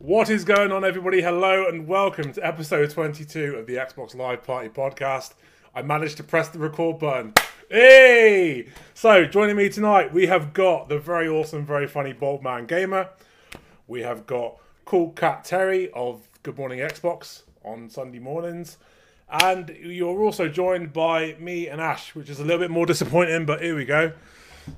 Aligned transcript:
What 0.00 0.30
is 0.30 0.44
going 0.44 0.70
on, 0.70 0.84
everybody? 0.84 1.22
Hello 1.22 1.66
and 1.66 1.88
welcome 1.88 2.32
to 2.34 2.46
episode 2.46 2.88
22 2.90 3.56
of 3.56 3.66
the 3.66 3.74
Xbox 3.74 4.14
Live 4.14 4.44
Party 4.44 4.68
podcast. 4.68 5.34
I 5.74 5.82
managed 5.82 6.18
to 6.18 6.22
press 6.22 6.48
the 6.48 6.60
record 6.60 7.00
button. 7.00 7.34
Hey! 7.68 8.68
So, 8.94 9.24
joining 9.24 9.56
me 9.56 9.68
tonight, 9.68 10.12
we 10.14 10.28
have 10.28 10.52
got 10.52 10.88
the 10.88 11.00
very 11.00 11.28
awesome, 11.28 11.66
very 11.66 11.88
funny 11.88 12.12
Bold 12.12 12.44
Man 12.44 12.66
Gamer. 12.66 13.08
We 13.88 14.02
have 14.02 14.24
got 14.24 14.58
Cool 14.84 15.10
Cat 15.10 15.44
Terry 15.44 15.90
of 15.90 16.28
Good 16.44 16.56
Morning 16.56 16.78
Xbox 16.78 17.42
on 17.64 17.90
Sunday 17.90 18.20
mornings. 18.20 18.78
And 19.28 19.70
you're 19.80 20.22
also 20.22 20.48
joined 20.48 20.92
by 20.92 21.34
me 21.40 21.66
and 21.66 21.80
Ash, 21.80 22.14
which 22.14 22.30
is 22.30 22.38
a 22.38 22.44
little 22.44 22.60
bit 22.60 22.70
more 22.70 22.86
disappointing, 22.86 23.46
but 23.46 23.60
here 23.62 23.74
we 23.74 23.84
go. 23.84 24.12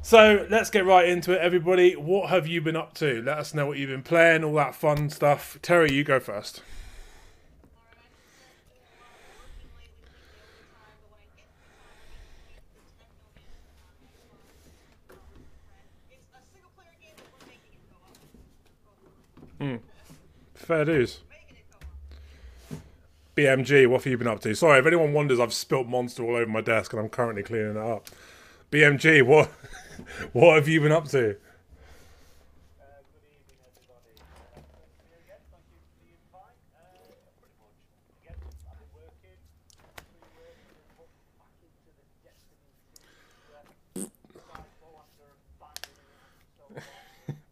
So 0.03 0.47
let's 0.51 0.71
get 0.71 0.85
right 0.85 1.09
into 1.09 1.33
it, 1.33 1.41
everybody. 1.41 1.95
What 1.95 2.31
have 2.31 2.47
you 2.47 2.61
been 2.61 2.77
up 2.77 2.95
to? 2.95 3.23
Let 3.23 3.39
us 3.39 3.55
know 3.55 3.67
what 3.67 3.79
you've 3.79 3.91
been 3.91 4.03
playing, 4.03 4.45
all 4.45 4.55
that 4.55 4.75
fun 4.75 5.11
stuff. 5.11 5.59
Terry, 5.63 5.93
you 5.93 6.05
go 6.05 6.19
first. 6.21 6.63
Hmm. 19.59 19.77
Fair 20.55 20.85
dues. 20.87 21.21
BMG, 23.37 23.87
what 23.87 24.03
have 24.03 24.11
you 24.11 24.19
been 24.19 24.27
up 24.27 24.41
to? 24.41 24.55
Sorry, 24.55 24.79
if 24.79 24.87
anyone 24.87 25.13
wonders, 25.13 25.39
I've 25.39 25.53
spilt 25.53 25.87
Monster 25.87 26.25
all 26.25 26.37
over 26.37 26.51
my 26.51 26.61
desk 26.61 26.93
and 26.93 27.01
I'm 27.01 27.09
currently 27.09 27.43
cleaning 27.43 27.73
it 27.73 27.77
up. 27.77 28.09
BMG, 28.71 29.23
what 29.27 29.49
what 30.33 30.57
have 30.57 30.69
you 30.69 30.81
been 30.81 30.93
up 30.93 31.09
to? 31.09 31.37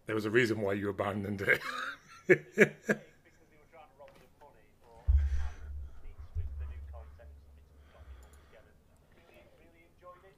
There 0.06 0.14
was 0.14 0.24
a 0.24 0.30
reason 0.30 0.60
why 0.60 0.72
you 0.72 0.88
abandoned 0.88 1.42
it. 1.42 1.60
because 2.26 2.44
they 2.56 2.64
were 2.64 3.68
trying 3.68 3.88
to 3.92 3.96
rob 4.00 4.08
me 4.16 4.24
of 4.24 4.32
money 4.40 4.64
or 4.88 5.04
have 5.36 5.52
beats 6.00 6.24
with 6.32 6.48
the 6.56 6.66
new 6.72 6.80
content 6.88 7.28
and 7.28 7.76
it's 7.76 7.88
got 7.92 8.00
me 8.08 8.16
all 8.24 8.32
together. 8.48 8.72
Really, 9.20 9.52
really 9.60 9.84
enjoyed 9.84 10.24
it. 10.24 10.36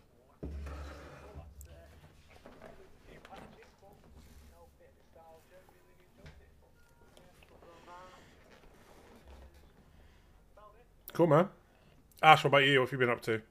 Cool, 11.14 11.28
man. 11.28 11.48
Ash, 12.22 12.44
what 12.44 12.50
about 12.50 12.66
you? 12.66 12.82
What 12.82 12.90
have 12.90 13.00
you 13.00 13.06
been 13.06 13.10
up 13.10 13.22
to? 13.22 13.42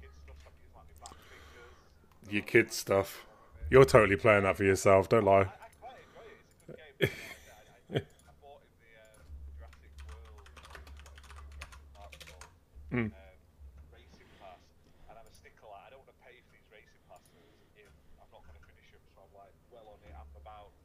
using 0.00 0.24
like 0.34 0.74
my 0.74 0.82
back 1.00 1.16
fingers. 1.28 1.76
Your 2.30 2.42
kids 2.42 2.76
stuff. 2.76 3.24
You're 3.70 3.84
totally 3.84 4.16
playing 4.16 4.42
that 4.44 4.56
for 4.56 4.64
yourself, 4.64 5.08
don't 5.08 5.24
lie. 5.24 5.40
I, 5.40 5.44
hmm 5.48 5.50
I 5.64 5.68
quite 5.80 5.96
enjoy 6.02 6.26
it. 6.28 6.40
It's 6.44 6.52
a 6.52 6.66
good 6.66 6.76
game. 6.76 6.96
I, 7.08 7.96
I, 7.96 8.04
I 8.04 8.32
bought 8.42 8.60
in 8.62 8.72
the 8.84 8.92
um, 9.00 9.24
Jurassic 9.56 9.92
World, 10.08 10.44
Jurassic 10.60 11.88
Park 11.96 12.12
store, 12.20 12.44
Mm. 12.92 13.08
um, 13.08 13.36
racing 13.96 14.28
pass, 14.36 14.60
and 15.08 15.14
I'm 15.16 15.24
a 15.24 15.32
stickler. 15.32 15.72
I 15.72 15.88
don't 15.88 16.04
want 16.04 16.12
to 16.12 16.20
pay 16.20 16.36
for 16.44 16.52
these 16.52 16.68
racing 16.68 17.00
passes 17.08 17.56
if 17.80 17.88
I'm 18.20 18.28
not 18.28 18.44
going 18.44 18.58
to 18.60 18.64
finish 18.68 18.88
them. 18.92 19.00
So 19.16 19.24
I'm 19.24 19.32
like 19.32 19.54
well 19.72 19.88
on 19.88 20.00
it. 20.04 20.12
I'm 20.12 20.28
about 20.36 20.76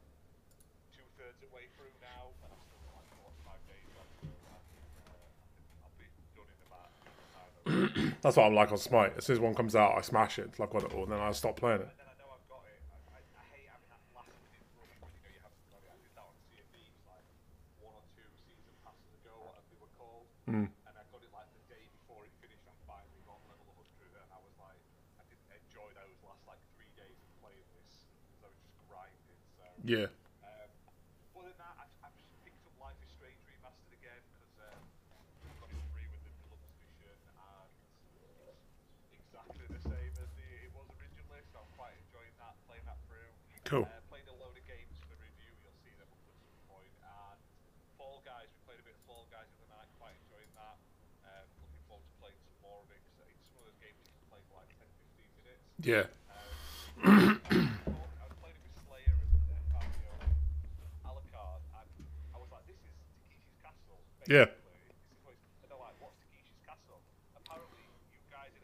two 0.96 1.04
thirds 1.20 1.36
of 1.44 1.44
the 1.44 1.52
way 1.52 1.68
through 1.76 1.92
now, 2.00 2.32
and 2.40 2.48
I've 2.48 2.64
still 2.64 2.80
got 2.88 2.96
like 3.04 3.08
four 3.20 3.28
or 3.28 3.36
five 3.44 3.60
days 3.68 3.84
left. 3.92 4.12
So 4.24 4.32
I 4.48 4.60
can, 4.72 4.80
uh, 5.04 5.84
I'll 5.84 5.96
be 6.00 6.08
done 6.32 6.48
in 6.48 6.60
about 6.64 6.88
a 6.96 7.24
time. 7.36 8.07
That's 8.22 8.36
what 8.36 8.46
I'm 8.46 8.54
like 8.54 8.72
on 8.72 8.78
Smite. 8.78 9.14
As 9.16 9.24
soon 9.26 9.36
as 9.36 9.40
one 9.40 9.54
comes 9.54 9.76
out, 9.76 9.94
I 9.96 10.02
smash 10.02 10.38
it. 10.38 10.52
Till 10.54 10.64
I've 10.66 10.70
got 10.74 10.82
it 10.84 10.92
all, 10.94 11.04
and 11.04 11.12
then 11.12 11.20
I 11.20 11.30
stop 11.32 11.56
playing 11.56 11.82
it. 11.86 11.90
then 11.96 12.06
I 12.10 12.14
know 12.18 12.28
I've 12.34 12.46
got 12.50 12.66
it. 12.66 12.82
I, 12.90 12.98
I, 13.14 13.18
I 13.22 13.44
hate 13.54 13.66
having 13.70 13.86
that 13.94 14.02
last 14.10 14.34
minute 14.42 14.66
rush 14.74 14.90
when 14.98 15.10
you 15.14 15.22
know 15.22 15.30
you 15.30 15.42
haven't 15.42 15.62
got 15.70 15.80
it. 15.86 15.90
I 15.94 15.98
did 16.02 16.12
that 16.18 16.26
on 16.26 16.34
COD, 16.50 16.74
it 16.82 16.90
was 16.98 17.06
like 17.06 17.26
one 17.78 17.94
or 17.94 18.02
two 18.18 18.26
season 18.42 18.74
passes 18.82 19.10
ago, 19.22 19.34
whatever 19.46 19.66
they 19.70 19.78
were 19.78 19.94
called. 19.94 20.26
Hmm. 20.50 20.66
And 20.90 20.94
I 20.98 21.02
got 21.14 21.22
it 21.22 21.30
like 21.30 21.46
the 21.54 21.62
day 21.70 21.84
before 22.02 22.26
it 22.26 22.34
finished. 22.42 22.66
Finally 22.90 23.22
got 23.22 23.38
level 23.46 23.70
100, 23.78 24.10
and 24.18 24.30
I 24.34 24.40
was 24.42 24.54
like, 24.58 24.80
I 25.20 25.22
didn't 25.30 25.50
enjoy 25.54 25.88
those 25.94 26.18
last 26.26 26.42
like 26.50 26.58
three 26.74 26.90
days 26.98 27.14
of 27.22 27.30
playing 27.38 27.66
this 27.78 28.02
because 28.34 28.42
I 28.42 28.48
was 28.50 28.58
just 28.66 28.74
grinding. 28.90 29.38
So, 29.54 29.62
Yeah. 29.86 30.10
um, 30.42 30.70
other 31.38 31.54
than 31.54 31.58
that, 31.62 31.74
I've, 31.86 31.94
I've 32.02 32.16
just 32.18 32.34
picked 32.42 32.58
up 32.66 32.74
Life 32.82 32.98
is 33.04 33.14
Strange 33.14 33.38
remastered 33.46 33.94
again 33.94 34.22
because 34.34 34.54
um, 34.74 34.82
I 35.46 35.54
got 35.62 35.70
it 35.70 35.78
free 35.94 36.08
with 36.10 36.22
the 36.26 36.32
deluxe 36.42 36.66
edition, 36.82 37.14
and 37.28 37.70
it's 39.04 39.12
exactly 39.20 39.66
the 39.68 39.82
same 39.84 40.12
as 40.16 40.30
the, 40.32 40.48
it 40.64 40.72
was 40.72 40.88
originally. 40.96 41.44
So 41.52 41.60
I'm 41.60 41.68
quite 41.76 41.92
enjoying 42.08 42.32
that, 42.40 42.56
playing 42.64 42.86
that 42.88 42.96
through. 43.04 43.28
Cool. 43.68 43.84
Uh, 43.84 44.00
played 44.08 44.24
a 44.32 44.36
load 44.40 44.56
of 44.56 44.64
games 44.64 44.96
for 45.04 45.12
the 45.12 45.18
review. 45.20 45.52
You'll 45.60 45.76
see 45.84 45.92
them 46.00 46.08
up 46.08 46.22
at 46.24 46.36
some 46.40 46.56
point. 46.72 46.94
And 47.04 47.38
Fall 48.00 48.24
Guys, 48.24 48.48
we 48.48 48.58
played 48.64 48.80
a 48.80 48.86
bit 48.88 48.96
of 48.96 49.02
Fall 49.04 49.28
Guys 49.28 49.44
the 49.52 49.68
other 49.68 49.76
night. 49.76 49.88
Quite 50.00 50.16
enjoying 50.24 50.48
that. 50.56 50.76
Um, 51.28 51.44
looking 51.60 51.82
forward 51.84 52.06
to 52.08 52.14
playing 52.16 52.40
some 52.40 52.56
more 52.64 52.80
of 52.80 52.88
it. 52.88 53.00
'cause 53.04 53.28
it's 53.28 53.52
one 53.52 53.68
of 53.68 53.76
those 53.76 53.80
games 53.84 54.00
you 54.08 54.14
can 54.16 54.24
play 54.32 54.40
for 54.48 54.54
like 54.56 54.70
10, 54.80 54.88
15 54.88 55.28
minutes. 55.44 55.67
Yeah. 55.67 55.67
I 55.67 55.67
was 55.67 55.67
playing 55.67 55.67
it 55.67 55.67
with 55.67 55.67
Slayer 55.67 55.67
and 55.67 55.67
uh, 55.67 55.67
Fabio 55.67 55.67
Alucard, 55.67 55.67
and 55.67 55.67
I 55.67 55.67
was 55.67 55.67
like, 55.67 55.67
"This 55.67 55.67
is 55.67 55.67
Takeshi's 55.67 55.67
Castle." 55.67 55.67
Yeah. 55.67 55.67
basically. 55.67 55.67
This 55.67 55.67
is 55.67 55.67
what 55.67 55.67
it's, 55.67 55.67
and 55.67 55.67
they're 55.67 55.67
like, 55.67 55.67
"What's 55.67 55.67
Takeshi's 55.67 55.67
Castle?" 55.67 55.67
Apparently, 55.67 55.67
you 55.67 55.67
guys 55.67 55.67
in 55.67 55.67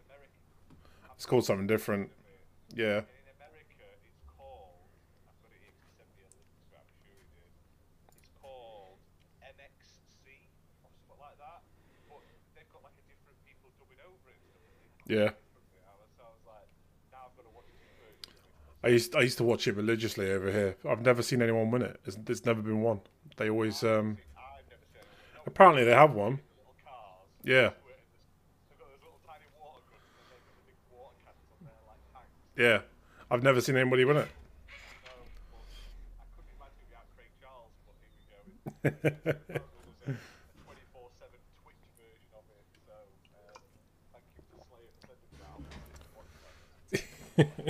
America. 0.09 0.29
have 1.03 1.13
It's 1.17 1.27
called 1.27 1.45
something 1.45 1.67
different. 1.67 2.11
heard 2.11 2.19
of 2.19 2.77
it. 2.77 2.81
Yeah. 2.81 2.99
And 2.99 3.09
in 3.25 3.29
America, 3.39 3.87
it's 4.05 4.21
called. 4.37 4.89
I've 5.29 5.39
got 5.43 5.51
it 5.55 5.61
here 5.63 5.73
'cause 5.73 5.89
he 5.89 5.97
sent 5.97 6.11
me 6.17 6.23
a 6.25 6.31
link 6.35 6.49
to 6.53 6.65
it. 6.69 6.79
I'm 6.81 6.91
sure 7.05 7.17
he 7.17 7.29
did. 7.33 7.51
It's 8.19 8.29
called 8.41 8.99
MXC 9.43 10.27
or 10.85 10.91
something 10.91 11.21
like 11.21 11.39
that. 11.39 11.61
But 12.09 12.23
they've 12.55 12.69
got 12.73 12.83
like 12.85 12.97
a 12.99 13.05
different 13.09 13.39
people 13.47 13.71
dubbing 13.79 14.01
over 14.05 14.31
it. 14.31 14.41
and 14.41 14.53
stuff. 14.53 15.09
Yeah. 15.09 15.29
Differently. 15.33 15.81
I 15.85 15.95
was- 15.97 16.13
So 16.17 16.23
I 16.25 16.31
was 16.35 16.45
like, 16.47 16.69
now 17.13 17.27
I've 17.31 17.37
got 17.37 17.45
to 17.45 17.51
watch 17.57 17.67
this 17.73 17.93
version. 17.99 18.35
I 18.84 18.89
used 18.89 19.17
I 19.17 19.22
used 19.22 19.39
to 19.39 19.45
watch 19.45 19.67
it 19.67 19.77
religiously 19.77 20.31
over 20.31 20.53
here. 20.53 20.77
I've 20.87 21.00
never 21.00 21.22
seen 21.22 21.41
anyone 21.41 21.71
win 21.71 21.81
it. 21.83 21.99
There's, 22.05 22.17
there's 22.17 22.45
never 22.45 22.61
been 22.61 22.83
one. 22.83 23.00
They 23.39 23.49
always 23.49 23.83
um 23.83 24.19
apparently 25.47 25.84
they 25.84 25.95
have 25.95 26.12
one. 26.12 26.41
Yeah. 27.43 27.71
Yeah. 32.59 32.81
I've 33.31 33.43
never 33.43 33.62
seen 33.62 33.76
anybody 33.76 34.05
win 34.05 34.19
it. 34.19 34.29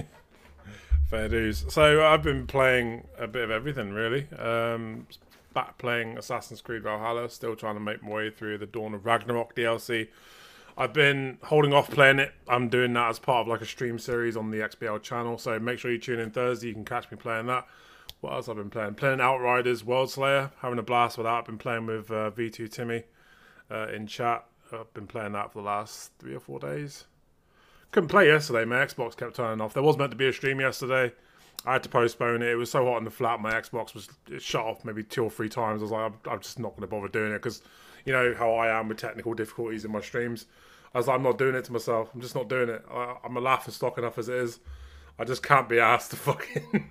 Fair 1.15 1.29
dues. 1.29 1.65
So 1.69 2.05
I've 2.05 2.25
been 2.25 2.45
playing 2.45 3.07
a 3.17 3.29
bit 3.29 3.45
of 3.45 3.53
everything 3.53 3.93
really. 3.93 4.27
Um, 4.37 5.07
back 5.53 5.79
playing 5.79 6.19
Assassin's 6.19 6.61
Creed 6.61 6.83
Valhalla, 6.83 7.29
still 7.29 7.55
trying 7.55 7.75
to 7.75 7.81
make 7.81 8.03
my 8.03 8.11
way 8.11 8.31
through 8.31 8.59
the 8.59 8.67
Dawn 8.67 8.95
of 8.95 9.07
Ragnarok 9.07 9.55
DLC. 9.55 10.09
I've 10.77 10.93
been 10.93 11.39
holding 11.45 11.73
off 11.73 11.89
playing 11.89 12.19
it. 12.19 12.33
I'm 12.49 12.69
doing 12.69 12.95
that 12.95 13.11
as 13.11 13.21
part 13.21 13.43
of 13.43 13.47
like 13.47 13.61
a 13.61 13.65
stream 13.65 13.97
series 13.97 14.37
on 14.37 14.51
the 14.51 14.59
XBL 14.59 15.03
channel. 15.03 15.39
So 15.39 15.57
make 15.61 15.79
sure 15.79 15.93
you 15.93 15.99
tune 15.99 16.19
in 16.19 16.33
Thursday. 16.33 16.67
You 16.67 16.75
can 16.75 16.85
catch 16.85 17.09
me 17.13 17.17
playing 17.17 17.47
that. 17.47 17.65
What 18.21 18.33
else 18.33 18.49
I've 18.49 18.57
been 18.57 18.69
playing? 18.69 18.95
Playing 18.95 19.21
Outriders 19.21 19.85
World 19.85 20.11
Slayer, 20.11 20.51
having 20.63 20.81
a 20.81 20.83
blast 20.83 21.17
with 21.17 21.27
that. 21.27 21.35
I've 21.35 21.47
been 21.47 21.59
playing 21.59 21.87
with 21.87 22.11
uh, 22.11 22.33
V2 22.33 22.69
Timmy 22.73 23.05
uh, 23.71 23.87
in 23.87 24.09
chat. 24.09 24.47
I've 24.73 24.93
been 24.95 25.07
playing 25.07 25.31
that 25.35 25.53
for 25.53 25.61
the 25.61 25.67
last 25.69 26.11
three 26.19 26.35
or 26.35 26.41
four 26.41 26.59
days. 26.59 27.05
Couldn't 27.94 28.08
play 28.08 28.26
yesterday. 28.26 28.64
My 28.64 28.85
Xbox 28.85 29.17
kept 29.17 29.37
turning 29.37 29.61
off. 29.61 29.73
There 29.73 29.81
was 29.81 29.96
meant 29.96 30.11
to 30.11 30.17
be 30.17 30.26
a 30.26 30.32
stream 30.32 30.58
yesterday. 30.58 31.12
I 31.64 31.75
had 31.75 31.85
to 31.85 31.88
postpone 31.88 32.43
it. 32.43 32.49
It 32.49 32.56
was 32.56 32.69
so 32.69 32.85
hot 32.85 32.99
in 32.99 33.05
the 33.05 33.11
flat. 33.12 33.38
My 33.38 33.52
Xbox 33.52 33.94
was 33.94 34.08
shut 34.43 34.64
off 34.64 34.85
maybe 34.85 35.05
two 35.05 35.23
or 35.23 35.31
three 35.31 35.49
times. 35.49 35.81
I 35.81 35.85
was 35.85 35.93
like, 35.93 36.06
I'm, 36.06 36.32
I'm 36.32 36.41
just 36.41 36.58
not 36.58 36.70
going 36.70 36.81
to 36.81 36.88
bother 36.88 37.06
doing 37.06 37.31
it 37.31 37.37
because 37.37 37.62
you 38.05 38.12
know 38.12 38.35
how 38.37 38.52
I 38.55 38.76
am 38.76 38.88
with 38.88 38.99
technical 38.99 39.32
difficulties 39.32 39.85
in 39.85 39.93
my 39.93 40.00
streams. 40.00 40.46
I 40.93 40.99
was 40.99 41.06
like, 41.06 41.14
I'm 41.14 41.23
not 41.23 41.38
doing 41.38 41.55
it 41.55 41.67
to 41.67 41.73
myself. 41.73 42.11
I'm 42.12 42.20
just 42.20 42.35
not 42.35 42.49
doing 42.49 42.69
it. 42.69 42.85
I, 42.91 43.14
I'm 43.23 43.37
a 43.37 43.41
laughing 43.41 43.73
stock 43.73 43.96
enough 43.96 44.19
as 44.19 44.29
it 44.29 44.35
is. 44.38 44.58
I 45.17 45.23
just 45.23 45.44
can't 45.44 45.69
be 45.69 45.79
asked 45.79 46.11
to 46.11 46.17
fucking 46.17 46.91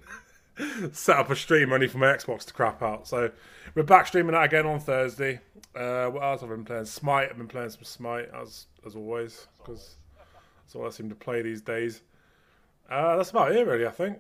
set 0.94 1.18
up 1.18 1.30
a 1.30 1.36
stream 1.36 1.74
only 1.74 1.90
for 1.90 1.98
my 1.98 2.14
Xbox 2.16 2.46
to 2.46 2.54
crap 2.54 2.82
out. 2.82 3.10
So 3.10 3.30
we're 3.76 3.84
back 3.84 4.08
streaming 4.08 4.36
that 4.36 4.46
again 4.46 4.66
on 4.66 4.80
Thursday. 4.80 5.42
Uh, 5.76 6.06
what 6.06 6.24
else 6.24 6.40
have 6.40 6.50
I 6.50 6.54
been 6.54 6.64
playing? 6.64 6.86
Smite. 6.86 7.30
I've 7.30 7.38
been 7.38 7.50
playing 7.50 7.72
some 7.72 7.84
Smite 7.84 8.30
as 8.34 8.68
as 8.86 8.96
always 8.96 9.48
because 9.58 9.98
that's 10.64 10.76
all 10.76 10.86
I 10.86 10.90
seem 10.90 11.10
to 11.10 11.16
play 11.16 11.42
these 11.42 11.62
days. 11.62 12.02
Uh, 12.90 13.18
that's 13.18 13.32
about 13.32 13.52
it, 13.52 13.66
really. 13.66 13.86
I 13.86 13.92
think. 13.92 14.20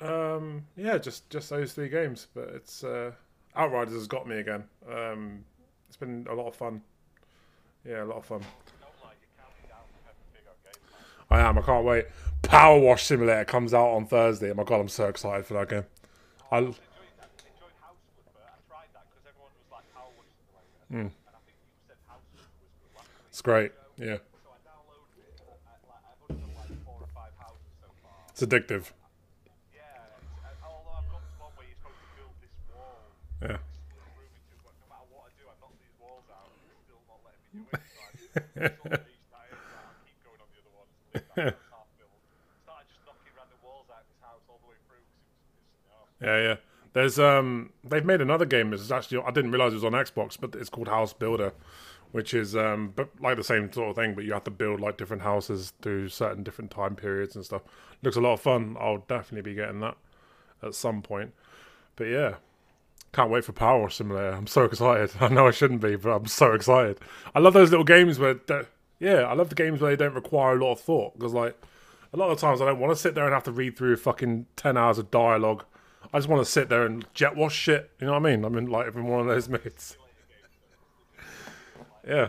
Um, 0.00 0.64
yeah, 0.76 0.98
just 0.98 1.30
just 1.30 1.50
those 1.50 1.72
three 1.72 1.88
games. 1.88 2.28
But 2.34 2.48
it's 2.54 2.84
uh, 2.84 3.12
Outriders 3.56 3.94
has 3.94 4.06
got 4.06 4.26
me 4.26 4.38
again. 4.38 4.64
Um, 4.90 5.44
it's 5.88 5.96
been 5.96 6.26
a 6.28 6.34
lot 6.34 6.48
of 6.48 6.56
fun. 6.56 6.82
Yeah, 7.84 8.02
a 8.02 8.06
lot 8.06 8.16
of 8.16 8.24
fun. 8.24 8.40
I 11.30 11.40
am. 11.40 11.58
I 11.58 11.62
can't 11.62 11.84
wait. 11.84 12.06
Power 12.42 12.78
Wash 12.78 13.04
Simulator 13.04 13.44
comes 13.44 13.72
out 13.72 13.88
on 13.88 14.06
Thursday. 14.06 14.50
Oh 14.50 14.54
my 14.54 14.64
god, 14.64 14.80
I'm 14.80 14.88
so 14.88 15.08
excited 15.08 15.46
for 15.46 15.54
that 15.54 15.68
game. 15.68 15.84
I 16.50 16.58
enjoyed, 16.58 16.74
that 17.18 17.30
Power 17.80 17.94
Wash 17.96 18.06
Simulator, 18.14 18.52
and 24.10 24.20
build 32.16 32.34
this 32.42 32.54
wall, 32.70 32.98
Yeah. 33.42 33.58
this 33.58 33.94
little 33.94 34.12
room 34.18 34.32
into, 34.34 34.54
but 34.64 34.74
no 34.80 34.86
matter 34.90 35.06
what 35.12 35.22
I 35.28 35.30
do, 35.38 35.44
I 35.46 35.54
knock 35.60 35.74
these 35.78 35.96
walls 36.00 36.26
out, 36.32 36.48
and 36.50 36.60
it's 36.70 36.82
still 36.84 37.02
not 37.06 37.20
letting 37.24 37.42
me 37.44 37.50
do 37.54 37.70
it. 37.70 37.82
So 37.94 38.00
I 38.02 38.10
just 38.14 38.30
sort 38.34 38.98
of 38.98 39.06
reached 39.06 39.30
and 39.34 40.02
keep 40.04 40.18
going 40.24 40.40
on 40.42 40.48
the 40.50 40.58
other 40.64 40.74
ones. 40.74 40.90
Leave 41.14 41.26
that 41.34 41.54
one 41.54 41.70
half 41.70 41.88
built. 41.98 42.14
Started 42.64 42.86
just 42.90 43.02
knocking 43.06 43.34
random 43.38 43.60
walls 43.62 43.86
out 43.92 44.02
of 44.02 44.08
this 44.10 44.20
house 44.24 44.44
all 44.50 44.58
the 44.64 44.68
way 44.70 44.78
through 44.88 45.04
because 45.06 45.26
it 45.30 45.54
was, 45.54 45.68
it 45.70 45.78
was, 45.78 45.86
oh, 45.94 46.26
Yeah, 46.26 46.38
yeah. 46.42 46.56
There's 46.94 47.18
um, 47.18 47.70
they've 47.82 48.06
made 48.06 48.20
another 48.22 48.46
game. 48.46 48.70
This 48.70 48.80
is 48.80 48.92
actually 48.92 49.18
I 49.26 49.30
didn't 49.34 49.50
realize 49.50 49.72
it 49.74 49.82
was 49.82 49.84
on 49.88 49.98
Xbox, 49.98 50.38
but 50.38 50.54
it's 50.54 50.70
called 50.70 50.86
House 50.88 51.12
Builder, 51.12 51.52
which 52.14 52.32
is 52.32 52.54
um, 52.54 52.92
but 52.94 53.08
like 53.20 53.36
the 53.36 53.42
same 53.42 53.72
sort 53.72 53.90
of 53.90 53.96
thing. 53.96 54.14
But 54.14 54.22
you 54.22 54.34
have 54.34 54.44
to 54.44 54.50
build 54.52 54.80
like 54.80 54.96
different 54.96 55.22
houses 55.22 55.72
through 55.82 56.10
certain 56.10 56.44
different 56.44 56.70
time 56.70 56.94
periods 56.94 57.34
and 57.34 57.44
stuff. 57.44 57.62
Looks 58.04 58.16
a 58.16 58.20
lot 58.20 58.34
of 58.34 58.40
fun. 58.40 58.76
I'll 58.78 58.98
definitely 59.08 59.50
be 59.50 59.56
getting 59.56 59.80
that 59.80 59.96
at 60.62 60.76
some 60.76 61.02
point. 61.02 61.34
But 61.96 62.04
yeah, 62.04 62.34
can't 63.12 63.32
wait 63.32 63.44
for 63.44 63.50
Power 63.50 63.90
Simulator. 63.90 64.30
I'm 64.30 64.46
so 64.46 64.62
excited. 64.62 65.10
I 65.20 65.26
know 65.26 65.48
I 65.48 65.50
shouldn't 65.50 65.80
be, 65.80 65.96
but 65.96 66.10
I'm 66.10 66.26
so 66.26 66.52
excited. 66.52 67.00
I 67.34 67.40
love 67.40 67.52
those 67.52 67.72
little 67.72 67.84
games 67.84 68.20
where, 68.20 68.38
yeah, 69.00 69.22
I 69.22 69.34
love 69.34 69.48
the 69.48 69.56
games 69.56 69.80
where 69.80 69.90
they 69.90 70.04
don't 70.04 70.14
require 70.14 70.56
a 70.56 70.64
lot 70.64 70.74
of 70.74 70.80
thought 70.80 71.18
because 71.18 71.34
like 71.34 71.60
a 72.12 72.16
lot 72.16 72.30
of 72.30 72.38
times 72.38 72.60
I 72.60 72.66
don't 72.66 72.78
want 72.78 72.92
to 72.92 72.96
sit 72.96 73.16
there 73.16 73.24
and 73.24 73.34
have 73.34 73.42
to 73.42 73.52
read 73.52 73.76
through 73.76 73.96
fucking 73.96 74.46
ten 74.54 74.76
hours 74.76 74.98
of 74.98 75.10
dialogue. 75.10 75.64
I 76.12 76.18
just 76.18 76.28
want 76.28 76.44
to 76.44 76.48
sit 76.48 76.68
there 76.68 76.86
and 76.86 77.04
jet 77.12 77.34
wash 77.34 77.56
shit. 77.56 77.90
You 77.98 78.06
know 78.06 78.12
what 78.12 78.24
I 78.24 78.30
mean? 78.36 78.44
I'm 78.44 78.56
in 78.56 78.66
like 78.66 78.94
in 78.94 79.04
one 79.04 79.22
of 79.22 79.26
those 79.26 79.48
moods. 79.64 79.96
Yeah, 82.06 82.28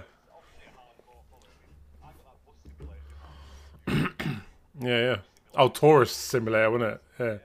yeah, 3.87 4.07
yeah. 4.79 5.17
Oh, 5.57 5.69
tourist 5.69 6.17
simulator, 6.17 6.71
wasn't 6.71 6.91
it? 6.93 7.01
Yeah, 7.19 7.37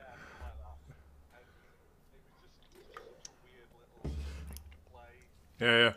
yeah, 5.59 5.77
yeah. 5.77 5.93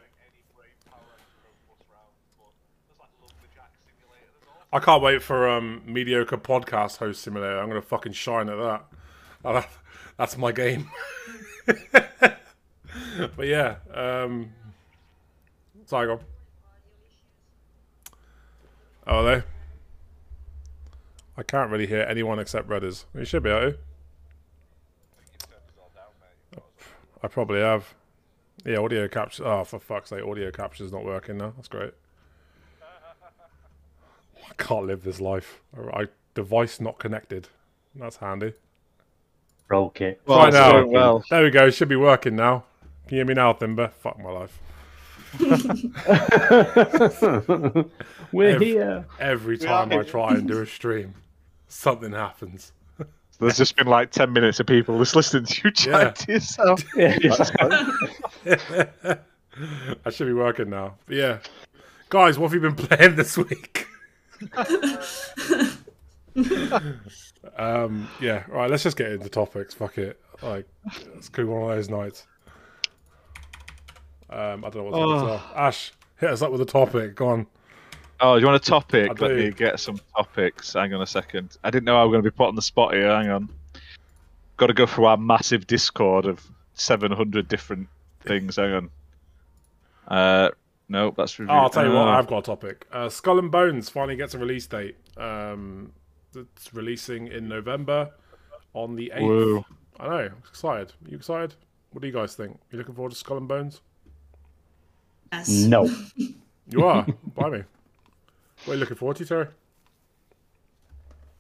I 4.73 4.79
can't 4.81 5.03
wait 5.03 5.23
for 5.23 5.49
um 5.49 5.83
mediocre 5.87 6.37
podcast 6.37 6.99
host 6.99 7.23
simulator. 7.23 7.59
I'm 7.59 7.69
gonna 7.69 7.83
fucking 7.83 8.13
shine 8.13 8.49
at 8.49 8.57
that. 8.57 8.85
That- 9.43 9.71
that's 10.19 10.37
my 10.39 10.53
game. 10.53 10.91
but 13.37 13.47
yeah, 13.47 13.77
um, 13.93 14.53
sorry, 15.87 16.07
go. 16.07 16.13
on. 16.15 16.21
Oh, 19.07 19.17
are 19.19 19.25
they? 19.25 19.43
I 21.37 21.43
can't 21.43 21.71
really 21.71 21.87
hear 21.87 22.07
anyone 22.09 22.39
except 22.39 22.69
Redders. 22.69 23.05
You 23.15 23.25
should 23.25 23.43
be 23.43 23.51
able 23.51 23.61
to. 23.61 23.67
you've 23.67 25.39
turned 25.39 25.61
us 25.67 25.75
all 25.79 25.91
down, 25.95 26.05
mate. 26.21 26.63
I 27.23 27.29
probably 27.29 27.61
have. 27.61 27.95
Yeah, 28.65 28.79
audio 28.79 29.09
capture. 29.09 29.47
Oh, 29.47 29.65
for 29.65 29.79
fuck's 29.79 30.11
sake, 30.11 30.25
audio 30.25 30.51
capture's 30.51 30.93
not 30.93 31.05
working 31.05 31.37
now. 31.37 31.53
That's 31.57 31.69
great. 31.69 31.93
I 32.83 34.63
can't 34.63 34.87
live 34.87 35.03
this 35.03 35.21
life. 35.21 35.61
I 35.93 36.07
device 36.35 36.81
not 36.81 36.99
connected. 36.99 37.49
That's 37.95 38.17
handy. 38.17 38.55
Broke 39.69 40.01
it. 40.01 40.21
Right 40.27 40.53
now. 40.53 40.73
doing 40.73 40.93
well. 40.93 41.25
There 41.31 41.43
we 41.43 41.51
go. 41.51 41.71
Should 41.71 41.89
be 41.89 41.97
working 41.97 42.37
now. 42.37 42.65
Can 43.07 43.17
you 43.17 43.19
hear 43.19 43.27
me 43.27 43.35
now, 43.35 43.53
Thimber? 43.53 43.93
Fuck 43.93 44.19
my 44.19 44.31
life. 44.31 44.59
We're 48.33 48.55
Ev- 48.57 48.61
here. 48.61 49.07
Every 49.19 49.57
are 49.57 49.59
time 49.59 49.93
I 49.93 50.03
try 50.03 50.35
and 50.35 50.47
do 50.49 50.61
a 50.61 50.67
stream, 50.67 51.15
something 51.69 52.13
happens. 52.13 52.73
There's 53.41 53.57
just 53.57 53.77
been 53.77 53.89
like 53.89 54.11
10 54.11 54.33
minutes 54.33 54.61
of 54.61 54.67
people 54.67 54.99
just 54.99 55.17
listening 55.17 55.45
to 55.45 55.61
you 55.65 55.71
chat 55.73 56.17
to 56.17 56.33
yourself. 56.33 56.85
Yeah. 56.97 57.17
I 60.05 60.11
should 60.11 60.27
be 60.27 60.33
working 60.33 60.71
now. 60.71 60.95
But 61.07 61.17
yeah. 61.17 61.39
Guys, 62.09 62.39
what 62.39 62.51
have 62.51 62.55
you 62.55 62.61
been 62.61 62.75
playing 62.77 63.17
this 63.17 63.37
week? 63.37 63.87
um, 67.57 68.09
yeah, 68.21 68.45
right, 68.49 68.69
let's 68.71 68.83
just 68.83 68.97
get 68.97 69.13
into 69.13 69.29
topics. 69.29 69.75
Fuck 69.75 69.99
it. 69.99 70.21
Like, 70.43 70.67
it's 71.17 71.29
could 71.29 71.43
be 71.47 71.49
one 71.49 71.63
of 71.63 71.77
those 71.77 71.89
nights. 71.89 72.27
Um, 74.35 74.65
I 74.65 74.71
don't 74.71 74.77
know 74.77 74.83
what 74.85 74.91
the 74.93 74.99
Oh. 74.99 75.27
topics 75.29 75.53
are. 75.55 75.59
Ash, 75.69 75.93
hit 76.19 76.31
us 76.31 76.43
up 76.43 76.51
with 76.51 76.61
a 76.61 76.65
topic. 76.67 77.15
Go 77.15 77.29
on. 77.29 77.47
Oh, 78.21 78.37
you 78.37 78.47
want 78.47 78.57
a 78.57 78.71
topic? 78.71 79.05
I 79.11 79.13
Let 79.13 79.29
do. 79.29 79.37
me 79.37 79.51
get 79.51 79.79
some 79.81 79.99
topics. 80.17 80.73
Hang 80.73 80.93
on 80.95 81.03
a 81.03 81.07
second. 81.07 81.57
I 81.63 81.71
didn't 81.71 81.85
know 81.85 81.97
I 82.01 82.05
was 82.05 82.13
going 82.13 82.23
to 82.23 82.31
be 82.31 82.35
put 82.35 82.49
on 82.49 82.55
the 82.57 82.63
spot 82.63 82.95
here. 82.95 83.09
Hang 83.09 83.29
on. 83.31 83.49
Got 84.57 84.69
to 84.69 84.73
go 84.73 84.87
through 84.87 85.07
our 85.07 85.17
massive 85.17 85.67
Discord 85.67 86.27
of 86.27 86.41
700 86.75 87.49
different 87.49 87.89
things. 88.23 88.57
Hang 88.57 88.73
on. 88.73 88.91
Uh, 90.09 90.51
no, 90.89 91.13
that's 91.17 91.39
review. 91.39 91.53
Oh, 91.55 91.59
I'll 91.59 91.71
tell 91.71 91.85
you 91.87 91.93
what, 91.93 92.09
oh. 92.09 92.11
I've 92.11 92.27
got 92.27 92.39
a 92.39 92.43
topic. 92.43 92.87
Uh, 92.93 93.09
Skull 93.09 93.39
and 93.39 93.51
Bones 93.51 93.89
finally 93.89 94.17
gets 94.17 94.35
a 94.35 94.39
release 94.39 94.67
date. 94.67 94.97
Um, 95.17 95.93
it's 96.37 96.75
releasing 96.75 97.29
in 97.29 97.49
November 97.49 98.11
on 98.75 98.97
the 98.97 99.13
8th. 99.15 99.23
Woo. 99.23 99.65
I 100.01 100.09
know, 100.09 100.15
I'm 100.17 100.43
excited. 100.49 100.93
Are 101.05 101.11
you 101.11 101.17
excited? 101.17 101.55
What 101.93 102.01
do 102.03 102.07
you 102.09 102.13
guys 102.13 102.35
think? 102.35 102.59
You 102.71 102.79
looking 102.79 102.95
forward 102.95 103.13
to 103.13 103.17
Skull 103.19 103.37
and 103.39 103.49
Bones? 103.49 103.81
Yes. 105.39 105.49
No. 105.51 105.89
You 106.67 106.83
are? 106.87 107.07
Buy 107.35 107.51
me. 107.51 107.63
What 108.65 108.73
are 108.73 108.75
you 108.75 108.81
looking 108.81 108.97
forward 108.97 109.19
to, 109.19 109.27
Terry? 109.27 109.49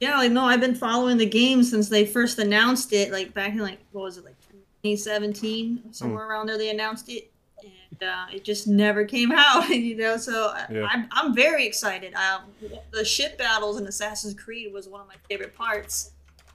Yeah, 0.01 0.19
like 0.19 0.31
no, 0.33 0.45
I've 0.45 0.61
been 0.61 0.75
following 0.75 1.17
the 1.17 1.27
game 1.27 1.63
since 1.63 1.89
they 1.89 2.05
first 2.05 2.39
announced 2.39 2.93
it. 2.93 3.11
Like 3.11 3.33
back 3.33 3.53
in 3.53 3.59
like 3.59 3.79
what 3.93 4.03
was 4.03 4.19
it 4.19 4.25
like 4.25 4.37
2017 4.83 5.79
Hmm. 5.79 5.93
somewhere 5.93 6.29
around 6.29 6.47
there 6.49 6.59
they 6.59 6.69
announced 6.69 7.09
it, 7.09 7.33
and 7.63 8.03
uh, 8.03 8.27
it 8.35 8.45
just 8.45 8.67
never 8.69 9.05
came 9.07 9.33
out. 9.35 9.69
You 9.71 9.97
know, 9.97 10.19
so 10.19 10.49
I- 10.55 10.67
Yeah. 10.71 10.87
I'm 10.91 11.09
I'm 11.11 11.35
very 11.35 11.67
excited. 11.67 12.13
Um, 12.15 12.43
the 12.91 13.05
ship 13.05 13.39
battles 13.39 13.81
in 13.81 13.87
Assassin's 13.87 14.35
Creed 14.35 14.73
was 14.75 14.89
one 14.89 15.01
of 15.01 15.07
my 15.09 15.17
favorite 15.29 15.55
parts. 15.55 16.13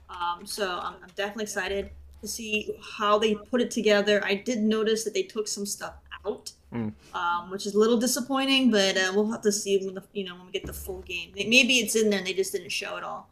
Um, 0.08 0.46
so 0.46 0.78
I'm, 0.80 0.94
I'm 1.02 1.10
definitely 1.16 1.44
excited 1.44 1.90
to 2.20 2.28
see 2.28 2.72
how 2.98 3.18
they 3.18 3.34
put 3.34 3.60
it 3.60 3.70
together. 3.72 4.22
I 4.24 4.34
did 4.36 4.60
notice 4.60 5.02
that 5.04 5.12
they 5.14 5.22
took 5.24 5.48
some 5.48 5.66
stuff 5.66 5.94
out. 6.24 6.52
Mm. 6.72 6.92
Um, 7.14 7.50
which 7.50 7.66
is 7.66 7.74
a 7.74 7.78
little 7.78 7.98
disappointing, 7.98 8.70
but 8.70 8.96
uh, 8.96 9.10
we'll 9.14 9.30
have 9.32 9.42
to 9.42 9.50
see 9.50 9.84
when 9.84 9.94
the 9.94 10.02
you 10.12 10.24
know 10.24 10.36
when 10.36 10.46
we 10.46 10.52
get 10.52 10.64
the 10.66 10.72
full 10.72 11.00
game. 11.02 11.32
Maybe 11.34 11.78
it's 11.78 11.96
in 11.96 12.10
there 12.10 12.18
and 12.20 12.26
they 12.28 12.32
just 12.32 12.52
didn't 12.52 12.70
show 12.70 12.96
it 12.96 13.02
all. 13.02 13.28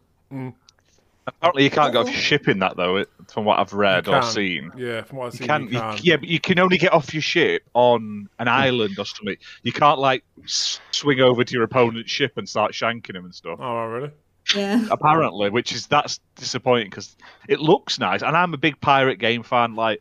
Apparently, 1.27 1.63
you 1.65 1.71
can't 1.71 1.93
get 1.93 2.01
Uh-oh. 2.01 2.09
off 2.09 2.15
shipping 2.15 2.59
that 2.61 2.77
though. 2.77 3.05
From 3.33 3.45
what 3.45 3.59
I've 3.59 3.75
read 3.75 4.09
or 4.09 4.23
seen, 4.23 4.73
Yeah, 4.77 5.03
from 5.03 5.19
what 5.19 5.27
I've 5.27 5.35
you 5.35 5.39
seen, 5.41 5.47
can, 5.47 5.63
you 5.69 5.79
you- 5.79 5.99
yeah, 6.03 6.17
but 6.17 6.29
you 6.29 6.41
can 6.41 6.59
only 6.59 6.79
get 6.79 6.93
off 6.95 7.13
your 7.13 7.21
ship 7.21 7.63
on 7.75 8.29
an 8.39 8.49
island 8.49 8.99
or 8.99 9.05
something. 9.05 9.37
You 9.63 9.73
can't 9.73 9.99
like 10.01 10.25
swing 10.47 11.21
over 11.21 11.45
to 11.45 11.53
your 11.53 11.65
opponent's 11.65 12.11
ship 12.11 12.39
and 12.39 12.49
start 12.49 12.73
shanking 12.73 13.15
him 13.15 13.27
and 13.27 13.35
stuff. 13.35 13.59
Oh, 13.61 13.85
really? 13.87 14.11
Yeah. 14.57 14.87
apparently, 14.91 15.51
which 15.51 15.73
is 15.73 15.87
that's 15.87 16.19
disappointing 16.37 16.89
because 16.89 17.15
it 17.47 17.61
looks 17.61 17.99
nice, 17.99 18.23
and 18.23 18.35
I'm 18.35 18.55
a 18.55 18.59
big 18.59 18.81
pirate 18.81 19.19
game 19.19 19.43
fan. 19.43 19.75
Like 19.75 20.01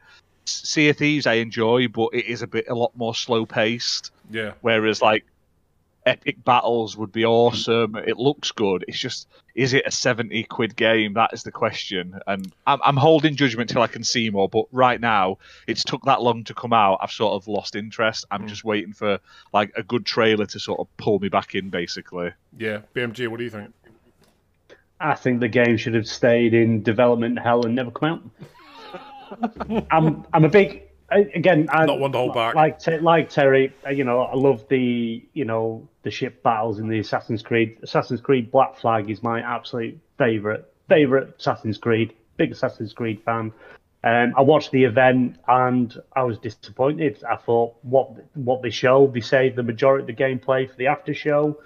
Sea 0.49 0.89
of 0.89 0.97
Thieves, 0.97 1.27
I 1.27 1.35
enjoy, 1.35 1.87
but 1.87 2.09
it 2.13 2.25
is 2.25 2.41
a 2.41 2.47
bit 2.47 2.67
a 2.69 2.75
lot 2.75 2.95
more 2.95 3.15
slow 3.15 3.45
paced. 3.45 4.11
Yeah. 4.29 4.53
Whereas 4.61 5.01
like 5.01 5.25
epic 6.05 6.43
battles 6.43 6.95
would 6.95 7.11
be 7.11 7.25
awesome. 7.25 7.95
It 7.95 8.17
looks 8.17 8.51
good. 8.51 8.85
It's 8.87 8.97
just, 8.97 9.27
is 9.55 9.73
it 9.73 9.83
a 9.85 9.91
seventy 9.91 10.43
quid 10.43 10.75
game? 10.75 11.13
That 11.13 11.33
is 11.33 11.43
the 11.43 11.51
question. 11.51 12.19
And 12.25 12.51
I'm, 12.65 12.79
I'm 12.83 12.97
holding 12.97 13.35
judgment 13.35 13.69
till 13.69 13.81
I 13.81 13.87
can 13.87 14.03
see 14.03 14.29
more. 14.29 14.47
But 14.47 14.65
right 14.71 14.99
now, 14.99 15.37
it's 15.67 15.83
took 15.83 16.03
that 16.05 16.21
long 16.21 16.45
to 16.45 16.53
come 16.53 16.73
out. 16.73 16.99
I've 17.01 17.11
sort 17.11 17.33
of 17.33 17.47
lost 17.47 17.75
interest. 17.75 18.25
I'm 18.31 18.41
hmm. 18.41 18.47
just 18.47 18.63
waiting 18.63 18.93
for 18.93 19.19
like 19.53 19.73
a 19.75 19.83
good 19.83 20.05
trailer 20.05 20.45
to 20.45 20.59
sort 20.59 20.79
of 20.79 20.87
pull 20.97 21.19
me 21.19 21.29
back 21.29 21.55
in, 21.55 21.69
basically. 21.69 22.31
Yeah, 22.57 22.79
BMG. 22.95 23.27
What 23.27 23.37
do 23.37 23.43
you 23.43 23.49
think? 23.49 23.73
I 24.99 25.13
think 25.13 25.41
the 25.41 25.47
game 25.47 25.77
should 25.77 25.93
have 25.93 26.07
stayed 26.07 26.53
in 26.53 26.81
development 26.81 27.37
hell 27.37 27.65
and 27.65 27.75
never 27.75 27.91
come 27.91 28.09
out. 28.09 28.23
I'm 29.91 30.25
I'm 30.33 30.45
a 30.45 30.49
big 30.49 30.83
again. 31.09 31.67
I, 31.71 31.85
Not 31.85 31.99
one 31.99 32.11
to 32.11 32.17
hold 32.17 32.33
back. 32.33 32.55
Like 32.55 32.79
like 33.01 33.29
Terry, 33.29 33.73
uh, 33.85 33.91
you 33.91 34.03
know, 34.03 34.21
I 34.21 34.35
love 34.35 34.67
the 34.69 35.23
you 35.33 35.45
know 35.45 35.87
the 36.03 36.11
ship 36.11 36.43
battles 36.43 36.79
in 36.79 36.87
the 36.87 36.99
Assassin's 36.99 37.41
Creed. 37.41 37.77
Assassin's 37.83 38.21
Creed 38.21 38.51
Black 38.51 38.77
Flag 38.77 39.09
is 39.09 39.23
my 39.23 39.41
absolute 39.41 39.99
favorite 40.17 40.71
favorite 40.89 41.35
Assassin's 41.39 41.77
Creed. 41.77 42.13
Big 42.37 42.51
Assassin's 42.51 42.93
Creed 42.93 43.21
fan. 43.23 43.51
Um, 44.03 44.33
I 44.37 44.41
watched 44.41 44.71
the 44.71 44.83
event 44.83 45.37
and 45.47 45.93
I 46.15 46.23
was 46.23 46.37
disappointed. 46.37 47.23
I 47.23 47.35
thought 47.35 47.75
what 47.81 48.11
what 48.35 48.61
they 48.61 48.69
showed, 48.69 49.13
they 49.13 49.21
saved 49.21 49.55
the 49.55 49.63
majority 49.63 50.03
of 50.03 50.17
the 50.17 50.23
gameplay 50.23 50.69
for 50.69 50.75
the 50.75 50.87
after 50.87 51.13
show. 51.13 51.59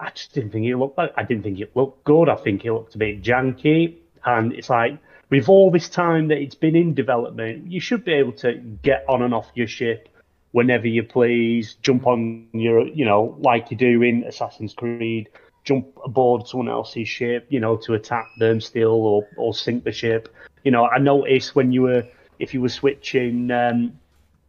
I 0.00 0.10
just 0.10 0.32
didn't 0.32 0.50
think 0.50 0.66
it 0.66 0.76
looked. 0.76 0.98
Like, 0.98 1.12
I 1.16 1.22
didn't 1.22 1.44
think 1.44 1.60
it 1.60 1.76
looked 1.76 2.02
good. 2.04 2.28
I 2.28 2.34
think 2.34 2.64
it 2.64 2.72
looked 2.72 2.94
a 2.96 2.98
bit 2.98 3.22
janky, 3.22 3.98
and 4.24 4.52
it's 4.52 4.70
like 4.70 4.98
with 5.32 5.48
all 5.48 5.70
this 5.70 5.88
time 5.88 6.28
that 6.28 6.36
it's 6.36 6.54
been 6.54 6.76
in 6.76 6.92
development, 6.92 7.72
you 7.72 7.80
should 7.80 8.04
be 8.04 8.12
able 8.12 8.32
to 8.32 8.52
get 8.82 9.02
on 9.08 9.22
and 9.22 9.32
off 9.32 9.50
your 9.54 9.66
ship 9.66 10.10
whenever 10.50 10.86
you 10.86 11.02
please. 11.02 11.76
Jump 11.80 12.06
on 12.06 12.48
your, 12.52 12.86
you 12.86 13.06
know, 13.06 13.38
like 13.40 13.70
you 13.70 13.78
do 13.78 14.02
in 14.02 14.24
Assassin's 14.24 14.74
Creed. 14.74 15.30
Jump 15.64 15.86
aboard 16.04 16.46
someone 16.46 16.68
else's 16.68 17.08
ship, 17.08 17.46
you 17.48 17.60
know, 17.60 17.78
to 17.78 17.94
attack 17.94 18.26
them, 18.38 18.60
steal 18.60 18.90
or 18.90 19.26
or 19.38 19.54
sink 19.54 19.84
the 19.84 19.92
ship. 19.92 20.28
You 20.64 20.70
know, 20.70 20.84
I 20.84 20.98
noticed 20.98 21.54
when 21.54 21.72
you 21.72 21.82
were 21.82 22.06
if 22.38 22.52
you 22.52 22.60
were 22.60 22.68
switching 22.68 23.50
um, 23.50 23.98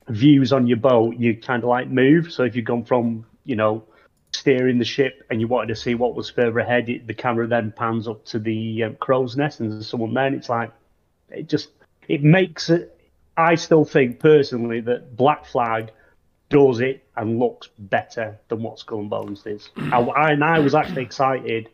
views 0.10 0.52
on 0.52 0.68
your 0.68 0.80
boat, 0.80 1.16
you 1.16 1.38
kind 1.38 1.64
of 1.64 1.70
like 1.70 1.88
move. 1.88 2.34
So 2.34 2.44
if 2.44 2.58
you've 2.58 2.66
gone 2.66 2.84
from, 2.84 3.26
you 3.46 3.56
know, 3.56 3.86
steering 4.34 4.80
the 4.80 4.86
ship 4.86 5.24
and 5.30 5.40
you 5.40 5.48
wanted 5.48 5.68
to 5.68 5.76
see 5.76 5.96
what 5.96 6.16
was 6.16 6.30
further 6.30 6.60
ahead, 6.60 6.90
it, 6.90 7.08
the 7.08 7.14
camera 7.14 7.48
then 7.48 7.72
pans 7.72 8.08
up 8.08 8.26
to 8.26 8.40
the 8.40 8.84
um, 8.84 8.96
crow's 8.96 9.36
nest 9.38 9.60
and 9.60 9.72
there's 9.72 9.88
someone 9.88 10.14
there. 10.14 10.26
And 10.26 10.36
it's 10.36 10.50
like, 10.50 10.72
it 11.30 11.48
just, 11.50 11.70
it 12.08 12.24
makes 12.24 12.70
it. 12.70 12.90
I 13.38 13.56
still 13.56 13.86
think 13.86 14.20
personally 14.20 14.82
that 14.82 15.16
Black 15.16 15.46
Flag 15.46 15.92
does 16.50 16.82
it 16.82 17.04
and 17.16 17.40
looks 17.40 17.70
better 17.80 18.38
than 18.50 18.62
what 18.62 18.78
Skull 18.80 19.00
and 19.00 19.10
Bones 19.10 19.42
did. 19.42 19.64
I, 19.78 20.00
I- 20.00 20.32
and 20.32 20.44
I 20.44 20.60
was 20.60 20.76
actually 20.76 21.04
excited 21.04 21.70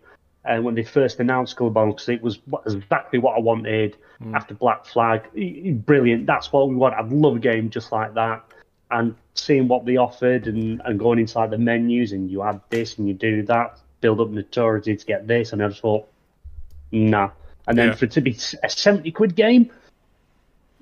uh, 0.45 0.57
when 0.59 0.75
they 0.75 0.83
first 0.83 1.19
announced 1.19 1.51
Skull 1.51 1.67
and 1.67 1.73
Bones 1.73 1.93
because 1.95 2.09
it 2.09 2.21
was 2.21 2.39
exactly 2.65 3.19
what 3.19 3.35
I 3.35 3.39
wanted 3.39 3.97
after 4.33 4.53
Black 4.53 4.85
Flag. 4.85 5.23
Brilliant. 5.85 6.25
That's 6.25 6.51
what 6.53 6.69
we 6.69 6.75
want. 6.75 6.93
I'd 6.95 7.09
love 7.11 7.35
a 7.35 7.39
game 7.39 7.69
just 7.69 7.91
like 7.91 8.13
that. 8.13 8.43
And 8.91 9.15
seeing 9.35 9.67
what 9.67 9.85
they 9.85 9.97
offered 9.97 10.47
and, 10.47 10.81
and 10.83 10.97
going 10.99 11.19
inside 11.19 11.51
the 11.51 11.57
menus 11.57 12.11
and 12.11 12.29
you 12.29 12.41
add 12.41 12.59
this 12.69 12.97
and 12.97 13.07
you 13.07 13.13
do 13.13 13.43
that, 13.43 13.79
build 14.01 14.19
up 14.19 14.29
notoriety 14.29 14.95
to 14.95 15.05
get 15.05 15.27
this. 15.27 15.53
And 15.53 15.63
I 15.63 15.67
just 15.67 15.81
thought, 15.81 16.07
nah. 16.91 17.29
And 17.67 17.77
then 17.77 17.89
Yeah. 17.89 17.95
for 17.95 18.05
it 18.05 18.11
to 18.11 18.21
be 18.21 18.35
a 18.63 18.69
70 18.69 19.11
quid 19.11 19.35
game, 19.35 19.69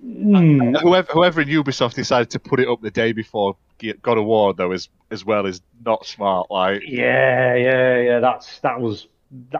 mm, 0.05 0.79
Whoever 0.81 1.11
whoever 1.11 1.41
in 1.41 1.49
Ubisoft 1.49 1.95
decided 1.95 2.29
to 2.31 2.39
put 2.39 2.59
it 2.59 2.67
up 2.67 2.81
the 2.81 2.91
day 2.91 3.11
before 3.11 3.57
God 4.01 4.17
of 4.17 4.25
War 4.25 4.53
though 4.53 4.71
is 4.71 4.89
as 5.11 5.25
well 5.25 5.45
is 5.45 5.61
not 5.85 6.05
smart. 6.05 6.49
Like 6.49 6.83
Yeah, 6.85 7.55
yeah, 7.55 7.97
yeah. 7.99 8.19
That's 8.19 8.59
that 8.59 8.79
was. 8.79 9.07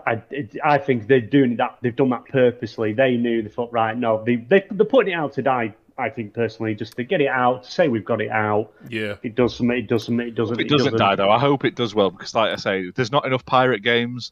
I, 0.05 0.21
it, 0.31 0.55
I 0.63 0.77
think 0.77 1.07
they're 1.07 1.19
doing 1.19 1.57
that. 1.57 1.77
They've 1.81 1.93
done 1.95 2.11
that 2.11 2.25
purposely. 2.25 2.93
They 2.93 3.17
knew. 3.17 3.41
They 3.41 3.49
thought, 3.49 3.73
right, 3.73 3.97
no, 3.97 4.23
they 4.23 4.37
they 4.37 4.65
they're 4.71 4.85
putting 4.85 5.11
it 5.11 5.15
out 5.15 5.33
to 5.33 5.41
die. 5.41 5.75
I 5.97 6.09
think 6.09 6.33
personally, 6.33 6.75
just 6.75 6.95
to 6.97 7.03
get 7.03 7.21
it 7.21 7.27
out, 7.27 7.63
to 7.63 7.71
say 7.71 7.87
we've 7.87 8.05
got 8.05 8.21
it 8.21 8.29
out. 8.29 8.71
Yeah, 8.89 9.15
It 9.23 9.35
does 9.35 9.55
something. 9.55 9.77
It 9.77 9.87
does 9.87 10.05
something. 10.05 10.27
It 10.27 10.35
doesn't. 10.35 10.59
it 10.59 10.69
doesn't 10.69 10.97
die 10.97 11.15
though. 11.15 11.31
I 11.31 11.39
hope 11.39 11.65
it 11.65 11.75
does 11.75 11.95
well 11.95 12.11
because, 12.11 12.35
like 12.35 12.51
I 12.53 12.55
say, 12.55 12.91
there's 12.91 13.11
not 13.11 13.25
enough 13.25 13.45
pirate 13.45 13.81
games. 13.81 14.31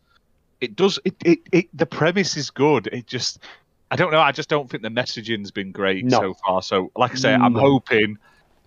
It 0.61 0.75
does. 0.75 0.99
It, 1.03 1.15
it, 1.25 1.39
it 1.51 1.67
the 1.73 1.85
premise 1.85 2.37
is 2.37 2.49
good. 2.51 2.87
It 2.87 3.07
just, 3.07 3.39
I 3.91 3.95
don't 3.95 4.11
know. 4.11 4.19
I 4.21 4.31
just 4.31 4.47
don't 4.49 4.69
think 4.69 4.83
the 4.83 4.89
messaging's 4.89 5.51
been 5.51 5.71
great 5.71 6.05
No. 6.05 6.19
so 6.19 6.33
far. 6.45 6.61
So, 6.61 6.91
like 6.95 7.11
I 7.11 7.15
say, 7.15 7.33
I'm 7.33 7.53
No. 7.53 7.59
hoping 7.59 8.17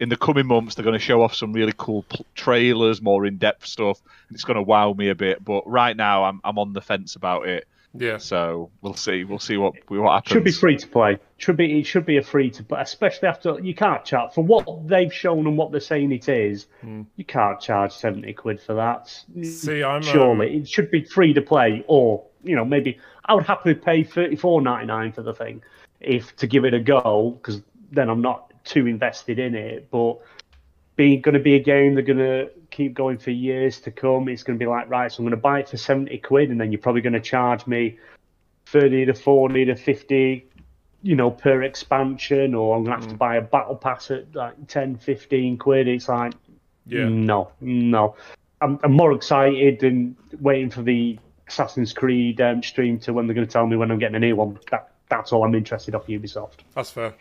in 0.00 0.09
the 0.09 0.17
coming 0.17 0.47
months 0.47 0.75
they're 0.75 0.85
going 0.85 0.93
to 0.93 0.99
show 1.05 1.23
off 1.23 1.35
some 1.35 1.52
really 1.52 1.73
cool 1.76 2.05
pl- 2.05 2.25
trailers, 2.37 3.02
more 3.02 3.26
in-depth 3.26 3.67
stuff, 3.67 4.00
and 4.28 4.35
it's 4.37 4.45
going 4.45 4.55
to 4.57 4.62
wow 4.62 4.93
me 4.93 5.09
a 5.09 5.14
bit. 5.14 5.45
But 5.45 5.67
right 5.69 5.97
now, 5.97 6.25
I'm 6.25 6.40
I'm 6.45 6.59
on 6.59 6.73
the 6.73 6.81
fence 6.81 7.17
about 7.17 7.49
it. 7.49 7.67
Yeah. 7.95 8.18
So 8.18 8.71
we'll 8.80 8.95
see. 8.95 9.25
We'll 9.25 9.38
see 9.38 9.57
what 9.57 9.75
we 9.88 9.99
what 9.99 10.14
happens. 10.14 10.33
Should 10.33 10.45
be 10.45 10.52
free 10.52 10.76
to 10.76 10.87
play. 10.87 11.18
Should 11.37 11.57
be. 11.57 11.80
It 11.80 11.85
should 11.85 12.07
be 12.07 12.16
a 12.16 12.23
free 12.23 12.50
to 12.50 12.62
play, 12.62 12.80
especially 12.80 13.28
after 13.28 13.59
you 13.61 13.75
can't 13.75 14.04
charge 14.04 14.35
for 14.35 14.45
what 14.45 14.87
they've 14.87 15.12
shown 15.12 15.47
and 15.47 15.57
what 15.57 15.71
they're 15.71 15.80
saying 15.80 16.12
it 16.12 16.28
is. 16.28 16.66
You 16.83 17.25
can't 17.25 17.61
charge 17.61 17.92
seventy 17.92 18.33
quid 18.33 18.61
for 18.61 18.75
that. 18.75 19.09
See, 19.42 19.83
I'm, 19.83 19.97
um, 19.97 20.02
surely 20.02 20.59
it 20.59 20.68
should 20.68 20.90
be 20.90 21.04
free 21.04 21.33
to 21.35 21.42
play, 21.42 21.85
or 21.87 22.25
you 22.42 22.57
know 22.57 22.64
maybe 22.64 22.99
I 23.25 23.35
would 23.35 23.45
happily 23.45 23.75
pay 23.75 24.04
thirty 24.04 24.37
four 24.37 24.61
ninety 24.61 24.87
nine 24.87 25.12
for 25.12 25.23
the 25.23 25.35
thing 25.35 25.62
if 26.00 26.35
to 26.37 26.47
give 26.47 26.64
it 26.64 26.75
a 26.75 26.80
go 26.80 27.38
because 27.40 27.62
then 27.90 28.09
I'm 28.09 28.23
not 28.23 28.52
too 28.64 28.87
invested 28.87 29.38
in 29.38 29.54
it. 29.54 29.90
But 29.90 30.18
being 30.99 31.21
going 31.21 31.35
to 31.35 31.40
be 31.40 31.55
a 31.55 31.61
game 31.62 31.95
they're 31.95 32.02
going 32.02 32.19
to 32.19 32.50
keep 32.71 32.93
going 32.93 33.19
for 33.19 33.31
years 33.31 33.78
to 33.81 33.90
come. 33.93 34.28
It's 34.28 34.43
going 34.43 34.59
to 34.59 34.62
be 34.62 34.69
like 34.69 34.90
right, 34.90 35.11
so 35.11 35.21
I'm 35.21 35.25
going 35.25 35.31
to 35.31 35.37
buy 35.37 35.61
it 35.61 35.69
for 35.69 35.76
seventy 35.78 36.19
quid, 36.19 36.50
and 36.50 36.61
then 36.61 36.73
you're 36.73 36.81
probably 36.81 37.00
going 37.00 37.12
to 37.14 37.21
charge 37.21 37.67
me 37.69 37.99
thirty 38.67 39.07
to 39.07 39.14
forty 39.14 39.64
to 39.64 39.76
fifty. 39.76 40.45
You 41.00 41.14
know, 41.14 41.31
per 41.31 41.62
expansion, 41.62 42.57
or 42.57 42.76
I'm 42.76 42.83
gonna 42.83 42.97
have 42.97 43.09
to 43.09 43.14
buy 43.14 43.37
a 43.37 43.40
battle 43.40 43.76
pass 43.76 44.11
at 44.11 44.35
like 44.35 44.67
10, 44.67 44.97
15 44.97 45.57
quid. 45.57 45.87
It's 45.87 46.09
like, 46.09 46.33
Yeah. 46.87 47.09
no, 47.09 47.52
no. 47.61 48.17
I'm, 48.61 48.81
I'm 48.83 48.95
more 48.95 49.12
excited 49.12 49.85
and 49.85 50.17
waiting 50.40 50.71
for 50.71 50.83
the 50.83 51.17
Assassin's 51.47 51.93
Creed 51.93 52.40
um, 52.40 52.64
stream 52.64 52.99
to 52.99 53.12
when 53.12 53.28
they're 53.28 53.35
going 53.37 53.47
to 53.47 53.52
tell 53.52 53.64
me 53.69 53.76
when 53.76 53.93
I'm 53.93 54.00
getting 54.00 54.17
a 54.17 54.19
new 54.19 54.35
one. 54.35 54.59
That 54.73 54.90
that's 55.09 55.33
all 55.33 55.45
I'm 55.45 55.55
interested 55.55 55.95
off 55.95 56.09
Ubisoft. 56.09 56.64
That's 56.75 56.90
fair. 56.90 57.14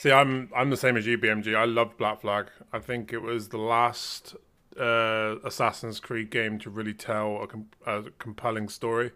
See, 0.00 0.10
I'm 0.10 0.48
I'm 0.56 0.70
the 0.70 0.78
same 0.78 0.96
as 0.96 1.06
you, 1.06 1.18
BMG. 1.18 1.54
I 1.54 1.66
love 1.66 1.98
Black 1.98 2.22
Flag. 2.22 2.46
I 2.72 2.78
think 2.78 3.12
it 3.12 3.20
was 3.20 3.50
the 3.50 3.58
last 3.58 4.34
uh, 4.78 5.36
Assassin's 5.44 6.00
Creed 6.00 6.30
game 6.30 6.58
to 6.60 6.70
really 6.70 6.94
tell 6.94 7.42
a, 7.42 7.46
com- 7.46 7.68
a 7.84 8.04
compelling 8.18 8.70
story. 8.70 9.10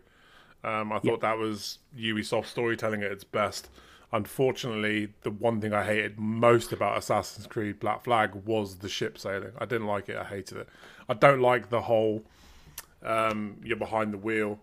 Um, 0.63 0.93
I 0.93 0.99
thought 0.99 1.23
that 1.23 1.39
was 1.39 1.79
Ubisoft 1.99 2.45
storytelling 2.45 3.03
at 3.03 3.11
its 3.11 3.25
best. 3.25 3.71
Unfortunately, 4.13 5.15
the 5.23 5.31
one 5.31 5.59
thing 5.59 5.73
I 5.73 5.87
hated 5.87 6.21
most 6.21 6.71
about 6.71 6.99
Assassin's 6.99 7.47
Creed 7.47 7.81
Black 7.81 8.05
Flag 8.05 8.35
was 8.45 8.77
the 8.77 8.89
ship 8.91 9.17
sailing. 9.17 9.53
I 9.57 9.65
didn't 9.65 9.87
like 9.87 10.11
it. 10.11 10.19
I 10.19 10.25
hated 10.25 10.59
it. 10.59 10.69
I 11.09 11.15
don't 11.15 11.41
like 11.41 11.71
the 11.71 11.81
whole 11.81 12.25
um, 13.03 13.57
you're 13.65 13.79
behind 13.79 14.13
the 14.13 14.19
wheel 14.19 14.61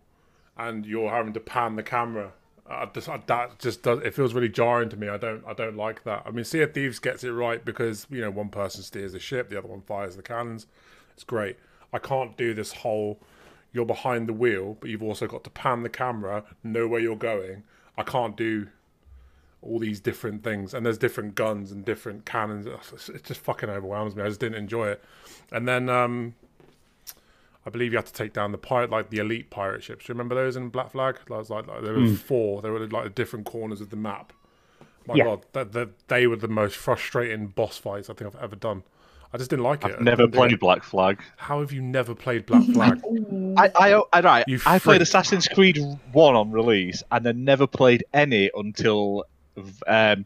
and 0.55 0.85
you're 0.85 1.09
having 1.09 1.33
to 1.33 1.39
pan 1.39 1.77
the 1.77 1.83
camera. 1.83 2.33
I 2.71 2.85
just, 2.93 3.09
I, 3.09 3.17
that 3.27 3.59
just 3.59 3.83
does. 3.83 3.99
It 3.99 4.13
feels 4.13 4.33
really 4.33 4.49
jarring 4.49 4.89
to 4.89 4.97
me. 4.97 5.09
I 5.09 5.17
don't. 5.17 5.43
I 5.45 5.53
don't 5.53 5.75
like 5.75 6.03
that. 6.03 6.23
I 6.25 6.31
mean, 6.31 6.45
Sea 6.45 6.61
of 6.61 6.73
Thieves 6.73 6.99
gets 6.99 7.23
it 7.23 7.31
right 7.31 7.63
because 7.63 8.07
you 8.09 8.21
know 8.21 8.31
one 8.31 8.49
person 8.49 8.83
steers 8.83 9.13
the 9.13 9.19
ship, 9.19 9.49
the 9.49 9.57
other 9.57 9.67
one 9.67 9.81
fires 9.81 10.15
the 10.15 10.23
cannons. 10.23 10.67
It's 11.13 11.23
great. 11.23 11.57
I 11.93 11.99
can't 11.99 12.37
do 12.37 12.53
this 12.53 12.73
whole. 12.73 13.19
You're 13.73 13.85
behind 13.85 14.27
the 14.27 14.33
wheel, 14.33 14.77
but 14.79 14.89
you've 14.89 15.03
also 15.03 15.27
got 15.27 15.43
to 15.45 15.49
pan 15.49 15.83
the 15.83 15.89
camera, 15.89 16.43
know 16.63 16.87
where 16.87 16.99
you're 16.99 17.15
going. 17.15 17.63
I 17.97 18.03
can't 18.03 18.35
do 18.35 18.67
all 19.61 19.79
these 19.79 19.99
different 19.99 20.43
things, 20.43 20.73
and 20.73 20.85
there's 20.85 20.97
different 20.97 21.35
guns 21.35 21.71
and 21.71 21.85
different 21.85 22.25
cannons. 22.25 22.65
It 22.65 23.23
just 23.23 23.41
fucking 23.41 23.69
overwhelms 23.69 24.15
me. 24.15 24.23
I 24.23 24.27
just 24.27 24.39
didn't 24.39 24.57
enjoy 24.57 24.89
it. 24.89 25.03
And 25.51 25.67
then 25.67 25.87
um, 25.89 26.35
I 27.65 27.69
believe 27.69 27.91
you 27.91 27.97
had 27.97 28.07
to 28.07 28.13
take 28.13 28.33
down 28.33 28.51
the 28.51 28.57
pirate, 28.57 28.89
like 28.89 29.09
the 29.11 29.19
elite 29.19 29.49
pirate 29.51 29.83
ships. 29.83 30.05
Do 30.05 30.11
you 30.11 30.15
remember 30.15 30.35
those 30.35 30.55
in 30.55 30.69
Black 30.69 30.91
Flag? 30.91 31.17
That 31.27 31.37
was 31.37 31.49
like, 31.49 31.67
like 31.67 31.83
there 31.83 31.93
were 31.93 32.07
four. 32.09 32.61
They 32.61 32.69
were 32.69 32.87
like 32.87 33.03
the 33.03 33.09
different 33.11 33.45
corners 33.45 33.81
of 33.81 33.89
the 33.91 33.95
map. 33.97 34.33
My 35.07 35.15
Yeah. 35.15 35.23
god, 35.25 35.45
that, 35.53 35.71
that 35.73 36.07
they 36.07 36.25
were 36.27 36.35
the 36.37 36.47
most 36.47 36.75
frustrating 36.75 37.47
boss 37.47 37.77
fights 37.77 38.09
I 38.09 38.13
think 38.13 38.33
I've 38.35 38.41
ever 38.43 38.55
done. 38.55 38.83
I 39.33 39.37
just 39.37 39.49
didn't 39.49 39.63
like 39.63 39.85
it. 39.85 39.91
I've 39.93 40.01
never 40.01 40.23
I 40.23 40.25
didn't- 40.25 40.33
played 40.35 40.59
Black 40.59 40.83
Flag. 40.83 41.21
How 41.37 41.59
have 41.59 41.71
you 41.71 41.81
never 41.81 42.13
played 42.15 42.45
Black 42.45 42.63
Flag? 42.65 42.99
I, 43.57 43.69
I, 43.75 44.01
I, 44.13 44.19
right, 44.21 44.43
You 44.47 44.59
I 44.65 44.77
played. 44.79 45.01
Assassin's 45.01 45.47
Creed 45.47 45.77
1 46.13 46.35
on 46.35 46.51
release 46.51 47.01
and 47.11 47.25
then 47.25 47.43
never 47.45 47.65
played 47.67 48.03
any 48.13 48.49
until 48.55 49.25
um, 49.87 50.25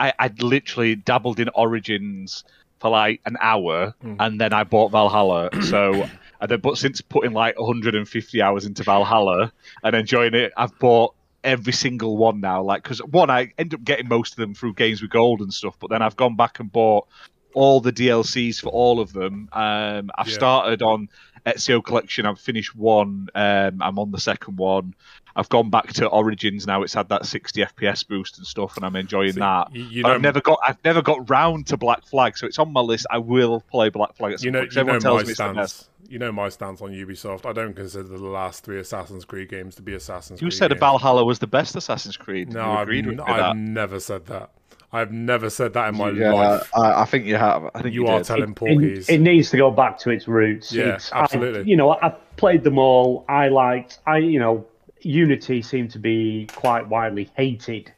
I, 0.00 0.12
I'd 0.18 0.42
literally 0.42 0.94
dabbled 0.94 1.40
in 1.40 1.48
Origins 1.54 2.44
for 2.80 2.90
like 2.90 3.20
an 3.26 3.36
hour 3.40 3.94
Hmm. 4.00 4.14
and 4.20 4.40
then 4.40 4.52
I 4.52 4.64
bought 4.64 4.92
Valhalla. 4.92 5.50
So, 5.62 6.08
and 6.40 6.50
then, 6.50 6.60
but 6.60 6.78
since 6.78 7.00
putting 7.00 7.32
like 7.32 7.58
150 7.58 8.42
hours 8.42 8.64
into 8.66 8.82
Valhalla 8.84 9.52
and 9.82 9.96
enjoying 9.96 10.34
it, 10.34 10.52
I've 10.56 10.78
bought 10.78 11.14
every 11.44 11.72
single 11.72 12.16
one 12.16 12.40
now. 12.40 12.62
Like, 12.62 12.82
because 12.82 13.00
one, 13.00 13.30
I 13.30 13.52
end 13.58 13.74
up 13.74 13.84
getting 13.84 14.08
most 14.08 14.32
of 14.32 14.36
them 14.36 14.54
through 14.54 14.74
Games 14.74 15.02
with 15.02 15.10
Gold 15.10 15.40
and 15.40 15.52
stuff, 15.52 15.76
but 15.80 15.90
then 15.90 16.02
I've 16.02 16.16
gone 16.16 16.36
back 16.36 16.60
and 16.60 16.70
bought 16.70 17.06
all 17.54 17.80
the 17.80 17.92
DLCs 17.92 18.60
for 18.60 18.68
all 18.68 19.00
of 19.00 19.12
them. 19.12 19.48
Um, 19.52 20.10
I've 20.16 20.28
Yeah. 20.28 20.34
started 20.34 20.82
on 20.82 21.08
Ezio 21.46 21.82
collection. 21.82 22.26
I've 22.26 22.38
finished 22.40 22.74
one. 22.76 23.28
Um, 23.34 23.82
I'm 23.82 23.98
on 23.98 24.10
the 24.10 24.20
second 24.20 24.58
one. 24.58 24.94
I've 25.38 25.48
gone 25.48 25.70
back 25.70 25.92
to 25.94 26.06
Origins 26.08 26.66
now. 26.66 26.82
It's 26.82 26.92
had 26.94 27.08
that 27.10 27.24
60 27.24 27.62
FPS 27.62 28.06
boost 28.06 28.38
and 28.38 28.46
stuff, 28.46 28.76
and 28.76 28.84
I'm 28.84 28.96
enjoying 28.96 29.32
See, 29.32 29.40
that. 29.40 29.74
you- 29.74 29.84
you 29.84 30.02
know- 30.02 30.10
I've 30.10 30.20
never 30.20 30.40
got 30.40 30.58
I've 30.66 30.82
never 30.84 31.00
got 31.00 31.30
round 31.30 31.66
to 31.68 31.76
Black 31.76 32.04
Flag, 32.04 32.36
so 32.36 32.46
it's 32.46 32.58
on 32.58 32.72
my 32.72 32.80
list. 32.80 33.06
I 33.10 33.18
will 33.18 33.60
play 33.70 33.88
Black 33.88 34.14
Flag 34.16 34.32
at 34.32 34.40
some 34.40 34.46
You 34.46 34.50
know, 34.52 34.58
point. 34.60 34.70
'cause 34.70 34.76
you 34.76 34.84
know 34.84 34.94
everyone 34.94 35.16
my 35.18 35.22
me 35.24 35.28
it's 35.30 35.38
the 35.38 35.52
best. 35.54 35.76
stance. 35.76 35.88
You 36.10 36.18
know 36.18 36.32
my 36.32 36.48
stance 36.48 36.80
on 36.82 36.90
Ubisoft. 36.90 37.46
I 37.46 37.52
don't 37.52 37.74
consider 37.74 38.04
the 38.08 38.16
last 38.18 38.64
three 38.64 38.80
Assassin's 38.80 39.24
Creed 39.24 39.48
games 39.50 39.74
to 39.76 39.82
be 39.82 39.94
Assassin's 39.94 40.40
Creed. 40.40 40.46
You 40.46 40.50
Creed. 40.50 40.58
said 40.58 40.70
games. 40.70 40.80
Valhalla 40.80 41.24
was 41.24 41.38
the 41.38 41.46
best 41.46 41.76
Assassin's 41.76 42.16
Creed. 42.16 42.52
No, 42.52 42.60
you 42.64 42.78
I've, 42.78 42.88
n- 42.90 43.06
with 43.06 43.20
I've 43.20 43.36
that. 43.36 43.56
never 43.56 44.00
said 44.00 44.26
that. 44.26 44.50
I've 44.90 45.12
never 45.12 45.50
said 45.50 45.74
that 45.74 45.90
in 45.90 45.96
my 45.98 46.08
yeah, 46.10 46.32
life. 46.32 46.70
I, 46.74 47.02
I 47.02 47.04
think 47.04 47.26
you 47.26 47.36
have. 47.36 47.70
I 47.74 47.82
think 47.82 47.94
You 47.94 48.04
you, 48.04 48.08
are 48.08 48.18
did. 48.20 48.26
telling 48.26 48.50
It, 48.52 48.56
porkies. 48.56 49.10
it 49.10 49.20
needs 49.20 49.50
to 49.50 49.58
go 49.58 49.70
back 49.70 49.98
to 49.98 50.10
its 50.10 50.26
roots. 50.26 50.72
Yeah, 50.72 50.84
It's- 50.84 51.10
I- 51.12 51.20
absolutely. 51.24 51.70
you 51.70 51.76
know, 51.76 51.90
I 51.92 52.08
played 52.38 52.64
them 52.64 52.78
all. 52.78 53.26
I 53.28 53.48
liked. 53.48 53.98
I 54.06 54.16
you 54.16 54.38
know, 54.40 54.64
Unity 55.02 55.62
seemed 55.62 55.90
to 55.92 55.98
be 55.98 56.46
quite 56.54 56.88
widely 56.88 57.30
hated 57.36 57.92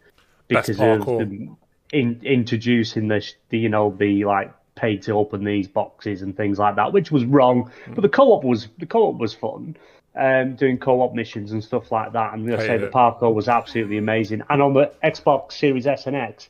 because 0.49 0.81
of 0.81 1.07
them 1.07 1.57
in, 1.93 2.21
introducing 2.23 3.09
the, 3.09 3.27
the 3.51 3.59
you 3.59 3.69
know 3.69 3.95
the 3.99 4.25
like 4.25 4.53
pay 4.75 4.97
to 4.97 5.13
open 5.13 5.45
these 5.45 5.69
boxes 5.69 6.23
and 6.23 6.37
things 6.37 6.59
like 6.59 6.77
that, 6.77 6.93
which 6.93 7.11
was 7.11 7.25
wrong. 7.25 7.71
Hmm. 7.85 7.95
But 7.95 8.03
the 8.03 8.09
co-op 8.09 8.45
was 8.45 8.69
the 8.79 8.87
co-op 8.87 9.17
was 9.19 9.35
fun. 9.35 9.77
Um, 10.17 10.57
doing 10.57 10.77
co-op 10.77 11.15
missions 11.15 11.53
and 11.53 11.63
stuff 11.63 11.93
like 11.93 12.13
that, 12.15 12.35
and 12.35 12.53
I 12.53 12.59
say 12.59 12.67
Hated 12.67 12.89
the 12.89 12.91
parkour 12.91 13.33
was 13.33 13.49
absolutely 13.49 13.97
amazing. 13.97 14.43
And 14.51 14.61
on 14.61 14.75
the 14.75 14.93
Xbox 15.05 15.53
Series 15.53 15.87
S 15.87 16.09
and 16.09 16.17
X, 16.17 16.49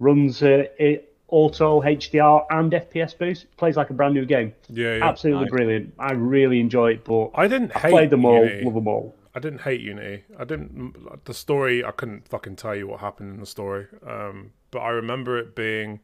runs 0.00 0.42
uh, 0.42 0.64
it 0.78 1.14
auto 1.28 1.80
HDR 1.82 2.46
and 2.50 2.72
FPS 2.72 3.16
boost. 3.16 3.46
Plays 3.56 3.76
like 3.76 3.90
a 3.90 3.92
brand 3.92 4.14
new 4.14 4.24
game. 4.24 4.52
yeah, 4.68 4.96
yeah. 4.96 5.08
Absolutely 5.08 5.44
Nice. 5.44 5.50
brilliant. 5.50 5.94
I 6.00 6.12
really 6.12 6.58
enjoy 6.58 6.92
it, 6.94 7.04
but 7.04 7.30
I 7.34 7.46
didn't 7.46 7.76
I 7.76 7.80
hate 7.80 7.90
played 7.90 8.10
them 8.10 8.24
all, 8.24 8.44
Unity. 8.44 8.64
love 8.64 8.74
them 8.74 8.88
all. 8.88 9.14
I 9.36 9.38
didn't 9.38 9.60
hate 9.60 9.82
Unity. 9.82 10.24
I 10.38 10.44
didn't. 10.44 11.24
The 11.26 11.34
story, 11.34 11.84
I 11.84 11.90
couldn't 11.90 12.26
fucking 12.26 12.56
tell 12.56 12.74
you 12.74 12.86
what 12.86 13.00
happened 13.00 13.34
in 13.34 13.40
the 13.40 13.46
story. 13.46 13.86
Um, 14.04 14.52
but 14.70 14.78
I 14.78 14.88
remember 14.88 15.36
it 15.36 15.54
being 15.54 16.00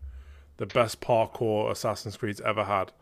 the 0.58 0.66
best 0.66 1.00
parkour 1.00 1.70
Assassin's 1.70 2.18
Creed's 2.18 2.42
ever 2.42 2.64
had. 2.64 2.92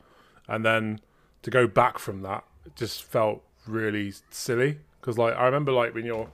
And 0.46 0.64
then 0.64 1.00
to 1.42 1.50
go 1.50 1.66
back 1.66 1.98
from 1.98 2.22
that, 2.22 2.44
just 2.76 3.02
felt 3.02 3.42
really 3.66 4.12
silly. 4.30 4.78
Because 5.00 5.18
like 5.18 5.34
I 5.34 5.46
remember, 5.46 5.72
like 5.72 5.96
when 5.96 6.06
you're 6.06 6.30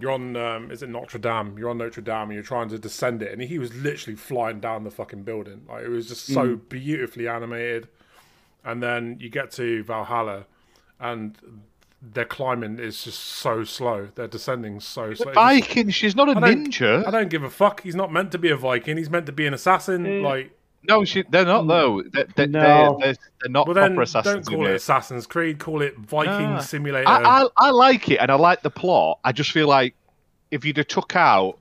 you're 0.00 0.10
on, 0.10 0.34
um, 0.34 0.72
is 0.72 0.82
it 0.82 0.88
Notre 0.88 1.20
Dame? 1.20 1.56
You're 1.56 1.70
on 1.70 1.78
Notre 1.78 2.02
Dame 2.02 2.22
and 2.22 2.32
you're 2.32 2.42
trying 2.42 2.68
to 2.70 2.80
descend 2.80 3.22
it, 3.22 3.32
and 3.32 3.40
he 3.40 3.60
was 3.60 3.72
literally 3.76 4.16
flying 4.16 4.58
down 4.58 4.82
the 4.82 4.90
fucking 4.90 5.22
building. 5.22 5.66
Like 5.68 5.84
it 5.84 5.88
was 5.88 6.08
just 6.08 6.26
so 6.26 6.56
beautifully 6.56 7.28
animated. 7.28 7.86
And 8.64 8.82
then 8.82 9.18
you 9.20 9.30
get 9.30 9.52
to 9.52 9.84
Valhalla, 9.84 10.46
and 10.98 11.38
their 12.02 12.24
climbing 12.24 12.78
is 12.78 13.04
just 13.04 13.20
so 13.20 13.62
slow. 13.64 14.08
They're 14.14 14.26
descending 14.28 14.80
so 14.80 15.12
slow. 15.14 15.30
It 15.32 15.34
just- 15.34 15.34
Viking. 15.34 15.90
She's 15.90 16.16
not 16.16 16.28
a 16.28 16.32
I 16.32 16.40
don't- 16.40 16.68
ninja. 16.72 17.06
I 17.06 17.10
don't 17.10 17.28
give 17.28 17.42
a 17.42 17.50
fuck. 17.50 17.82
He's 17.82 17.94
not 17.94 18.12
meant 18.12 18.32
to 18.32 18.38
be 18.38 18.50
a 18.50 18.56
Viking. 18.56 18.96
He's 18.96 19.10
meant 19.10 19.26
to 19.26 19.32
be 19.32 19.46
an 19.46 19.52
assassin. 19.54 20.04
Mm. 20.04 20.22
Like, 20.22 20.50
No, 20.88 21.04
she, 21.04 21.24
they're 21.28 21.44
not 21.44 21.64
mm. 21.64 21.68
though. 21.68 22.02
They're, 22.10 22.26
they're, 22.34 22.46
No. 22.46 22.96
they're, 23.00 23.14
they're 23.42 23.50
not 23.50 23.66
well 23.66 23.74
then, 23.74 23.94
proper 23.96 24.22
don't 24.22 24.46
call 24.46 24.66
it 24.66 24.70
it. 24.70 24.74
Assassin's 24.76 25.26
Creed. 25.26 25.58
Call 25.58 25.82
it 25.82 25.96
Viking 25.98 26.54
No. 26.54 26.60
Simulator. 26.60 27.06
I, 27.06 27.42
I, 27.42 27.48
I 27.58 27.70
like 27.70 28.08
it 28.08 28.16
and 28.18 28.30
I 28.30 28.34
like 28.36 28.62
the 28.62 28.70
plot. 28.70 29.18
I 29.22 29.32
just 29.32 29.50
feel 29.52 29.68
like 29.68 29.94
if 30.50 30.64
you'd 30.64 30.78
have 30.78 30.88
took 30.88 31.14
out 31.14 31.58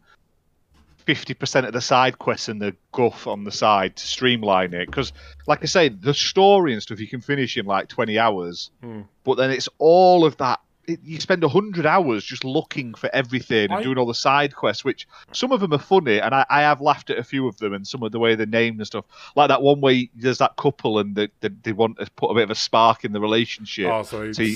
fifty 1.16 1.34
percent 1.34 1.66
of 1.66 1.74
the 1.74 1.82
side 1.82 2.20
quests 2.20 2.50
and 2.50 2.62
the 2.62 2.76
guff 2.92 3.26
on 3.26 3.44
the 3.44 3.52
side 3.52 3.96
to 3.96 4.06
streamline 4.06 4.74
it, 4.76 4.86
because 4.86 5.12
like 5.48 5.64
I 5.64 5.66
say, 5.66 5.90
the 5.90 6.14
story 6.14 6.74
and 6.74 6.82
stuff 6.84 7.00
you 7.00 7.08
can 7.08 7.22
finish 7.22 7.58
in 7.58 7.66
like 7.66 7.88
twenty 7.88 8.20
hours, 8.20 8.70
Hmm. 8.84 9.02
but 9.24 9.36
then 9.36 9.50
it's 9.50 9.68
all 9.80 10.24
of 10.26 10.38
that. 10.38 10.60
It, 10.88 11.00
you 11.04 11.20
spend 11.20 11.44
hundred 11.44 11.86
hours 11.86 12.24
just 12.24 12.44
looking 12.44 12.96
for 12.96 13.12
everything 13.14 13.70
and 13.72 13.84
doing 13.84 13.98
all 14.00 14.08
the 14.08 14.14
side 14.16 14.56
quests, 14.56 14.84
which 14.84 15.08
some 15.34 15.52
of 15.52 15.60
them 15.62 15.72
are 15.74 15.78
funny, 15.80 16.20
and 16.20 16.34
I, 16.34 16.46
I 16.50 16.62
have 16.62 16.82
laughed 16.82 17.12
at 17.12 17.20
a 17.20 17.24
few 17.24 17.48
of 17.48 17.58
them, 17.58 17.74
and 17.74 17.88
some 17.88 18.02
of 18.04 18.12
the 18.12 18.18
way 18.20 18.34
they're 18.34 18.48
named 18.48 18.78
and 18.80 18.88
stuff. 18.88 19.06
Like 19.36 19.50
that 19.50 19.62
one 19.62 19.82
where 19.82 20.02
there's 20.16 20.40
that 20.40 20.56
couple 20.58 20.98
and 21.00 21.16
they, 21.16 21.28
they, 21.42 21.50
they 21.64 21.74
want 21.74 22.00
to 22.00 22.10
put 22.16 22.30
a 22.32 22.34
bit 22.34 22.44
of 22.44 22.50
a 22.52 22.56
spark 22.56 23.06
in 23.06 23.12
the 23.12 23.22
relationship. 23.22 23.88
oh, 23.92 24.02
so, 24.04 24.32
So 24.32 24.42
you, 24.42 24.56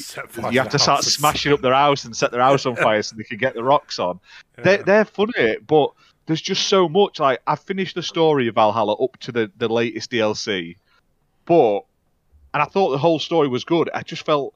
you 0.52 0.60
have 0.60 0.70
to 0.70 0.80
start 0.80 1.04
house. 1.04 1.14
smashing 1.14 1.54
up 1.54 1.62
their 1.62 1.74
house 1.76 2.04
and 2.06 2.16
set 2.16 2.32
their 2.32 2.42
house 2.42 2.66
on 2.66 2.76
fire 2.88 3.02
so 3.04 3.16
they 3.16 3.24
can 3.24 3.38
get 3.38 3.54
the 3.54 3.64
rocks 3.64 4.00
on. 4.00 4.20
They're, 4.58 4.82
they're 4.82 5.06
funny, 5.06 5.58
but 5.68 5.92
there's 6.26 6.42
just 6.42 6.68
so 6.68 6.88
much. 6.88 7.20
Like 7.20 7.42
I've 7.46 7.60
finished 7.60 7.96
the 7.96 8.04
story 8.04 8.48
of 8.48 8.56
Valhalla 8.56 8.94
up 8.94 9.18
to 9.22 9.32
the, 9.32 9.52
the 9.58 9.68
latest 9.68 10.12
DLC, 10.12 10.78
but 11.46 11.82
and 12.54 12.62
I 12.62 12.66
thought 12.66 12.92
the 12.92 12.98
whole 12.98 13.20
story 13.20 13.48
was 13.48 13.64
good. 13.64 13.90
I 13.94 14.04
just 14.04 14.26
felt 14.26 14.54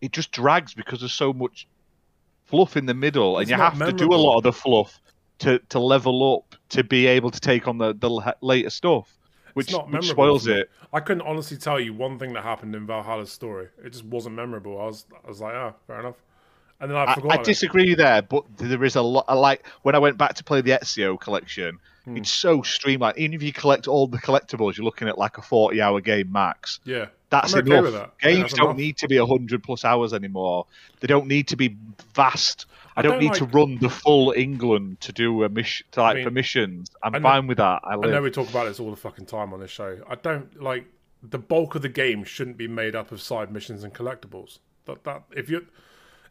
it 0.00 0.12
just 0.12 0.32
drags 0.32 0.74
because 0.74 1.00
there's 1.00 1.12
so 1.12 1.32
much 1.32 1.66
fluff 2.44 2.76
in 2.76 2.86
the 2.86 2.94
middle, 2.94 3.38
It's 3.38 3.50
and 3.50 3.58
you 3.58 3.62
have 3.62 3.78
to 3.78 3.92
do 3.92 4.12
a 4.12 4.16
lot 4.16 4.38
of 4.38 4.42
the 4.42 4.52
fluff 4.52 5.00
to 5.38 5.58
to 5.70 5.78
level 5.78 6.36
up 6.36 6.58
to 6.70 6.84
be 6.84 7.06
able 7.06 7.30
to 7.30 7.40
take 7.40 7.68
on 7.68 7.78
the 7.78 7.94
the 7.94 8.34
later 8.40 8.70
stuff, 8.70 9.16
which, 9.54 9.72
which 9.72 10.08
spoils 10.08 10.46
it. 10.46 10.70
I 10.92 11.00
couldn't 11.00 11.26
honestly 11.26 11.56
tell 11.56 11.78
you 11.80 11.92
one 11.92 12.18
thing 12.18 12.32
that 12.34 12.42
happened 12.42 12.74
in 12.74 12.86
Valhalla's 12.86 13.32
story. 13.32 13.68
It 13.84 13.90
just 13.90 14.04
wasn't 14.04 14.36
memorable. 14.36 14.80
I 14.80 14.84
was, 14.84 15.04
I 15.24 15.28
was 15.28 15.40
like, 15.40 15.54
oh, 15.54 15.74
fair 15.86 16.00
enough. 16.00 16.16
And 16.80 16.90
then 16.90 16.96
I 16.98 17.04
I, 17.12 17.14
forgot. 17.14 17.40
I 17.40 17.42
disagree 17.42 17.94
there, 17.94 18.22
but 18.22 18.44
there 18.58 18.84
is 18.84 18.96
a 18.96 19.02
lot. 19.02 19.24
I 19.28 19.34
like 19.34 19.66
when 19.82 19.94
I 19.94 19.98
went 19.98 20.18
back 20.18 20.34
to 20.34 20.44
play 20.44 20.60
the 20.60 20.72
Ezio 20.72 21.18
collection. 21.18 21.78
Hmm. 22.04 22.18
It's 22.18 22.30
so 22.30 22.62
streamlined. 22.62 23.18
Even 23.18 23.34
if 23.34 23.42
you 23.42 23.52
collect 23.52 23.88
all 23.88 24.06
the 24.06 24.18
collectibles, 24.18 24.76
you're 24.76 24.84
looking 24.84 25.08
at 25.08 25.18
like 25.18 25.38
a 25.38 25.40
40-hour 25.40 26.00
game 26.02 26.30
max. 26.30 26.78
Yeah, 26.84 27.06
That's 27.30 27.54
I'm 27.54 27.66
enough. 27.66 27.82
with 27.84 27.92
that. 27.94 28.12
I 28.22 28.26
Games 28.28 28.40
that's 28.42 28.54
don't 28.54 28.66
enough. 28.66 28.76
need 28.76 28.96
to 28.98 29.08
be 29.08 29.18
100 29.18 29.62
plus 29.62 29.84
hours 29.84 30.12
anymore. 30.12 30.66
They 31.00 31.08
don't 31.08 31.26
need 31.26 31.48
to 31.48 31.56
be 31.56 31.76
vast. 32.14 32.66
I, 32.94 33.00
I 33.00 33.02
don't, 33.02 33.12
don't 33.12 33.20
need 33.22 33.34
to 33.34 33.44
run 33.46 33.78
the 33.78 33.90
full 33.90 34.32
England 34.36 35.00
to 35.00 35.12
do 35.12 35.42
a 35.44 35.48
mission, 35.48 35.86
to, 35.92 36.00
like 36.02 36.16
mean, 36.16 36.24
for 36.24 36.30
missions. 36.30 36.90
I'm 37.02 37.12
know- 37.12 37.20
fine 37.20 37.46
with 37.46 37.58
that. 37.58 37.80
I 37.84 37.94
I 37.94 37.96
know 37.96 38.22
we 38.22 38.30
talk 38.30 38.48
about 38.50 38.66
this 38.66 38.78
all 38.78 38.90
the 38.90 38.96
fucking 38.96 39.26
time 39.26 39.52
on 39.52 39.60
this 39.60 39.70
show. 39.70 39.98
I 40.08 40.14
don't 40.14 40.62
like 40.62 40.86
the 41.22 41.38
bulk 41.38 41.74
of 41.74 41.82
the 41.82 41.88
game 41.88 42.22
shouldn't 42.24 42.56
be 42.56 42.68
made 42.68 42.94
up 42.94 43.10
of 43.10 43.20
side 43.20 43.50
missions 43.50 43.82
and 43.82 43.92
collectibles. 43.92 44.58
That 44.84 45.02
that 45.04 45.24
if 45.36 45.50
you 45.50 45.66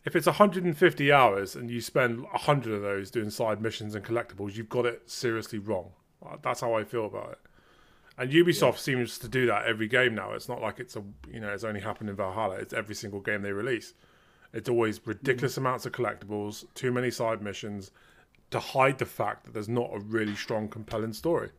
if 0.05 0.15
it's 0.15 0.27
150 0.27 1.11
hours 1.11 1.55
and 1.55 1.69
you 1.69 1.81
spend 1.81 2.21
100 2.21 2.73
of 2.73 2.81
those 2.81 3.09
doing 3.09 3.31
side 3.31 3.59
missions 3.61 3.95
and 3.95 4.05
collectibles, 4.05 4.55
you've 4.55 4.69
got 4.69 4.85
it 4.85 5.09
seriously 5.09 5.57
wrong. 5.57 5.91
Uh, 6.23 6.37
That's 6.41 6.61
how 6.61 6.75
I 6.75 6.83
feel 6.83 7.05
about 7.05 7.31
it. 7.31 7.39
And 8.17 8.31
Ubisoft 8.31 8.77
seems 8.77 9.17
to 9.19 9.27
do 9.27 9.45
that 9.47 9.65
every 9.65 9.87
game 9.87 10.15
now. 10.15 10.31
It's 10.31 10.47
not 10.47 10.61
like 10.61 10.79
it's 10.79 10.95
a 10.95 11.03
you 11.29 11.41
know 11.41 11.49
it's 11.49 11.65
only 11.65 11.81
happened 11.81 12.09
in 12.09 12.15
Valhalla. 12.15 12.55
It's 12.55 12.73
every 12.73 12.95
single 12.95 13.19
game 13.19 13.41
they 13.41 13.51
release. 13.51 13.93
It's 14.53 14.69
always 14.69 15.05
ridiculous 15.05 15.57
amounts 15.57 15.85
of 15.85 15.91
collectibles, 15.91 16.63
too 16.75 16.93
many 16.93 17.11
side 17.11 17.41
missions, 17.41 17.91
to 18.51 18.59
hide 18.59 18.99
the 18.99 19.05
fact 19.05 19.43
that 19.43 19.53
there's 19.53 19.67
not 19.67 19.89
a 19.93 19.99
really 19.99 20.35
strong, 20.35 20.69
compelling 20.69 21.11
story. 21.11 21.49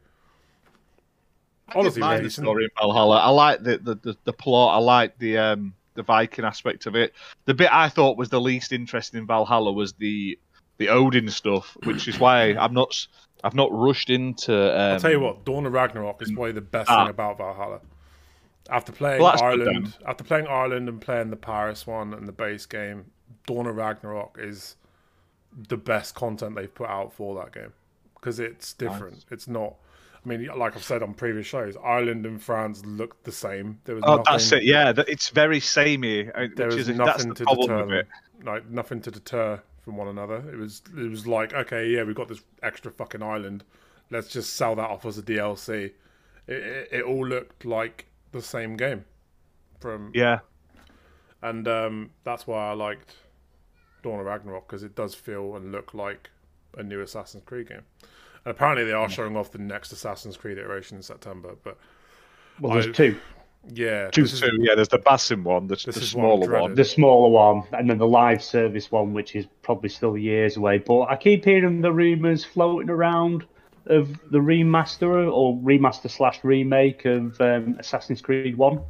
Honestly, 1.74 2.00
mind 2.00 2.22
mate, 2.22 2.24
the 2.24 2.30
story 2.30 2.64
in 2.64 2.70
Valhalla. 2.80 3.18
I 3.18 3.28
like 3.28 3.62
the, 3.62 3.76
the, 3.76 3.94
the, 3.96 4.16
the 4.24 4.32
plot. 4.32 4.76
I 4.76 4.78
like 4.78 5.18
the 5.18 5.37
um 5.37 5.74
the 5.96 6.02
Viking 6.02 6.44
aspect 6.44 6.87
of 6.87 6.94
it. 6.94 7.12
The 7.46 7.54
bit 7.54 7.70
I 7.72 7.88
thought 7.88 8.16
was 8.16 8.28
the 8.28 8.40
least 8.40 8.72
interesting 8.72 9.18
in 9.20 9.26
Valhalla 9.26 9.72
was 9.72 9.94
the 9.94 10.38
the 10.78 10.90
Odin 10.90 11.28
stuff, 11.30 11.76
which 11.85 12.06
is 12.06 12.20
why 12.20 12.54
I'm 12.54 12.74
not 12.74 13.06
I've 13.42 13.54
not 13.54 13.70
rushed 13.72 14.11
into. 14.11 14.54
Um, 14.54 14.92
I'll 14.92 15.00
tell 15.00 15.11
you 15.11 15.20
what, 15.20 15.44
Dawn 15.44 15.66
of 15.66 15.72
Ragnarok 15.72 16.22
is 16.22 16.30
probably 16.32 16.52
the 16.52 16.61
best 16.61 16.90
Ah. 16.90 17.04
thing 17.04 17.11
about 17.11 17.38
Valhalla. 17.38 17.80
After 18.68 18.90
playing 18.92 19.22
Well, 19.22 19.40
Ireland, 19.42 19.96
after 20.06 20.24
playing 20.24 20.48
Ireland 20.48 20.88
and 20.88 21.00
playing 21.00 21.30
the 21.30 21.37
Paris 21.37 21.87
one 21.87 22.12
and 22.12 22.26
the 22.26 22.32
base 22.32 22.66
game, 22.66 23.06
Dawn 23.46 23.66
of 23.66 23.76
Ragnarok 23.76 24.38
is 24.40 24.76
the 25.68 25.76
best 25.76 26.14
content 26.14 26.56
they've 26.56 26.74
put 26.74 26.88
out 26.88 27.12
for 27.12 27.35
that 27.37 27.52
game 27.52 27.72
because 28.14 28.40
it's 28.40 28.72
different. 28.72 29.24
It's 29.30 29.46
not. 29.48 29.74
I 30.26 30.28
mean, 30.28 30.48
like 30.56 30.74
I've 30.74 30.82
said 30.82 31.04
on 31.04 31.14
previous 31.14 31.46
shows, 31.46 31.76
Ireland 31.84 32.26
and 32.26 32.42
France 32.42 32.84
looked 32.84 33.22
the 33.24 33.30
same. 33.32 33.78
There 33.84 33.94
was 33.94 34.02
Oh, 34.04 34.16
nothing, 34.16 34.24
that's 34.28 34.50
it. 34.52 34.64
Yeah, 34.64 34.92
it's 35.06 35.28
very 35.28 35.60
samey. 35.60 36.28
uh, 36.32 36.48
there 36.56 36.66
was 36.66 36.88
is 36.88 36.88
nothing 36.88 37.32
to 37.34 37.44
deter 37.44 37.78
with 37.78 37.88
them. 37.88 37.92
it. 37.92 38.08
Like 38.42 38.68
nothing 38.68 39.00
to 39.02 39.10
deter 39.12 39.62
from 39.84 39.96
one 39.96 40.08
another. 40.08 40.42
It 40.52 40.56
was 40.56 40.82
it 40.96 41.08
was 41.08 41.26
like 41.28 41.52
okay, 41.54 41.88
yeah, 41.88 42.02
we've 42.02 42.16
got 42.16 42.26
this 42.28 42.42
extra 42.62 42.90
fucking 42.90 43.22
island. 43.22 43.62
Let's 44.10 44.28
just 44.28 44.54
sell 44.54 44.74
that 44.76 44.90
off 44.90 45.06
as 45.06 45.16
a 45.18 45.22
DLC. 45.22 45.84
It, 45.84 45.92
it, 46.48 46.88
it 46.92 47.02
all 47.04 47.26
looked 47.26 47.64
like 47.64 48.06
the 48.32 48.42
same 48.42 48.76
game 48.76 49.04
from 49.80 50.10
Yeah, 50.12 50.40
and 51.42 51.68
um, 51.68 52.10
that's 52.24 52.46
why 52.48 52.70
I 52.70 52.72
liked 52.72 53.14
Dawn 54.02 54.18
of 54.20 54.26
Ragnarok 54.26 54.66
because 54.66 54.82
it 54.82 54.94
does 54.96 55.14
feel 55.14 55.54
and 55.56 55.70
look 55.72 55.94
like 55.94 56.30
a 56.76 56.82
new 56.82 57.00
Assassin's 57.00 57.44
Creed 57.44 57.68
game. 57.68 57.82
And 58.46 58.52
apparently 58.52 58.85
they 58.85 58.92
are 58.92 59.09
showing 59.09 59.37
off 59.37 59.50
the 59.50 59.59
next 59.59 59.90
Assassin's 59.90 60.37
Creed 60.37 60.56
iteration 60.56 60.96
in 60.96 61.02
September. 61.02 61.56
But 61.64 61.76
Well, 62.61 62.74
there's 62.74 62.87
I've- 62.87 62.92
two. 62.94 63.16
yeah, 63.74 64.09
Two- 64.11 64.22
this 64.22 64.35
is- 64.35 64.38
so 64.38 64.46
yeah, 64.61 64.76
there's 64.76 64.87
the 64.87 65.00
Basim 65.00 65.42
one, 65.42 65.66
the, 65.66 65.74
the 65.74 65.87
This 65.87 65.96
is 65.96 66.14
what 66.14 66.26
I'm 66.32 66.42
smaller 66.44 66.61
one. 66.62 66.74
The 66.76 66.85
smaller 66.85 67.28
one, 67.28 67.64
and 67.72 67.90
then 67.90 67.98
the 67.98 68.06
live 68.06 68.40
service 68.44 68.92
one, 68.92 69.12
which 69.14 69.35
is 69.35 69.46
probably 69.62 69.88
still 69.88 70.16
years 70.16 70.56
away. 70.56 70.78
But 70.78 71.06
I 71.11 71.16
keep 71.16 71.44
hearing 71.44 71.80
the 71.80 71.90
rumours 71.92 72.44
floating 72.44 72.88
around 72.88 73.44
of 73.87 74.11
the 74.30 74.38
remaster 74.38 75.28
or 75.32 75.56
remaster 75.56 76.09
slash 76.09 76.38
remake 76.44 77.04
of 77.04 77.40
um, 77.40 77.74
Assassin's 77.80 78.20
Creed 78.20 78.56
One. 78.56 78.80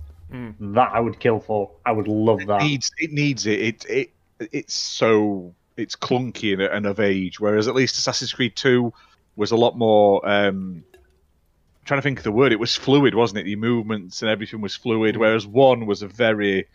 That 0.60 0.90
I 0.92 1.00
would 1.00 1.18
kill 1.18 1.40
for. 1.40 1.70
I 1.86 1.92
would 1.92 2.08
love 2.08 2.40
that. 2.46 2.60
needs 2.60 2.90
it 2.98 3.10
needs 3.10 3.46
it. 3.46 3.60
It 3.60 3.86
it 3.88 4.10
it's 4.52 4.74
so 4.74 5.54
it's 5.78 5.96
clunky 5.96 6.52
and, 6.52 6.60
and 6.60 6.84
of 6.84 7.00
age. 7.00 7.40
Whereas 7.40 7.68
at 7.68 7.74
least 7.74 7.96
Assassin's 7.96 8.34
Creed 8.34 8.54
Two 8.54 8.92
was 9.36 9.50
a 9.52 9.56
lot 9.56 9.76
more. 9.76 10.26
Um, 10.28 10.84
trying 11.84 11.98
to 11.98 12.02
think 12.02 12.18
of 12.18 12.24
the 12.24 12.32
word. 12.32 12.52
It 12.52 12.60
was 12.60 12.74
fluid, 12.76 13.14
wasn't 13.14 13.40
it? 13.40 13.44
The 13.44 13.56
movements 13.56 14.22
and 14.22 14.30
everything 14.30 14.60
was 14.60 14.74
fluid. 14.76 15.16
Whereas 15.16 15.46
one 15.46 15.86
was 15.86 16.02
a 16.02 16.08
very 16.08 16.66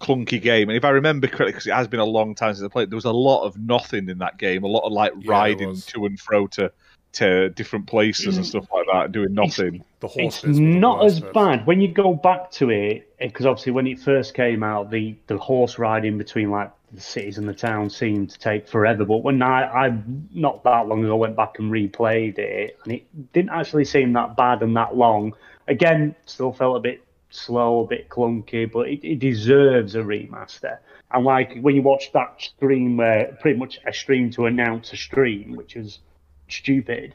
clunky 0.00 0.40
game. 0.40 0.68
And 0.68 0.76
if 0.76 0.84
I 0.84 0.90
remember 0.90 1.26
correctly, 1.26 1.52
because 1.52 1.66
it 1.66 1.74
has 1.74 1.88
been 1.88 2.00
a 2.00 2.04
long 2.04 2.34
time 2.34 2.54
since 2.54 2.64
I 2.64 2.68
played, 2.68 2.90
there 2.90 2.96
was 2.96 3.04
a 3.04 3.12
lot 3.12 3.44
of 3.46 3.56
nothing 3.58 4.08
in 4.08 4.18
that 4.18 4.38
game. 4.38 4.64
A 4.64 4.68
lot 4.68 4.86
of 4.86 4.92
like 4.92 5.12
Yeah, 5.20 5.28
riding 5.28 5.82
to 5.88 6.06
and 6.06 6.18
fro 6.18 6.46
to 6.48 6.72
to 7.14 7.50
different 7.50 7.86
places 7.88 8.36
and 8.36 8.46
stuff 8.46 8.66
like 8.72 8.86
that, 8.92 9.12
doing 9.12 9.34
nothing. 9.34 9.84
The 10.00 10.08
horse 10.08 10.36
It's 10.36 10.42
bits 10.42 10.60
the 10.60 10.64
not 10.70 11.04
as 11.04 11.20
bits. 11.20 11.32
bad 11.32 11.66
when 11.66 11.80
you 11.80 11.88
go 11.92 12.14
back 12.14 12.50
to 12.52 12.70
it 12.70 13.16
because 13.18 13.46
obviously 13.46 13.72
when 13.72 13.86
it 13.86 13.98
first 14.00 14.34
came 14.34 14.62
out, 14.62 14.90
the 14.90 15.16
the 15.26 15.38
horse 15.38 15.78
riding 15.78 16.18
between 16.18 16.50
like 16.50 16.70
the 16.92 17.00
cities 17.00 17.38
and 17.38 17.48
the 17.48 17.54
towns 17.54 17.96
seem 17.96 18.26
to 18.26 18.38
take 18.38 18.68
forever. 18.68 19.04
But 19.04 19.18
when 19.18 19.42
I, 19.42 19.86
I 19.86 20.02
not 20.32 20.64
that 20.64 20.88
long 20.88 21.04
ago 21.04 21.16
went 21.16 21.36
back 21.36 21.58
and 21.58 21.70
replayed 21.70 22.38
it, 22.38 22.78
and 22.84 22.92
it 22.94 23.32
didn't 23.32 23.50
actually 23.50 23.84
seem 23.84 24.12
that 24.14 24.36
bad 24.36 24.62
and 24.62 24.76
that 24.76 24.96
long. 24.96 25.34
Again, 25.68 26.14
still 26.26 26.52
felt 26.52 26.76
a 26.76 26.80
bit 26.80 27.04
slow, 27.30 27.84
a 27.84 27.86
bit 27.86 28.08
clunky, 28.08 28.70
but 28.70 28.88
it, 28.88 29.04
it 29.04 29.18
deserves 29.18 29.94
a 29.94 30.00
remaster. 30.00 30.78
And 31.12 31.24
like 31.24 31.60
when 31.60 31.74
you 31.74 31.82
watch 31.82 32.12
that 32.12 32.40
stream 32.40 32.96
where 32.96 33.36
pretty 33.40 33.58
much 33.58 33.78
a 33.86 33.92
stream 33.92 34.30
to 34.32 34.46
announce 34.46 34.92
a 34.92 34.96
stream, 34.96 35.56
which 35.56 35.76
is 35.76 36.00
stupid 36.48 37.14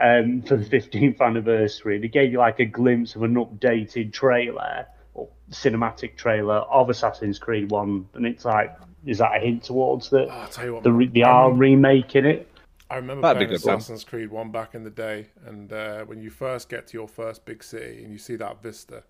um, 0.00 0.42
for 0.42 0.56
the 0.56 0.64
15th 0.64 1.20
anniversary. 1.20 1.98
They 1.98 2.08
gave 2.08 2.32
you 2.32 2.38
like 2.38 2.60
a 2.60 2.64
glimpse 2.64 3.14
of 3.14 3.22
an 3.22 3.34
updated 3.34 4.12
trailer 4.12 4.86
or 5.14 5.28
cinematic 5.50 6.16
trailer 6.16 6.56
of 6.56 6.88
Assassin's 6.90 7.38
Creed 7.38 7.70
1, 7.70 8.08
and 8.14 8.26
it's 8.26 8.44
like, 8.44 8.74
is 9.06 9.18
that 9.18 9.36
a 9.36 9.40
hint 9.40 9.64
towards 9.64 10.10
that 10.10 10.28
Oh, 10.28 10.30
I'll 10.30 10.48
tell 10.48 10.64
you 10.64 10.74
what, 10.74 10.82
the 10.84 10.92
re- 10.92 11.06
they 11.08 11.22
I 11.22 11.30
are 11.30 11.44
remember- 11.52 11.62
remaking 11.62 12.24
it? 12.26 12.48
I 12.90 12.96
remember 12.96 13.22
That'd 13.22 13.38
playing 13.38 13.54
a 13.54 13.58
good 13.58 13.66
one. 13.66 13.76
Assassin's 13.78 14.04
Creed 14.04 14.30
1 14.30 14.50
back 14.50 14.74
in 14.74 14.84
the 14.84 14.90
day, 14.90 15.28
and 15.46 15.72
uh, 15.72 16.04
when 16.04 16.20
you 16.20 16.28
first 16.28 16.68
get 16.68 16.86
to 16.88 16.98
your 16.98 17.08
first 17.08 17.44
big 17.46 17.64
city 17.64 18.02
and 18.04 18.12
you 18.12 18.18
see 18.18 18.36
that 18.36 18.62
vista, 18.62 19.02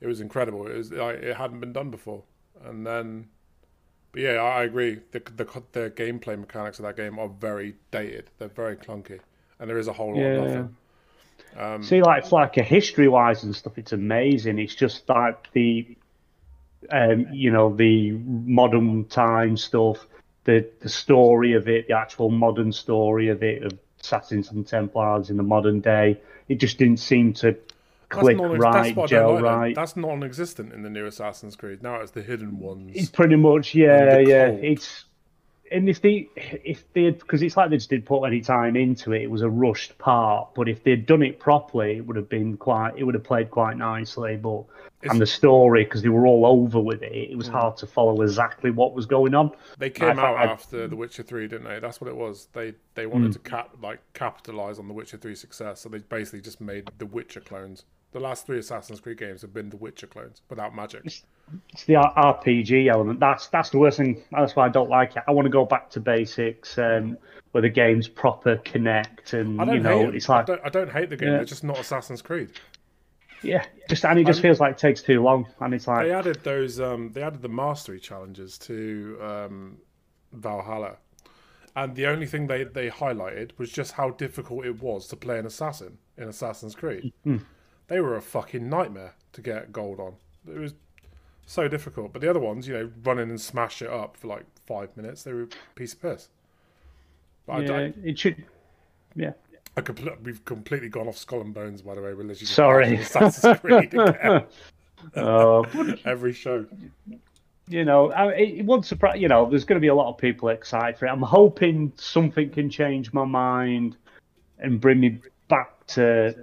it 0.00 0.06
was 0.06 0.20
incredible. 0.20 0.66
It 0.68 0.76
was 0.76 0.92
like 0.92 1.16
it 1.16 1.36
hadn't 1.36 1.58
been 1.58 1.72
done 1.72 1.90
before, 1.90 2.22
and 2.64 2.86
then, 2.86 3.28
but 4.12 4.22
yeah, 4.22 4.34
I 4.34 4.60
I 4.60 4.62
agree. 4.64 5.00
The, 5.10 5.18
the 5.34 5.62
the 5.72 5.90
gameplay 5.90 6.38
mechanics 6.38 6.78
of 6.78 6.84
that 6.84 6.96
game 6.96 7.18
are 7.18 7.28
very 7.28 7.74
dated. 7.90 8.30
They're 8.38 8.46
very 8.48 8.76
clunky, 8.76 9.18
and 9.58 9.68
there 9.68 9.78
is 9.78 9.88
a 9.88 9.92
whole 9.92 10.14
lot 10.14 10.22
of 10.22 10.22
Yeah. 10.22 10.44
nothing. 10.44 10.76
Um, 11.58 11.82
See, 11.82 12.02
like, 12.02 12.22
it's 12.22 12.30
like 12.32 12.56
a 12.56 12.62
history 12.62 13.08
wise 13.08 13.42
and 13.42 13.54
stuff, 13.54 13.76
it's 13.78 13.92
amazing. 13.92 14.58
It's 14.60 14.74
just 14.76 15.08
like 15.08 15.52
the, 15.52 15.96
um, 16.90 17.26
you 17.32 17.50
know, 17.50 17.74
the 17.74 18.12
modern 18.12 19.04
time 19.06 19.56
stuff, 19.56 20.06
the 20.44 20.68
the 20.80 20.88
story 20.88 21.54
of 21.54 21.68
it, 21.68 21.88
the 21.88 21.96
actual 21.96 22.30
modern 22.30 22.72
story 22.72 23.28
of 23.28 23.42
it, 23.42 23.62
of 23.62 23.78
Assassins 24.00 24.50
and 24.50 24.66
Templars 24.66 25.30
in 25.30 25.36
the 25.36 25.42
modern 25.42 25.80
day. 25.80 26.20
It 26.48 26.56
just 26.56 26.78
didn't 26.78 26.98
seem 26.98 27.32
to 27.34 27.56
click 28.08 28.36
non- 28.36 28.58
right, 28.58 28.94
don't 28.94 29.08
gel 29.08 29.34
like, 29.34 29.42
right. 29.42 29.74
That's 29.74 29.96
non-existent 29.96 30.72
in 30.72 30.82
the 30.82 30.90
new 30.90 31.06
Assassin's 31.06 31.56
Creed. 31.56 31.82
Now 31.82 31.96
it's 31.96 32.12
the 32.12 32.22
hidden 32.22 32.58
ones. 32.58 32.92
It's 32.94 33.08
pretty 33.10 33.36
much 33.36 33.74
yeah, 33.74 34.18
yeah. 34.18 34.46
It's 34.48 35.04
and 35.72 35.88
if 35.88 36.00
they 36.02 36.28
if 36.36 36.84
they 36.92 37.10
because 37.10 37.42
it's 37.42 37.56
like 37.56 37.70
they 37.70 37.76
just 37.76 37.90
didn't 37.90 38.04
put 38.06 38.24
any 38.24 38.40
time 38.40 38.76
into 38.76 39.12
it. 39.12 39.22
It 39.22 39.30
was 39.30 39.42
a 39.42 39.50
rushed 39.50 39.96
part, 39.98 40.54
but 40.54 40.68
if 40.68 40.84
they'd 40.84 41.06
done 41.06 41.22
it 41.22 41.38
properly, 41.40 41.96
it 41.96 42.06
would 42.06 42.16
have 42.16 42.28
been 42.28 42.56
quite. 42.56 42.94
It 42.96 43.04
would 43.04 43.14
have 43.14 43.24
played 43.24 43.50
quite 43.50 43.76
nicely. 43.76 44.36
But 44.36 44.64
and 45.04 45.20
the 45.20 45.26
story 45.26 45.84
because 45.84 46.02
they 46.02 46.08
were 46.08 46.26
all 46.26 46.46
over 46.46 46.78
with 46.80 47.02
it, 47.02 47.12
it 47.30 47.36
was 47.36 47.48
Hmm. 47.48 47.54
hard 47.54 47.76
to 47.78 47.86
follow 47.86 48.20
exactly 48.22 48.70
what 48.70 48.94
was 48.94 49.06
going 49.06 49.34
on. 49.34 49.50
They 49.78 49.90
came 49.90 50.18
I- 50.18 50.22
out 50.22 50.36
I- 50.36 50.44
after 50.44 50.86
The 50.86 50.96
Witcher 50.96 51.22
Three, 51.22 51.48
didn't 51.48 51.64
they? 51.66 51.80
That's 51.80 52.00
what 52.00 52.08
it 52.08 52.16
was. 52.16 52.46
They 52.52 52.74
they 52.94 53.06
wanted 53.06 53.26
Hmm. 53.28 53.32
to 53.32 53.38
cap 53.40 53.70
like 53.82 54.00
capitalize 54.14 54.78
on 54.78 54.86
The 54.88 54.94
Witcher 54.94 55.16
3 55.16 55.34
success, 55.34 55.80
so 55.80 55.88
they 55.88 55.98
basically 55.98 56.40
just 56.42 56.60
made 56.60 56.90
The 56.98 57.06
Witcher 57.06 57.40
clones. 57.40 57.84
The 58.12 58.20
last 58.20 58.46
three 58.46 58.58
Assassin's 58.58 59.00
Creed 59.00 59.16
games 59.16 59.40
have 59.40 59.54
been 59.54 59.70
The 59.70 59.76
Witcher 59.78 60.06
clones 60.06 60.42
without 60.50 60.74
magic. 60.76 61.00
It's 61.06 61.24
the 61.86 61.94
RPG 61.94 62.92
element. 62.92 63.20
That's 63.20 63.48
that's 63.48 63.70
the 63.70 63.78
worst 63.78 63.98
thing. 63.98 64.22
That's 64.30 64.56
why 64.56 64.66
I 64.66 64.68
don't 64.68 64.90
like 64.90 65.16
it. 65.16 65.22
I 65.26 65.32
want 65.32 65.46
to 65.46 65.50
go 65.50 65.64
back 65.64 65.90
to 65.90 66.00
basics, 66.00 66.78
um, 66.78 67.18
where 67.52 67.62
the 67.62 67.68
games 67.68 68.08
proper 68.08 68.56
connect, 68.58 69.32
and 69.34 69.58
you 69.72 69.80
know, 69.80 70.08
it. 70.08 70.14
it's 70.14 70.28
like 70.28 70.44
I, 70.44 70.46
don't, 70.46 70.60
I 70.66 70.68
don't 70.68 70.90
hate 70.90 71.10
the 71.10 71.16
game. 71.16 71.30
Yeah. 71.30 71.36
They're 71.36 71.44
just 71.44 71.64
not 71.64 71.78
Assassin's 71.78 72.22
Creed. 72.22 72.50
yeah, 73.42 73.64
just 73.88 74.04
and 74.04 74.18
it 74.18 74.26
just 74.26 74.40
feels 74.40 74.60
like 74.60 74.72
it 74.72 74.78
takes 74.78 75.02
too 75.02 75.22
long, 75.22 75.46
and 75.60 75.74
it's 75.74 75.86
like 75.86 76.06
They 76.06 76.12
added 76.12 76.42
those. 76.42 76.80
Um, 76.80 77.10
they 77.12 77.22
added 77.22 77.42
the 77.42 77.48
mastery 77.48 78.00
challenges 78.00 78.56
to 78.58 79.18
um, 79.20 79.78
Valhalla, 80.32 80.96
and 81.76 81.94
the 81.94 82.06
only 82.06 82.26
thing 82.26 82.46
they 82.46 82.64
they 82.64 82.88
highlighted 82.88 83.50
was 83.58 83.70
just 83.70 83.92
how 83.92 84.10
difficult 84.10 84.64
it 84.64 84.80
was 84.82 85.06
to 85.08 85.16
play 85.16 85.38
an 85.38 85.46
assassin 85.46 85.98
in 86.16 86.28
Assassin's 86.28 86.74
Creed. 86.74 87.12
They 87.88 88.00
were 88.00 88.16
a 88.16 88.22
fucking 88.22 88.68
nightmare 88.70 89.14
to 89.32 89.42
get 89.42 89.72
gold 89.72 90.00
on. 90.00 90.14
It 90.48 90.58
was 90.58 90.72
so 91.46 91.68
difficult. 91.68 92.12
But 92.12 92.22
the 92.22 92.30
other 92.30 92.40
ones, 92.40 92.66
you 92.66 92.74
know, 92.74 92.90
run 93.04 93.18
in 93.18 93.30
and 93.30 93.40
smash 93.40 93.82
it 93.82 93.90
up 93.90 94.16
for 94.16 94.28
like 94.28 94.44
five 94.66 94.96
minutes, 94.96 95.22
they 95.22 95.32
were 95.32 95.42
a 95.42 95.48
piece 95.74 95.92
of 95.94 96.02
piss. 96.02 96.28
But 97.46 97.66
yeah, 97.66 97.72
I, 97.72 97.92
it 98.04 98.18
should. 98.18 98.44
Yeah. 99.14 99.32
I, 99.76 99.80
compl- 99.80 100.20
we've 100.22 100.44
completely 100.44 100.88
gone 100.88 101.08
off 101.08 101.16
Skull 101.16 101.40
and 101.40 101.54
Bones, 101.54 101.82
by 101.82 101.94
the 101.94 102.02
way. 102.02 102.08
We're 102.08 102.24
literally 102.24 102.34
just 102.34 102.54
Sorry. 102.54 102.96
Assassin's 102.96 103.60
Creed 103.60 103.94
again. 103.94 104.44
Uh, 105.16 105.64
every 106.04 106.32
show. 106.32 106.64
you 107.66 107.84
know, 107.84 108.12
I, 108.12 108.34
it 108.34 108.64
won't 108.64 108.86
surprise. 108.86 109.20
You 109.20 109.26
know, 109.26 109.50
there's 109.50 109.64
going 109.64 109.76
to 109.76 109.80
be 109.80 109.88
a 109.88 109.94
lot 109.96 110.08
of 110.08 110.16
people 110.16 110.48
excited 110.50 110.96
for 110.96 111.06
it. 111.06 111.10
I'm 111.10 111.22
hoping 111.22 111.92
something 111.96 112.50
can 112.50 112.70
change 112.70 113.12
my 113.12 113.24
mind 113.24 113.96
and 114.60 114.80
bring 114.80 115.00
me 115.00 115.18
back 115.48 115.84
to 115.88 116.36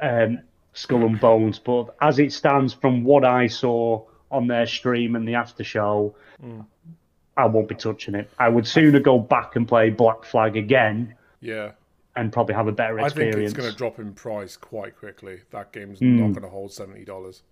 um, 0.00 0.38
Skull 0.72 1.04
and 1.04 1.20
Bones. 1.20 1.58
But 1.58 1.94
as 2.00 2.18
it 2.18 2.32
stands, 2.32 2.72
from 2.72 3.04
what 3.04 3.24
I 3.24 3.46
saw 3.46 4.04
on 4.30 4.46
their 4.46 4.66
stream 4.66 5.16
and 5.16 5.26
the 5.26 5.34
after 5.34 5.64
show, 5.64 6.14
mm. 6.42 6.64
I 7.36 7.46
won't 7.46 7.68
be 7.68 7.74
touching 7.74 8.14
it. 8.14 8.30
I 8.38 8.48
would 8.48 8.66
sooner 8.66 9.00
go 9.00 9.18
back 9.18 9.56
and 9.56 9.66
play 9.66 9.90
Black 9.90 10.24
Flag 10.24 10.56
again 10.56 11.14
Yeah. 11.40 11.72
and 12.16 12.32
probably 12.32 12.54
have 12.54 12.68
a 12.68 12.72
better 12.72 12.98
experience. 13.00 13.34
I 13.34 13.38
think 13.38 13.48
it's 13.48 13.56
going 13.56 13.70
to 13.70 13.76
drop 13.76 13.98
in 13.98 14.12
price 14.12 14.56
quite 14.56 14.96
quickly. 14.96 15.40
That 15.50 15.72
game's 15.72 15.98
Hmm. 16.00 16.20
not 16.20 16.32
going 16.32 16.42
to 16.42 16.48
hold 16.48 16.72
seventy 16.72 17.04
dollars. 17.04 17.42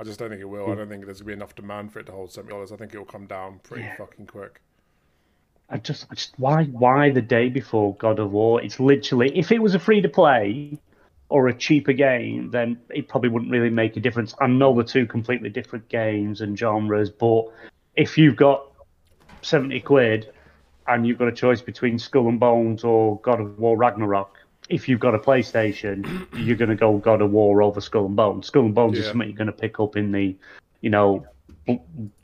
I 0.00 0.04
just 0.04 0.20
don't 0.20 0.28
think 0.28 0.40
it 0.40 0.44
will. 0.48 0.70
I 0.70 0.76
don't 0.76 0.88
think 0.88 1.04
there's 1.06 1.20
going 1.20 1.24
to 1.24 1.24
be 1.24 1.32
enough 1.32 1.56
demand 1.56 1.92
for 1.92 1.98
it 1.98 2.06
to 2.06 2.12
hold 2.12 2.30
seventy 2.30 2.52
dollars. 2.52 2.70
I 2.70 2.76
think 2.76 2.94
it 2.94 2.98
will 2.98 3.04
come 3.04 3.26
down 3.26 3.60
pretty 3.64 3.88
fucking 3.98 4.26
quick. 4.26 4.60
I 5.70 5.76
just, 5.78 6.06
I 6.10 6.14
just 6.14 6.32
why 6.38 6.64
why 6.64 7.10
the 7.10 7.20
day 7.20 7.48
before 7.48 7.94
God 7.96 8.18
of 8.20 8.30
War? 8.32 8.62
It's 8.62 8.78
literally 8.80 9.36
if 9.36 9.50
it 9.52 9.60
was 9.60 9.74
a 9.74 9.78
free 9.78 10.00
to 10.00 10.08
play 10.08 10.78
or 11.28 11.48
a 11.48 11.54
cheaper 11.54 11.92
game, 11.92 12.50
then 12.50 12.80
it 12.90 13.08
probably 13.08 13.28
wouldn't 13.28 13.50
really 13.50 13.70
make 13.70 13.96
a 13.96 14.00
difference. 14.00 14.34
I 14.40 14.46
know 14.46 14.74
they're 14.74 14.84
two 14.84 15.06
completely 15.06 15.50
different 15.50 15.88
games 15.88 16.40
and 16.40 16.58
genres, 16.58 17.10
but 17.10 17.44
if 17.96 18.16
you've 18.16 18.36
got 18.36 18.66
seventy 19.42 19.80
quid 19.80 20.32
and 20.86 21.06
you've 21.06 21.18
got 21.18 21.28
a 21.28 21.32
choice 21.32 21.60
between 21.60 21.98
Skull 21.98 22.28
and 22.28 22.40
Bones 22.40 22.82
or 22.82 23.20
God 23.20 23.40
of 23.40 23.58
War 23.58 23.76
Ragnarok, 23.76 24.38
if 24.68 24.88
you've 24.88 25.00
got 25.00 25.14
a 25.14 25.18
PlayStation, 25.18 26.26
you're 26.36 26.56
going 26.56 26.70
to 26.70 26.76
go 26.76 26.96
God 26.98 27.20
of 27.20 27.30
War 27.30 27.62
over 27.62 27.80
Skull 27.80 28.06
and 28.06 28.16
Bones. 28.16 28.46
Skull 28.46 28.66
and 28.66 28.74
Bones 28.74 28.98
is 28.98 29.06
something 29.06 29.28
you're 29.28 29.36
going 29.36 29.46
to 29.46 29.52
pick 29.52 29.80
up 29.80 29.96
in 29.96 30.12
the, 30.12 30.36
you 30.80 30.90
know, 30.90 31.26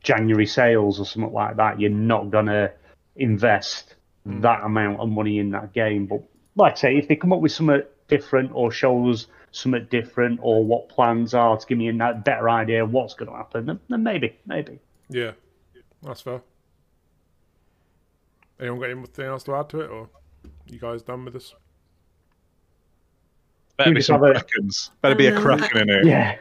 January 0.02 0.46
sales 0.46 0.98
or 0.98 1.04
something 1.04 1.32
like 1.32 1.56
that. 1.56 1.80
You're 1.80 1.90
not 1.90 2.30
going 2.30 2.46
to 2.46 2.72
invest 3.16 3.94
mm. 4.26 4.40
that 4.42 4.62
amount 4.64 5.00
of 5.00 5.08
money 5.08 5.38
in 5.38 5.50
that 5.50 5.72
game. 5.72 6.06
But 6.06 6.22
like 6.56 6.74
I 6.74 6.76
say, 6.76 6.96
if 6.96 7.08
they 7.08 7.16
come 7.16 7.32
up 7.32 7.40
with 7.40 7.52
something 7.52 7.82
different 8.08 8.50
or 8.54 8.70
show 8.70 9.08
us 9.08 9.26
something 9.52 9.86
different 9.90 10.40
or 10.42 10.64
what 10.64 10.88
plans 10.88 11.34
are 11.34 11.56
to 11.56 11.66
give 11.66 11.78
me 11.78 11.88
a 11.88 12.22
better 12.24 12.50
idea 12.50 12.82
of 12.82 12.92
what's 12.92 13.14
going 13.14 13.30
to 13.30 13.36
happen, 13.36 13.66
then, 13.66 13.80
then 13.88 14.02
maybe, 14.02 14.36
maybe. 14.46 14.78
Yeah, 15.08 15.32
that's 16.02 16.20
fair. 16.20 16.40
Anyone 18.60 18.80
got 18.80 18.90
anything 18.90 19.26
else 19.26 19.42
to 19.44 19.54
add 19.54 19.68
to 19.70 19.80
it, 19.80 19.90
or 19.90 20.08
you 20.66 20.78
guys 20.78 21.02
done 21.02 21.24
with 21.24 21.34
this? 21.34 21.54
Better 23.76 23.90
We 23.90 23.96
be 23.96 24.02
some 24.02 24.22
have 24.22 24.36
a- 24.36 24.40
krakens. 24.40 24.90
Better 25.00 25.14
be 25.14 25.26
a 25.26 25.40
kraken 25.40 25.78
in 25.78 25.90
it. 25.90 26.06
Yeah. 26.06 26.36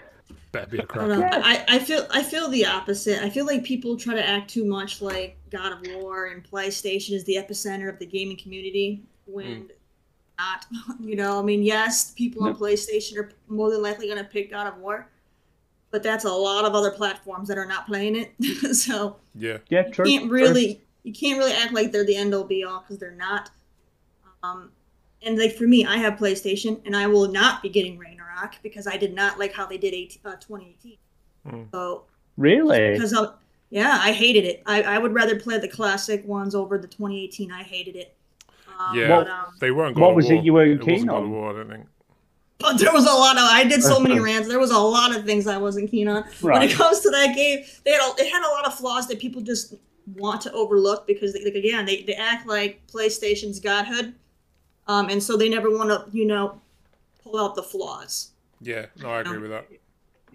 Better 0.51 0.67
be 0.67 0.77
a 0.77 0.83
I 0.83 0.85
crack. 0.85 1.07
don't. 1.07 1.23
I, 1.23 1.65
I 1.67 1.79
feel 1.79 2.07
I 2.11 2.21
feel 2.21 2.47
the 2.49 2.65
opposite. 2.65 3.23
I 3.23 3.29
feel 3.29 3.47
like 3.47 3.63
people 3.63 3.97
try 3.97 4.13
to 4.13 4.27
act 4.27 4.51
too 4.51 4.65
much 4.65 5.01
like 5.01 5.35
God 5.49 5.73
of 5.73 5.79
War 5.95 6.27
and 6.27 6.43
PlayStation 6.43 7.13
is 7.13 7.23
the 7.23 7.35
epicenter 7.35 7.89
of 7.89 7.97
the 7.97 8.05
gaming 8.05 8.37
community 8.37 9.01
when 9.25 9.61
hmm. 9.61 9.67
Not. 10.37 10.65
You 10.99 11.15
know, 11.15 11.39
I 11.39 11.43
mean, 11.43 11.63
yes, 11.63 12.11
people 12.11 12.43
on 12.45 12.55
PlayStation 12.55 13.17
are 13.17 13.31
more 13.47 13.69
than 13.71 13.81
likely 13.81 14.07
going 14.07 14.17
to 14.17 14.23
pick 14.23 14.49
God 14.51 14.67
of 14.67 14.77
War, 14.77 15.07
but 15.91 16.01
that's 16.01 16.23
a 16.25 16.31
lot 16.31 16.65
of 16.65 16.73
other 16.75 16.91
platforms 16.91 17.47
that 17.49 17.57
are 17.57 17.65
not 17.65 17.85
playing 17.87 18.15
it. 18.15 18.75
so 18.75 19.17
Yeah, 19.35 19.57
Yeah, 19.69 19.83
true. 19.83 20.07
you 20.07 20.19
can't 20.19 20.31
really 20.31 20.81
you 21.03 21.13
can't 21.13 21.37
really 21.37 21.51
act 21.53 21.73
like 21.73 21.91
they're 21.91 22.05
the 22.05 22.15
end 22.15 22.33
all 22.33 22.45
be 22.45 22.63
all 22.63 22.79
because 22.81 22.97
they're 22.97 23.11
not. 23.11 23.49
Um, 24.41 24.71
and 25.21 25.37
like 25.37 25.53
for 25.55 25.65
me, 25.67 25.85
I 25.85 25.97
have 25.97 26.13
PlayStation, 26.15 26.81
and 26.85 26.95
I 26.95 27.07
will 27.07 27.27
not 27.29 27.61
be 27.61 27.69
getting 27.69 27.97
Ragnarok 27.97 28.55
because 28.63 28.87
I 28.87 28.97
did 28.97 29.13
not 29.13 29.37
like 29.39 29.53
how 29.53 29.65
they 29.65 29.77
did 29.77 29.93
18, 29.93 30.21
uh, 30.25 30.35
2018. 30.37 30.97
So 31.73 32.03
Really? 32.37 32.91
because 32.91 33.13
I'm, 33.13 33.27
yeah, 33.69 33.99
I 34.01 34.11
hated 34.13 34.45
it. 34.45 34.63
I, 34.65 34.83
I 34.83 34.97
would 34.97 35.13
rather 35.13 35.37
play 35.39 35.59
the 35.59 35.67
classic 35.67 36.25
ones 36.25 36.55
over 36.55 36.77
the 36.77 36.87
2018. 36.87 37.51
I 37.51 37.63
hated 37.63 37.95
it. 37.95 38.15
Um, 38.89 38.97
Yeah, 38.97 39.07
but, 39.07 39.27
um, 39.29 39.45
they 39.59 39.71
weren't. 39.71 39.95
God 39.95 40.01
what 40.01 40.09
of 40.11 40.15
was 40.17 40.29
it 40.29 40.43
you 40.43 40.53
weren't 40.53 40.71
It 40.71 40.77
wasn't 40.79 40.97
keen 40.97 41.07
God 41.07 41.17
of 41.17 41.23
on? 41.23 41.31
War, 41.31 41.49
I 41.49 41.53
don't 41.53 41.69
think. 41.69 41.85
but 42.59 42.77
there 42.77 42.93
was 42.93 43.05
a 43.05 43.13
lot 43.13 43.37
of. 43.37 43.43
I 43.43 43.63
did 43.63 43.83
so 43.83 43.99
many 43.99 44.19
rants. 44.27 44.47
There 44.47 44.59
was 44.59 44.71
a 44.71 44.79
lot 44.79 45.15
of 45.15 45.25
things 45.25 45.47
I 45.47 45.57
wasn't 45.57 45.91
keen 45.91 46.07
on. 46.07 46.23
When 46.41 46.61
it 46.61 46.71
comes 46.71 47.01
to 47.01 47.09
that 47.11 47.35
game, 47.35 47.63
they 47.83 47.91
had 47.91 48.01
a, 48.01 48.21
it 48.21 48.31
had 48.31 48.45
a 48.47 48.51
lot 48.51 48.65
of 48.65 48.73
flaws 48.75 49.07
that 49.07 49.19
people 49.19 49.41
just 49.41 49.75
want 50.15 50.41
to 50.41 50.51
overlook 50.51 51.07
because, 51.07 51.33
they, 51.33 51.43
like, 51.43 51.55
again, 51.55 51.85
they, 51.85 52.03
they 52.03 52.13
act 52.13 52.45
like 52.47 52.85
PlayStation's 52.87 53.59
godhood, 53.59 54.13
um, 54.87 55.09
and 55.09 55.21
so 55.21 55.37
they 55.37 55.49
never 55.49 55.69
want 55.69 55.89
to, 55.89 56.05
you 56.17 56.25
know, 56.25 56.61
pull 57.23 57.39
out 57.39 57.55
the 57.55 57.63
flaws. 57.63 58.31
Yeah, 58.61 58.85
no, 59.01 59.09
I 59.09 59.21
agree 59.21 59.39
with 59.39 59.51
that. 59.51 59.67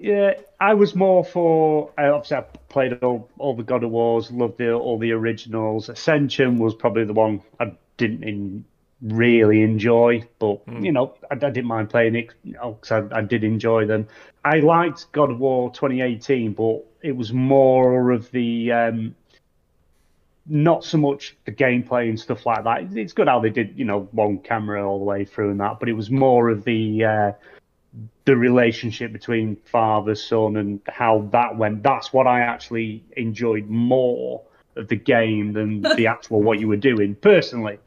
Yeah, 0.00 0.34
I 0.60 0.74
was 0.74 0.94
more 0.94 1.24
for. 1.24 1.90
I 1.98 2.06
obviously, 2.08 2.36
I 2.36 2.40
played 2.68 2.92
all, 3.02 3.28
all 3.38 3.56
the 3.56 3.62
God 3.64 3.82
of 3.82 3.90
Wars, 3.90 4.30
loved 4.30 4.58
the, 4.58 4.72
all 4.72 4.96
the 4.98 5.12
originals. 5.12 5.88
Ascension 5.88 6.58
was 6.58 6.74
probably 6.74 7.04
the 7.04 7.12
one 7.14 7.42
I 7.58 7.72
didn't 7.98 8.24
in, 8.24 8.64
really 9.02 9.62
enjoy, 9.62 10.26
but 10.38 10.60
you 10.82 10.90
know, 10.90 11.14
I, 11.30 11.34
I 11.34 11.50
didn't 11.50 11.66
mind 11.66 11.90
playing 11.90 12.16
it 12.16 12.30
because 12.42 12.90
I, 12.90 13.18
I 13.18 13.20
did 13.20 13.44
enjoy 13.44 13.86
them. 13.86 14.08
I 14.44 14.60
liked 14.60 15.12
God 15.12 15.30
of 15.30 15.38
War 15.38 15.70
2018, 15.70 16.54
but 16.54 16.84
it 17.02 17.12
was 17.12 17.32
more 17.32 18.10
of 18.10 18.30
the. 18.30 18.72
Um, 18.72 19.14
not 20.50 20.82
so 20.82 20.96
much 20.96 21.36
the 21.44 21.52
gameplay 21.52 22.08
and 22.08 22.18
stuff 22.18 22.46
like 22.46 22.64
that. 22.64 22.96
It's 22.96 23.12
good 23.12 23.28
how 23.28 23.38
they 23.38 23.50
did, 23.50 23.78
you 23.78 23.84
know, 23.84 24.08
one 24.12 24.38
camera 24.38 24.88
all 24.88 24.98
the 24.98 25.04
way 25.04 25.26
through 25.26 25.50
and 25.50 25.60
that, 25.60 25.78
but 25.78 25.90
it 25.90 25.92
was 25.92 26.10
more 26.10 26.48
of 26.48 26.64
the 26.64 27.04
uh, 27.04 27.32
the 28.24 28.36
relationship 28.36 29.12
between 29.12 29.56
father 29.56 30.14
son 30.14 30.56
and 30.56 30.80
how 30.88 31.26
that 31.32 31.56
went 31.56 31.82
that's 31.82 32.12
what 32.12 32.26
i 32.26 32.40
actually 32.40 33.02
enjoyed 33.16 33.66
more 33.68 34.42
of 34.76 34.88
the 34.88 34.96
game 34.96 35.52
than 35.52 35.80
the 35.96 36.06
actual 36.06 36.42
what 36.42 36.60
you 36.60 36.68
were 36.68 36.76
doing 36.76 37.14
personally 37.14 37.78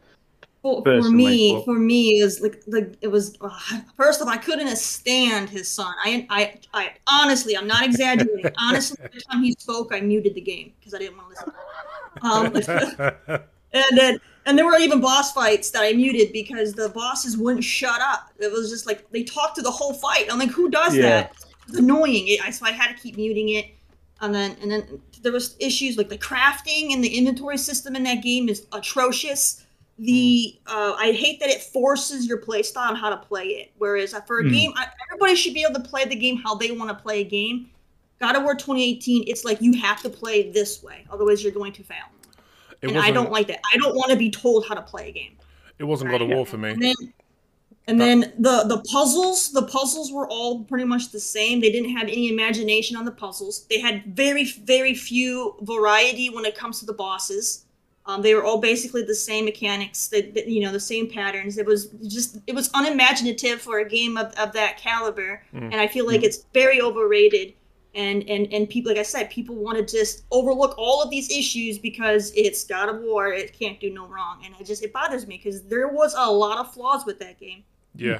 For, 0.61 0.83
for 0.83 1.09
me, 1.09 1.53
well- 1.53 1.63
for 1.63 1.73
me, 1.79 2.19
is 2.19 2.39
like 2.39 2.63
the 2.65 2.95
it 3.01 3.07
was. 3.07 3.35
Uh, 3.41 3.49
first 3.97 4.21
of 4.21 4.27
all, 4.27 4.33
I 4.33 4.37
couldn't 4.37 4.75
stand 4.75 5.49
his 5.49 5.67
son. 5.67 5.93
I, 6.03 6.27
I, 6.29 6.59
I 6.73 6.91
honestly, 7.07 7.57
I'm 7.57 7.65
not 7.65 7.83
exaggerating. 7.83 8.51
honestly, 8.59 8.97
every 9.03 9.21
time 9.21 9.41
he 9.41 9.55
spoke, 9.57 9.91
I 9.91 10.01
muted 10.01 10.35
the 10.35 10.41
game 10.41 10.73
because 10.79 10.93
I 10.93 10.99
didn't 10.99 11.17
want 11.17 11.35
to 11.35 12.53
listen. 12.53 13.11
Um, 13.31 13.41
and 13.73 13.97
then, 13.97 14.19
and 14.45 14.55
there 14.55 14.65
were 14.65 14.77
even 14.77 15.01
boss 15.01 15.31
fights 15.33 15.71
that 15.71 15.81
I 15.81 15.93
muted 15.93 16.31
because 16.31 16.73
the 16.73 16.89
bosses 16.89 17.37
wouldn't 17.37 17.63
shut 17.63 17.99
up. 17.99 18.31
It 18.37 18.51
was 18.51 18.69
just 18.69 18.85
like 18.85 19.09
they 19.09 19.23
talked 19.23 19.55
to 19.55 19.63
the 19.63 19.71
whole 19.71 19.93
fight. 19.93 20.27
I'm 20.31 20.37
like, 20.37 20.51
who 20.51 20.69
does 20.69 20.95
Yeah. 20.95 21.01
that? 21.03 21.35
It's 21.67 21.77
annoying. 21.77 22.27
It, 22.27 22.45
I, 22.45 22.51
so 22.51 22.67
I 22.67 22.71
had 22.71 22.95
to 22.95 23.01
keep 23.01 23.15
muting 23.17 23.49
it. 23.49 23.67
And 24.19 24.35
then, 24.35 24.55
and 24.61 24.69
then 24.69 25.01
there 25.23 25.31
was 25.31 25.55
issues 25.59 25.97
like 25.97 26.09
the 26.09 26.17
crafting 26.17 26.93
and 26.93 27.03
the 27.03 27.17
inventory 27.17 27.57
system 27.57 27.95
in 27.95 28.03
that 28.03 28.21
game 28.21 28.47
is 28.49 28.67
atrocious. 28.71 29.63
The 30.03 30.59
uh, 30.65 30.95
I 30.97 31.11
hate 31.11 31.39
that 31.41 31.49
it 31.49 31.61
forces 31.61 32.25
your 32.27 32.39
playstyle 32.41 32.89
on 32.89 32.95
how 32.95 33.09
to 33.11 33.17
play 33.17 33.45
it. 33.45 33.71
Whereas 33.77 34.13
uh, 34.15 34.21
for 34.21 34.39
a 34.39 34.43
Hmm. 34.43 34.51
game, 34.51 34.73
I, 34.75 34.87
everybody 35.07 35.35
should 35.35 35.53
be 35.53 35.63
able 35.63 35.79
to 35.79 35.87
play 35.87 36.05
the 36.05 36.15
game 36.15 36.37
how 36.37 36.55
they 36.55 36.71
want 36.71 36.89
to 36.89 36.95
play 36.95 37.21
a 37.21 37.23
game. 37.23 37.69
God 38.19 38.35
of 38.35 38.43
War 38.43 38.53
2018, 38.55 39.25
it's 39.27 39.45
like 39.45 39.61
you 39.61 39.73
have 39.79 40.01
to 40.01 40.09
play 40.09 40.51
this 40.51 40.81
way, 40.83 41.05
otherwise 41.11 41.43
you're 41.43 41.53
going 41.53 41.73
to 41.73 41.83
fail. 41.83 41.97
It 42.81 42.89
and. 42.89 42.97
I 42.97 43.11
don't 43.11 43.31
like 43.31 43.47
that. 43.47 43.59
I 43.73 43.77
don't 43.77 43.95
want 43.95 44.09
to 44.11 44.17
be 44.17 44.31
told 44.31 44.65
how 44.67 44.73
to 44.75 44.81
play 44.81 45.09
a 45.09 45.11
game. 45.11 45.37
it 45.77 45.83
wasn't 45.83 46.09
God 46.11 46.21
of 46.21 46.29
War 46.29 46.45
for 46.47 46.57
me. 46.57 46.71
And 46.71 46.81
then, 46.81 46.95
and 47.87 47.99
then 48.01 48.19
the 48.39 48.63
the 48.67 48.81
puzzles, 48.91 49.51
the 49.51 49.63
puzzles 49.63 50.11
were 50.11 50.27
all 50.27 50.63
pretty 50.63 50.85
much 50.85 51.11
the 51.11 51.19
same. 51.19 51.59
They 51.59 51.71
didn't 51.71 51.95
have 51.95 52.03
any 52.07 52.29
imagination 52.29 52.95
on 52.97 53.05
the 53.05 53.11
puzzles. 53.11 53.65
They 53.69 53.79
had 53.79 54.03
very 54.15 54.45
very 54.45 54.93
few 54.95 55.55
variety 55.61 56.29
when 56.29 56.45
it 56.45 56.55
comes 56.55 56.79
to 56.79 56.85
the 56.87 56.93
bosses. 56.93 57.65
Um, 58.11 58.21
they 58.21 58.35
were 58.35 58.43
all 58.43 58.59
basically 58.59 59.03
the 59.03 59.15
same 59.15 59.45
mechanics, 59.45 60.07
that 60.09 60.33
that, 60.35 60.47
you 60.47 60.61
know, 60.61 60.71
the 60.71 60.79
same 60.79 61.09
patterns. 61.09 61.57
It 61.57 61.65
was 61.65 61.87
just 62.07 62.39
it 62.47 62.55
was 62.55 62.69
unimaginative 62.73 63.61
for 63.61 63.79
a 63.79 63.87
game 63.87 64.17
of, 64.17 64.33
of 64.37 64.53
that 64.53 64.77
caliber, 64.77 65.43
and 65.71 65.79
I 65.81 65.87
feel 65.87 66.05
like 66.07 66.23
it's 66.23 66.45
very 66.53 66.81
overrated. 66.81 67.53
And, 67.93 68.23
and 68.29 68.47
and 68.53 68.69
people, 68.69 68.91
like 68.91 68.99
I 68.99 69.03
said, 69.03 69.29
people 69.29 69.55
want 69.55 69.77
to 69.77 69.85
just 69.85 70.23
overlook 70.31 70.75
all 70.77 71.03
of 71.03 71.09
these 71.09 71.29
issues 71.29 71.77
because 71.77 72.31
it's 72.35 72.63
God 72.63 72.87
of 72.89 73.01
War. 73.01 73.27
It 73.33 73.51
can't 73.53 73.79
do 73.81 73.89
no 73.93 74.07
wrong, 74.07 74.43
and 74.45 74.55
it 74.59 74.65
just 74.65 74.81
it 74.83 74.93
bothers 74.93 75.27
me 75.27 75.35
because 75.37 75.63
there 75.63 75.89
was 75.89 76.13
a 76.17 76.31
lot 76.31 76.57
of 76.59 76.73
flaws 76.73 77.05
with 77.05 77.19
that 77.19 77.39
game. 77.39 77.63
Yeah, 77.95 78.19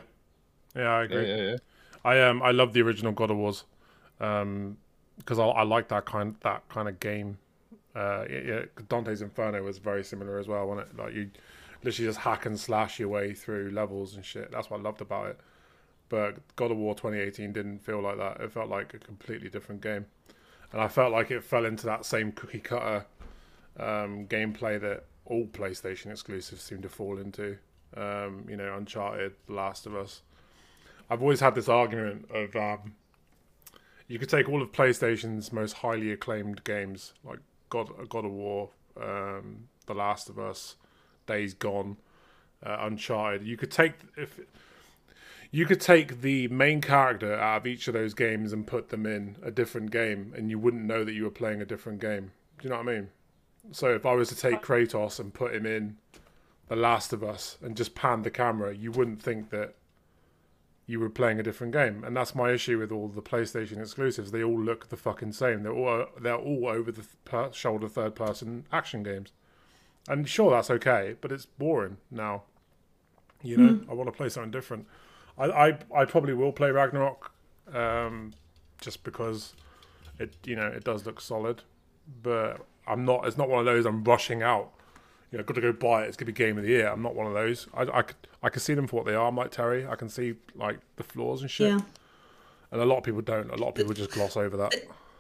yeah, 0.75 0.89
I 0.91 1.04
Yeah, 1.08 1.17
agree. 1.17 1.27
yeah, 1.27 1.36
yeah. 1.36 1.58
I 2.06 2.21
um 2.21 2.41
I 2.43 2.51
love 2.51 2.73
the 2.73 2.82
original 2.82 3.12
God 3.13 3.32
of 3.32 3.38
Wars, 3.38 3.65
um, 4.19 4.77
because 5.17 5.39
I, 5.39 5.45
I 5.45 5.63
like 5.63 5.89
that 5.89 6.06
kind 6.06 6.36
that 6.41 6.67
kind 6.69 6.89
of 6.89 6.99
game. 6.99 7.39
Uh, 7.95 8.25
Dante's 8.88 9.21
Inferno 9.21 9.63
was 9.63 9.77
very 9.77 10.04
similar 10.04 10.39
as 10.39 10.47
well, 10.47 10.67
wasn't 10.67 10.89
it? 10.89 10.97
Like 10.97 11.13
you 11.13 11.30
literally 11.84 12.08
just 12.08 12.19
hack 12.19 12.45
and 12.45 12.60
slash 12.60 12.99
your 12.99 13.10
way 13.10 13.34
through 13.34 13.71
levels 13.71 14.15
and 14.15 14.23
shit. 14.23 14.51
That's 14.51 14.69
what 14.69 14.80
I 14.80 14.84
loved 14.84 15.01
about 15.01 15.27
it. 15.27 15.39
But 16.10 16.38
God 16.56 16.71
of 16.71 16.77
War 16.77 16.93
2018 16.93 17.54
didn't 17.54 17.80
feel 17.80 18.01
like 18.01 18.17
that. 18.17 18.41
It 18.41 18.51
felt 18.51 18.69
like 18.69 18.93
a 18.93 18.99
completely 18.99 19.49
different 19.49 19.82
game, 19.82 20.06
and 20.71 20.82
I 20.82 20.88
felt 20.88 21.12
like 21.12 21.32
it 21.32 21.43
fell 21.43 21.65
into 21.65 21.86
that 21.86 22.06
same 22.06 22.32
cookie 22.32 22.60
cutter 22.60 23.06
um, 23.80 24.27
gameplay 24.27 24.80
that 24.82 25.06
all 25.25 25.45
PlayStation 25.47 26.12
exclusives 26.12 26.62
seem 26.62 26.82
to 26.82 26.89
fall 26.89 27.17
into. 27.17 27.58
Um, 27.95 28.45
you 28.49 28.56
know, 28.56 28.75
Uncharted, 28.75 29.34
The 29.47 29.54
Last 29.54 29.86
of 29.86 29.95
Us. 29.95 30.21
I've 31.10 31.21
always 31.21 31.41
had 31.41 31.56
this 31.56 31.67
argument 31.67 32.30
of 32.34 32.56
um, 32.56 32.95
you 34.08 34.19
could 34.19 34.30
take 34.30 34.49
all 34.49 34.62
of 34.62 34.71
PlayStation's 34.71 35.51
most 35.51 35.73
highly 35.73 36.12
acclaimed 36.12 36.63
games, 36.63 37.13
like 37.23 37.39
God, 37.71 37.89
God 38.10 38.25
of 38.25 38.31
War, 38.31 38.69
um, 39.01 39.67
The 39.88 39.95
Last 39.95 40.29
of 40.29 40.38
Us, 40.38 40.75
Days 41.25 41.55
Gone, 41.55 41.97
uh, 42.63 42.77
Uncharted. 42.81 43.47
You 43.47 43.57
could 43.57 43.71
take 43.71 43.93
if 44.15 44.39
you 45.49 45.65
could 45.65 45.81
take 45.81 46.21
the 46.21 46.47
main 46.49 46.81
character 46.81 47.34
out 47.34 47.62
of 47.62 47.67
each 47.67 47.88
of 47.88 47.95
those 47.95 48.13
games 48.13 48.53
and 48.53 48.67
put 48.67 48.89
them 48.89 49.07
in 49.07 49.38
a 49.41 49.49
different 49.49 49.89
game, 49.89 50.34
and 50.38 50.51
you 50.51 50.60
wouldn't 50.60 50.84
know 50.84 51.03
that 51.03 51.13
you 51.13 51.23
were 51.23 51.31
playing 51.31 51.62
a 51.62 51.65
different 51.65 51.99
game. 51.99 52.31
Do 52.60 52.65
you 52.65 52.69
know 52.69 52.77
what 52.77 52.89
I 52.89 52.93
mean? 52.93 53.10
So 53.71 53.93
if 53.93 54.05
I 54.05 54.13
was 54.13 54.29
to 54.29 54.36
take 54.36 54.62
Kratos 54.62 55.19
and 55.19 55.34
put 55.34 55.53
him 55.55 55.65
in 55.65 55.97
The 56.67 56.75
Last 56.75 57.13
of 57.13 57.23
Us 57.23 57.57
and 57.62 57.75
just 57.75 57.95
pan 57.95 58.21
the 58.21 58.31
camera, 58.31 58.75
you 58.75 58.91
wouldn't 58.91 59.21
think 59.21 59.49
that 59.49 59.75
you 60.91 60.99
were 60.99 61.10
playing 61.10 61.39
a 61.39 61.43
different 61.43 61.71
game. 61.71 62.04
And 62.04 62.15
that's 62.15 62.36
my 62.36 62.51
issue 62.51 62.77
with 62.77 62.91
all 62.91 63.08
the 63.08 63.21
PlayStation 63.21 63.80
exclusives. 63.80 64.32
They 64.32 64.43
all 64.43 64.60
look 64.60 64.89
the 64.89 64.97
fucking 64.97 65.32
same. 65.32 65.63
They're 65.63 65.71
all 65.71 66.06
they're 66.19 66.36
all 66.36 66.67
over 66.67 66.91
the 66.91 67.06
per- 67.23 67.54
shoulder 67.54 67.88
third 67.88 68.13
person 68.13 68.65
action 68.73 69.01
games. 69.01 69.32
And 70.10 70.27
sure, 70.27 70.51
that's 70.51 70.69
okay, 70.69 71.15
but 71.21 71.32
it's 71.32 71.45
boring 71.45 71.97
now. 72.10 72.43
You 73.41 73.58
know, 73.58 73.80
I 73.89 73.93
want 73.93 74.08
to 74.08 74.12
play 74.12 74.27
something 74.30 74.51
different. 74.51 74.86
I, 75.38 75.45
I 75.45 75.77
I 75.95 76.06
probably 76.06 76.34
will 76.34 76.51
play 76.51 76.71
Ragnarok, 76.71 77.32
um, 77.73 78.34
just 78.82 79.04
because 79.04 79.56
it 80.19 80.36
you 80.45 80.58
know 80.58 80.67
it 80.67 80.84
does 80.84 81.06
look 81.06 81.21
solid, 81.21 81.63
but 82.21 82.65
I'm 82.86 83.06
not. 83.06 83.25
It's 83.25 83.38
not 83.38 83.47
one 83.47 83.60
of 83.60 83.65
those 83.65 83.86
I'm 83.86 84.04
rushing 84.04 84.43
out. 84.43 84.73
You 85.31 85.37
know, 85.37 85.43
got 85.43 85.53
to 85.55 85.61
go 85.61 85.71
buy 85.71 86.03
it. 86.03 86.07
It's 86.09 86.17
gonna 86.17 86.27
be 86.27 86.33
game 86.33 86.57
of 86.57 86.63
the 86.63 86.69
year. 86.69 86.87
I'm 86.87 87.01
not 87.01 87.15
one 87.15 87.27
of 87.27 87.33
those. 87.33 87.67
I 87.73 87.83
I 87.83 88.01
could 88.01 88.15
I 88.43 88.49
can 88.49 88.61
see 88.61 88.73
them 88.73 88.87
for 88.87 88.97
what 88.97 89.05
they 89.05 89.15
are. 89.15 89.27
I'm 89.27 89.35
like 89.35 89.51
Terry. 89.51 89.87
I 89.87 89.95
can 89.95 90.09
see 90.09 90.35
like 90.55 90.79
the 90.97 91.03
flaws 91.03 91.41
and 91.41 91.49
shit. 91.49 91.69
Yeah. 91.69 91.79
And 92.71 92.81
a 92.81 92.85
lot 92.85 92.97
of 92.97 93.03
people 93.03 93.21
don't. 93.21 93.49
A 93.49 93.55
lot 93.55 93.69
of 93.69 93.75
people 93.75 93.93
just 93.93 94.11
gloss 94.11 94.35
over 94.35 94.57
that. 94.57 94.73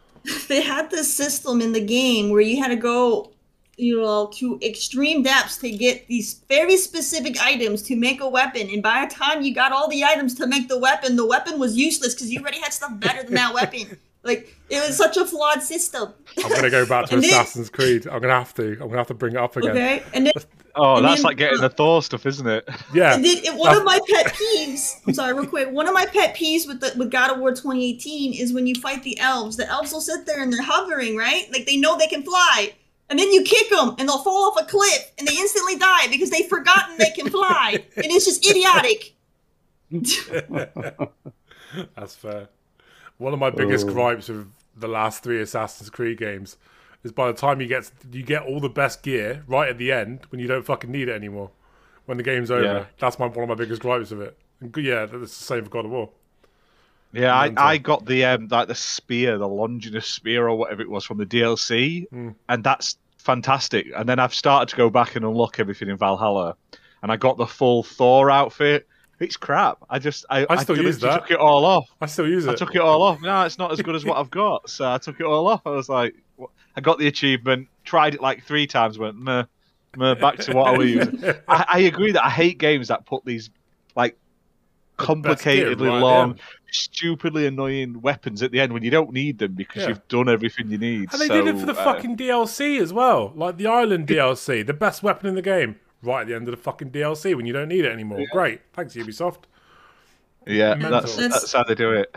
they 0.47 0.61
had 0.61 0.89
this 0.91 1.13
system 1.13 1.61
in 1.61 1.71
the 1.71 1.83
game 1.83 2.29
where 2.29 2.41
you 2.41 2.61
had 2.61 2.69
to 2.69 2.75
go 2.75 3.31
you 3.77 4.01
know 4.01 4.29
to 4.33 4.59
extreme 4.61 5.23
depths 5.23 5.57
to 5.57 5.71
get 5.71 6.07
these 6.07 6.43
very 6.47 6.77
specific 6.77 7.41
items 7.41 7.81
to 7.81 7.95
make 7.95 8.21
a 8.21 8.29
weapon 8.29 8.69
and 8.69 8.83
by 8.83 9.05
the 9.05 9.13
time 9.13 9.41
you 9.41 9.53
got 9.53 9.71
all 9.71 9.87
the 9.89 10.03
items 10.03 10.35
to 10.35 10.45
make 10.45 10.67
the 10.67 10.77
weapon 10.77 11.15
the 11.15 11.25
weapon 11.25 11.57
was 11.57 11.77
useless 11.77 12.13
because 12.13 12.31
you 12.31 12.39
already 12.41 12.59
had 12.59 12.73
stuff 12.73 12.91
better 12.99 13.23
than 13.23 13.33
that 13.33 13.53
weapon 13.53 13.97
like 14.23 14.55
it 14.69 14.85
was 14.87 14.95
such 14.95 15.17
a 15.17 15.25
flawed 15.25 15.61
system 15.63 16.13
I'm 16.43 16.49
gonna 16.49 16.69
go 16.69 16.85
back 16.85 17.05
to 17.09 17.15
And 17.15 17.23
then- 17.23 17.29
Assassin's 17.31 17.69
Creed. 17.69 18.07
I'm 18.07 18.21
gonna 18.21 18.33
have 18.33 18.53
to. 18.55 18.73
I'm 18.73 18.87
gonna 18.87 18.97
have 18.97 19.07
to 19.07 19.13
bring 19.13 19.33
it 19.33 19.39
up 19.39 19.55
again. 19.57 19.71
okay 19.71 20.03
and 20.13 20.25
then 20.27 20.33
Oh, 20.73 20.95
And 20.95 21.05
that's 21.05 21.15
then- 21.17 21.23
like 21.23 21.37
getting 21.37 21.59
the 21.59 21.69
Thor 21.69 22.01
stuff, 22.01 22.25
isn't 22.25 22.47
it? 22.47 22.67
Yeah. 22.93 23.13
And 23.15 23.25
then 23.25 23.37
and 23.45 23.57
one 23.59 23.75
of 23.75 23.83
my 23.83 23.99
pet 24.09 24.27
peeves, 24.33 25.01
I'm 25.05 25.13
sorry, 25.13 25.33
real 25.33 25.45
quick. 25.45 25.69
One 25.69 25.85
of 25.87 25.93
my 25.93 26.05
pet 26.05 26.33
peeves 26.35 26.65
with 26.67 26.79
the 26.79 26.93
with 26.97 27.11
God 27.11 27.29
of 27.31 27.39
War 27.39 27.49
2018 27.51 28.33
is 28.33 28.53
when 28.53 28.67
you 28.67 28.75
fight 28.75 29.03
the 29.03 29.19
elves. 29.19 29.57
The 29.57 29.67
elves 29.67 29.91
will 29.91 29.99
sit 30.01 30.25
there 30.25 30.41
and 30.41 30.51
they're 30.53 30.61
hovering, 30.63 31.17
right? 31.17 31.47
Like 31.51 31.65
they 31.65 31.75
know 31.77 31.97
they 31.97 32.07
can 32.07 32.23
fly, 32.23 32.73
and 33.09 33.19
then 33.19 33.31
you 33.33 33.43
kick 33.43 33.69
them 33.69 33.95
and 33.99 34.07
they'll 34.07 34.23
fall 34.23 34.49
off 34.51 34.61
a 34.61 34.65
cliff 34.65 35.11
and 35.17 35.27
they 35.27 35.33
instantly 35.35 35.75
die 35.75 36.07
because 36.09 36.29
they've 36.29 36.47
forgotten 36.47 36.95
they 36.97 37.09
can 37.11 37.29
fly, 37.29 37.71
and 37.97 38.05
it's 38.05 38.23
just 38.25 38.45
idiotic. 38.49 39.13
That's 41.95 42.15
fair. 42.15 42.47
One 43.21 43.33
of 43.33 43.39
my 43.39 43.51
biggest 43.51 43.87
Oh. 43.87 43.93
gripes 43.93 44.29
with 44.29 44.47
the 44.75 44.87
last 44.87 45.23
three 45.23 45.39
Assassin's 45.41 45.89
Creed 45.91 46.17
games 46.17 46.57
is 47.03 47.11
by 47.11 47.27
the 47.27 47.37
time 47.37 47.61
you 47.61 47.67
get 47.67 47.91
you 48.11 48.23
get 48.23 48.43
all 48.43 48.59
the 48.59 48.69
best 48.69 49.03
gear 49.03 49.43
right 49.47 49.69
at 49.69 49.77
the 49.77 49.91
end 49.91 50.21
when 50.29 50.41
you 50.41 50.47
don't 50.47 50.65
fucking 50.65 50.91
need 50.91 51.07
it 51.07 51.13
anymore. 51.13 51.51
When 52.05 52.17
the 52.17 52.23
game's 52.23 52.49
over, 52.49 52.63
Yeah. 52.63 52.85
that's 52.99 53.19
my 53.19 53.27
one 53.27 53.43
of 53.43 53.49
my 53.49 53.55
biggest 53.55 53.81
gripes 53.81 54.11
of 54.11 54.21
it. 54.21 54.37
And 54.59 54.75
yeah, 54.77 55.05
that's 55.05 55.37
the 55.37 55.45
same 55.45 55.63
for 55.65 55.69
God 55.69 55.85
of 55.85 55.91
War. 55.91 56.09
Yeah, 57.13 57.35
I, 57.35 57.53
I 57.57 57.77
got 57.77 58.05
the 58.05 58.25
um 58.25 58.47
like 58.49 58.67
the 58.67 58.75
spear, 58.75 59.37
the 59.37 59.47
Longinus 59.47 60.07
spear 60.07 60.47
or 60.47 60.55
whatever 60.57 60.81
it 60.81 60.89
was 60.89 61.05
from 61.05 61.17
the 61.17 61.25
DLC, 61.25 62.07
Mm. 62.11 62.35
and 62.49 62.63
that's 62.63 62.97
fantastic. 63.17 63.87
And 63.95 64.09
then 64.09 64.17
I've 64.17 64.33
started 64.33 64.69
to 64.69 64.75
go 64.77 64.89
back 64.89 65.15
and 65.15 65.23
unlock 65.25 65.59
everything 65.59 65.89
in 65.89 65.97
Valhalla, 65.97 66.55
and 67.03 67.11
I 67.11 67.17
got 67.17 67.37
the 67.37 67.45
full 67.45 67.83
Thor 67.83 68.31
outfit. 68.31 68.87
It's 69.21 69.37
crap. 69.37 69.77
I 69.89 69.99
just 69.99 70.25
I, 70.29 70.45
I 70.49 70.63
still 70.63 70.75
use 70.75 71.01
literally 71.01 71.15
that. 71.15 71.21
took 71.21 71.31
it 71.31 71.37
all 71.39 71.63
off. 71.63 71.87
I 72.01 72.07
still 72.07 72.27
use 72.27 72.45
it. 72.45 72.51
I 72.51 72.55
took 72.55 72.73
it 72.75 72.81
all 72.81 73.01
off. 73.03 73.21
No, 73.21 73.43
it's 73.43 73.57
not 73.57 73.71
as 73.71 73.81
good 73.81 73.95
as 73.95 74.03
what 74.03 74.17
I've 74.17 74.31
got. 74.43 74.69
So 74.69 74.91
I 74.91 74.97
took 74.97 75.19
it 75.19 75.25
all 75.25 75.47
off. 75.47 75.61
I 75.65 75.69
was 75.69 75.87
like, 75.87 76.15
what? 76.35 76.49
I 76.75 76.81
got 76.81 76.97
the 76.99 77.07
achievement, 77.07 77.67
tried 77.83 78.15
it 78.15 78.21
like 78.21 78.43
three 78.43 78.65
times, 78.65 78.97
went 78.97 79.17
meh, 79.17 79.43
meh, 79.95 80.15
back 80.15 80.39
to 80.39 80.53
what 80.53 80.73
I 80.73 80.77
was 80.77 80.89
using. 80.89 81.23
I, 81.47 81.65
I 81.67 81.79
agree 81.79 82.13
that 82.13 82.25
I 82.25 82.29
hate 82.29 82.57
games 82.57 82.87
that 82.87 83.05
put 83.05 83.23
these 83.25 83.49
like 83.95 84.17
complicatedly 84.97 85.89
right 85.89 85.99
long, 85.99 86.39
stupidly 86.71 87.47
annoying 87.47 88.01
weapons 88.01 88.41
at 88.43 88.51
the 88.51 88.59
end 88.59 88.71
when 88.73 88.83
you 88.83 88.91
don't 88.91 89.11
need 89.11 89.37
them 89.39 89.53
because 89.53 89.83
Yeah. 89.83 89.89
you've 89.89 90.07
done 90.07 90.29
everything 90.29 90.69
you 90.69 90.77
need. 90.77 91.11
And 91.11 91.21
they 91.21 91.27
so, 91.27 91.43
did 91.43 91.55
it 91.55 91.59
for 91.59 91.65
the 91.65 91.79
uh, 91.79 91.83
fucking 91.83 92.17
DLC 92.17 92.79
as 92.79 92.93
well. 92.93 93.33
Like 93.35 93.57
the 93.57 93.67
Island 93.67 94.07
DLC, 94.07 94.65
the 94.65 94.73
best 94.73 95.03
weapon 95.03 95.27
in 95.27 95.35
the 95.35 95.41
game, 95.41 95.79
right 96.03 96.21
at 96.21 96.27
the 96.27 96.35
end 96.35 96.47
of 96.47 96.51
the 96.55 96.61
fucking 96.61 96.91
DLC 96.91 97.35
when 97.35 97.45
you 97.45 97.53
don't 97.53 97.67
need 97.69 97.85
it 97.85 97.91
anymore. 97.91 98.21
Great. 98.31 98.61
Thanks, 98.73 98.93
Ubisoft. 98.95 99.43
yeah, 100.45 100.75
that's 100.75 101.15
That's- 101.15 101.41
that's 101.41 101.53
how 101.53 101.63
they 101.63 101.75
do 101.75 101.91
it. 101.91 102.15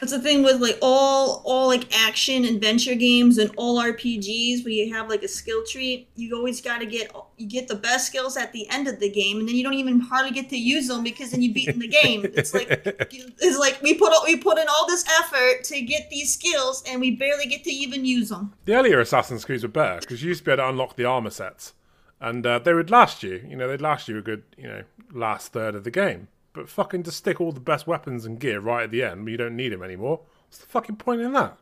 That's 0.00 0.12
the 0.12 0.20
thing 0.20 0.42
with 0.44 0.60
like 0.60 0.78
all 0.82 1.40
all 1.46 1.66
like 1.66 1.86
action 1.98 2.44
adventure 2.44 2.94
games 2.94 3.38
and 3.38 3.50
all 3.56 3.82
RPGs 3.82 4.62
where 4.62 4.72
you 4.72 4.94
have 4.94 5.08
like 5.08 5.22
a 5.22 5.28
skill 5.28 5.64
tree. 5.64 6.06
You 6.14 6.36
always 6.36 6.60
got 6.60 6.78
to 6.80 6.86
get 6.86 7.10
you 7.38 7.48
get 7.48 7.66
the 7.68 7.74
best 7.74 8.06
skills 8.06 8.36
at 8.36 8.52
the 8.52 8.68
end 8.68 8.86
of 8.86 9.00
the 9.00 9.08
game, 9.10 9.38
and 9.40 9.48
then 9.48 9.56
you 9.56 9.64
don't 9.64 9.72
even 9.74 9.98
hardly 9.98 10.30
get 10.30 10.50
to 10.50 10.58
use 10.58 10.86
them 10.88 11.02
because 11.02 11.30
then 11.30 11.40
you 11.42 11.52
beaten 11.54 11.80
the 11.80 11.88
game. 11.88 12.20
It's 12.34 12.52
like 12.54 12.68
it's 13.10 13.58
like 13.58 13.80
we 13.82 13.94
put 13.94 14.12
all- 14.12 14.24
we 14.24 14.36
put 14.36 14.58
in 14.58 14.66
all 14.68 14.86
this 14.86 15.04
effort 15.20 15.64
to 15.64 15.80
get 15.80 16.10
these 16.10 16.32
skills, 16.34 16.84
and 16.86 17.00
we 17.00 17.12
barely 17.12 17.46
get 17.46 17.64
to 17.64 17.70
even 17.70 18.04
use 18.04 18.28
them. 18.28 18.52
The 18.66 18.74
earlier 18.74 19.00
Assassin's 19.00 19.44
Creeds 19.46 19.62
were 19.64 19.70
better 19.70 20.00
because 20.00 20.22
you 20.22 20.28
used 20.28 20.40
to 20.40 20.44
be 20.44 20.52
able 20.52 20.64
to 20.64 20.68
unlock 20.68 20.96
the 20.96 21.06
armor 21.06 21.30
sets, 21.30 21.72
and 22.20 22.44
uh, 22.46 22.58
they 22.58 22.74
would 22.74 22.90
last 22.90 23.22
you. 23.22 23.44
You 23.48 23.56
know, 23.56 23.68
they'd 23.68 23.80
last 23.80 24.08
you 24.08 24.18
a 24.18 24.22
good, 24.22 24.42
you 24.56 24.68
know, 24.68 24.82
last 25.12 25.52
third 25.52 25.74
of 25.74 25.84
the 25.84 25.90
game. 25.90 26.28
But 26.52 26.68
fucking 26.68 27.04
to 27.04 27.10
stick 27.10 27.40
all 27.40 27.52
the 27.52 27.60
best 27.60 27.86
weapons 27.86 28.24
and 28.24 28.40
gear 28.40 28.60
right 28.60 28.84
at 28.84 28.90
the 28.90 29.02
end, 29.02 29.28
you 29.28 29.36
don't 29.36 29.56
need 29.56 29.72
them 29.72 29.82
anymore. 29.82 30.20
What's 30.46 30.58
the 30.58 30.66
fucking 30.66 30.96
point 30.96 31.20
in 31.20 31.32
that? 31.32 31.58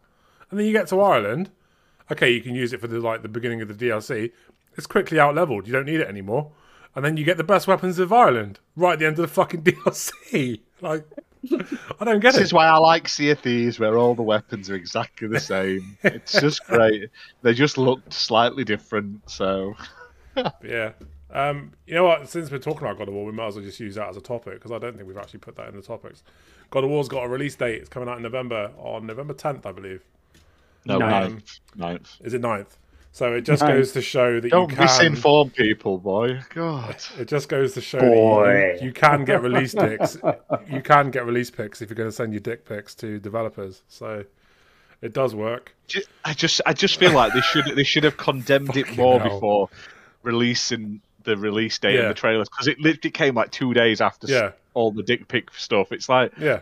And 0.50 0.58
then 0.58 0.66
you 0.66 0.72
get 0.72 0.88
to 0.88 1.00
Ireland. 1.00 1.50
Okay, 2.10 2.30
you 2.30 2.40
can 2.40 2.54
use 2.54 2.72
it 2.72 2.80
for 2.80 2.86
the 2.86 3.00
like 3.00 3.22
the 3.22 3.28
beginning 3.28 3.60
of 3.60 3.68
the 3.68 3.74
DLC. 3.74 4.32
It's 4.76 4.86
quickly 4.86 5.18
out 5.18 5.34
leveled. 5.34 5.66
You 5.66 5.72
don't 5.72 5.86
need 5.86 6.00
it 6.00 6.08
anymore. 6.08 6.52
And 6.94 7.04
then 7.04 7.16
you 7.16 7.24
get 7.24 7.36
the 7.36 7.44
best 7.44 7.66
weapons 7.66 7.98
of 7.98 8.12
Ireland 8.12 8.60
right 8.74 8.94
at 8.94 8.98
the 9.00 9.06
end 9.06 9.18
of 9.18 9.22
the 9.22 9.34
fucking 9.34 9.62
DLC. 9.64 10.60
Like, 10.80 11.04
I 12.00 12.04
don't 12.04 12.20
get 12.20 12.34
it. 12.34 12.38
This 12.38 12.46
is 12.46 12.52
why 12.52 12.66
I 12.66 12.78
like 12.78 13.08
Sea 13.08 13.30
of 13.30 13.40
Thieves, 13.40 13.78
where 13.78 13.98
all 13.98 14.14
the 14.14 14.22
weapons 14.22 14.70
are 14.70 14.74
exactly 14.74 15.28
the 15.28 15.40
same. 15.40 15.98
it's 16.02 16.40
just 16.40 16.64
great. 16.66 17.10
They 17.42 17.54
just 17.54 17.76
look 17.76 18.00
slightly 18.10 18.64
different. 18.64 19.28
So 19.28 19.74
Yeah. 20.64 20.92
Um, 21.30 21.72
you 21.86 21.94
know 21.94 22.04
what? 22.04 22.28
Since 22.28 22.50
we're 22.50 22.58
talking 22.58 22.82
about 22.82 22.98
God 22.98 23.08
of 23.08 23.14
War, 23.14 23.24
we 23.26 23.32
might 23.32 23.48
as 23.48 23.56
well 23.56 23.64
just 23.64 23.80
use 23.80 23.96
that 23.96 24.08
as 24.08 24.16
a 24.16 24.20
topic 24.20 24.54
because 24.54 24.70
I 24.70 24.78
don't 24.78 24.96
think 24.96 25.08
we've 25.08 25.16
actually 25.18 25.40
put 25.40 25.56
that 25.56 25.68
in 25.68 25.74
the 25.76 25.82
topics. 25.82 26.22
God 26.70 26.84
of 26.84 26.90
War's 26.90 27.08
got 27.08 27.24
a 27.24 27.28
release 27.28 27.56
date. 27.56 27.80
It's 27.80 27.88
coming 27.88 28.08
out 28.08 28.16
in 28.16 28.22
November 28.22 28.70
on 28.78 29.06
November 29.06 29.34
10th, 29.34 29.66
I 29.66 29.72
believe. 29.72 30.02
no, 30.84 30.98
Ninth. 30.98 31.32
ninth, 31.34 31.58
ninth. 31.74 32.16
Is 32.22 32.32
it 32.34 32.42
9th? 32.42 32.76
So 33.12 33.32
it 33.32 33.40
just 33.42 33.62
Ninth. 33.62 33.74
goes 33.74 33.92
to 33.92 34.02
show 34.02 34.40
that 34.40 34.50
Don't 34.50 34.70
you 34.70 34.76
can. 34.76 34.86
misinform 34.86 35.52
people, 35.54 35.98
boy. 35.98 36.40
God. 36.54 36.96
It 37.18 37.26
just 37.28 37.48
goes 37.48 37.72
to 37.74 37.80
show 37.80 37.98
Boy. 37.98 38.44
that 38.74 38.80
you, 38.82 38.88
you 38.88 38.92
can 38.92 39.24
get 39.24 39.42
release 39.42 39.74
picks. 39.74 40.16
you 40.70 40.82
can 40.82 41.10
get 41.10 41.24
release 41.26 41.50
picks 41.50 41.80
if 41.82 41.88
you're 41.90 41.96
going 41.96 42.08
to 42.10 42.14
send 42.14 42.34
your 42.34 42.40
dick 42.40 42.64
pics 42.66 42.94
to 42.96 43.18
developers. 43.18 43.82
So 43.88 44.24
it 45.02 45.12
does 45.14 45.34
work. 45.34 45.74
I 46.24 46.34
just, 46.34 46.60
I 46.66 46.72
just 46.74 46.98
feel 46.98 47.12
like 47.12 47.32
they 47.32 47.40
should, 47.40 47.64
they 47.74 47.84
should 47.84 48.04
have 48.04 48.16
condemned 48.18 48.76
it 48.76 48.96
more 48.96 49.18
hell. 49.18 49.30
before 49.30 49.70
releasing 50.26 51.00
the 51.24 51.36
release 51.36 51.78
date 51.78 51.94
Yeah. 51.94 52.00
of 52.02 52.08
the 52.08 52.14
trailers 52.14 52.48
because 52.48 52.68
it 52.68 52.78
literally 52.80 53.10
came 53.10 53.34
like 53.34 53.50
two 53.50 53.72
days 53.72 54.00
after 54.00 54.26
Yeah. 54.26 54.50
all 54.74 54.90
the 54.92 55.02
dick 55.02 55.26
pic 55.28 55.50
stuff. 55.54 55.90
It's 55.92 56.08
like 56.08 56.32
Yeah. 56.38 56.60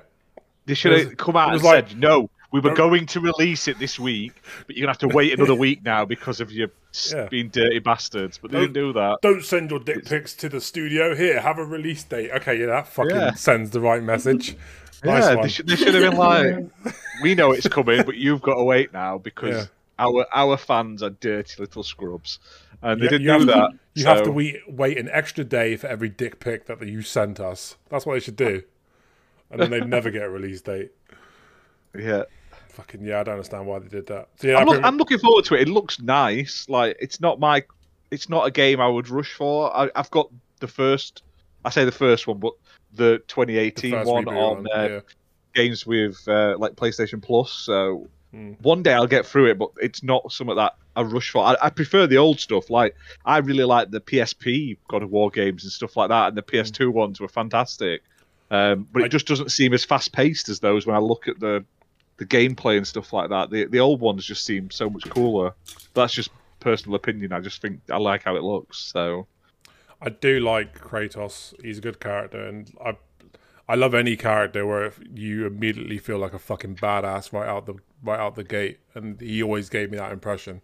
they 0.67 0.75
should 0.75 0.97
have 0.99 1.17
come 1.17 1.37
out 1.37 1.53
and 1.53 1.63
like- 1.63 1.89
said, 1.89 1.99
"No, 1.99 2.31
we 2.53 2.61
were 2.61 2.75
going 2.75 3.05
to 3.07 3.21
release 3.21 3.67
it 3.69 3.79
this 3.79 3.99
week, 3.99 4.33
but 4.67 4.77
you're 4.77 4.85
gonna 4.85 4.93
have 4.93 5.11
to 5.11 5.15
wait 5.15 5.33
another 5.35 5.55
week 5.55 5.85
now 5.85 6.05
because 6.05 6.41
of 6.41 6.53
your 6.53 6.69
Yeah. 7.13 7.27
being 7.31 7.49
dirty 7.49 7.81
bastards." 7.81 8.39
But 8.39 8.53
they 8.53 8.59
Don't- 8.59 8.73
didn't 8.73 8.87
do 8.87 8.93
that. 8.95 9.19
Don't 9.23 9.45
send 9.45 9.71
your 9.71 9.81
dick 9.81 10.05
pics 10.07 10.35
to 10.35 10.49
the 10.49 10.61
studio. 10.61 11.15
Here, 11.15 11.41
have 11.41 11.59
a 11.59 11.65
release 11.65 12.05
date. 12.05 12.31
Okay, 12.37 12.59
yeah, 12.61 12.67
that 12.67 12.89
fucking 12.89 13.17
Yeah. 13.17 13.35
sends 13.35 13.71
the 13.71 13.81
right 13.81 14.03
message. 14.03 14.57
Nice 15.05 15.25
yeah, 15.25 15.43
they 15.43 15.49
should, 15.49 15.67
they 15.67 15.77
should 15.77 15.93
have 15.95 16.11
been 16.11 16.17
like, 16.19 16.57
"We 17.23 17.35
know 17.35 17.53
it's 17.53 17.69
coming, 17.69 18.03
but 18.05 18.17
you've 18.17 18.41
got 18.41 18.55
to 18.55 18.63
wait 18.65 18.93
now 18.95 19.19
because. 19.19 19.69
Our 19.99 20.27
our 20.35 20.57
fans 20.57 21.03
are 21.03 21.11
dirty 21.11 21.55
little 21.61 21.83
scrubs." 21.83 22.39
And 22.83 23.01
they 23.01 23.05
You- 23.05 23.11
didn't 23.11 23.23
you 23.25 23.31
have 23.31 23.41
do 23.41 23.47
to- 23.47 23.53
that. 23.53 23.71
You 23.95 24.05
have 24.07 24.23
to 24.25 24.31
wait, 24.33 24.57
wait 24.69 24.99
an 24.99 25.09
extra 25.11 25.45
day 25.45 25.77
for 25.77 25.87
every 25.87 26.09
dick 26.09 26.39
pic 26.41 26.67
that 26.67 26.85
you 26.87 27.01
sent 27.03 27.39
us. 27.41 27.77
That's 27.89 28.05
what 28.05 28.15
they 28.15 28.21
should 28.21 28.37
do. 28.37 28.63
And 29.51 29.61
then 29.61 29.71
they'd 29.71 29.87
never 29.89 30.11
get 30.11 30.23
a 30.25 30.29
release 30.29 30.61
date. 30.61 30.91
Yeah. 31.97 32.25
Fucking 32.71 33.05
yeah, 33.05 33.21
I 33.21 33.23
don't 33.23 33.35
understand 33.35 33.67
why 33.67 33.79
they 33.79 33.89
did 33.89 34.07
that. 34.09 34.29
So 34.37 34.49
yeah, 34.49 34.57
I'm, 34.59 34.67
look, 34.67 34.75
pretty- 34.75 34.87
I'm 34.87 34.97
looking 34.97 35.19
forward 35.19 35.45
to 35.47 35.55
it. 35.55 35.63
It 35.63 35.69
looks 35.69 36.01
nice. 36.01 36.69
Like 36.69 36.97
it's 37.01 37.21
not 37.21 37.39
my, 37.39 37.63
it's 38.11 38.29
not 38.29 38.47
a 38.47 38.51
game 38.51 38.81
I 38.81 38.89
would 38.89 39.09
rush 39.09 39.33
for. 39.33 39.75
I, 39.75 39.89
I've 39.95 40.11
got 40.11 40.29
the 40.59 40.67
first, 40.69 41.23
I 41.65 41.71
say 41.71 41.85
the 41.85 41.93
first 41.93 42.27
one, 42.27 42.39
but 42.39 42.55
the 42.93 43.23
2018 43.29 43.91
the 43.93 44.11
one 44.11 44.25
reboot 44.25 44.37
on 44.37 44.67
uh, 44.75 44.89
yeah. 44.89 45.01
games 45.55 45.87
with 45.87 46.21
uh, 46.27 46.57
like 46.59 46.73
PlayStation 46.75 47.23
Plus. 47.23 47.53
So 47.53 48.09
Hmm. 48.35 48.53
one 48.63 48.83
day 48.83 48.93
I'll 48.93 49.07
get 49.07 49.25
through 49.25 49.51
it, 49.51 49.59
but 49.59 49.71
it's 49.81 50.03
not 50.03 50.33
something 50.33 50.57
that 50.57 50.75
I 50.97 51.03
rush 51.03 51.31
for. 51.31 51.45
I, 51.45 51.57
I 51.63 51.71
prefer 51.71 52.09
the 52.09 52.17
old 52.17 52.41
stuff. 52.41 52.69
Like 52.69 52.97
I 53.25 53.39
really 53.39 53.63
like 53.63 53.91
the 53.93 54.01
PSP 54.01 54.77
God 54.89 55.05
of 55.05 55.11
War 55.13 55.31
games 55.31 55.63
and 55.63 55.71
stuff 55.73 55.97
like 55.97 56.09
that, 56.09 56.29
and 56.29 56.37
the 56.37 56.43
PS2 56.43 56.93
ones 56.93 57.21
were 57.21 57.29
fantastic. 57.29 58.03
Um, 58.51 58.89
but 58.93 59.03
I- 59.03 59.07
it 59.07 59.11
just 59.11 59.27
doesn't 59.29 59.53
seem 59.53 59.73
as 59.73 59.85
fast 59.85 60.13
paced 60.13 60.49
as 60.49 60.59
those 60.59 60.85
when 60.85 60.97
I 60.97 60.99
look 60.99 61.29
at 61.29 61.39
the 61.39 61.65
the 62.17 62.27
gameplay 62.27 62.77
and 62.77 62.87
stuff 62.87 63.13
like 63.13 63.31
that. 63.31 63.51
The 63.51 63.67
the 63.67 63.79
old 63.81 64.01
ones 64.01 64.25
just 64.27 64.45
seem 64.45 64.71
so 64.73 64.91
much 64.91 65.09
cooler. 65.11 65.55
That's 65.95 66.13
just 66.13 66.31
personal 66.59 66.97
opinion. 66.97 67.33
I 67.33 67.39
just 67.41 67.63
think 67.63 67.81
I 67.89 67.99
like 67.99 68.25
how 68.25 68.35
it 68.35 68.43
looks. 68.43 68.79
So 68.79 69.27
I 70.03 70.09
do 70.11 70.41
like 70.41 70.77
Kratos. 70.81 71.55
He's 71.63 71.79
a 71.79 71.81
good 71.83 72.01
character, 72.01 72.45
and 72.45 72.73
I 72.85 72.97
I 73.69 73.77
love 73.77 73.95
any 73.95 74.15
character 74.17 74.67
where 74.67 74.93
you 75.15 75.47
immediately 75.47 75.97
feel 75.99 76.19
like 76.19 76.35
a 76.35 76.39
fucking 76.39 76.77
badass 76.77 77.33
right 77.33 77.49
out 77.49 77.65
the 77.67 77.77
right 78.05 78.21
out 78.21 78.37
the 78.37 78.45
gate, 78.45 78.79
and 78.95 79.21
he 79.21 79.43
always 79.43 79.69
gave 79.69 79.91
me 79.91 79.99
that 79.99 80.13
impression. 80.13 80.61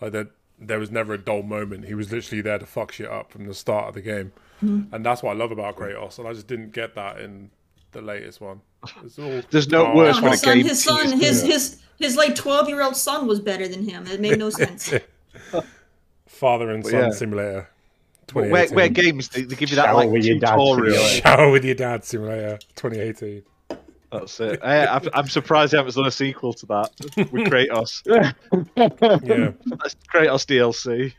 Like 0.00 0.12
that, 0.12 0.28
there 0.58 0.78
was 0.78 0.90
never 0.90 1.14
a 1.14 1.18
dull 1.18 1.42
moment. 1.42 1.86
He 1.86 1.94
was 1.94 2.12
literally 2.12 2.42
there 2.42 2.58
to 2.58 2.66
fuck 2.66 2.92
shit 2.92 3.08
up 3.08 3.30
from 3.30 3.46
the 3.46 3.54
start 3.54 3.88
of 3.88 3.94
the 3.94 4.02
game, 4.02 4.32
hmm. 4.60 4.82
and 4.92 5.04
that's 5.04 5.22
what 5.22 5.32
I 5.32 5.34
love 5.34 5.52
about 5.52 5.76
Kratos. 5.76 6.18
And 6.18 6.28
I 6.28 6.32
just 6.32 6.46
didn't 6.46 6.72
get 6.72 6.94
that 6.96 7.20
in 7.20 7.50
the 7.92 8.02
latest 8.02 8.40
one. 8.40 8.60
It's 9.02 9.18
all 9.18 9.40
There's 9.50 9.68
no 9.68 9.86
oh, 9.86 9.96
worse 9.96 10.16
No, 10.16 10.22
when 10.22 10.32
his 10.32 10.40
a 10.40 10.44
son, 10.44 10.56
game 10.56 10.66
his 10.66 10.84
son, 10.84 11.00
teases 11.12 11.20
his 11.20 11.42
you. 11.42 11.52
his 11.52 11.82
his 11.98 12.16
like 12.16 12.34
twelve 12.34 12.68
year 12.68 12.82
old 12.82 12.96
son 12.96 13.26
was 13.26 13.40
better 13.40 13.66
than 13.66 13.88
him. 13.88 14.06
It 14.06 14.20
made 14.20 14.38
no 14.38 14.50
sense. 14.50 14.92
Father 16.26 16.70
and 16.70 16.84
Son 16.84 16.94
yeah. 16.94 17.10
Simulator. 17.10 17.68
But 18.32 18.50
where, 18.50 18.68
where 18.68 18.88
games 18.88 19.28
they, 19.28 19.42
they 19.42 19.54
give 19.54 19.70
you 19.70 19.76
that 19.76 19.86
Shower 19.86 19.94
like 19.94 20.10
with 20.10 20.24
your 20.24 20.38
dad 20.38 20.56
tutorial. 20.56 21.04
Shower 21.04 21.50
with 21.50 21.64
your 21.64 21.74
dad 21.74 22.04
simulator 22.04 22.58
2018. 22.74 23.42
That's 24.20 24.40
it. 24.40 24.60
I, 24.62 24.86
I'm, 24.86 25.08
I'm 25.14 25.28
surprised 25.28 25.72
they 25.72 25.76
haven't 25.78 25.94
done 25.94 26.06
a 26.06 26.10
sequel 26.10 26.52
to 26.54 26.66
that 26.66 26.90
with 27.16 27.30
Kratos. 27.50 28.02
Yeah. 28.06 28.32
That's 28.76 29.96
Kratos 30.12 30.44
DLC. 30.46 31.12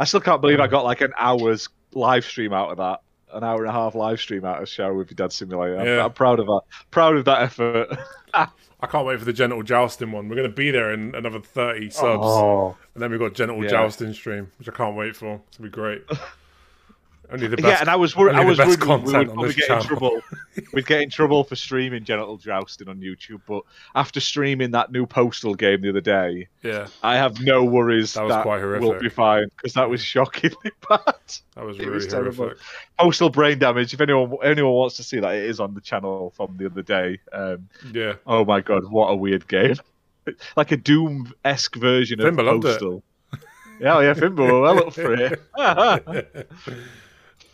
I 0.00 0.04
still 0.04 0.20
can't 0.20 0.40
believe 0.40 0.60
I 0.60 0.66
got 0.66 0.84
like 0.84 1.00
an 1.00 1.12
hour's 1.16 1.68
live 1.94 2.24
stream 2.24 2.52
out 2.52 2.70
of 2.70 2.76
that. 2.78 3.00
An 3.32 3.42
hour 3.44 3.58
and 3.62 3.68
a 3.68 3.72
half 3.72 3.94
live 3.94 4.20
stream 4.20 4.44
out 4.44 4.62
of 4.62 4.68
Shower 4.68 4.94
with 4.94 5.10
Your 5.10 5.16
Dad 5.16 5.32
Simulator. 5.32 5.78
I'm, 5.78 6.06
I'm 6.06 6.12
proud 6.12 6.38
of 6.38 6.46
that. 6.46 6.60
Proud 6.90 7.16
of 7.16 7.24
that 7.26 7.42
effort. 7.42 7.98
I 8.34 8.86
can't 8.88 9.06
wait 9.06 9.18
for 9.18 9.24
the 9.24 9.32
genital 9.32 9.62
jousting 9.62 10.12
one. 10.12 10.28
We're 10.28 10.36
going 10.36 10.48
to 10.48 10.54
be 10.54 10.70
there 10.70 10.92
in 10.92 11.14
another 11.14 11.40
30 11.40 11.90
subs. 11.90 12.20
Oh, 12.22 12.76
And 12.94 13.02
then 13.02 13.10
we've 13.10 13.18
got 13.18 13.32
genital 13.34 13.62
Yeah. 13.64 13.70
jousting 13.70 14.12
stream, 14.14 14.50
which 14.58 14.68
I 14.68 14.72
can't 14.72 14.94
wait 14.96 15.16
for. 15.16 15.40
It's 15.48 15.58
going 15.58 15.70
to 15.70 15.76
be 15.76 15.82
great. 15.82 16.04
Only 17.30 17.46
the 17.48 17.56
best. 17.56 17.66
yeah, 17.68 17.80
and 17.80 17.88
I 17.88 17.96
was 17.96 18.16
worried. 18.16 18.36
I 18.36 18.44
was 18.44 18.58
worried 18.58 18.80
we 18.82 18.86
would 19.12 19.26
probably 19.28 19.54
get 19.54 19.70
in 19.70 19.82
trouble. 19.82 20.20
We'd 20.72 20.86
get 20.86 21.00
in 21.02 21.10
trouble 21.10 21.44
for 21.44 21.56
streaming 21.56 22.04
genital 22.04 22.36
jousting 22.36 22.88
on 22.88 23.00
YouTube. 23.00 23.40
But 23.46 23.62
after 23.94 24.20
streaming 24.20 24.70
that 24.72 24.92
new 24.92 25.06
Postal 25.06 25.54
game 25.54 25.80
the 25.82 25.88
other 25.90 26.00
day, 26.00 26.48
yeah, 26.62 26.86
I 27.02 27.16
have 27.16 27.40
no 27.40 27.64
worries 27.64 28.14
That 28.14 28.28
that, 28.28 28.36
was 28.38 28.42
quite 28.42 28.80
will 28.80 28.98
be 28.98 29.08
fine 29.08 29.48
because 29.56 29.74
that 29.74 29.88
was 29.90 30.02
shockingly 30.02 30.70
bad. 30.88 31.00
that 31.54 31.64
was 31.64 31.78
really 31.78 31.90
was 31.92 32.06
terrible. 32.06 32.44
horrific. 32.44 32.58
Postal 32.98 33.30
brain 33.30 33.58
damage. 33.58 33.92
If 33.92 34.00
anyone 34.00 34.36
anyone 34.44 34.72
wants 34.72 34.96
to 34.96 35.02
see 35.02 35.20
that, 35.20 35.34
it 35.34 35.44
is 35.44 35.58
on 35.60 35.74
the 35.74 35.80
channel 35.80 36.32
from 36.36 36.56
the 36.56 36.66
other 36.66 36.82
day. 36.82 37.18
Um, 37.32 37.68
Yeah. 37.92 38.14
oh 38.26 38.44
my 38.44 38.60
god, 38.60 38.90
what 38.90 39.08
a 39.08 39.16
weird 39.16 39.48
game! 39.48 39.76
like 40.56 40.72
a 40.72 40.76
Doom 40.76 41.32
esque 41.44 41.76
version 41.76 42.20
of 42.20 42.36
loved 42.36 42.64
it. 42.64 42.68
Postal. 42.68 43.02
Yeah, 43.78 43.96
oh 43.98 44.00
yeah, 44.00 44.14
Fimbo, 44.14 44.62
well 44.62 44.86
up 44.86 44.94
for 44.94 45.12
it. 45.12 45.40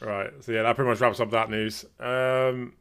right. 0.02 0.30
So 0.40 0.52
yeah, 0.52 0.62
that 0.62 0.76
pretty 0.76 0.90
much 0.90 1.00
wraps 1.00 1.20
up 1.20 1.30
that 1.30 1.50
news. 1.50 1.84
Um, 2.00 2.74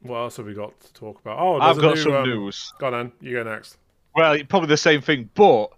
What 0.00 0.18
else 0.18 0.36
have 0.36 0.46
we 0.46 0.54
got 0.54 0.78
to 0.80 0.92
talk 0.94 1.20
about? 1.20 1.38
Oh, 1.38 1.60
I've 1.60 1.78
got 1.78 1.94
new, 1.94 2.00
some 2.02 2.12
um, 2.12 2.28
news. 2.28 2.72
Go 2.78 2.86
on, 2.86 2.92
then. 2.92 3.12
You 3.20 3.36
go 3.42 3.50
next. 3.50 3.76
Well, 4.14 4.36
probably 4.48 4.68
the 4.68 4.76
same 4.76 5.00
thing, 5.00 5.30
but 5.34 5.68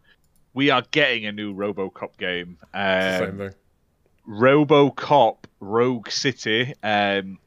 we 0.54 0.70
are 0.70 0.82
getting 0.90 1.26
a 1.26 1.32
new 1.32 1.54
RoboCop 1.54 2.16
game. 2.18 2.58
The 2.72 3.18
same 3.18 3.30
Um, 3.30 3.38
thing. 3.38 3.54
RoboCop 4.28 5.36
Rogue 5.60 6.10
City 6.10 6.74
um, 6.82 7.38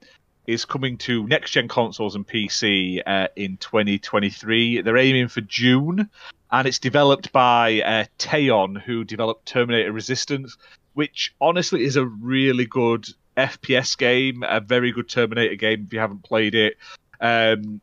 is 0.45 0.63
coming 0.65 0.97
to 0.99 1.25
next 1.27 1.51
gen 1.51 1.67
consoles 1.67 2.15
and 2.15 2.27
PC 2.27 3.01
uh, 3.05 3.27
in 3.35 3.57
2023. 3.57 4.81
They're 4.81 4.97
aiming 4.97 5.27
for 5.27 5.41
June, 5.41 6.09
and 6.51 6.67
it's 6.67 6.79
developed 6.79 7.31
by 7.31 7.81
uh, 7.81 8.05
Teyon, 8.19 8.79
who 8.81 9.03
developed 9.03 9.45
Terminator 9.45 9.91
Resistance, 9.91 10.57
which 10.93 11.33
honestly 11.41 11.83
is 11.83 11.95
a 11.95 12.05
really 12.05 12.65
good 12.65 13.07
FPS 13.37 13.97
game, 13.97 14.43
a 14.43 14.59
very 14.59 14.91
good 14.91 15.07
Terminator 15.07 15.55
game 15.55 15.83
if 15.85 15.93
you 15.93 15.99
haven't 15.99 16.23
played 16.23 16.55
it. 16.55 16.77
Um, 17.21 17.81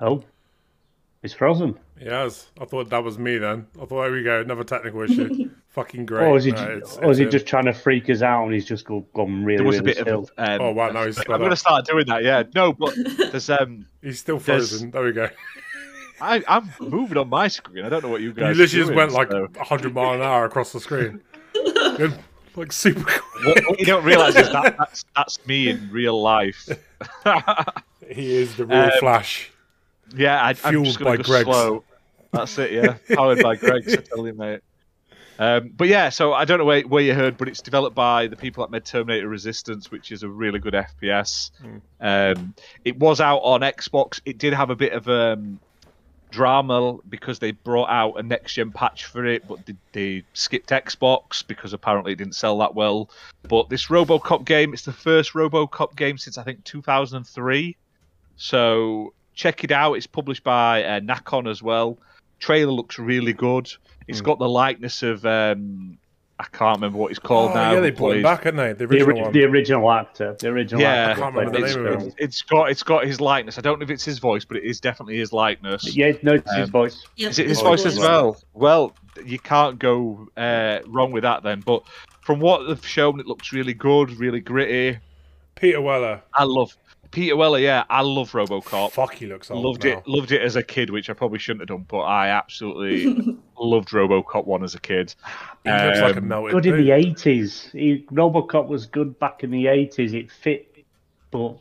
Oh, 0.00 0.22
it's 1.24 1.34
frozen. 1.34 1.76
Yes, 2.00 2.50
I 2.60 2.64
thought 2.64 2.88
that 2.90 3.02
was 3.02 3.18
me 3.18 3.38
then. 3.38 3.66
I 3.82 3.84
thought, 3.84 4.02
there 4.02 4.12
we 4.12 4.22
go, 4.22 4.40
another 4.40 4.62
technical 4.62 5.02
issue. 5.02 5.50
Fucking 5.70 6.06
great. 6.06 6.24
Or 6.28 6.36
is 6.36 6.44
he, 6.44 6.52
No, 6.52 6.56
ju- 6.64 6.72
it's- 6.76 6.98
or 7.02 7.10
is 7.10 7.18
he 7.18 7.26
just 7.26 7.46
trying 7.46 7.64
to 7.64 7.72
freak 7.72 8.08
us 8.08 8.22
out 8.22 8.44
and 8.44 8.54
he's 8.54 8.64
just 8.64 8.84
go, 8.84 9.00
gone 9.14 9.44
really, 9.44 9.56
there 9.58 9.66
was 9.66 9.78
a 9.78 9.82
bit 9.82 9.96
still? 9.96 10.20
of. 10.20 10.30
Um, 10.38 10.60
Oh, 10.60 10.70
wow, 10.72 10.90
no, 10.90 11.04
he's 11.06 11.18
I'm 11.18 11.24
going 11.26 11.50
to 11.50 11.56
start 11.56 11.84
doing 11.86 12.06
that. 12.06 12.22
Yeah, 12.22 12.44
no, 12.54 12.72
but 12.72 12.94
there's 13.32 13.50
um. 13.50 13.86
He's 14.02 14.20
still 14.20 14.38
There's- 14.38 14.68
frozen. 14.68 14.90
There 14.92 15.02
we 15.02 15.12
go. 15.12 15.28
I, 16.20 16.42
I'm 16.48 16.68
moving 16.80 17.16
on 17.16 17.28
my 17.28 17.46
screen. 17.48 17.84
I 17.84 17.88
don't 17.88 18.02
know 18.02 18.08
what 18.10 18.20
you 18.22 18.32
guys. 18.32 18.56
You 18.56 18.64
guys. 18.64 18.74
literally 18.74 18.86
just 18.86 18.96
went 18.96 19.12
like 19.12 19.30
so- 19.32 19.48
100 19.56 19.94
mile 19.94 20.14
an 20.14 20.22
hour 20.22 20.44
across 20.44 20.72
the 20.72 20.80
screen. 20.80 21.20
Good. 21.98 22.18
like 22.56 22.72
super 22.72 23.02
quick. 23.04 23.22
What, 23.68 23.78
you 23.78 23.84
don't 23.86 24.04
realise 24.04 24.34
is 24.36 24.50
that 24.50 24.76
that's, 24.78 25.04
that's 25.14 25.46
me 25.46 25.68
in 25.68 25.90
real 25.92 26.20
life. 26.20 26.68
He 28.10 28.36
is 28.36 28.56
the 28.56 28.64
real 28.64 28.78
Um, 28.78 28.90
Flash. 29.00 29.50
yeah, 30.16 30.42
I, 30.42 30.48
I'm 30.50 30.54
Fueled 30.56 30.86
just 30.86 30.98
by 30.98 31.04
going 31.04 31.18
to 31.18 31.22
go 31.24 31.28
Greggs. 31.28 31.44
slow. 31.44 31.84
That's 32.32 32.58
it. 32.58 32.72
Yeah, 32.72 32.96
powered 33.14 33.42
by 33.42 33.56
Greggs. 33.56 33.92
I 33.92 33.96
tell 33.96 34.26
you, 34.26 34.32
mate. 34.32 34.60
Um, 35.38 35.72
but 35.76 35.88
yeah, 35.88 36.08
so 36.08 36.32
I 36.32 36.46
don't 36.46 36.56
know 36.58 36.64
where, 36.64 36.80
where 36.82 37.02
you 37.02 37.12
heard, 37.12 37.36
but 37.36 37.48
it's 37.48 37.60
developed 37.60 37.94
by 37.94 38.26
the 38.28 38.34
people 38.36 38.64
that 38.64 38.70
made 38.70 38.86
Terminator 38.86 39.28
Resistance, 39.28 39.90
which 39.90 40.10
is 40.10 40.22
a 40.22 40.28
really 40.28 40.58
good 40.58 40.72
FPS. 40.72 41.50
Um, 42.00 42.54
it 42.84 42.98
was 42.98 43.20
out 43.20 43.40
on 43.40 43.60
Xbox. 43.60 44.20
It 44.24 44.38
did 44.38 44.54
have 44.54 44.70
a 44.70 44.76
bit 44.76 44.94
of 44.94 45.06
um, 45.08 45.60
drama 46.30 46.96
because 47.08 47.38
they 47.38 47.52
brought 47.52 47.88
out 47.88 48.14
a 48.18 48.22
next 48.22 48.54
gen 48.54 48.70
patch 48.72 49.06
for 49.06 49.24
it, 49.26 49.46
but 49.48 49.64
they, 49.66 49.74
they 49.92 50.24
skipped 50.34 50.70
Xbox 50.70 51.46
because 51.46 51.72
apparently 51.72 52.12
it 52.12 52.16
didn't 52.18 52.34
sell 52.34 52.58
that 52.58 52.74
well. 52.74 53.10
But 53.48 53.68
this 53.68 53.86
RoboCop 53.86 54.44
game, 54.44 54.72
it's 54.72 54.84
the 54.84 54.92
first 54.92 55.32
RoboCop 55.32 55.96
game 55.96 56.18
since 56.18 56.38
I 56.38 56.42
think 56.42 56.64
2003. 56.64 57.76
So 58.36 59.12
check 59.34 59.64
it 59.64 59.72
out. 59.72 59.94
It's 59.94 60.06
published 60.06 60.44
by 60.44 60.84
uh, 60.84 61.00
Nacon 61.00 61.50
as 61.50 61.62
well. 61.62 61.98
Trailer 62.38 62.72
looks 62.72 62.98
really 62.98 63.32
good. 63.32 63.70
It's 64.06 64.20
Hmm. 64.20 64.24
got 64.26 64.38
the 64.38 64.48
likeness 64.48 65.02
of 65.02 65.24
um, 65.26 65.98
I 66.40 66.44
can't 66.52 66.76
remember 66.76 66.98
what 66.98 67.10
it's 67.10 67.18
called 67.18 67.50
Oh, 67.50 67.54
now. 67.54 67.72
yeah, 67.72 67.80
they 67.80 67.90
who 67.90 67.96
brought 67.96 68.16
him 68.16 68.22
back, 68.22 68.44
hadn't 68.44 68.58
they? 68.58 68.72
The 68.72 68.86
The, 68.86 68.94
original 68.94 69.10
ori- 69.16 69.22
one. 69.22 69.32
the 69.32 69.44
original 69.44 69.90
actor. 69.90 70.36
The 70.38 70.48
original 70.48 70.80
Yeah. 70.82 70.88
actor. 70.88 71.10
I 71.10 71.14
can't 71.24 71.34
played 71.34 71.46
remember 71.46 71.58
the 71.60 71.66
this 71.66 71.76
name 71.76 71.86
of 71.86 71.94
film. 71.98 72.08
it. 72.10 72.14
It's 72.18 72.42
got 72.42 72.70
it's 72.70 72.82
got 72.84 73.04
his 73.06 73.20
likeness. 73.20 73.58
I 73.58 73.60
don't 73.60 73.80
know 73.80 73.84
if 73.84 73.90
it's 73.90 74.04
his 74.04 74.18
voice, 74.20 74.44
but 74.44 74.56
it 74.56 74.62
is 74.64 74.80
definitely 74.80 75.18
his 75.18 75.32
likeness. 75.32 75.96
Yeah, 75.96 76.12
no, 76.22 76.34
it's 76.34 76.54
his 76.54 76.64
Um, 76.66 76.70
voice. 76.70 77.04
Yep, 77.16 77.30
Is 77.30 77.38
it 77.40 77.48
his 77.48 77.60
Oh, 77.60 77.64
voice 77.64 77.84
as 77.86 77.98
well? 77.98 78.36
Well, 78.54 78.94
you 79.24 79.38
can't 79.40 79.80
go 79.80 80.28
uh, 80.36 80.78
wrong 80.86 81.10
with 81.10 81.24
that 81.24 81.42
then. 81.42 81.60
But 81.66 81.82
from 82.20 82.38
what 82.38 82.68
they've 82.68 82.86
shown, 82.86 83.18
it 83.18 83.26
looks 83.26 83.52
really 83.52 83.74
good, 83.74 84.12
really 84.20 84.40
gritty. 84.40 84.98
Peter 85.56 85.80
Weller. 85.80 86.22
I 86.34 86.44
love 86.44 86.76
Peter 87.10 87.34
Weller. 87.34 87.58
Yeah, 87.58 87.82
I 87.90 88.02
love 88.02 88.30
RoboCop. 88.30 88.92
Fuck, 88.92 89.14
he 89.14 89.26
looks 89.26 89.50
old 89.50 89.64
Loved 89.64 89.82
now. 89.84 89.98
it. 89.98 90.06
Loved 90.06 90.30
it 90.30 90.40
as 90.42 90.54
a 90.54 90.62
kid, 90.62 90.90
which 90.90 91.10
I 91.10 91.14
probably 91.14 91.40
shouldn't 91.40 91.62
have 91.62 91.76
done, 91.76 91.84
but 91.88 92.02
I 92.02 92.28
absolutely 92.28 93.36
loved 93.60 93.88
RoboCop 93.90 94.46
one 94.46 94.62
as 94.64 94.74
a 94.74 94.80
kid. 94.80 95.14
He 95.64 95.70
looks 95.70 96.00
like 96.00 96.14
a 96.14 96.18
Um, 96.18 96.28
melted 96.28 96.52
Good 96.54 96.66
in 96.66 96.76
the 96.78 96.90
eighties. 96.92 97.70
Robocop 97.74 98.68
was 98.68 98.86
good 98.86 99.18
back 99.18 99.44
in 99.44 99.50
the 99.50 99.66
eighties. 99.66 100.12
It 100.14 100.30
fit, 100.30 100.84
but 101.30 101.56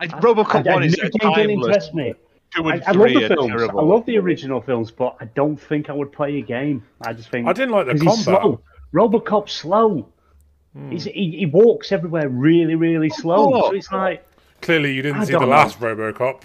I- 0.00 0.06
RoboCop 0.08 0.66
I, 0.66 0.70
I, 0.70 0.74
one 0.74 0.82
is 0.84 0.94
it 0.94 1.00
a 1.00 1.02
didn't 1.10 1.20
timeless. 1.34 1.66
interest 1.66 1.94
me. 1.94 2.14
Two 2.54 2.64
I, 2.64 2.74
and 2.74 2.84
I 2.84 2.90
love 2.92 3.08
the 3.12 3.28
films. 3.28 3.48
terrible. 3.50 3.80
I 3.80 3.82
love 3.82 4.06
the 4.06 4.16
original 4.18 4.60
films, 4.62 4.90
but 4.90 5.16
I 5.20 5.26
don't 5.26 5.56
think 5.60 5.90
I 5.90 5.92
would 5.92 6.12
play 6.12 6.38
a 6.38 6.42
game. 6.42 6.82
I 7.02 7.12
just 7.12 7.28
think 7.30 7.46
I 7.46 7.52
didn't 7.52 7.72
like 7.72 7.86
the 7.86 7.92
'cause 7.92 8.00
he's 8.02 8.24
combat. 8.24 8.42
slow. 8.42 8.60
Robocop's 8.94 9.52
slow. 9.52 10.08
He's, 10.90 11.04
he, 11.04 11.32
he 11.38 11.46
walks 11.46 11.90
everywhere 11.92 12.28
really, 12.28 12.74
really 12.76 13.10
slow. 13.10 13.52
Oh. 13.52 13.70
So 13.70 13.74
it's 13.74 13.90
like 13.90 14.24
Clearly, 14.62 14.92
you 14.94 15.02
didn't 15.02 15.20
I 15.20 15.24
see 15.24 15.32
the 15.32 15.40
don't 15.40 15.48
last 15.50 15.78
RoboCop. 15.80 16.42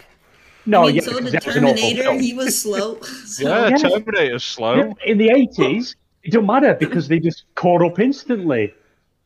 No, 0.66 0.84
I 0.84 0.86
mean, 0.88 0.95
yeah, 0.95 1.01
so 1.01 1.11
because 1.18 1.26
the 1.26 1.32
that 1.39 1.45
was 1.45 1.55
an 1.55 1.64
awful 1.66 1.76
Terminator, 1.78 2.03
film. 2.03 2.20
he 2.20 2.34
was 2.34 2.61
slow. 2.61 2.99
So- 3.01 3.43
Yeah, 3.47 3.68
Yeah. 3.70 3.78
Terminator's 3.78 4.43
slow. 4.43 4.76
Yeah, 4.76 4.93
in 5.05 5.18
the 5.18 5.30
eighties, 5.30 5.95
it 6.24 6.32
don't 6.32 6.45
matter 6.45 6.74
because 6.80 7.07
they 7.07 7.20
just 7.20 7.43
caught 7.55 7.82
up 7.84 7.99
instantly. 7.99 8.74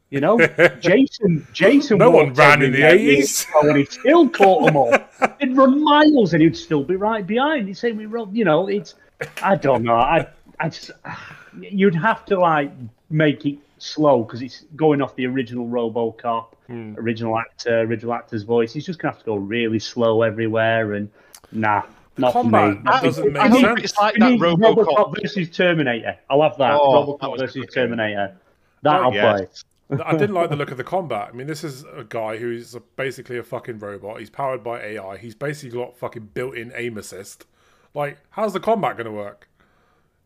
You 0.10 0.22
know, 0.22 0.38
Jason. 0.80 1.46
Jason. 1.52 1.98
No 1.98 2.12
one 2.12 2.34
ran 2.34 2.62
in 2.62 2.72
the 2.72 2.78
day 2.78 3.18
80s. 3.18 3.46
and 3.64 3.78
he 3.78 3.84
still 3.86 4.30
caught 4.30 4.66
them 4.66 4.78
all. 4.78 4.98
He'd 5.42 5.56
run 5.58 5.84
miles 5.84 6.34
and 6.34 6.42
he'd 6.42 6.56
still 6.56 6.82
be 6.84 6.96
right 6.96 7.28
behind. 7.28 7.68
He'd 7.68 7.74
say, 7.78 7.92
"We 7.92 8.06
run." 8.06 8.34
You 8.34 8.46
know, 8.46 8.68
it's. 8.70 8.96
I 9.44 9.56
don't 9.56 9.84
know. 9.84 9.96
I. 9.96 10.28
I 10.60 10.70
just. 10.70 10.92
You'd 11.60 11.96
have 11.96 12.24
to 12.26 12.40
like 12.40 12.72
make 13.10 13.46
it 13.46 13.58
slow 13.80 14.24
because 14.24 14.42
it's 14.42 14.64
going 14.76 15.02
off 15.02 15.16
the 15.16 15.26
original 15.26 15.68
RoboCop, 15.68 16.54
Hmm. 16.68 16.94
original 16.98 17.38
actor, 17.38 17.82
original 17.82 18.14
actor's 18.14 18.44
voice. 18.44 18.72
He's 18.74 18.86
just 18.86 19.00
gonna 19.00 19.12
have 19.14 19.20
to 19.20 19.26
go 19.26 19.36
really 19.36 19.80
slow 19.80 20.22
everywhere 20.22 20.94
and 20.94 21.10
nah. 21.52 21.84
Not 22.20 22.34
for 22.34 22.42
Combat 22.42 22.78
me. 22.78 22.82
that 22.86 23.04
doesn't 23.04 23.34
make 23.34 23.42
I 23.44 23.48
hope 23.48 23.62
sense. 23.62 23.84
it's 23.84 23.98
like 23.98 24.16
that 24.16 24.32
need 24.32 24.42
RoboCop. 24.42 24.76
RoboCop 24.76 25.22
versus 25.22 25.50
Terminator. 25.56 26.18
I 26.30 26.36
love 26.36 26.58
that. 26.58 26.72
Oh, 26.74 27.18
RoboCop 27.20 27.32
was 27.32 27.42
a 27.42 27.46
versus 27.46 27.62
good. 27.66 27.74
Terminator. 27.74 28.36
That 28.82 29.02
I'll 29.02 29.14
yes. 29.14 29.64
play. 29.90 30.02
I 30.04 30.18
didn't 30.18 30.34
like 30.34 30.50
the 30.50 30.56
look 30.56 30.72
of 30.72 30.78
the 30.78 30.84
combat. 30.84 31.30
I 31.32 31.36
mean, 31.36 31.48
this 31.48 31.64
is 31.64 31.84
a 31.96 32.04
guy 32.08 32.38
who's 32.38 32.76
basically 32.96 33.38
a 33.38 33.44
fucking 33.44 33.80
robot. 33.80 34.20
He's 34.20 34.30
powered 34.30 34.64
by 34.64 34.82
AI. 34.82 35.18
He's 35.18 35.36
basically 35.36 35.78
got 35.78 35.98
fucking 35.98 36.32
built-in 36.34 36.74
aim 36.76 36.98
assist. 36.98 37.46
Like, 37.94 38.18
how's 38.32 38.52
the 38.52 38.60
combat 38.60 38.98
going 38.98 39.06
to 39.06 39.14
work? 39.14 39.48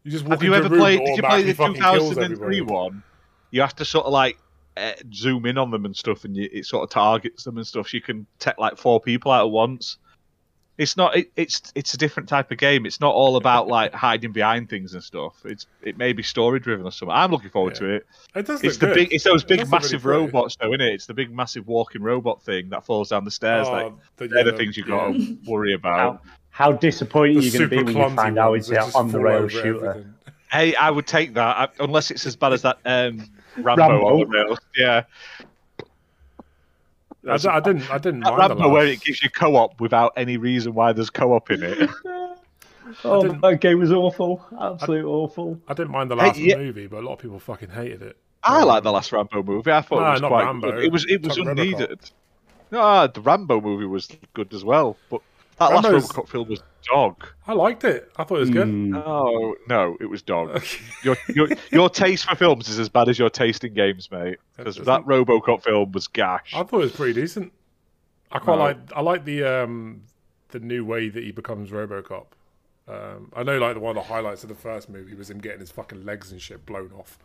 You 0.04 0.12
just 0.12 0.24
walk 0.24 0.32
Have 0.32 0.44
you 0.44 0.56
ever 0.56 0.68
played? 0.68 1.00
Did 1.00 1.18
you 1.18 1.24
play 1.24 1.44
the 1.44 1.52
automatically 1.52 1.54
fucking 1.54 1.82
kills 1.82 2.10
2003 2.16 2.62
one? 2.62 3.04
You 3.52 3.62
have 3.62 3.76
to 3.76 3.86
sort 3.86 4.08
of 4.08 4.14
like 4.14 4.40
uh, 4.78 4.94
zoom 5.14 5.46
in 5.46 5.60
on 5.60 5.70
them 5.70 5.86
and 5.86 5.96
stuff, 5.96 6.26
and 6.26 6.36
you, 6.36 6.50
it 6.52 6.66
sort 6.66 6.84
of 6.84 6.90
targets 6.90 7.44
them 7.44 7.58
and 7.58 7.68
stuff. 7.68 7.90
So 7.90 7.98
you 7.98 8.02
can 8.02 8.26
take 8.40 8.58
like 8.58 8.78
four 8.78 9.00
people 9.00 9.32
out 9.32 9.46
at 9.46 9.52
once. 9.52 9.98
It's 10.82 10.98
not. 10.98 11.16
It, 11.16 11.32
it's 11.36 11.72
it's 11.76 11.94
a 11.94 11.98
different 11.98 12.28
type 12.28 12.50
of 12.52 12.58
game. 12.58 12.86
It's 12.88 13.00
not 13.00 13.14
all 13.14 13.36
about 13.36 13.68
like 13.68 13.94
hiding 13.94 14.32
behind 14.32 14.68
things 14.70 14.94
and 14.96 15.04
stuff. 15.04 15.36
It's 15.46 15.68
it 15.84 15.96
may 15.98 16.12
be 16.12 16.24
story 16.24 16.60
driven 16.60 16.86
or 16.88 16.92
something. 16.92 17.16
I'm 17.16 17.30
looking 17.30 17.52
forward 17.52 17.76
to 17.76 17.86
it. 17.86 18.08
It 18.34 18.48
does 18.48 18.64
It's 18.64 18.76
look 18.76 18.80
the 18.80 18.86
good. 18.88 18.96
big. 18.96 19.14
It's 19.14 19.24
those 19.24 19.44
big 19.44 19.60
does 19.60 19.68
look 19.68 19.72
really 19.74 19.84
massive 19.84 20.02
pretty. 20.02 20.20
robots, 20.26 20.58
though, 20.60 20.70
isn't 20.70 20.82
it? 20.82 20.94
It's 20.94 21.06
the 21.06 21.14
big 21.14 21.32
massive 21.32 21.68
walking 21.68 22.02
robot 22.02 22.42
thing 22.42 22.70
that 22.70 22.84
falls 22.84 23.10
down 23.10 23.26
the 23.26 23.32
stairs. 23.32 23.68
Oh, 23.70 23.72
like 23.74 23.94
the- 24.18 24.28
they're 24.30 24.44
the 24.44 24.58
things 24.58 24.76
you 24.76 24.84
yeah. 24.88 24.90
got 24.96 25.14
to 25.14 25.38
worry 25.46 25.74
about. 25.74 26.22
How, 26.50 26.72
how 26.72 26.72
disappointed 26.74 27.38
The 27.38 27.42
you're 27.48 27.68
going 27.68 27.70
to 27.70 27.76
be 27.78 27.94
when 27.94 28.10
you 28.10 28.16
find 28.16 28.40
out 28.40 28.54
it's 28.56 28.68
that 28.70 28.88
an 28.88 28.92
on 28.96 29.08
the 29.08 29.14
fall 29.14 29.22
rail 29.22 29.48
shooter. 29.48 29.90
everything. 29.92 30.14
Hey, 30.52 30.76
I 30.76 30.90
would 30.90 31.06
take 31.08 31.36
that 31.36 31.58
I- 31.58 31.84
unless 31.84 32.10
it's 32.12 32.26
as 32.26 32.36
bad 32.36 32.54
as 32.54 32.64
that 32.64 32.80
um, 32.86 33.30
Rambo, 33.56 33.82
Rambo. 33.88 34.06
on 34.08 34.20
the 34.20 34.26
rails. 34.26 34.60
Yeah, 34.76 35.04
I, 37.30 37.38
d- 37.38 37.48
I 37.50 37.60
didn't. 37.60 37.90
I 37.92 37.98
didn't 37.98 38.22
that 38.22 38.32
mind 38.38 38.52
the 38.52 38.56
Rambo 38.56 38.70
where 38.70 38.88
it 38.88 39.02
gives 39.02 39.22
you 39.22 39.30
co-op 39.30 39.80
without 39.80 40.14
any 40.18 40.38
reason 40.38 40.74
why 40.74 40.92
there's 40.94 41.10
co-op 41.10 41.52
in 41.52 41.64
it. 41.64 41.90
Oh, 43.06 43.24
that 43.26 43.62
game 43.62 43.80
was 43.80 43.92
awful. 43.92 44.44
Absolute 44.60 45.06
awful. 45.06 45.58
I 45.68 45.74
didn't 45.74 45.92
mind 45.92 46.12
the 46.12 46.16
Hey, 46.18 46.28
last 46.28 46.40
yeah. 46.40 46.58
movie, 46.58 46.88
but 46.88 46.98
a 47.04 47.06
lot 47.06 47.14
of 47.14 47.20
people 47.20 47.40
fucking 47.40 47.70
hated 47.70 48.02
it. 48.02 48.18
I 48.44 48.64
like 48.64 48.84
the 48.84 48.92
last 48.92 49.12
Rambo 49.14 49.44
movie. 49.44 49.72
I 49.72 49.82
thought 49.82 50.02
No, 50.02 50.08
it 50.08 50.12
was 50.14 50.22
not 50.22 50.28
quite 50.30 50.44
Rambo. 50.46 50.72
good. 50.72 50.84
It 50.86 50.92
was 50.92 51.06
it 51.06 51.22
was 51.24 51.38
Talking 51.38 51.46
Robocop. 51.46 51.52
unneeded. 51.62 52.12
Ah, 52.74 53.08
the 53.08 53.22
Rambo 53.22 53.62
movie 53.62 53.86
was 53.86 54.10
good 54.34 54.54
as 54.54 54.66
well, 54.66 54.98
but 55.10 55.22
that 55.60 55.72
Rambo's- 55.72 55.94
last 55.94 56.14
Robocop 56.14 56.28
film 56.30 56.50
was 56.50 56.62
dog. 56.88 57.28
I 57.48 57.54
liked 57.54 57.84
it. 57.84 58.12
I 58.18 58.24
thought 58.24 58.38
it 58.38 58.40
was 58.42 58.50
good. 58.50 58.68
Mm. 58.68 59.04
Oh 59.06 59.56
no, 59.68 59.98
it 60.02 60.06
was 60.08 60.22
dog. 60.22 60.64
your, 61.04 61.16
your 61.36 61.48
your 61.72 61.90
taste 61.90 62.26
for 62.28 62.36
films 62.36 62.70
is 62.70 62.80
as 62.80 62.90
bad 62.90 63.08
as 63.10 63.20
your 63.20 63.30
taste 63.30 63.64
in 63.64 63.74
games, 63.74 64.10
mate. 64.12 64.38
Because 64.58 64.78
that 64.78 65.02
RoboCop 65.06 65.64
film 65.64 65.92
was 65.92 66.08
gash. 66.08 66.54
I 66.56 66.64
thought 66.64 66.80
it 66.80 66.84
was 66.86 66.92
pretty 66.94 67.14
decent. 67.22 67.54
I 68.32 68.40
quite 68.40 68.56
No. 68.58 68.64
like. 68.64 68.78
I 68.96 69.02
like 69.02 69.26
the 69.26 69.44
um 69.44 70.04
the 70.50 70.60
new 70.60 70.84
way 70.84 71.10
that 71.10 71.24
he 71.24 71.32
becomes 71.32 71.70
RoboCop. 71.70 72.26
Um, 72.88 73.32
I 73.36 73.44
know, 73.44 73.58
like 73.60 73.76
the 73.76 73.80
one 73.80 73.96
of 73.96 74.04
the 74.04 74.10
highlights 74.12 74.44
of 74.44 74.50
the 74.50 74.56
first 74.56 74.90
movie 74.90 75.14
was 75.14 75.30
him 75.30 75.38
getting 75.40 75.60
his 75.60 75.72
fucking 75.72 76.04
legs 76.04 76.32
and 76.32 76.42
shit 76.42 76.66
blown 76.66 76.92
off, 76.98 77.20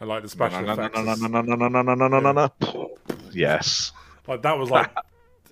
and 0.00 0.08
like 0.08 0.22
the 0.22 0.28
special 0.28 0.60
No, 0.62 0.74
no, 0.74 0.74
no, 0.74 0.82
effects. 0.86 1.20
no, 1.20 1.28
no, 1.28 1.40
no, 1.40 1.54
no, 1.54 1.68
no, 1.68 1.82
no, 1.82 1.94
no, 1.94 2.08
no, 2.20 2.32
no, 2.32 2.50
no. 2.60 2.90
Yes. 3.32 3.92
Like 4.26 4.42
that 4.42 4.58
was 4.58 4.70
like 4.70 4.90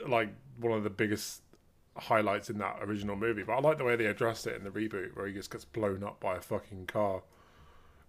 like 0.06 0.30
one 0.60 0.72
of 0.76 0.82
the 0.84 0.90
biggest 0.90 1.42
highlights 1.96 2.50
in 2.50 2.58
that 2.58 2.78
original 2.82 3.16
movie. 3.16 3.42
But 3.42 3.54
I 3.54 3.60
like 3.60 3.78
the 3.78 3.84
way 3.84 3.96
they 3.96 4.06
addressed 4.06 4.46
it 4.46 4.56
in 4.56 4.64
the 4.64 4.70
reboot, 4.70 5.16
where 5.16 5.26
he 5.26 5.32
just 5.32 5.50
gets 5.50 5.64
blown 5.64 6.02
up 6.04 6.20
by 6.20 6.36
a 6.36 6.40
fucking 6.40 6.86
car, 6.86 7.22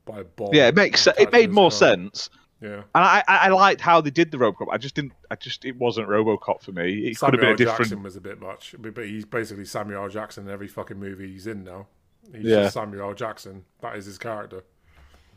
by 0.06 0.20
a 0.20 0.24
bomb. 0.24 0.54
Yeah, 0.54 0.68
it 0.68 0.76
makes 0.76 1.02
se- 1.02 1.14
it 1.18 1.32
made 1.32 1.52
more 1.52 1.70
car. 1.70 1.78
sense. 1.80 2.30
Yeah. 2.62 2.78
And 2.96 3.04
I, 3.04 3.24
I, 3.28 3.50
liked 3.50 3.82
how 3.82 4.02
they 4.02 4.10
did 4.10 4.32
the 4.32 4.38
RoboCop. 4.38 4.68
I 4.72 4.78
just 4.80 4.96
didn't. 4.96 5.14
I 5.30 5.36
just 5.36 5.64
it 5.64 5.76
wasn't 5.78 6.08
RoboCop 6.10 6.64
for 6.64 6.72
me. 6.72 7.08
It 7.08 7.20
could 7.20 7.34
have 7.36 7.42
been 7.42 7.42
Samuel 7.42 7.54
a 7.54 7.58
different. 7.58 7.78
Jackson 7.78 8.04
was 8.04 8.16
a 8.16 8.22
bit 8.22 8.42
much, 8.42 8.74
but 8.80 8.96
but 8.96 9.06
he's 9.06 9.26
basically 9.26 9.66
Samuel 9.66 10.04
L. 10.04 10.10
Jackson 10.10 10.48
in 10.48 10.52
every 10.52 10.68
fucking 10.68 10.98
movie 10.98 11.32
he's 11.32 11.46
in 11.46 11.64
now. 11.64 11.86
He's 12.34 12.46
Yeah. 12.46 12.64
just 12.64 12.74
Samuel 12.74 13.10
L. 13.10 13.14
Jackson. 13.14 13.64
That 13.82 13.96
is 13.96 14.06
his 14.06 14.18
character. 14.18 14.64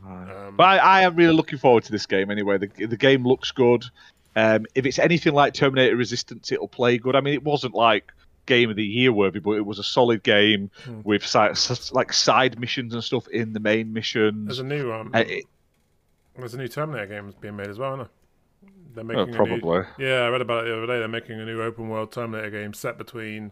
Um, 0.03 0.55
But 0.57 0.63
I, 0.63 0.77
I 0.77 1.01
am 1.01 1.15
really 1.15 1.33
looking 1.35 1.59
forward 1.59 1.83
to 1.83 1.91
this 1.91 2.07
game 2.07 2.31
anyway. 2.31 2.57
The, 2.57 2.87
the 2.87 2.97
game 2.97 3.23
looks 3.23 3.51
good. 3.51 3.85
Um, 4.35 4.65
if 4.73 4.85
it's 4.85 4.97
anything 4.97 5.33
like 5.33 5.53
Terminator 5.53 5.95
Resistance, 5.95 6.51
it'll 6.51 6.67
play 6.67 6.97
good. 6.97 7.15
I 7.15 7.21
mean, 7.21 7.35
it 7.35 7.43
wasn't 7.43 7.75
like 7.75 8.11
game 8.55 8.69
of 8.69 8.75
the 8.75 8.83
year 8.85 9.11
worthy, 9.13 9.39
but 9.39 9.51
it 9.51 9.65
was 9.65 9.79
a 9.79 9.83
solid 9.83 10.23
game 10.23 10.69
Hmm. 10.85 11.01
with 11.03 11.23
like 11.93 12.11
side 12.13 12.59
missions 12.59 12.93
and 12.93 13.03
stuff 13.03 13.27
in 13.29 13.53
the 13.53 13.59
main 13.59 13.93
mission. 13.93 14.45
there's 14.45 14.59
a 14.59 14.63
new 14.63 14.91
um, 14.91 15.11
Uh, 15.13 15.19
it- 15.27 15.45
there's 16.37 16.53
a 16.53 16.57
new 16.57 16.67
Terminator 16.67 17.07
game 17.07 17.33
being 17.41 17.55
made 17.55 17.67
as 17.67 17.77
well, 17.77 17.93
isn't 17.93 18.07
there? 18.07 18.09
They're 18.93 19.03
oh, 19.03 19.25
making 19.25 19.31
new, 19.31 19.37
probably. 19.37 19.81
Yeah, 19.99 20.21
I 20.25 20.29
read 20.29 20.41
about 20.41 20.65
it 20.65 20.69
the 20.69 20.77
other 20.77 20.87
day. 20.87 20.99
They're 20.99 21.07
making 21.07 21.39
a 21.39 21.45
new 21.45 21.61
open 21.61 21.87
world 21.89 22.11
Terminator 22.11 22.49
game 22.49 22.73
set 22.73 22.97
between, 22.97 23.51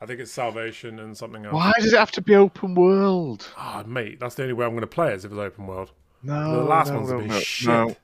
I 0.00 0.06
think 0.06 0.18
it's 0.20 0.32
Salvation 0.32 0.98
and 0.98 1.16
something 1.16 1.44
else. 1.44 1.54
Why 1.54 1.72
does 1.78 1.92
it 1.92 1.98
have 1.98 2.10
to 2.12 2.20
be 2.22 2.34
open 2.34 2.74
world? 2.74 3.46
Ah, 3.56 3.84
mate, 3.86 4.18
that's 4.20 4.34
the 4.36 4.42
only 4.42 4.54
way 4.54 4.64
I'm 4.64 4.72
going 4.72 4.80
to 4.80 4.86
play 4.88 5.12
it 5.12 5.16
is 5.16 5.24
if 5.24 5.30
it's 5.32 5.38
open 5.38 5.66
world. 5.66 5.92
No, 6.22 6.56
the 6.56 6.62
last 6.64 6.90
no, 6.90 6.96
one's 7.00 7.10
no, 7.10 7.20
no, 7.20 7.38
shit. 7.40 7.68
no. 7.68 7.96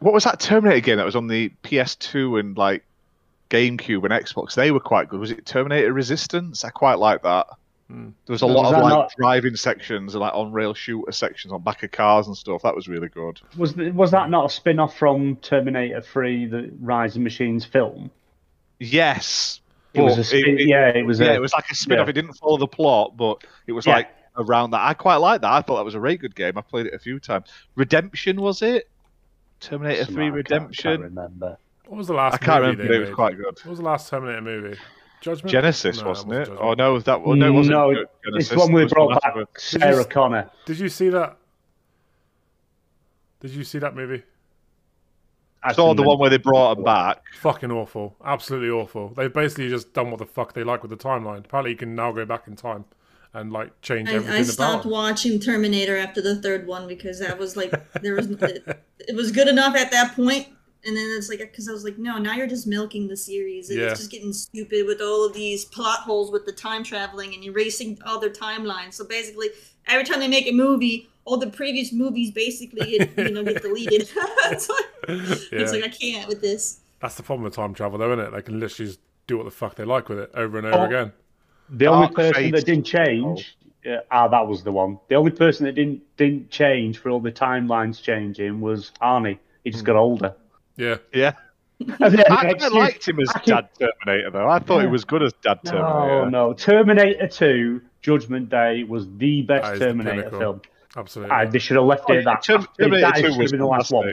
What 0.00 0.12
was 0.14 0.24
that 0.24 0.40
Terminator 0.40 0.80
game 0.80 0.96
that 0.96 1.04
was 1.06 1.16
on 1.16 1.26
the 1.28 1.50
PS2 1.62 2.38
and 2.40 2.56
like 2.58 2.84
GameCube 3.52 4.02
and 4.04 4.12
Xbox? 4.24 4.54
They 4.54 4.70
were 4.70 4.80
quite 4.80 5.08
good. 5.08 5.20
Was 5.20 5.30
it 5.30 5.44
Terminator 5.44 5.92
Resistance? 5.92 6.64
I 6.64 6.70
quite 6.70 6.98
like 6.98 7.22
that. 7.22 7.46
Hmm. 7.88 8.10
There 8.26 8.32
was 8.34 8.42
a 8.42 8.46
lot 8.46 8.64
was 8.64 8.72
of 8.74 8.82
like 8.82 8.90
not- 8.90 9.12
driving 9.18 9.56
sections 9.56 10.14
and 10.14 10.20
like 10.22 10.32
on 10.34 10.52
rail 10.52 10.72
shooter 10.72 11.12
sections 11.12 11.52
on 11.52 11.62
back 11.62 11.82
of 11.82 11.90
cars 11.90 12.26
and 12.26 12.36
stuff. 12.36 12.62
That 12.62 12.74
was 12.74 12.88
really 12.88 13.08
good. 13.08 13.40
Was 13.56 13.74
th- 13.74 13.92
was 13.92 14.10
that 14.12 14.30
not 14.30 14.46
a 14.46 14.48
spin 14.48 14.78
off 14.78 14.96
from 14.96 15.36
Terminator 15.36 16.00
3, 16.00 16.46
the 16.46 16.70
Rise 16.80 17.16
of 17.16 17.22
Machines 17.22 17.64
film? 17.64 18.10
Yes. 18.78 19.60
It 19.94 20.00
was 20.00 20.16
a 20.16 20.24
spin, 20.24 20.56
yeah, 20.58 20.88
it 20.88 21.04
was 21.04 21.20
yeah, 21.20 21.32
a, 21.32 21.34
it 21.34 21.40
was 21.40 21.52
like 21.52 21.68
a 21.70 21.74
spin 21.74 21.98
off. 21.98 22.06
yeah. 22.06 22.10
It 22.10 22.14
didn't 22.14 22.32
follow 22.34 22.56
the 22.56 22.66
plot, 22.66 23.14
but 23.16 23.44
it 23.66 23.72
was 23.72 23.84
Yeah. 23.86 23.96
like 23.96 24.08
around 24.38 24.70
that. 24.70 24.80
I 24.80 24.94
quite 24.94 25.16
like 25.16 25.42
that. 25.42 25.52
I 25.52 25.60
thought 25.60 25.76
that 25.76 25.84
was 25.84 25.94
a 25.94 26.00
really 26.00 26.16
good 26.16 26.34
game. 26.34 26.56
I 26.56 26.62
played 26.62 26.86
it 26.86 26.94
a 26.94 26.98
few 26.98 27.20
times. 27.20 27.48
Redemption 27.74 28.40
was 28.40 28.62
it? 28.62 28.88
Terminator 29.60 30.04
something 30.06 30.14
Three 30.14 30.24
I 30.24 30.28
can't- 30.28 30.34
Redemption. 30.36 30.90
Can't 30.92 31.02
remember. 31.02 31.58
What 31.86 31.98
was 31.98 32.06
the 32.06 32.14
last 32.14 32.34
I 32.34 32.38
can't 32.38 32.62
movie 32.64 32.76
remember, 32.76 32.86
but 32.88 32.94
it 32.96 33.00
was 33.00 33.08
made? 33.10 33.14
quite 33.14 33.36
good. 33.36 33.44
What 33.44 33.66
was 33.66 33.78
the 33.78 33.84
last 33.84 34.08
Terminator 34.10 34.40
movie? 34.40 34.78
Judgment? 35.20 35.54
Genisys, 35.54 36.00
No, 36.02 36.08
wasn't 36.08 36.32
it? 36.32 36.38
Judgment. 36.46 36.60
Oh 36.62 36.74
no, 36.74 36.98
that 37.00 37.22
well, 37.22 37.36
no, 37.36 37.46
it 37.46 37.50
wasn't. 37.50 37.72
no, 37.76 37.88
Genisys. 37.90 38.06
it's 38.40 38.48
the 38.48 38.58
one 38.58 38.72
where 38.72 38.82
It 38.84 38.88
they 38.88 38.94
brought 38.94 39.06
one 39.08 39.14
back 39.22 39.24
after- 39.36 39.46
Sarah 39.58 39.98
you- 39.98 40.04
Connor. 40.04 40.50
Did 40.66 40.78
you 40.78 40.88
see 40.88 41.08
that? 41.10 41.36
Did 43.40 43.50
you 43.52 43.64
see 43.64 43.78
that 43.78 43.94
movie? 43.96 44.22
I 45.64 45.72
saw 45.72 45.94
the 45.94 46.02
one 46.02 46.18
where 46.18 46.30
they 46.30 46.38
brought 46.38 46.76
him 46.78 46.84
back. 46.84 47.22
Fucking 47.40 47.70
awful. 47.70 48.16
Absolutely 48.24 48.70
awful. 48.70 49.10
They've 49.16 49.32
basically 49.32 49.68
just 49.68 49.92
done 49.92 50.10
what 50.10 50.18
the 50.18 50.26
fuck 50.26 50.54
they 50.54 50.64
like 50.64 50.82
with 50.82 50.90
the 50.90 50.96
timeline. 50.96 51.44
Apparently, 51.44 51.70
you 51.70 51.76
can 51.76 51.94
now 51.94 52.10
go 52.10 52.24
back 52.24 52.48
in 52.48 52.56
time 52.56 52.84
and 53.32 53.52
like 53.52 53.80
change 53.80 54.08
everything 54.08 54.34
I, 54.34 54.38
I 54.38 54.42
stopped 54.42 54.84
about. 54.86 54.92
watching 54.92 55.38
Terminator 55.38 55.96
after 55.96 56.20
the 56.20 56.42
third 56.42 56.66
one 56.66 56.88
because 56.88 57.20
that 57.20 57.38
was 57.38 57.56
like 57.56 57.70
there 58.02 58.16
was 58.16 58.26
it, 58.28 58.64
it 59.08 59.14
was 59.14 59.30
good 59.30 59.46
enough 59.48 59.76
at 59.76 59.92
that 59.92 60.16
point, 60.16 60.48
and 60.84 60.96
then 60.96 61.06
it's 61.16 61.28
like 61.28 61.38
because 61.40 61.68
I 61.68 61.72
was 61.72 61.84
like, 61.84 61.98
no, 61.98 62.18
now 62.18 62.34
you're 62.34 62.46
just 62.46 62.66
milking 62.66 63.08
the 63.08 63.16
series. 63.16 63.70
and 63.70 63.78
Yeah. 63.78 63.86
It's 63.90 64.00
just 64.00 64.10
getting 64.10 64.32
stupid 64.32 64.86
with 64.86 65.00
all 65.00 65.24
of 65.26 65.32
these 65.34 65.64
plot 65.64 66.00
holes 66.00 66.30
with 66.30 66.44
the 66.46 66.52
time 66.52 66.82
traveling 66.84 67.34
and 67.34 67.42
erasing 67.44 67.98
other 68.04 68.30
timelines. 68.30 68.94
So 68.94 69.04
basically, 69.04 69.48
every 69.86 70.04
time 70.04 70.20
they 70.20 70.28
make 70.28 70.46
a 70.46 70.52
movie, 70.52 71.08
all 71.24 71.36
the 71.36 71.50
previous 71.50 71.92
movies 71.92 72.30
basically 72.32 72.98
get, 72.98 73.16
you 73.18 73.30
know 73.30 73.44
get 73.44 73.62
deleted. 73.62 74.08
it's, 74.46 74.68
like, 74.68 74.84
Yeah. 75.08 75.58
it's 75.60 75.72
like 75.72 75.84
I 75.84 75.88
can't 75.88 76.28
with 76.28 76.40
this. 76.40 76.80
That's 77.00 77.14
the 77.16 77.22
problem 77.22 77.44
with 77.44 77.54
time 77.54 77.74
travel, 77.74 77.98
though, 77.98 78.12
isn't 78.12 78.26
it? 78.26 78.30
They 78.32 78.42
can 78.42 78.60
literally 78.60 78.88
just 78.90 79.00
do 79.26 79.36
what 79.36 79.44
the 79.44 79.50
fuck 79.50 79.74
they 79.76 79.84
like 79.84 80.08
with 80.08 80.18
it 80.18 80.30
over 80.34 80.58
and 80.58 80.66
over 80.66 80.78
Oh. 80.78 80.84
again. 80.86 81.12
The 81.70 81.86
only 81.86 82.06
Dark 82.08 82.16
person 82.16 82.34
Fate. 82.34 82.54
that 82.54 82.66
didn't 82.66 82.84
change, 82.84 83.56
yeah, 83.84 84.00
ah, 84.10 84.28
that 84.28 84.46
was 84.46 84.62
the 84.62 84.72
one. 84.72 84.98
The 85.08 85.14
only 85.14 85.30
person 85.30 85.64
that 85.66 85.72
didn't 85.72 86.02
didn't 86.16 86.50
change 86.50 86.98
for 86.98 87.08
all 87.10 87.20
the 87.20 87.32
timelines 87.32 88.00
changing 88.02 88.60
was 88.60 88.92
Arnie. 89.00 89.38
He 89.64 89.70
just 89.70 89.84
got 89.84 89.96
older. 89.96 90.34
Yeah. 90.76 90.96
Yeah, 91.12 91.32
And 91.80 92.14
then 92.14 92.24
I, 92.30 92.44
next 92.44 92.64
I 92.64 92.68
year- 92.68 92.80
liked 92.80 93.08
him 93.08 93.20
as 93.20 93.28
I 93.34 93.38
can- 93.40 93.54
Dad 93.54 93.68
Terminator 93.78 94.30
though. 94.30 94.48
I 94.48 94.58
thought 94.58 94.80
he 94.80 94.86
was 94.86 95.04
good 95.04 95.22
as 95.22 95.32
Dad 95.42 95.58
No, 95.64 95.70
Terminator. 95.72 96.30
no. 96.30 96.52
Terminator 96.54 97.26
2, 97.28 97.80
Judgment 98.00 98.48
Day 98.48 98.84
was 98.84 99.06
the 99.16 99.42
best 99.42 99.74
is 99.74 99.78
the 99.78 99.86
Terminator 99.86 100.30
film. 100.30 100.60
Absolutely. 100.96 101.34
Ah, 101.34 101.44
they 101.44 101.58
should 101.58 101.76
have 101.76 101.86
left 101.86 102.08
it 102.10 102.18
at 102.18 102.24
that. 102.24 102.42
Terminator 102.42 103.00
that 103.00 103.14
2 103.16 103.20
should 103.20 103.30
have 103.30 103.38
was 103.38 103.50
been 103.52 103.60
the 103.60 103.66
last 103.66 103.90
one. 103.92 104.04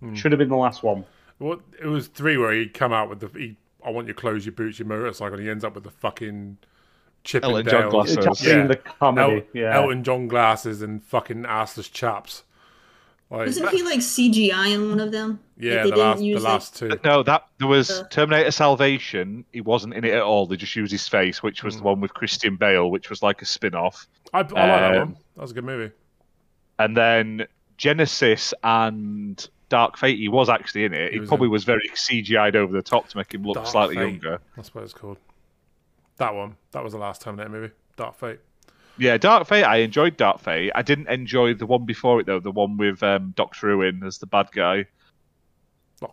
fantastic. 0.00 0.16
Should 0.20 0.32
have 0.32 0.38
been 0.38 0.48
the 0.48 0.56
last 0.56 0.82
one. 0.82 1.04
Well, 1.38 1.60
it 1.80 1.86
was 1.86 2.08
three 2.08 2.36
where 2.36 2.52
he'd 2.52 2.74
come 2.74 2.92
out 2.92 3.08
with 3.08 3.20
the 3.20 3.28
he, 3.38 3.56
I 3.84 3.90
want 3.90 4.06
your 4.06 4.14
clothes, 4.14 4.44
your 4.46 4.52
boots, 4.52 4.78
your 4.78 4.86
motorcycle, 4.88 5.34
and 5.34 5.42
he 5.44 5.50
ends 5.50 5.64
up 5.64 5.74
with 5.74 5.84
the 5.84 5.90
fucking 5.90 6.56
Chip 7.24 7.44
Elton 7.44 7.60
and 7.60 7.68
John 7.68 7.80
Dale. 7.82 7.90
glasses. 7.90 8.16
Just 8.16 8.42
yeah. 8.44 8.66
the 8.66 8.76
comedy. 8.76 9.36
El- 9.38 9.42
yeah. 9.60 9.76
Elton 9.76 10.02
John 10.04 10.26
glasses 10.28 10.82
and 10.82 11.02
fucking 11.04 11.42
assless 11.44 11.90
chaps. 11.92 12.42
Like, 13.32 13.46
Wasn't 13.46 13.70
he 13.70 13.82
like 13.82 14.00
CGI 14.00 14.74
in 14.74 14.90
one 14.90 15.00
of 15.00 15.10
them? 15.10 15.40
yeah, 15.56 15.84
Like, 15.84 15.94
the 15.94 15.96
last, 16.00 16.18
the 16.20 16.38
last 16.38 16.76
two. 16.76 16.90
No, 17.02 17.22
that 17.22 17.46
there 17.58 17.66
was 17.66 17.90
Uh. 17.90 18.04
Terminator 18.10 18.50
Salvation. 18.50 19.46
He 19.52 19.62
wasn't 19.62 19.94
in 19.94 20.04
it 20.04 20.12
at 20.12 20.20
all. 20.22 20.46
They 20.46 20.56
just 20.56 20.76
used 20.76 20.92
his 20.92 21.08
face, 21.08 21.42
which 21.42 21.64
was 21.64 21.78
the 21.78 21.82
one 21.82 22.00
with 22.02 22.12
Christian 22.12 22.56
Bale, 22.56 22.90
which 22.90 23.08
was 23.08 23.22
like 23.22 23.40
a 23.40 23.46
spin-off. 23.46 24.06
I, 24.34 24.40
I 24.40 24.42
like 24.42 24.50
that 24.54 24.94
Um, 24.96 24.98
one. 24.98 25.16
That 25.36 25.40
was 25.42 25.50
a 25.52 25.54
good 25.54 25.64
movie. 25.64 25.94
And 26.78 26.94
then 26.94 27.46
Genisys 27.78 28.52
and 28.62 29.48
Dark 29.70 29.96
Fate. 29.96 30.18
He 30.18 30.28
was 30.28 30.50
actually 30.50 30.84
in 30.84 30.92
it. 30.92 31.08
He 31.08 31.14
He, 31.14 31.20
was 31.20 31.28
probably 31.28 31.46
in- 31.46 31.52
was 31.52 31.64
very 31.64 31.88
CGI'd 31.94 32.54
over 32.54 32.70
the 32.72 32.82
top 32.82 33.08
to 33.08 33.16
make 33.16 33.32
him 33.32 33.44
look 33.44 33.54
Dark 33.54 33.66
slightly 33.66 33.96
Fate. 33.96 34.08
younger. 34.10 34.40
That's 34.56 34.74
what 34.74 34.84
it's 34.84 34.92
called. 34.92 35.16
That 36.18 36.34
one. 36.34 36.56
That 36.72 36.84
was 36.84 36.92
the 36.92 36.98
last 36.98 37.22
Terminator 37.22 37.48
movie. 37.50 37.72
Dark 37.96 38.18
Fate. 38.18 38.40
Yeah, 38.98 39.16
Dark 39.16 39.46
Fate. 39.48 39.64
I 39.64 39.76
enjoyed 39.78 40.16
Dark 40.16 40.40
Fate. 40.40 40.70
I 40.74 40.82
didn't 40.82 41.08
enjoy 41.08 41.54
the 41.54 41.66
one 41.66 41.84
before 41.86 42.20
it 42.20 42.26
though. 42.26 42.40
The 42.40 42.50
one 42.50 42.76
with 42.76 43.02
um, 43.02 43.32
Doctor 43.36 43.70
Who 43.70 43.82
in 43.82 44.02
as 44.04 44.18
the 44.18 44.26
bad 44.26 44.48
guy. 44.52 44.86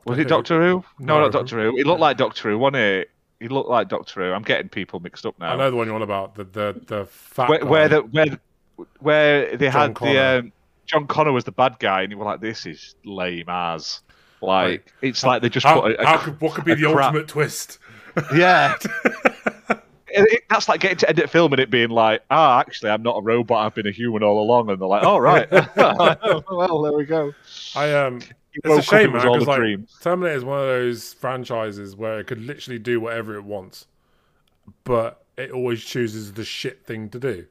Was 0.06 0.20
it 0.20 0.28
Doctor 0.28 0.62
Who? 0.62 0.84
No, 1.00 1.16
No. 1.16 1.22
not 1.22 1.32
Doctor 1.32 1.60
Who. 1.62 1.76
He 1.76 1.84
looked 1.84 2.00
like 2.00 2.18
Doctor 2.18 2.50
Who, 2.52 2.58
wasn't 2.58 2.78
it? 2.78 3.10
He 3.40 3.48
looked 3.48 3.70
like 3.70 3.90
Doctor 3.90 4.22
Who. 4.22 4.34
I'm 4.34 4.44
getting 4.44 4.70
people 4.70 5.00
mixed 5.00 5.26
up 5.26 5.38
now. 5.40 5.54
I 5.54 5.56
know 5.58 5.72
the 5.72 5.78
one 5.78 5.88
you're 5.88 5.96
on 5.96 6.02
about. 6.04 6.36
The 6.36 6.44
the 6.44 6.82
the 6.86 7.06
fat 7.06 7.50
where, 7.50 7.60
guy. 7.60 7.66
where 7.66 7.90
the 7.90 8.02
where 8.02 8.40
where 9.00 9.58
they 9.58 9.70
John 9.70 9.82
had 9.90 9.96
Connor. 9.96 10.14
the 10.14 10.40
um, 10.40 10.52
John 10.86 11.08
Connor 11.08 11.32
was 11.32 11.44
the 11.44 11.52
bad 11.52 11.80
guy, 11.80 12.02
and 12.04 12.12
you 12.12 12.18
were 12.18 12.26
like, 12.26 12.40
"This 12.42 12.66
is 12.66 12.96
lame 13.04 13.46
as." 13.50 14.02
Like 14.42 14.94
it's 15.02 15.24
like 15.26 15.42
they 15.42 15.50
just 15.50 15.66
how, 15.66 15.82
put 15.82 15.92
a, 15.94 16.02
a 16.02 16.06
how 16.06 16.18
could, 16.18 16.40
what 16.40 16.54
could 16.54 16.64
be 16.66 16.74
the 16.76 16.92
crap- 16.94 17.08
ultimate 17.08 17.28
twist? 17.28 17.78
yeah. 18.34 18.76
It- 20.20 20.34
it- 20.34 20.44
that's 20.50 20.68
like 20.70 20.82
getting 20.82 20.98
to 20.98 21.10
end 21.10 21.20
it 21.20 21.30
film 21.30 21.54
and 21.54 21.60
it 21.60 21.70
being 21.70 21.90
like, 21.90 22.22
ah, 22.32 22.60
actually, 22.60 22.90
I'm 22.92 23.04
not 23.04 23.18
a 23.18 23.22
robot. 23.22 23.66
I've 23.66 23.76
been 23.76 23.88
a 23.88 23.92
human 23.92 24.24
all 24.24 24.42
along, 24.42 24.70
and 24.70 24.80
they're 24.82 24.88
like, 24.88 25.04
oh 25.04 25.18
right, 25.18 25.50
well, 25.76 26.82
there 26.82 26.94
we 26.94 27.06
go. 27.06 27.34
I 27.76 27.94
um, 27.94 28.22
He 28.22 28.62
it's 28.64 28.78
a 28.80 28.82
shame, 28.82 29.14
man. 29.14 29.28
all 29.28 29.36
'cause, 29.38 29.48
a 29.48 29.50
like, 29.50 29.60
dream. 29.60 29.88
Terminator 30.02 30.36
is 30.38 30.44
one 30.46 30.60
of 30.60 30.66
those 30.68 31.14
franchises 31.14 31.96
where 31.96 32.20
it 32.20 32.28
could 32.28 32.42
literally 32.46 32.80
do 32.80 33.00
whatever 33.00 33.36
it 33.36 33.44
wants, 33.44 33.88
but 34.84 35.24
it 35.38 35.52
always 35.52 35.84
chooses 35.84 36.34
the 36.34 36.44
shit 36.44 36.86
thing 36.86 37.10
to 37.10 37.20
do. 37.20 37.46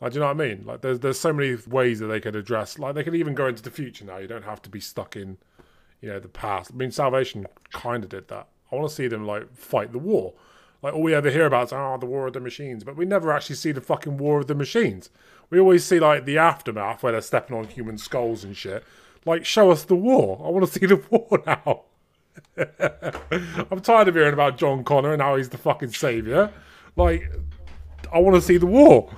Like, 0.00 0.12
do 0.12 0.16
you 0.16 0.20
know 0.20 0.26
what 0.26 0.40
I 0.42 0.48
mean? 0.48 0.64
Like, 0.66 0.82
there's 0.82 1.00
there's 1.00 1.18
so 1.20 1.32
many 1.32 1.56
ways 1.66 2.00
that 2.00 2.06
they 2.06 2.20
could 2.20 2.36
address. 2.36 2.78
Like, 2.78 2.94
they 2.94 3.04
could 3.04 3.14
even 3.14 3.34
go 3.34 3.46
into 3.46 3.62
the 3.62 3.70
future 3.70 4.04
now. 4.04 4.18
You 4.18 4.26
don't 4.28 4.44
have 4.44 4.60
to 4.62 4.68
be 4.70 4.80
stuck 4.80 5.16
in, 5.16 5.38
you 6.00 6.08
know, 6.08 6.18
the 6.20 6.28
past. 6.28 6.70
I 6.72 6.76
mean, 6.76 6.90
Salvation 6.90 7.46
kind 7.72 8.04
of 8.04 8.10
did 8.10 8.28
that. 8.28 8.48
I 8.70 8.74
want 8.76 8.88
to 8.88 8.94
see 8.94 9.06
them 9.08 9.26
like 9.26 9.54
fight 9.54 9.92
the 9.92 9.98
war. 9.98 10.34
Like, 10.82 10.94
all 10.94 11.02
we 11.02 11.14
ever 11.14 11.30
hear 11.30 11.46
about 11.46 11.68
is 11.68 11.72
oh, 11.72 11.96
the 11.98 12.06
war 12.06 12.26
of 12.26 12.32
the 12.32 12.40
machines, 12.40 12.84
but 12.84 12.96
we 12.96 13.04
never 13.04 13.32
actually 13.32 13.56
see 13.56 13.72
the 13.72 13.80
fucking 13.80 14.18
war 14.18 14.40
of 14.40 14.46
the 14.46 14.54
machines. 14.54 15.10
We 15.50 15.58
always 15.58 15.84
see 15.84 16.00
like 16.00 16.24
the 16.24 16.38
aftermath 16.38 17.02
where 17.02 17.12
they're 17.12 17.22
stepping 17.22 17.56
on 17.56 17.68
human 17.68 17.98
skulls 17.98 18.44
and 18.44 18.56
shit. 18.56 18.84
Like, 19.24 19.44
show 19.44 19.70
us 19.70 19.84
the 19.84 19.96
war. 19.96 20.40
I 20.44 20.50
want 20.50 20.66
to 20.66 20.72
see 20.72 20.86
the 20.86 20.96
war 21.10 21.42
now. 21.46 21.82
I'm 23.70 23.80
tired 23.80 24.08
of 24.08 24.14
hearing 24.14 24.34
about 24.34 24.58
John 24.58 24.84
Connor 24.84 25.12
and 25.12 25.22
how 25.22 25.36
he's 25.36 25.48
the 25.48 25.58
fucking 25.58 25.90
savior. 25.90 26.52
Like, 26.94 27.30
I 28.12 28.18
want 28.18 28.36
to 28.36 28.42
see 28.42 28.56
the 28.56 28.66
war. 28.66 29.10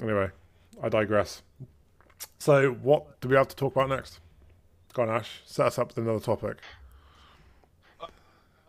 Anyway, 0.00 0.30
I 0.82 0.88
digress. 0.88 1.42
So, 2.38 2.70
what 2.70 3.20
do 3.20 3.28
we 3.28 3.36
have 3.36 3.48
to 3.48 3.56
talk 3.56 3.74
about 3.76 3.90
next? 3.90 4.20
Go 4.92 5.02
on, 5.02 5.10
Ash. 5.10 5.42
Set 5.44 5.66
us 5.66 5.78
up 5.78 5.88
with 5.88 5.98
another 5.98 6.20
topic. 6.20 6.58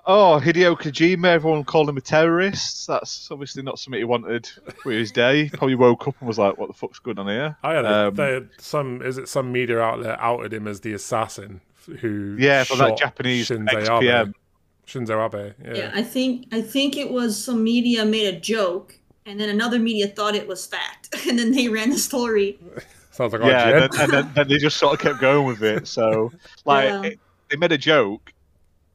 Oh, 0.08 0.42
Hideo 0.44 0.76
Kojima, 0.80 1.28
everyone 1.28 1.64
called 1.64 1.88
him 1.88 1.98
a 1.98 2.02
terrorist. 2.02 2.88
That's 2.88 3.30
obviously 3.30 3.62
not 3.62 3.78
something 3.78 4.00
he 4.00 4.04
wanted 4.04 4.48
for 4.82 4.92
his 4.92 5.12
day. 5.12 5.50
Probably 5.50 5.76
woke 5.76 6.08
up 6.08 6.16
and 6.20 6.28
was 6.28 6.40
like, 6.40 6.58
what 6.58 6.68
the 6.68 6.74
fuck's 6.74 6.98
going 7.00 7.20
on 7.20 7.28
here? 7.28 7.56
Yeah, 7.64 7.82
they, 7.82 7.88
Um, 7.88 8.16
they, 8.16 8.42
some 8.58 9.02
is 9.04 9.18
it 9.20 9.30
some 9.30 9.52
media 9.52 9.80
outlet 9.80 10.18
outed 10.20 10.54
him 10.54 10.68
as 10.68 10.80
the 10.80 10.94
assassin 10.94 11.62
who 12.00 12.36
Yeah, 12.40 12.64
for 12.64 12.78
that 12.78 12.90
shot 12.90 12.98
Japanese 12.98 13.50
Shinzo 13.50 13.74
ex-PM. 13.76 14.28
Abe. 14.30 14.34
Shinzo 14.88 15.26
Abe. 15.26 15.54
Yeah. 15.64 15.74
Yeah, 15.76 15.92
I 15.94 16.02
think 16.02 16.48
I 16.52 16.62
think 16.62 16.98
it 16.98 17.12
was 17.12 17.42
some 17.42 17.64
media 17.64 18.04
made 18.04 18.34
a 18.34 18.40
joke, 18.40 18.98
and 19.28 19.40
then 19.40 19.50
another 19.50 19.78
media 19.78 20.08
thought 20.08 20.34
it 20.36 20.48
was 20.48 20.66
fact, 20.66 21.16
and 21.28 21.38
then 21.38 21.52
they 21.52 21.68
ran 21.70 21.92
the 21.92 21.98
story. 22.00 22.58
Sounds 23.12 23.34
like 23.34 23.44
yeah, 23.44 23.68
and, 23.70 23.82
then, 23.94 24.02
and 24.02 24.12
then, 24.14 24.32
then 24.34 24.48
they 24.48 24.58
just 24.58 24.78
sort 24.78 24.94
of 24.96 25.00
kept 25.00 25.20
going 25.20 25.46
with 25.46 25.62
it. 25.62 25.86
So, 25.88 26.32
like, 26.66 26.86
Yeah. 26.90 27.02
it- 27.04 27.20
they 27.50 27.58
made 27.58 27.74
a 27.74 27.78
joke, 27.78 28.32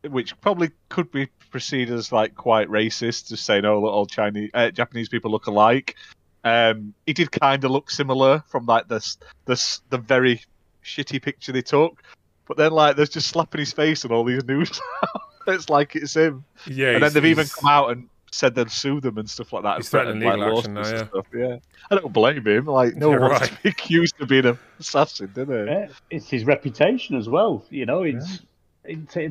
which 0.08 0.38
probably 0.40 0.70
could 0.88 1.10
be 1.10 1.28
perceived 1.50 1.90
as 1.90 2.12
like 2.12 2.34
quite 2.34 2.68
racist, 2.68 3.28
just 3.28 3.44
saying, 3.44 3.64
"Oh, 3.64 3.84
all 3.86 4.06
Chinese, 4.06 4.50
uh, 4.54 4.70
Japanese 4.70 5.08
people 5.08 5.30
look 5.30 5.46
alike." 5.46 5.96
Um, 6.44 6.94
he 7.06 7.12
did 7.12 7.32
kind 7.32 7.64
of 7.64 7.70
look 7.70 7.90
similar 7.90 8.44
from 8.46 8.66
like 8.66 8.86
this, 8.86 9.18
this, 9.46 9.80
the 9.90 9.98
very 9.98 10.42
shitty 10.84 11.20
picture 11.20 11.50
they 11.50 11.62
took, 11.62 12.02
but 12.46 12.56
then 12.56 12.72
like 12.72 12.96
there's 12.96 13.08
just 13.08 13.28
slapping 13.28 13.58
his 13.58 13.72
face 13.72 14.04
and 14.04 14.12
all 14.12 14.24
these 14.24 14.44
news. 14.44 14.80
it's 15.46 15.68
like 15.68 15.96
it's 15.96 16.14
him, 16.14 16.44
yeah, 16.66 16.90
and 16.90 17.02
then 17.02 17.12
they've 17.12 17.24
even 17.26 17.46
come 17.46 17.68
out 17.68 17.90
and 17.90 18.08
said 18.30 18.54
they'll 18.54 18.68
sue 18.68 19.00
them 19.00 19.18
and 19.18 19.28
stuff 19.28 19.52
like 19.52 19.62
that. 19.64 19.76
He's 19.76 19.86
and 19.86 19.90
threatened, 19.90 20.20
threatening 20.20 20.40
like, 20.40 20.46
legal 20.46 20.58
action 20.58 20.74
now, 20.74 21.00
and 21.00 21.08
stuff. 21.08 21.26
Yeah, 21.34 21.56
I 21.90 21.94
don't 21.96 22.12
blame 22.12 22.46
him. 22.46 22.66
Like 22.66 22.96
no 22.96 23.10
Yeah, 23.10 23.18
one 23.18 23.30
wants 23.30 23.40
right. 23.40 23.56
to 23.56 23.62
be 23.62 23.68
accused 23.70 24.20
of 24.20 24.28
being 24.28 24.46
an 24.46 24.58
assassin, 24.78 25.30
do 25.34 25.44
they? 25.44 25.64
Yeah, 25.64 25.88
it's 26.10 26.28
his 26.28 26.44
reputation 26.44 27.16
as 27.16 27.28
well. 27.28 27.64
You 27.70 27.86
know, 27.86 28.02
it's, 28.02 28.34
it's 28.34 28.42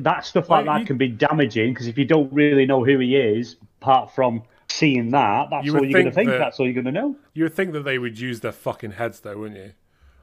that 0.00 0.24
stuff 0.24 0.48
Well, 0.48 0.60
like 0.60 0.66
that 0.66 0.80
you- 0.80 0.86
can 0.86 0.98
be 0.98 1.08
damaging 1.08 1.72
because 1.72 1.86
if 1.86 1.96
you 1.98 2.04
don't 2.04 2.32
really 2.32 2.66
know 2.66 2.84
who 2.84 2.98
he 2.98 3.16
is, 3.16 3.56
apart 3.80 4.14
from 4.14 4.42
seeing 4.68 5.10
that, 5.12 5.48
that's 5.50 5.64
You 5.66 5.76
all 5.76 5.84
you're 5.84 5.92
going 5.92 6.04
to 6.06 6.10
think 6.10 6.28
think. 6.28 6.30
that- 6.30 6.38
That's 6.38 6.58
all 6.60 6.66
you're 6.66 6.74
going 6.74 6.86
to 6.86 6.92
know. 6.92 7.16
You 7.34 7.44
would 7.44 7.54
think 7.54 7.72
that 7.72 7.84
they 7.84 7.98
would 7.98 8.18
use 8.18 8.40
their 8.40 8.52
fucking 8.52 8.92
heads, 8.92 9.20
though, 9.20 9.36
wouldn't 9.38 9.58
you? 9.60 9.72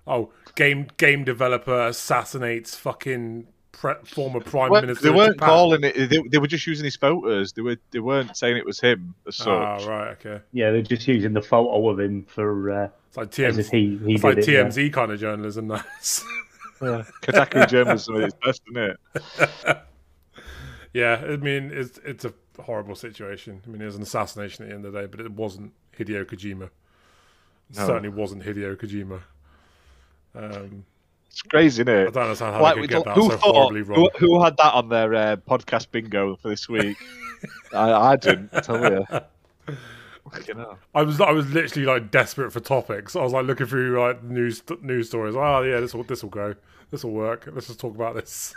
Oh, 0.06 0.32
game 0.56 0.88
game 0.98 1.24
developer 1.24 1.88
assassinates 1.88 2.76
fucking 2.76 3.48
pre- 3.72 3.94
former 4.04 4.42
prime 4.42 4.70
Well, 4.70 4.82
minister. 4.82 5.06
they 5.06 5.16
weren't 5.16 5.36
Japan. 5.36 5.48
calling 5.50 5.84
it. 5.86 6.10
They, 6.10 6.20
they 6.30 6.38
were 6.40 6.48
just 6.48 6.68
using 6.68 6.84
his 6.84 6.98
photos. 6.98 7.54
They 7.54 7.62
were. 7.62 7.78
They 7.92 8.00
weren't 8.00 8.36
saying 8.36 8.58
it 8.58 8.66
was 8.66 8.82
him 8.82 9.16
as 9.26 9.38
such. 9.38 9.48
Ah, 9.48 9.78
right, 9.88 10.10
okay. 10.20 10.42
Yeah, 10.52 10.72
they're 10.72 10.82
just 10.82 11.08
using 11.08 11.32
the 11.32 11.42
photo 11.42 11.88
of 11.90 12.00
him 12.02 12.26
for 12.28 12.70
uh, 12.72 12.90
It's 13.08 13.18
like 13.18 13.40
as 13.40 13.58
if 13.58 13.68
TMZ. 13.68 13.72
he, 13.72 13.80
he 14.06 14.14
It's 14.16 14.22
did 14.22 14.28
like 14.28 14.38
it. 14.40 14.48
yeah. 14.50 14.64
TMZ 14.66 14.92
kind 14.92 15.12
of 15.14 15.20
journalism. 15.22 15.72
That 16.84 17.08
Kotaku 17.22 17.68
journalism 17.70 18.16
at 18.18 18.24
its 18.24 18.36
best, 18.44 18.62
isn't 18.72 18.98
it? 19.72 19.78
yeah, 20.94 21.22
I 21.26 21.38
mean, 21.38 21.72
it's 21.74 22.00
it's 22.06 22.26
a 22.26 22.34
horrible 22.62 22.96
situation. 22.96 23.62
I 23.66 23.70
mean, 23.70 23.82
it 23.82 23.86
was 23.86 23.96
an 23.96 24.04
assassination 24.04 24.64
at 24.66 24.70
the 24.70 24.76
end 24.76 24.86
of 24.86 24.94
the 24.94 25.02
day, 25.02 25.06
but 25.08 25.20
it 25.20 25.32
wasn't 25.32 25.74
Hideo 25.98 26.26
Kojima. 26.26 26.66
It 26.66 26.72
No. 27.78 27.86
Certainly 27.88 28.10
wasn't 28.10 28.44
Hideo 28.44 28.76
Kojima. 28.76 29.22
Um, 30.36 30.86
It's 31.28 31.42
crazy, 31.42 31.82
isn't 31.82 31.88
it? 31.88 32.08
I 32.08 32.12
don't 32.12 32.24
understand 32.24 32.56
how 32.56 32.62
Like, 32.62 32.76
they 32.76 32.82
we 32.82 32.88
could 32.88 32.98
get 32.98 33.06
that 33.06 33.16
who 33.16 33.30
so 33.30 33.38
thought? 33.38 33.56
horribly 33.56 33.82
wrong. 33.82 34.10
Who, 34.18 34.28
who 34.28 34.44
had 34.44 34.58
that 34.58 34.74
on 34.74 34.90
their 34.90 35.14
uh, 35.16 35.36
podcast 35.38 35.88
bingo 35.92 36.36
for 36.36 36.50
this 36.50 36.70
week? 36.70 36.98
I, 37.74 37.92
I 37.92 38.16
didn't. 38.16 38.50
I 38.54 38.60
tell 38.62 38.80
you. 38.92 39.06
Fucking 40.32 40.58
hell. 40.58 40.80
I 40.96 41.04
was 41.04 41.20
I 41.20 41.32
was 41.32 41.52
literally 41.54 41.86
like 41.86 42.12
desperate 42.12 42.52
for 42.52 42.60
topics. 42.60 43.16
I 43.16 43.22
was 43.24 43.34
like 43.34 43.46
looking 43.46 43.66
through 43.68 44.00
like 44.00 44.24
news 44.24 44.64
news 44.82 45.10
stories. 45.10 45.36
Oh 45.36 45.62
yeah, 45.62 45.80
this 45.80 45.94
will 45.94 46.04
this 46.04 46.24
will 46.24 46.30
go. 46.30 46.56
This 46.92 47.04
will 47.04 47.12
work. 47.12 47.50
Let's 47.52 47.68
just 47.68 47.80
talk 47.80 47.96
about 47.96 48.16
this. 48.16 48.54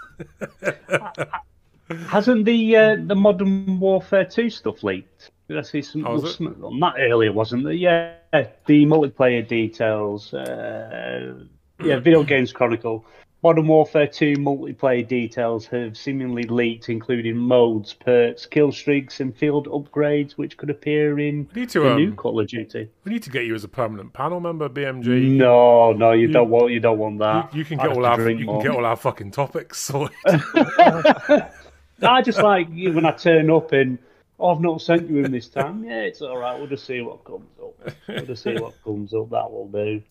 Hasn't 2.09 2.45
the 2.45 2.77
uh, 2.77 2.97
the 3.07 3.15
Modern 3.15 3.79
Warfare 3.79 4.25
2 4.25 4.51
stuff 4.51 4.83
leaked? 4.83 5.31
Did 5.49 5.59
I 5.59 5.63
see 5.63 5.81
some, 5.83 6.05
Oh, 6.05 6.17
is 6.17 6.25
it? 6.25 6.33
some 6.33 6.57
well, 6.59 6.75
not 6.75 6.97
earlier, 6.99 7.33
wasn't 7.33 7.63
there? 7.63 7.73
Yeah, 7.73 8.15
the 8.33 8.85
multiplayer 8.87 9.47
details. 9.47 10.35
Uh, 10.35 11.45
yeah, 11.85 11.99
Video 12.01 12.25
Games 12.25 12.53
Chronicle. 12.53 13.05
Modern 13.43 13.69
Warfare 13.69 14.07
2 14.07 14.35
multiplayer 14.37 15.07
details 15.07 15.67
have 15.67 15.97
seemingly 15.97 16.45
leaked, 16.45 16.89
including 16.89 17.37
modes, 17.37 17.93
perks, 17.93 18.47
kill 18.47 18.73
streaks, 18.73 19.21
and 19.21 19.37
field 19.37 19.69
upgrades, 19.69 20.33
which 20.33 20.57
could 20.57 20.71
appear 20.71 21.19
in 21.21 21.47
We 21.55 21.61
need 21.63 21.71
to 21.71 21.81
the 21.81 21.95
new 21.97 22.09
um, 22.11 22.17
Call 22.17 22.41
of 22.41 22.49
Duty. 22.49 22.89
we 23.05 23.13
need 23.13 23.23
to 23.23 23.31
get 23.31 23.45
you 23.45 23.55
as 23.55 23.63
a 23.63 23.69
permanent 23.69 24.13
panel 24.15 24.41
member, 24.41 24.69
BMG. 24.69 25.31
No, 25.37 25.93
no, 25.93 26.13
you, 26.13 26.27
You- 26.29 26.33
don't 26.33 26.49
want 26.51 26.73
you 26.73 26.81
don't 26.81 26.99
want 26.99 27.19
that. 27.21 27.55
you 27.55 27.65
can 27.65 27.79
I'd 27.79 27.89
get 27.89 27.97
all 27.97 28.07
our 28.07 28.31
you 28.31 28.47
can 28.47 28.59
get 28.61 28.71
all 28.71 28.85
our 28.87 28.97
fucking 28.97 29.31
topics 29.33 29.79
sorted. 29.81 30.17
I 32.03 32.23
just 32.23 32.39
like 32.39 32.69
you 32.73 32.93
when 32.95 33.05
I 33.07 33.13
turn 33.13 33.51
up 33.51 33.73
and 33.73 33.99
oh, 34.41 34.55
I've 34.55 34.61
not 34.61 34.81
sent 34.81 35.09
you 35.11 35.25
in 35.25 35.31
this 35.31 35.49
time. 35.49 35.85
Yeah, 35.85 36.01
it's 36.01 36.21
all 36.23 36.37
right. 36.39 36.59
We'll 36.59 36.69
just 36.69 36.85
see 36.87 37.01
what 37.03 37.23
comes 37.25 37.49
up. 37.63 37.93
We'll 38.09 38.27
just 38.27 38.43
see 38.43 38.55
what 38.55 38.83
comes 38.83 39.15
up. 39.15 39.31
That 39.31 39.51
will 39.53 39.69
do. 39.69 40.03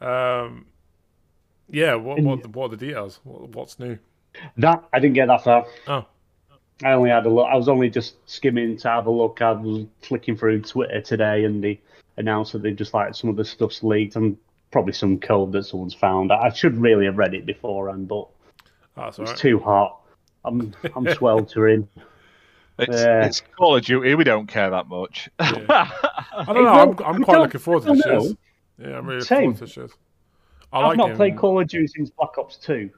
um, 0.00 0.66
yeah. 1.70 1.94
What 1.94 2.18
And- 2.18 2.26
what 2.26 2.46
what 2.48 2.66
are 2.66 2.76
the 2.76 2.86
details? 2.86 3.20
What, 3.24 3.48
what's 3.50 3.78
new? 3.78 3.98
That 4.58 4.84
I 4.92 4.98
didn't 5.00 5.14
get 5.14 5.26
that 5.28 5.42
far. 5.44 5.66
Oh, 5.88 6.04
I 6.84 6.92
only 6.92 7.10
had 7.10 7.26
a 7.26 7.30
look. 7.30 7.48
I 7.50 7.56
was 7.56 7.68
only 7.68 7.90
just 7.90 8.14
skimming 8.30 8.76
to 8.78 8.88
have 8.88 9.06
a 9.06 9.10
look. 9.10 9.42
I 9.42 9.52
was 9.52 9.86
flicking 10.02 10.36
through 10.36 10.62
Twitter 10.62 11.00
today, 11.00 11.44
and 11.44 11.62
they 11.62 11.80
announced 12.16 12.52
that 12.52 12.62
they 12.62 12.72
just 12.72 12.94
like 12.94 13.14
some 13.14 13.28
of 13.30 13.36
the 13.36 13.44
stuff's 13.44 13.82
leaked 13.82 14.16
and 14.16 14.36
probably 14.70 14.92
some 14.92 15.18
code 15.18 15.52
that 15.52 15.64
someone's 15.64 15.94
found. 15.94 16.32
I 16.32 16.50
should 16.52 16.76
really 16.78 17.06
have 17.06 17.18
read 17.18 17.34
it 17.34 17.44
beforehand, 17.44 18.06
but 18.08 18.28
ah, 18.96 19.04
that's 19.06 19.18
all 19.18 19.24
it's 19.24 19.32
right. 19.32 19.38
too 19.38 19.58
hot. 19.58 20.00
I'm 20.44 20.72
I'm 20.94 21.08
sweltering. 21.14 21.88
It's, 22.78 22.96
Yeah. 23.02 23.26
it's 23.26 23.42
Call 23.58 23.76
of 23.76 23.84
Duty. 23.84 24.14
We 24.14 24.24
don't 24.24 24.46
care 24.46 24.70
that 24.70 24.86
much. 24.86 25.28
I 25.38 26.44
don't 26.46 26.64
know. 26.64 26.94
I'm, 27.04 27.16
I'm 27.16 27.24
quite 27.24 27.40
looking 27.40 27.60
forward 27.60 27.82
to 27.82 27.90
I 27.90 27.94
the 27.96 28.02
don't 28.02 28.22
shiz. 28.22 28.30
know. 28.78 28.88
Yeah, 28.90 28.98
I'm 28.98 29.06
really 29.06 29.20
Same. 29.22 29.50
looking 29.50 29.54
forward 29.56 29.72
to 29.72 29.80
the 29.82 29.88
shiz. 29.88 29.96
I 30.72 30.78
I've 30.78 30.86
like 30.88 30.98
not 30.98 31.10
him. 31.10 31.16
played 31.16 31.36
Call 31.36 31.60
of 31.60 31.68
Duty 31.68 31.86
since 31.86 32.10
Black 32.10 32.38
Ops 32.38 32.56
2. 32.58 32.90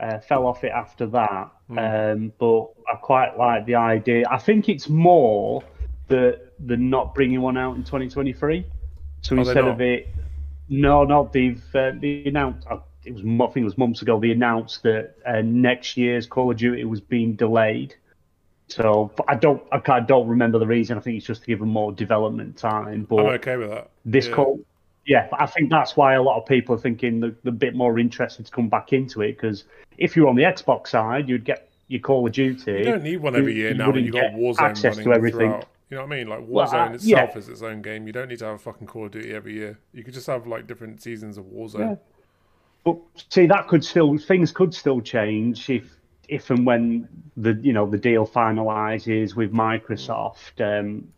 Uh, 0.00 0.18
fell 0.20 0.46
off 0.46 0.62
it 0.64 0.72
after 0.72 1.06
that. 1.06 1.50
Hmm. 1.68 1.78
Um, 1.78 2.32
but 2.38 2.68
I 2.90 2.96
quite 2.96 3.36
like 3.36 3.66
the 3.66 3.74
idea. 3.74 4.24
I 4.30 4.38
think 4.38 4.68
it's 4.68 4.88
more 4.88 5.62
that 6.06 6.52
they're 6.60 6.76
not 6.76 7.14
bringing 7.14 7.40
one 7.40 7.56
out 7.58 7.76
in 7.76 7.84
2023. 7.84 8.64
So 9.22 9.34
Are 9.34 9.38
instead 9.40 9.64
of 9.64 9.80
it, 9.80 10.08
no, 10.68 11.04
no, 11.04 11.28
they've 11.32 11.62
uh, 11.74 11.92
they 12.00 12.22
announced. 12.26 12.66
Uh, 12.70 12.78
it 13.04 13.12
was 13.12 13.22
I 13.22 13.52
think 13.52 13.62
it 13.62 13.64
was 13.64 13.78
months 13.78 14.02
ago. 14.02 14.20
They 14.20 14.30
announced 14.30 14.82
that 14.84 15.14
uh, 15.26 15.40
next 15.42 15.96
year's 15.96 16.26
Call 16.26 16.50
of 16.50 16.56
Duty 16.56 16.84
was 16.84 17.00
being 17.00 17.34
delayed. 17.34 17.94
So 18.68 19.10
I 19.26 19.34
don't, 19.34 19.62
I 19.72 19.78
can't, 19.78 20.06
don't 20.06 20.28
remember 20.28 20.58
the 20.58 20.66
reason. 20.66 20.98
I 20.98 21.00
think 21.00 21.16
it's 21.16 21.26
just 21.26 21.40
to 21.40 21.46
give 21.46 21.58
them 21.58 21.70
more 21.70 21.90
development 21.90 22.58
time. 22.58 23.06
But 23.08 23.20
I'm 23.20 23.26
okay 23.36 23.56
with 23.56 23.70
that. 23.70 23.90
this 24.04 24.26
Yeah. 24.28 24.34
call 24.34 24.60
yeah 25.08 25.26
i 25.32 25.46
think 25.46 25.68
that's 25.70 25.96
why 25.96 26.14
a 26.14 26.22
lot 26.22 26.38
of 26.38 26.46
people 26.46 26.74
are 26.74 26.78
thinking 26.78 27.24
a 27.44 27.50
bit 27.50 27.74
more 27.74 27.98
interested 27.98 28.46
to 28.46 28.52
come 28.52 28.68
back 28.68 28.92
into 28.92 29.22
it 29.22 29.32
because 29.32 29.64
if 29.96 30.14
you're 30.14 30.28
on 30.28 30.36
the 30.36 30.44
xbox 30.44 30.88
side 30.88 31.28
you'd 31.28 31.44
get 31.44 31.68
your 31.88 32.00
call 32.00 32.26
of 32.26 32.32
duty 32.32 32.72
You 32.72 32.84
don't 32.84 33.02
need 33.02 33.16
one 33.16 33.34
every 33.34 33.54
year 33.54 33.70
you 33.70 33.74
now 33.74 33.90
when 33.90 34.04
you've 34.04 34.12
got 34.14 34.32
Warzone 34.32 34.60
access 34.60 34.96
to 34.96 35.02
running 35.04 35.14
everything. 35.14 35.38
throughout. 35.50 35.68
You 35.90 35.96
know 35.96 36.02
what 36.04 36.12
I 36.12 36.16
mean? 36.18 36.26
Like 36.28 36.40
Warzone 36.40 36.48
Well, 36.50 36.74
uh, 36.74 36.92
itself 36.92 37.30
yeah. 37.32 37.38
is 37.38 37.48
its 37.48 37.62
own 37.62 37.80
game. 37.80 38.06
You 38.06 38.12
don't 38.12 38.28
need 38.28 38.40
to 38.40 38.44
have 38.44 38.56
a 38.56 38.58
fucking 38.58 38.86
Call 38.86 39.06
of 39.06 39.12
Duty 39.12 39.32
every 39.34 39.54
year. 39.54 39.78
You 39.94 40.04
could 40.04 40.12
just 40.12 40.26
have 40.26 40.46
like 40.46 40.66
different 40.66 41.00
seasons 41.02 41.38
of 41.38 41.46
Warzone. 41.46 41.78
Yeah. 41.78 41.94
but 42.84 42.98
see 43.30 43.46
that 43.46 43.68
could 43.68 43.82
still 43.82 44.18
things 44.18 44.52
could 44.52 44.74
still 44.74 45.00
change 45.00 45.70
if 45.70 45.84
if 46.28 46.50
and 46.50 46.66
when 46.66 47.08
the 47.38 47.54
you 47.62 47.72
know 47.72 47.88
the 47.88 47.96
deal 47.96 48.26
finalizes 48.26 49.34
with 49.34 49.50
microsoft 49.52 50.60
um 50.60 51.08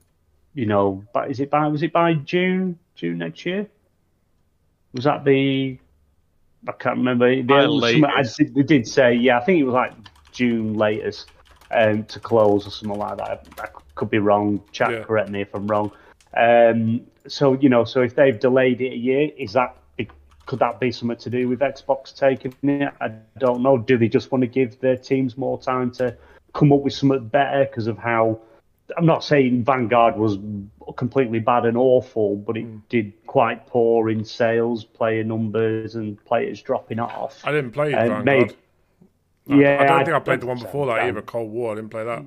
you 0.54 0.66
know 0.66 1.02
but 1.12 1.30
is 1.32 1.40
it 1.40 1.50
by 1.50 1.66
was 1.66 1.82
it 1.82 1.92
by 1.92 2.14
june 2.14 2.78
june 2.94 3.18
next 3.18 3.44
year 3.44 3.66
was 4.92 5.04
that 5.04 5.24
the 5.24 5.78
I 6.68 6.72
can't 6.72 6.98
remember. 6.98 7.34
The, 7.34 7.42
By 7.42 7.62
something- 7.64 8.04
I 8.04 8.22
did, 8.22 8.54
they 8.54 8.62
did 8.62 8.86
say, 8.86 9.14
yeah, 9.14 9.38
I 9.38 9.44
think 9.44 9.60
it 9.60 9.64
was 9.64 9.72
like 9.72 9.92
June 10.32 10.74
latest 10.74 11.28
um, 11.70 12.04
to 12.04 12.20
close 12.20 12.66
or 12.66 12.70
something 12.70 12.98
like 12.98 13.16
that. 13.16 13.46
I 13.58 13.68
could 13.94 14.10
be 14.10 14.18
wrong. 14.18 14.60
Chat, 14.72 14.90
Yeah. 14.90 15.02
correct 15.04 15.30
me 15.30 15.40
if 15.40 15.54
I'm 15.54 15.66
wrong. 15.66 15.90
Um, 16.36 17.00
so 17.26 17.54
you 17.54 17.68
know, 17.68 17.84
so 17.84 18.02
if 18.02 18.14
they've 18.14 18.38
delayed 18.38 18.80
it 18.80 18.92
a 18.92 18.96
year, 18.96 19.30
is 19.38 19.54
that 19.54 19.74
could 20.46 20.58
that 20.58 20.80
be 20.80 20.90
something 20.90 21.16
to 21.18 21.30
do 21.30 21.48
with 21.48 21.60
Xbox 21.60 22.12
taking 22.16 22.52
it? 22.64 22.92
I 23.00 23.12
don't 23.38 23.62
know. 23.62 23.78
Do 23.78 23.96
they 23.96 24.08
just 24.08 24.32
want 24.32 24.42
to 24.42 24.48
give 24.48 24.80
their 24.80 24.96
teams 24.96 25.38
more 25.38 25.60
time 25.60 25.92
to 25.92 26.16
come 26.54 26.72
up 26.72 26.80
with 26.80 26.92
something 26.92 27.28
better 27.28 27.66
because 27.66 27.86
of 27.86 27.96
how? 27.98 28.40
I'm 28.96 29.06
not 29.06 29.24
saying 29.24 29.64
Vanguard 29.64 30.16
was 30.16 30.38
completely 30.96 31.38
bad 31.38 31.64
and 31.66 31.76
awful, 31.76 32.36
but 32.36 32.56
it 32.56 32.88
did 32.88 33.12
quite 33.26 33.66
poor 33.66 34.10
in 34.10 34.24
sales, 34.24 34.84
player 34.84 35.22
numbers, 35.24 35.94
and 35.94 36.22
players 36.24 36.60
dropping 36.62 36.98
off. 36.98 37.40
I 37.44 37.52
didn't 37.52 37.72
play 37.72 37.92
Uh, 37.94 37.98
Vanguard. 38.08 38.24
made- 38.24 38.50
I- 39.48 39.54
yeah, 39.56 39.78
I 39.80 39.86
don't 39.86 40.04
think 40.04 40.16
I 40.16 40.20
played 40.20 40.40
the 40.40 40.46
one 40.46 40.58
before 40.58 40.86
that 40.86 41.00
um, 41.00 41.08
either. 41.08 41.22
Cold 41.22 41.50
War. 41.50 41.72
I 41.72 41.74
didn't 41.76 41.90
play 41.90 42.04
that. 42.04 42.24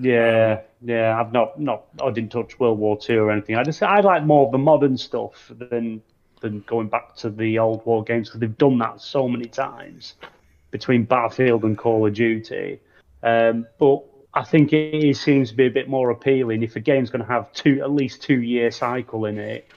Yeah, 0.00 0.60
yeah. 0.82 1.18
I've 1.18 1.32
not, 1.32 1.58
not, 1.58 1.84
I 2.04 2.10
didn't 2.10 2.32
touch 2.32 2.58
World 2.58 2.78
War 2.78 2.98
Two 2.98 3.20
or 3.22 3.30
anything. 3.30 3.56
I 3.56 3.62
just, 3.62 3.82
I 3.82 4.00
like 4.00 4.24
more 4.24 4.44
of 4.46 4.52
the 4.52 4.58
modern 4.58 4.96
stuff 4.98 5.50
than 5.56 6.02
than 6.42 6.60
going 6.66 6.88
back 6.88 7.16
to 7.16 7.30
the 7.30 7.58
old 7.58 7.84
war 7.86 8.04
games 8.04 8.28
because 8.28 8.40
they've 8.40 8.58
done 8.58 8.76
that 8.78 9.00
so 9.00 9.26
many 9.26 9.46
times 9.46 10.14
between 10.70 11.04
Battlefield 11.04 11.64
and 11.64 11.78
Call 11.78 12.06
of 12.06 12.12
Duty. 12.12 12.78
Um, 13.22 13.66
but 13.78 14.02
I 14.36 14.44
think 14.44 14.72
it 14.72 15.16
seems 15.16 15.48
to 15.48 15.56
be 15.56 15.66
a 15.66 15.70
bit 15.70 15.88
more 15.88 16.10
appealing 16.10 16.62
if 16.62 16.76
a 16.76 16.80
game's 16.80 17.08
going 17.08 17.24
to 17.24 17.32
have 17.32 17.50
two, 17.54 17.80
at 17.80 17.90
least 17.90 18.20
two 18.20 18.42
year 18.42 18.70
cycle 18.70 19.24
in 19.24 19.38
it. 19.38 19.70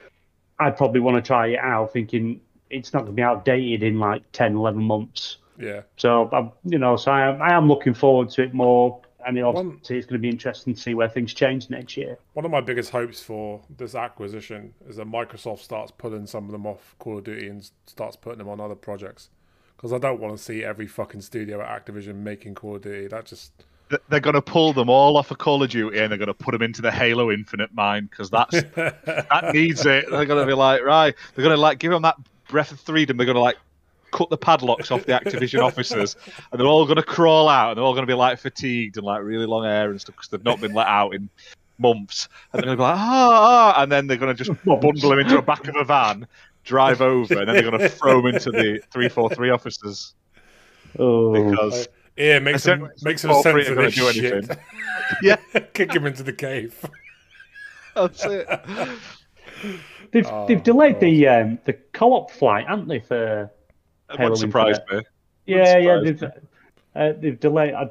I'd 0.59 0.75
probably 0.75 0.99
want 0.99 1.15
to 1.15 1.25
try 1.25 1.47
it 1.47 1.59
out, 1.59 1.93
thinking 1.93 2.41
it's 2.69 2.93
not 2.93 3.03
going 3.03 3.13
to 3.13 3.15
be 3.15 3.23
outdated 3.23 3.83
in 3.83 3.99
like 3.99 4.29
10, 4.33 4.57
11 4.57 4.83
months. 4.83 5.37
Yeah. 5.57 5.81
So 5.95 6.29
I'm, 6.33 6.51
you 6.65 6.77
know, 6.77 6.97
so 6.97 7.09
I 7.09 7.29
am, 7.29 7.41
I 7.41 7.53
am 7.53 7.69
looking 7.69 7.93
forward 7.93 8.31
to 8.31 8.43
it 8.43 8.53
more 8.53 9.01
and 9.25 9.37
it 9.37 9.41
obviously 9.41 9.97
it's 9.97 10.05
going 10.05 10.19
to 10.19 10.21
be 10.21 10.29
interesting 10.29 10.73
to 10.73 10.79
see 10.79 10.93
where 10.93 11.07
things 11.07 11.33
change 11.33 11.69
next 11.69 11.95
year. 11.95 12.17
One 12.33 12.43
of 12.43 12.51
my 12.51 12.61
biggest 12.61 12.91
hopes 12.91 13.21
for 13.21 13.61
this 13.77 13.95
acquisition 13.95 14.73
is 14.87 14.97
that 14.97 15.07
Microsoft 15.07 15.59
starts 15.59 15.91
pulling 15.91 16.27
some 16.27 16.45
of 16.45 16.51
them 16.51 16.65
off 16.65 16.95
Call 16.99 17.17
of 17.17 17.23
Duty 17.23 17.47
and 17.47 17.69
starts 17.85 18.17
putting 18.17 18.39
them 18.39 18.49
on 18.49 18.59
other 18.59 18.75
projects. 18.75 19.29
Because 19.75 19.93
I 19.93 19.97
don't 19.97 20.19
want 20.19 20.37
to 20.37 20.43
see 20.43 20.65
every 20.65 20.87
fucking 20.87 21.21
studio 21.21 21.61
at 21.61 21.85
Activision 21.85 22.15
making 22.15 22.55
Call 22.55 22.75
of 22.75 22.81
Duty. 22.81 23.07
That 23.07 23.25
just 23.25 23.63
They're 24.09 24.19
going 24.19 24.35
to 24.35 24.41
pull 24.41 24.73
them 24.73 24.89
all 24.89 25.17
off 25.17 25.31
of 25.31 25.39
Call 25.39 25.63
of 25.63 25.69
Duty 25.69 25.97
and 25.99 26.11
they're 26.11 26.17
going 26.17 26.27
to 26.27 26.33
put 26.33 26.51
them 26.51 26.61
into 26.61 26.81
the 26.81 26.91
Halo 26.91 27.31
Infinite 27.31 27.73
mine 27.73 28.05
because 28.05 28.29
that's 28.29 28.61
that 28.75 29.51
needs 29.53 29.85
it. 29.85 30.09
They're 30.09 30.25
going 30.25 30.41
to 30.41 30.45
be 30.45 30.53
like, 30.53 30.83
right, 30.83 31.15
they're 31.35 31.43
going 31.43 31.55
to 31.55 31.61
like 31.61 31.79
give 31.79 31.91
them 31.91 32.03
that 32.03 32.17
breath 32.47 32.71
of 32.71 32.79
freedom. 32.79 33.17
They're 33.17 33.25
going 33.25 33.35
to 33.35 33.41
like 33.41 33.57
cut 34.11 34.29
the 34.29 34.37
padlocks 34.37 34.91
off 34.91 35.05
the 35.05 35.13
Activision 35.13 35.61
officers, 35.63 36.15
and 36.51 36.59
they're 36.59 36.67
all 36.67 36.85
going 36.85 36.97
to 36.97 37.03
crawl 37.03 37.47
out, 37.47 37.69
and 37.69 37.77
they're 37.77 37.85
all 37.85 37.93
going 37.93 38.03
to 38.03 38.11
be 38.11 38.15
like 38.15 38.39
fatigued 38.39 38.97
and 38.97 39.05
like 39.05 39.23
really 39.23 39.45
long 39.45 39.63
hair 39.63 39.89
and 39.89 39.99
stuff 39.99 40.15
because 40.15 40.29
they've 40.29 40.43
not 40.43 40.59
been 40.59 40.73
let 40.73 40.87
out 40.87 41.13
in 41.13 41.29
months, 41.77 42.27
and 42.51 42.59
they're 42.59 42.67
going 42.67 42.77
to 42.77 42.81
be 42.81 42.83
like, 42.83 42.97
ah, 42.97 43.73
ah, 43.75 43.81
and 43.81 43.91
then 43.91 44.07
they're 44.07 44.17
going 44.17 44.35
to 44.35 44.43
just 44.43 44.63
bundle 44.65 45.09
them 45.09 45.19
into 45.19 45.35
the 45.35 45.41
back 45.41 45.67
of 45.67 45.75
a 45.75 45.83
van, 45.83 46.27
drive 46.63 47.01
over, 47.01 47.39
and 47.39 47.47
then 47.47 47.55
they're 47.55 47.71
going 47.71 47.79
to 47.79 47.89
throw 47.89 48.21
them 48.21 48.35
into 48.35 48.51
the 48.51 48.81
three 48.91 49.09
four 49.09 49.29
three 49.29 49.49
officers. 49.49 50.13
Oh, 50.97 51.33
because 51.33 51.87
yeah, 52.19 52.39
make 52.39 52.53
makes 52.53 52.63
some 52.63 52.79
don't- 52.79 52.99
some 52.99 53.17
sense 53.41 53.67
of 53.69 53.75
this 53.77 53.95
do 53.95 54.11
shit. 54.11 54.33
anything. 54.33 54.57
yeah, 55.23 55.35
Kick 55.73 55.93
him 55.93 56.05
into 56.05 56.23
the 56.23 56.33
cave. 56.33 56.75
that's 57.95 58.23
it. 58.25 58.47
they've 60.11 60.27
Oh, 60.27 60.47
they've 60.47 60.61
delayed 60.63 60.93
God. 60.95 61.01
the 61.01 61.27
um, 61.27 61.59
the 61.65 61.73
co-op 61.93 62.31
flight, 62.31 62.67
haven't 62.67 62.87
they? 62.87 62.99
For 62.99 63.43
It 63.43 63.49
Halo 64.17 64.31
wouldn't 64.31 64.37
surprise 64.39 64.77
me. 64.91 65.01
yeah, 65.45 65.77
yeah, 65.77 65.99
surprise 65.99 66.19
they've 66.19 66.31
uh, 66.95 67.13
they've 67.19 67.39
delayed. 67.39 67.73
I, 67.73 67.89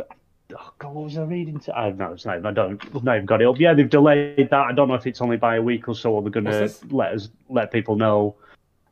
oh 0.00 0.72
God, 0.78 0.94
what 0.94 1.04
was 1.04 1.18
I 1.18 1.22
reading? 1.22 1.58
To, 1.60 1.74
I 1.76 1.90
no, 1.92 2.12
it's 2.12 2.24
not. 2.24 2.34
even- 2.38 2.46
I 2.46 2.52
don't. 2.52 2.82
I've 2.94 3.04
not 3.04 3.14
even 3.16 3.26
got 3.26 3.40
it 3.42 3.46
up. 3.48 3.58
Yeah, 3.58 3.74
they've 3.74 3.88
delayed 3.88 4.48
that. 4.50 4.52
I 4.54 4.72
don't 4.72 4.88
know 4.88 4.94
if 4.94 5.06
it's 5.06 5.20
only 5.20 5.36
by 5.36 5.56
a 5.56 5.62
week 5.62 5.88
or 5.88 5.94
so, 5.94 6.12
or 6.12 6.22
they're 6.22 6.30
going 6.30 6.44
to 6.46 6.70
let 6.90 7.12
us 7.14 7.30
let 7.48 7.70
people 7.72 7.96
know. 7.96 8.36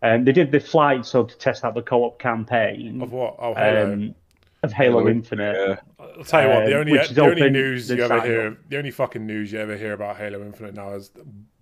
Um, 0.02 0.24
they 0.24 0.32
did 0.32 0.50
the 0.50 0.60
flight 0.60 1.04
so 1.04 1.24
to 1.24 1.36
test 1.36 1.62
out 1.62 1.74
the 1.74 1.82
co-op 1.82 2.18
campaign 2.18 3.02
Of 3.02 3.12
what? 3.12 3.36
Oh, 3.38 3.52
Halo. 3.54 3.92
um, 3.92 4.14
of 4.62 4.72
Halo, 4.72 4.98
Halo 4.98 5.10
Infinite. 5.10 5.56
Yeah. 5.56 6.04
I'll 6.18 6.24
tell 6.24 6.42
you 6.42 6.48
what. 6.48 6.66
The 6.66 6.74
um, 6.74 6.80
only 6.80 6.92
which 6.92 7.10
is 7.10 7.14
the 7.14 7.22
only 7.22 7.50
news 7.50 7.88
you 7.90 8.02
ever 8.02 8.20
hear, 8.20 8.48
up. 8.48 8.58
the 8.68 8.78
only 8.78 8.90
fucking 8.90 9.26
news 9.26 9.52
you 9.52 9.58
ever 9.58 9.76
hear 9.76 9.92
about 9.92 10.16
Halo 10.16 10.42
Infinite 10.42 10.74
now 10.74 10.92
is 10.92 11.10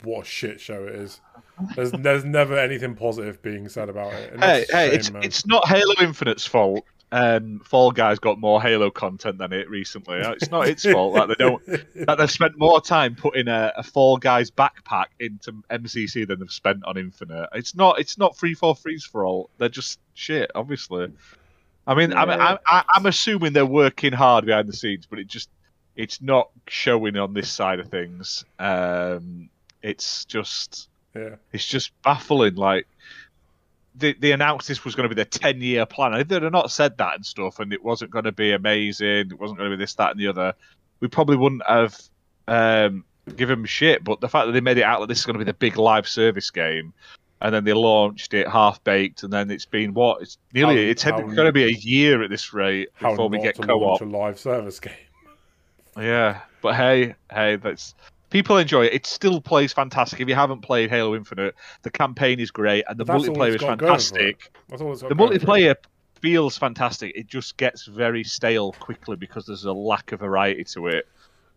what 0.03 0.23
a 0.23 0.25
shit 0.25 0.61
show 0.61 0.85
it 0.87 0.95
is. 0.95 1.21
There's 1.77 1.91
there's 1.99 2.25
never 2.25 2.59
anything 2.59 2.95
positive 2.95 3.41
being 3.43 3.69
said 3.69 3.89
about 3.89 4.13
it. 4.15 4.33
and 4.33 4.43
Hey, 4.43 4.67
hey, 4.71 4.89
shame, 4.89 4.95
it's 4.99 5.11
man. 5.13 5.23
it's 5.23 5.47
not 5.47 5.69
Halo 5.69 5.95
Infinite's 6.01 6.47
fault. 6.47 6.85
Um, 7.11 7.61
Fall 7.65 7.91
Guys 7.91 8.19
got 8.19 8.39
more 8.39 8.61
Halo 8.61 8.91
content 8.91 9.39
than 9.39 9.53
it 9.53 9.71
recently. 9.71 10.19
It's 10.19 10.51
not 10.51 10.69
its 10.69 10.85
fault 10.85 11.15
that 11.15 11.29
they 11.29 11.35
don't 11.37 11.65
that 12.07 12.19
they've 12.19 12.31
spent 12.31 12.59
more 12.59 12.83
time 12.83 13.15
putting 13.15 13.49
a, 13.49 13.73
a 13.77 13.83
Fall 13.83 14.19
Guys 14.19 14.51
backpack 14.51 15.07
into 15.19 15.53
MCC 15.71 16.29
than 16.29 16.41
they've 16.41 16.51
spent 16.51 16.85
on 16.85 16.99
Infinite. 16.99 17.49
It's 17.55 17.75
not 17.75 17.99
it's 17.99 18.19
not 18.19 18.37
free 18.37 18.55
for 18.55 18.77
freeze 18.77 19.05
for 19.05 19.25
all. 19.25 19.49
They're 19.57 19.71
just 19.71 20.01
shit, 20.15 20.51
obviously. 20.55 21.11
I 21.89 21.95
mean, 21.95 22.13
I'm, 22.13 22.29
Yeah. 22.29 22.59
I'm 22.67 22.85
I'm 22.89 23.07
assuming 23.07 23.55
they're 23.55 23.67
working 23.67 24.13
hard 24.13 24.45
behind 24.45 24.69
the 24.69 24.75
scenes, 24.75 25.07
but 25.07 25.19
it 25.19 25.27
just 25.27 25.49
it's 25.97 26.21
not 26.21 26.51
showing 26.69 27.17
on 27.17 27.33
this 27.33 27.51
side 27.51 27.81
of 27.81 27.89
things. 27.89 28.45
Um, 28.59 29.49
it's 29.83 30.27
just 30.27 30.89
yeah. 31.17 31.37
it's 31.51 31.67
just 31.67 31.91
baffling. 32.03 32.57
Like 32.57 32.87
they, 33.97 34.13
they 34.13 34.33
announced 34.33 34.69
this 34.69 34.85
was 34.85 34.95
going 34.95 35.09
to 35.09 35.15
be 35.15 35.19
their 35.19 35.25
ten 35.25 35.63
year 35.63 35.87
plan. 35.87 36.13
If 36.15 36.29
they'd 36.29 36.43
have 36.43 36.53
not 36.53 36.71
said 36.71 36.99
that 36.99 37.15
and 37.17 37.25
stuff, 37.25 37.59
and 37.59 37.73
it 37.73 37.83
wasn't 37.83 38.11
going 38.11 38.27
to 38.27 38.33
be 38.33 38.53
amazing, 38.53 39.31
it 39.31 39.41
wasn't 39.41 39.59
going 39.59 39.71
to 39.71 39.77
be 39.77 39.83
this, 39.83 39.95
that, 39.95 40.11
and 40.11 40.21
the 40.21 40.29
other, 40.29 40.53
we 41.01 41.09
probably 41.09 41.37
wouldn't 41.37 41.67
have 41.67 41.99
um, 42.47 43.05
given 43.35 43.61
them 43.61 43.67
shit. 43.67 44.05
But 44.05 44.21
the 44.21 44.29
fact 44.29 44.47
that 44.47 44.53
they 44.53 44.61
made 44.61 44.77
it 44.77 44.85
out 44.85 45.01
that 45.01 45.07
this 45.09 45.21
is 45.21 45.27
going 45.27 45.39
to 45.39 45.45
be 45.45 45.51
the 45.51 45.55
big 45.55 45.79
live 45.79 46.07
service 46.07 46.51
game, 46.51 46.93
and 47.41 47.55
then 47.55 47.65
they 47.65 47.73
launched 47.73 48.35
it 48.35 48.49
half 48.49 48.83
baked, 48.85 49.23
and 49.23 49.33
then 49.33 49.51
it's 49.51 49.65
been 49.67 49.95
what? 49.95 50.23
It's 50.23 50.39
nearly 50.53 50.85
How- 50.87 50.91
it's 50.91 51.05
going 51.05 51.37
to 51.37 51.53
be 51.53 51.65
a 51.65 51.69
year 51.69 52.23
at 52.23 52.31
this 52.31 52.53
rate 52.53 52.89
How 52.95 53.11
before 53.11 53.29
we 53.29 53.41
get 53.41 53.55
to 53.57 53.63
co 53.67 53.79
launch 53.79 54.03
op. 54.03 54.09
a 54.09 54.11
live 54.11 54.39
service 54.39 54.81
game. 54.81 54.93
Yeah, 55.97 56.41
but 56.63 56.75
hey, 56.77 57.15
hey, 57.33 57.57
that's 57.57 57.95
people 58.31 58.57
enjoy 58.59 58.85
it. 58.87 58.93
It 58.95 59.07
still 59.07 59.41
plays 59.41 59.73
fantastic. 59.73 60.21
If 60.21 60.29
you 60.29 60.35
haven't 60.35 60.61
played 60.63 60.91
Halo 60.91 61.15
Infinite, 61.17 61.55
the 61.83 61.91
campaign 61.91 62.39
is 62.41 62.51
great 62.51 62.85
and 62.89 62.99
the 62.99 63.05
multiplayer 63.05 63.55
is 63.55 63.57
got 63.57 63.79
going 63.79 63.79
for 63.79 63.85
it. 63.85 63.89
fantastic. 63.89 64.53
That's 64.69 64.83
all 64.83 64.93
it's 64.93 65.03
got 65.03 65.09
The 65.09 65.15
going 65.15 65.31
for 65.31 65.35
it. 65.37 65.43
multiplayer 65.43 65.75
feels 66.21 66.57
fantastic. 66.57 67.13
It 67.17 67.27
just 67.27 67.57
gets 67.57 67.87
very 67.87 68.23
stale 68.25 68.73
quickly 68.73 69.17
because 69.17 69.47
there's 69.47 69.65
a 69.65 69.73
lack 69.73 70.13
of 70.13 70.21
variety 70.21 70.65
to 70.65 70.89
it. 70.89 71.09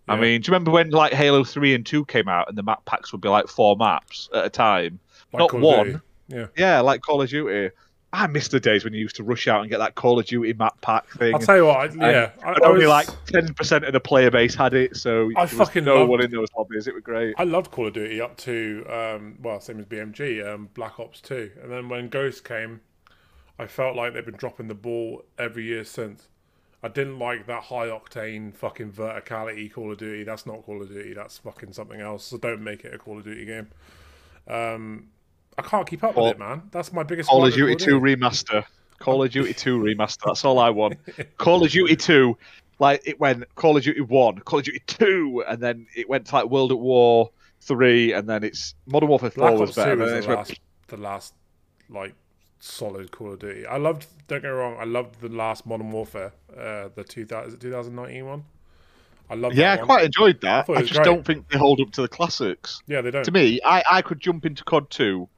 I 0.07 0.15
mean, 0.17 0.41
do 0.41 0.49
you 0.49 0.53
remember 0.53 0.71
when 0.71 0.89
like 0.89 1.13
Halo 1.13 1.43
Three 1.45 1.73
and 1.73 1.85
Two 1.85 2.03
came 2.05 2.27
out 2.27 2.49
and 2.49 2.57
the 2.57 2.63
map 2.63 2.83
packs 2.85 3.11
would 3.13 3.21
be 3.21 3.29
like 3.29 3.47
four 3.47 3.77
maps 3.77 4.27
at 4.33 4.43
a 4.45 4.49
time? 4.49 4.99
Like 5.33 5.39
not 5.39 5.49
Call 5.49 5.59
one. 5.61 6.01
Yeah. 6.27 6.47
Yeah, 6.57 6.79
like 6.81 7.01
Call 7.01 7.21
of 7.21 7.29
Duty. 7.29 7.73
I 8.13 8.27
miss 8.27 8.49
the 8.49 8.59
days 8.59 8.83
when 8.83 8.91
you 8.93 8.99
used 8.99 9.15
to 9.17 9.23
rush 9.23 9.47
out 9.47 9.61
and 9.61 9.69
get 9.69 9.77
that 9.77 9.95
Call 9.95 10.19
of 10.19 10.25
Duty 10.25 10.51
map 10.53 10.79
pack 10.81 11.07
thing. 11.11 11.33
I'll 11.33 11.39
tell 11.39 11.55
you 11.55 11.65
what. 11.65 11.77
I, 11.97 12.11
yeah, 12.11 12.31
I, 12.43 12.51
I 12.51 12.57
only 12.63 12.85
was- 12.85 13.07
like 13.07 13.25
ten 13.27 13.53
percent 13.53 13.85
of 13.85 13.93
the 13.93 13.99
player 14.01 14.29
base 14.29 14.53
had 14.53 14.73
it, 14.73 14.97
so 14.97 15.29
I 15.37 15.45
there 15.45 15.57
was 15.57 15.67
fucking 15.67 15.85
no 15.85 15.99
loved- 15.99 16.09
one 16.09 16.21
in 16.21 16.31
those 16.31 16.49
lobbies. 16.57 16.87
It 16.87 16.93
was 16.93 17.03
great. 17.03 17.35
I 17.37 17.43
loved 17.43 17.71
Call 17.71 17.87
of 17.87 17.93
Duty 17.93 18.19
up 18.19 18.35
to 18.37 18.85
um, 18.89 19.37
well, 19.41 19.61
same 19.61 19.79
as 19.79 19.85
BMG, 19.85 20.45
um, 20.45 20.69
Black 20.73 20.99
Ops 20.99 21.21
Two, 21.21 21.51
and 21.63 21.71
then 21.71 21.87
when 21.87 22.09
Ghost 22.09 22.43
came, 22.43 22.81
I 23.57 23.67
felt 23.67 23.95
like 23.95 24.13
they've 24.13 24.25
been 24.25 24.35
dropping 24.35 24.67
the 24.67 24.75
ball 24.75 25.23
every 25.37 25.63
year 25.63 25.85
since. 25.85 26.27
I 26.83 26.87
didn't 26.89 27.19
like 27.19 27.45
that 27.45 27.63
high 27.63 27.87
octane 27.87 28.53
fucking 28.55 28.91
verticality 28.91 29.71
Call 29.71 29.91
of 29.91 29.99
Duty. 29.99 30.23
That's 30.23 30.45
not 30.45 30.63
Call 30.63 30.81
of 30.81 30.89
Duty. 30.89 31.13
That's 31.13 31.37
fucking 31.37 31.71
something 31.73 32.01
else. 32.01 32.25
So 32.25 32.37
don't 32.37 32.61
make 32.63 32.83
it 32.83 32.93
a 32.93 32.97
Call 32.97 33.19
of 33.19 33.23
Duty 33.23 33.45
game. 33.45 33.67
Um, 34.47 35.09
I 35.57 35.61
can't 35.63 35.87
keep 35.87 36.03
up 36.03 36.15
Call- 36.15 36.25
with 36.25 36.35
it, 36.35 36.39
man. 36.39 36.63
That's 36.71 36.91
my 36.93 37.03
biggest. 37.03 37.29
Call 37.29 37.45
of 37.45 37.53
Duty 37.53 37.75
Two 37.75 37.99
remaster. 37.99 38.63
Call 38.99 39.23
of 39.23 39.31
Duty 39.31 39.53
Two 39.53 39.79
remaster. 39.83 40.19
That's 40.25 40.45
all 40.45 40.59
I 40.59 40.69
want. 40.69 40.97
Call 41.37 41.63
of 41.63 41.71
Duty 41.71 41.95
Two, 41.95 42.37
like 42.79 43.01
it 43.05 43.19
went 43.19 43.43
Call 43.55 43.75
of 43.77 43.83
Duty 43.83 44.01
One, 44.01 44.39
Call 44.39 44.59
of 44.59 44.65
Duty 44.65 44.81
Two, 44.87 45.43
and 45.47 45.61
then 45.61 45.87
it 45.95 46.07
went 46.09 46.27
to 46.27 46.35
like 46.35 46.45
World 46.45 46.71
at 46.71 46.79
War 46.79 47.29
Three, 47.61 48.13
and 48.13 48.27
then 48.27 48.43
it's 48.43 48.75
Modern 48.87 49.09
Warfare 49.09 49.31
Four 49.31 49.49
Black 49.49 49.59
was 49.59 49.69
Ops 49.71 49.75
better. 49.75 49.95
Two 49.95 50.01
and 50.03 50.11
was 50.11 50.11
it's 50.13 50.25
the 50.25 50.29
went- 50.35 50.39
last, 50.49 50.59
the 50.87 50.97
last 50.97 51.33
like 51.89 52.13
solid 52.59 53.11
Call 53.11 53.33
of 53.33 53.39
Duty. 53.39 53.65
I 53.65 53.77
loved. 53.77 54.05
Don't 54.27 54.41
get 54.41 54.47
me 54.47 54.53
wrong. 54.53 54.77
I 54.79 54.85
loved 54.85 55.19
the 55.19 55.29
last 55.29 55.65
Modern 55.65 55.91
Warfare, 55.91 56.31
uh, 56.57 56.89
the 56.95 57.03
two 57.03 57.25
thousand 57.25 57.49
is 57.49 57.53
it 57.55 57.61
2019 57.61 58.25
one. 58.25 58.45
I 59.29 59.35
love. 59.35 59.53
yeah, 59.53 59.73
I 59.73 59.75
one. 59.77 59.85
quite 59.85 60.05
enjoyed 60.05 60.41
that. 60.41 60.67
it 60.69 60.77
I 60.77 60.81
just 60.81 60.93
great. 60.93 61.05
don't 61.05 61.25
think 61.25 61.49
they 61.49 61.57
hold 61.57 61.79
up 61.81 61.91
to 61.91 62.01
the 62.01 62.07
classics. 62.07 62.81
Yeah, 62.87 63.01
they 63.01 63.11
don't. 63.11 63.23
To 63.23 63.31
me, 63.31 63.59
I, 63.65 63.83
I 63.89 64.01
could 64.01 64.19
jump 64.19 64.45
into 64.45 64.63
COD 64.63 64.89
Two 64.89 65.29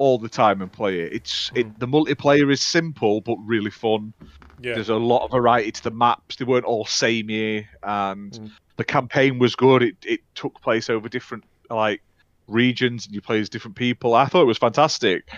all 0.00 0.18
the 0.18 0.30
time 0.30 0.62
and 0.62 0.72
play 0.72 1.00
it. 1.00 1.12
It's 1.12 1.52
it 1.54 1.78
the 1.78 1.86
multiplayer 1.86 2.50
is 2.50 2.62
simple 2.62 3.20
but 3.20 3.36
really 3.44 3.70
fun. 3.70 4.14
yeah, 4.62 4.72
There's 4.74 4.88
a 4.88 4.96
lot 4.96 5.24
of 5.26 5.30
variety 5.30 5.70
to 5.72 5.82
the 5.82 5.90
maps. 5.90 6.36
They 6.36 6.46
weren't 6.46 6.64
all 6.64 6.86
samey, 6.86 7.68
and 7.82 8.32
Mm. 8.32 8.50
the 8.78 8.84
campaign 8.84 9.38
was 9.38 9.54
good. 9.54 9.82
It 9.82 9.96
it 10.04 10.20
took 10.34 10.60
place 10.62 10.88
over 10.88 11.08
different 11.10 11.44
like 11.68 12.00
regions, 12.48 13.04
and 13.04 13.14
you 13.14 13.20
play 13.20 13.40
as 13.40 13.50
different 13.50 13.76
people. 13.76 14.14
I 14.14 14.24
thought 14.24 14.40
it 14.42 14.46
was 14.46 14.56
fantastic, 14.58 15.28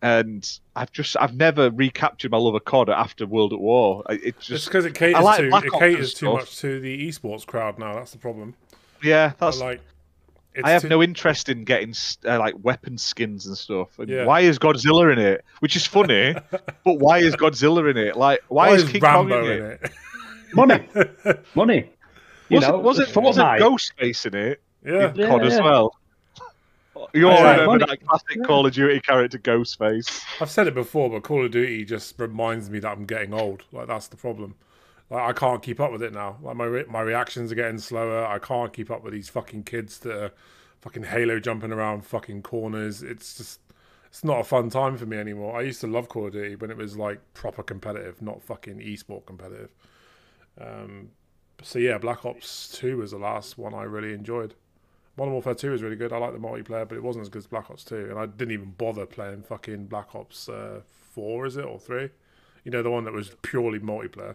and 0.00 0.50
I've 0.74 0.92
just 0.92 1.14
I've 1.20 1.36
never 1.36 1.70
recaptured 1.70 2.30
my 2.30 2.38
love 2.38 2.54
of 2.54 2.64
COD 2.64 2.88
after 2.88 3.26
World 3.26 3.52
at 3.52 3.60
War. 3.60 4.02
It 4.08 4.40
just 4.40 4.64
because 4.66 4.86
it 4.86 4.94
caters 4.94 5.22
like 5.22 5.40
to 5.42 5.56
it 5.66 5.72
caters 5.74 6.14
too 6.14 6.32
much 6.32 6.58
to 6.60 6.80
the 6.80 7.06
esports 7.06 7.44
crowd 7.46 7.78
now. 7.78 7.92
That's 7.92 8.12
the 8.12 8.18
problem. 8.18 8.54
yeah, 9.02 9.32
that's. 9.38 9.60
like. 9.60 9.82
It's 10.56 10.64
I 10.66 10.70
have 10.70 10.82
too- 10.82 10.88
no 10.88 11.02
interest 11.02 11.48
in 11.48 11.64
getting 11.64 11.94
uh, 12.24 12.38
like 12.38 12.54
weapon 12.62 12.96
skins 12.98 13.46
and 13.46 13.56
stuff. 13.56 13.98
And 13.98 14.08
Yeah. 14.08 14.24
why 14.24 14.40
is 14.40 14.58
Godzilla 14.58 15.12
in 15.12 15.18
it? 15.18 15.44
Which 15.60 15.76
is 15.76 15.86
funny, 15.86 16.34
but 16.84 16.94
why 16.98 17.18
is 17.18 17.36
Godzilla 17.36 17.90
in 17.90 17.96
it? 17.96 18.16
Like, 18.16 18.40
why, 18.48 18.70
is, 18.70 18.88
King 18.88 19.00
Kong 19.02 19.28
Rambo 19.28 19.44
in 19.50 19.52
in 19.52 19.62
it? 19.72 19.80
it? 19.82 19.92
Money, 20.54 20.88
money. 21.54 21.90
You 22.48 22.56
Was, 22.56 22.68
know, 22.68 22.76
it, 22.76 22.82
was 22.82 22.98
it 23.00 23.16
was 23.16 23.38
it 23.38 23.42
Ghostface 23.42 24.26
in 24.26 24.34
it? 24.34 24.62
yeah, 24.84 25.10
in 25.10 25.16
COD 25.28 25.42
Yeah, 25.42 25.46
as 25.48 25.60
well. 25.60 25.92
You 27.12 27.28
all 27.28 27.34
Yeah, 27.34 27.50
remember 27.50 27.66
money. 27.72 27.84
that 27.86 28.06
classic 28.06 28.42
Call 28.44 28.64
of 28.64 28.72
Duty 28.72 29.00
character 29.00 29.38
Ghostface? 29.38 30.22
I've 30.40 30.50
said 30.50 30.66
it 30.66 30.74
before, 30.74 31.10
but 31.10 31.22
Call 31.24 31.44
of 31.44 31.50
Duty 31.50 31.84
just 31.84 32.18
reminds 32.18 32.70
me 32.70 32.78
that 32.78 32.90
I'm 32.90 33.04
getting 33.04 33.34
old. 33.34 33.64
Like 33.72 33.88
that's 33.88 34.06
the 34.08 34.16
problem. 34.16 34.54
Like 35.10 35.22
I 35.22 35.32
can't 35.32 35.62
keep 35.62 35.80
up 35.80 35.92
with 35.92 36.02
it 36.02 36.12
now. 36.12 36.38
Like 36.42 36.56
my 36.56 36.64
re- 36.64 36.84
my 36.88 37.00
reactions 37.00 37.52
are 37.52 37.54
getting 37.54 37.78
slower. 37.78 38.26
I 38.26 38.38
can't 38.38 38.72
keep 38.72 38.90
up 38.90 39.02
with 39.02 39.12
these 39.12 39.28
fucking 39.28 39.64
kids 39.64 39.98
that 40.00 40.24
are 40.24 40.32
fucking 40.80 41.04
Halo 41.04 41.38
jumping 41.38 41.72
around 41.72 42.04
fucking 42.04 42.42
corners. 42.42 43.02
It's 43.02 43.36
just 43.36 43.60
it's 44.08 44.24
not 44.24 44.40
a 44.40 44.44
fun 44.44 44.70
time 44.70 44.96
for 44.96 45.06
me 45.06 45.16
anymore. 45.16 45.58
I 45.58 45.62
used 45.62 45.80
to 45.82 45.86
love 45.86 46.08
Call 46.08 46.26
of 46.26 46.32
Duty 46.32 46.56
when 46.56 46.70
it 46.70 46.76
was 46.76 46.96
like 46.96 47.20
proper 47.34 47.62
competitive, 47.62 48.20
not 48.20 48.42
fucking 48.42 48.78
esport 48.78 49.26
competitive. 49.26 49.70
Um, 50.60 51.10
so 51.62 51.78
yeah, 51.78 51.98
Black 51.98 52.24
Ops 52.24 52.68
Two 52.68 52.98
was 52.98 53.12
the 53.12 53.18
last 53.18 53.58
one 53.58 53.74
I 53.74 53.82
really 53.82 54.12
enjoyed. 54.12 54.54
Modern 55.16 55.32
Warfare 55.32 55.54
2 55.54 55.70
was 55.70 55.82
really 55.82 55.96
good. 55.96 56.12
I 56.12 56.18
like 56.18 56.32
the 56.34 56.38
multiplayer, 56.38 56.86
but 56.86 56.96
it 56.96 57.02
wasn't 57.02 57.22
as 57.22 57.30
good 57.30 57.38
as 57.38 57.46
Black 57.46 57.70
Ops 57.70 57.84
2. 57.84 58.08
And 58.10 58.18
I 58.18 58.26
didn't 58.26 58.52
even 58.52 58.72
bother 58.72 59.06
playing 59.06 59.44
fucking 59.44 59.86
Black 59.86 60.14
Ops 60.14 60.48
uh, 60.48 60.82
4, 61.14 61.46
is 61.46 61.56
it? 61.56 61.64
Or 61.64 61.78
3? 61.78 62.10
You 62.64 62.70
know, 62.70 62.82
the 62.82 62.90
one 62.90 63.04
that 63.04 63.14
was 63.14 63.34
purely 63.40 63.78
multiplayer. 63.78 64.34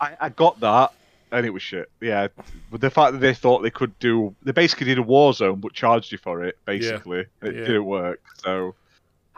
I, 0.00 0.16
I 0.20 0.28
got 0.28 0.60
that, 0.60 0.92
and 1.32 1.46
it 1.46 1.50
was 1.50 1.62
shit. 1.62 1.90
Yeah, 2.00 2.28
but 2.70 2.80
the 2.80 2.90
fact 2.90 3.12
that 3.12 3.18
they 3.18 3.34
thought 3.34 3.62
they 3.62 3.70
could 3.70 3.98
do, 3.98 4.34
they 4.42 4.52
basically 4.52 4.86
did 4.86 4.98
a 4.98 5.02
war 5.02 5.32
zone 5.32 5.60
but 5.60 5.72
charged 5.72 6.12
you 6.12 6.18
for 6.18 6.44
it. 6.44 6.58
Basically, 6.64 7.20
it 7.20 7.28
Yeah. 7.42 7.52
didn't 7.52 7.84
work. 7.86 8.20
So 8.36 8.74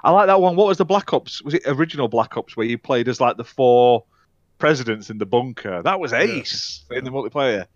I 0.02 0.10
like 0.10 0.26
that 0.26 0.40
one. 0.40 0.56
What 0.56 0.66
was 0.68 0.78
the 0.78 0.84
Black 0.84 1.12
Ops? 1.12 1.42
Was 1.42 1.54
it 1.54 1.62
original 1.66 2.08
Black 2.08 2.36
Ops 2.36 2.56
where 2.56 2.66
you 2.66 2.78
played 2.78 3.08
as 3.08 3.20
like 3.20 3.36
the 3.36 3.44
four 3.44 4.04
presidents 4.58 5.10
in 5.10 5.18
the 5.18 5.26
bunker? 5.26 5.82
That 5.82 6.00
was 6.00 6.12
ace 6.12 6.84
in 6.90 7.04
the 7.04 7.10
multiplayer. 7.10 7.66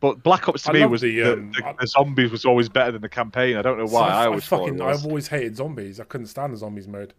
But 0.00 0.22
Black 0.24 0.48
Ops 0.48 0.64
to 0.64 0.70
I 0.70 0.72
me 0.72 0.84
was 0.86 1.00
the, 1.02 1.20
the, 1.20 1.32
um, 1.34 1.52
the, 1.52 1.64
I- 1.64 1.74
the 1.80 1.86
zombies 1.86 2.30
was 2.32 2.44
always 2.44 2.68
better 2.68 2.90
than 2.92 3.02
the 3.02 3.08
campaign. 3.08 3.56
I 3.56 3.62
don't 3.62 3.78
know 3.78 3.86
why. 3.86 4.08
I, 4.08 4.22
I 4.24 4.26
always 4.26 4.44
thought 4.44 4.60
fucking. 4.66 4.80
I've 4.80 5.04
always 5.06 5.28
hated 5.28 5.56
zombies. 5.56 6.00
I 6.00 6.04
couldn't 6.04 6.26
stand 6.26 6.52
the 6.52 6.56
zombies 6.56 6.88
mode. 6.88 7.14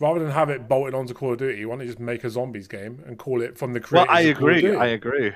Rather 0.00 0.18
than 0.20 0.30
have 0.30 0.50
it 0.50 0.68
bolted 0.68 0.94
onto 0.94 1.14
Call 1.14 1.32
of 1.32 1.38
Duty, 1.38 1.64
why 1.64 1.76
don't 1.76 1.82
you 1.82 1.86
just 1.92 2.00
make 2.00 2.24
a 2.24 2.30
zombies 2.30 2.66
game 2.66 3.02
and 3.06 3.16
call 3.18 3.40
it 3.42 3.56
from 3.56 3.72
the 3.72 3.80
creators? 3.80 4.08
Well. 4.08 4.16
I 4.16 4.20
of 4.22 4.36
Call 4.38 4.48
of 4.48 4.56
agree. 4.56 4.60
Duty? 4.62 4.76
I 4.76 4.86
agree. 4.86 5.32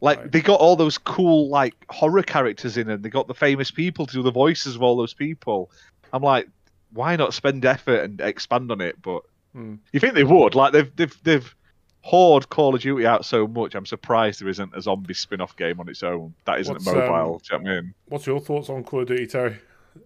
Like 0.00 0.18
Right. 0.20 0.32
they 0.32 0.40
got 0.40 0.60
all 0.60 0.76
those 0.76 0.96
cool 0.96 1.48
like 1.48 1.74
horror 1.90 2.22
characters 2.22 2.76
in, 2.76 2.88
and 2.88 3.02
they 3.02 3.08
got 3.08 3.26
the 3.26 3.34
famous 3.34 3.70
people 3.70 4.06
to 4.06 4.12
do 4.12 4.22
the 4.22 4.30
voices 4.30 4.76
of 4.76 4.82
all 4.82 4.96
those 4.96 5.12
people. 5.12 5.70
I'm 6.12 6.22
like, 6.22 6.48
why 6.92 7.16
not 7.16 7.34
spend 7.34 7.64
effort 7.64 8.04
and 8.04 8.20
expand 8.20 8.70
on 8.70 8.80
it? 8.80 9.00
But 9.02 9.22
Hmm. 9.54 9.74
you 9.92 9.98
think 9.98 10.14
they 10.14 10.24
would? 10.24 10.54
Like 10.54 10.72
they've 10.72 10.94
they've 10.94 11.22
they've 11.24 11.54
hoard 12.02 12.48
Call 12.48 12.76
of 12.76 12.80
Duty 12.80 13.06
out 13.06 13.24
so 13.24 13.48
much. 13.48 13.74
I'm 13.74 13.86
surprised 13.86 14.40
there 14.40 14.48
isn't 14.48 14.70
a 14.74 14.80
zombie 14.80 15.14
spin-off 15.14 15.56
game 15.56 15.80
on 15.80 15.88
its 15.88 16.04
own 16.04 16.32
that 16.44 16.60
isn't 16.60 16.74
What's, 16.74 16.86
mobile. 16.86 17.02
um, 17.34 17.40
do 17.42 17.54
you 17.56 17.58
know 17.58 17.64
what 17.64 17.70
I 17.78 17.80
mean? 17.80 17.94
What's 18.06 18.26
your 18.26 18.40
thoughts 18.40 18.70
on 18.70 18.84
Call 18.84 19.00
of 19.00 19.08
Duty, 19.08 19.26
Terry? 19.26 19.56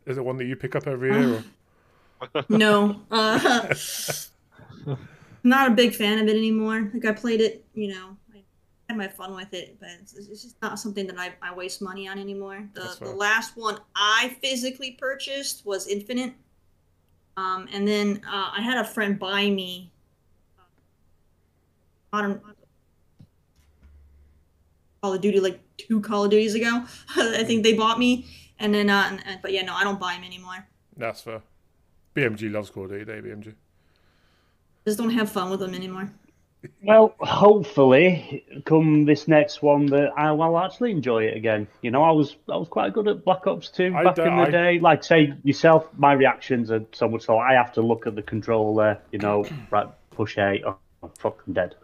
Is 0.07 0.16
it 0.16 0.24
one 0.24 0.38
that 0.38 0.46
you 0.46 0.57
pick 0.57 0.74
up 0.74 0.86
every 0.86 1.11
year? 1.12 1.44
Or? 2.34 2.44
No. 2.48 3.00
Uh, 3.10 4.96
not 5.44 5.70
a 5.70 5.74
big 5.74 5.94
fan 5.94 6.18
of 6.20 6.28
it 6.28 6.36
anymore. 6.36 6.88
Like 6.94 7.04
I 7.04 7.12
played 7.12 7.40
it, 7.40 7.64
you 7.74 7.88
know, 7.92 8.16
I 8.32 8.38
had 8.88 8.96
my 8.96 9.08
fun 9.08 9.34
with 9.34 9.52
it, 9.54 9.76
but 9.80 9.88
it's, 10.00 10.14
it's 10.14 10.42
just 10.42 10.56
not 10.62 10.78
something 10.78 11.06
that 11.08 11.18
I, 11.18 11.32
I 11.42 11.52
waste 11.54 11.82
money 11.82 12.06
on 12.08 12.18
anymore. 12.18 12.68
The 12.74 12.82
the 13.00 13.10
last 13.10 13.56
one 13.56 13.78
I 13.96 14.36
physically 14.40 14.92
purchased 14.92 15.66
was 15.66 15.86
Infinite. 15.88 16.32
Um, 17.36 17.68
and 17.72 17.86
then 17.88 18.20
uh, 18.26 18.50
I 18.56 18.60
had 18.60 18.78
a 18.78 18.84
friend 18.84 19.18
buy 19.18 19.50
me 19.50 19.90
uh, 20.58 20.62
Modern 22.12 22.40
Call 25.02 25.14
of 25.14 25.20
Duty 25.20 25.40
like 25.40 25.60
two 25.76 26.00
Call 26.00 26.24
of 26.24 26.30
Duties 26.30 26.54
ago. 26.54 26.84
I 27.16 27.42
think 27.44 27.62
they 27.64 27.72
bought 27.74 27.98
me, 27.98 28.26
and 28.58 28.72
then 28.74 28.90
uh, 28.90 29.08
and, 29.10 29.22
and- 29.26 29.42
but 29.42 29.52
yeah, 29.52 29.62
no, 29.62 29.74
I 29.74 29.82
don't 29.84 29.98
buy 29.98 30.14
them 30.14 30.24
anymore. 30.24 30.66
That's 30.96 31.20
fair. 31.22 31.42
BMG 32.14 32.52
loves 32.52 32.70
Call 32.70 32.84
of 32.84 32.90
Duty, 32.90 33.04
don't 33.04 33.22
BMG. 33.24 33.54
Just 34.86 34.98
don't 34.98 35.10
have 35.10 35.30
fun 35.30 35.50
with 35.50 35.60
them 35.60 35.74
anymore. 35.74 36.10
Well, 36.84 37.14
hopefully, 37.20 38.44
come 38.66 39.04
this 39.04 39.26
next 39.26 39.62
one, 39.62 39.86
that 39.86 40.10
I 40.16 40.30
will 40.30 40.56
actually 40.58 40.92
enjoy 40.92 41.24
it 41.24 41.36
again. 41.36 41.66
You 41.82 41.90
know, 41.90 42.04
I 42.04 42.12
was 42.12 42.36
I 42.48 42.56
was 42.56 42.68
quite 42.68 42.92
good 42.92 43.08
at 43.08 43.24
Black 43.24 43.46
Ops 43.48 43.68
2 43.68 43.92
I 43.96 44.04
back 44.04 44.18
in 44.18 44.36
the 44.36 44.42
I- 44.42 44.50
day. 44.50 44.78
Like, 44.78 45.02
say 45.02 45.34
yourself, 45.42 45.88
my 45.96 46.12
reactions 46.12 46.70
are 46.70 46.84
so 46.92 47.08
much 47.08 47.22
so 47.22 47.38
I 47.38 47.54
have 47.54 47.72
to 47.72 47.82
look 47.82 48.06
at 48.06 48.14
the 48.14 48.22
controller. 48.22 48.98
You 49.10 49.18
know, 49.18 49.44
right, 49.70 49.88
push 50.10 50.38
A. 50.38 50.62
Oh, 50.64 50.78
fuck, 51.18 51.42
I'm 51.48 51.52
dead. 51.52 51.74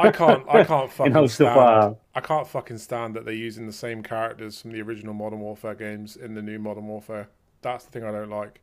I 0.00 0.10
can't. 0.10 0.44
I 0.48 0.64
can't 0.72 0.90
fucking 0.90 1.12
know, 1.12 1.26
stuff 1.28 1.54
stand. 1.54 1.90
like. 1.90 1.96
I 2.16 2.20
can't 2.20 2.46
fucking 2.48 2.78
stand 2.78 3.14
that 3.14 3.24
they're 3.24 3.34
using 3.34 3.66
the 3.68 3.72
same 3.72 4.02
characters 4.02 4.60
from 4.60 4.72
the 4.72 4.82
original 4.82 5.14
Modern 5.14 5.40
Warfare 5.40 5.74
games 5.76 6.16
in 6.16 6.34
the 6.34 6.42
new 6.42 6.58
Modern 6.58 6.86
Warfare. 6.88 7.28
That's 7.62 7.84
the 7.84 7.92
thing 7.92 8.04
I 8.04 8.10
don't 8.10 8.30
like. 8.30 8.60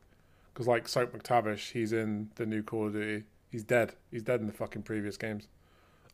Because 0.52 0.66
like 0.68 0.88
Soap 0.88 1.12
MacTavish, 1.16 1.72
he's 1.72 1.92
in 1.92 2.30
the 2.36 2.46
new 2.46 2.62
Call 2.62 2.86
of 2.88 2.92
Duty. 2.92 3.24
He's 3.50 3.64
dead. 3.64 3.94
He's 4.10 4.22
dead 4.22 4.40
in 4.40 4.46
the 4.46 4.52
fucking 4.52 4.82
previous 4.82 5.16
games. 5.16 5.48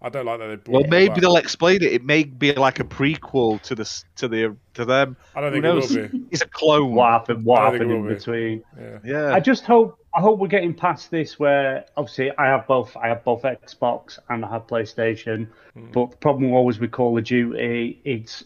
I 0.00 0.10
don't 0.10 0.26
like 0.26 0.38
that 0.38 0.46
they 0.46 0.54
brought. 0.56 0.82
Well, 0.82 0.90
maybe 0.90 1.08
back. 1.08 1.20
they'll 1.22 1.36
explain 1.36 1.82
it. 1.82 1.92
It 1.92 2.04
may 2.04 2.22
be 2.22 2.52
like 2.52 2.78
a 2.78 2.84
prequel 2.84 3.60
to 3.62 3.74
this 3.74 4.04
to 4.16 4.28
the 4.28 4.56
to 4.74 4.84
them. 4.84 5.16
I 5.34 5.40
don't 5.40 5.52
Who 5.52 5.60
think 5.60 5.92
it 5.92 6.02
will 6.02 6.08
be. 6.20 6.24
He's 6.30 6.42
a 6.42 6.46
clone. 6.46 6.94
What 6.94 7.10
happened? 7.10 7.44
What 7.44 7.60
I 7.62 7.70
don't 7.70 7.78
think 7.80 7.90
happened 7.90 7.90
it 7.90 7.94
in 7.96 8.08
be. 8.08 8.14
between? 8.14 8.64
Yeah. 8.80 8.98
Yeah. 9.28 9.34
I 9.34 9.40
just 9.40 9.64
hope 9.64 9.98
I 10.14 10.20
hope 10.20 10.38
we're 10.38 10.46
getting 10.46 10.72
past 10.72 11.10
this 11.10 11.40
where 11.40 11.84
obviously 11.96 12.30
I 12.38 12.46
have 12.46 12.68
both 12.68 12.96
I 12.96 13.08
have 13.08 13.24
both 13.24 13.42
Xbox 13.42 14.20
and 14.28 14.44
I 14.44 14.50
have 14.50 14.68
PlayStation, 14.68 15.48
Hmm. 15.74 15.90
but 15.90 16.12
the 16.12 16.16
problem 16.18 16.52
always 16.52 16.78
with 16.78 16.92
Call 16.92 17.18
of 17.18 17.24
Duty 17.24 18.00
it's 18.04 18.44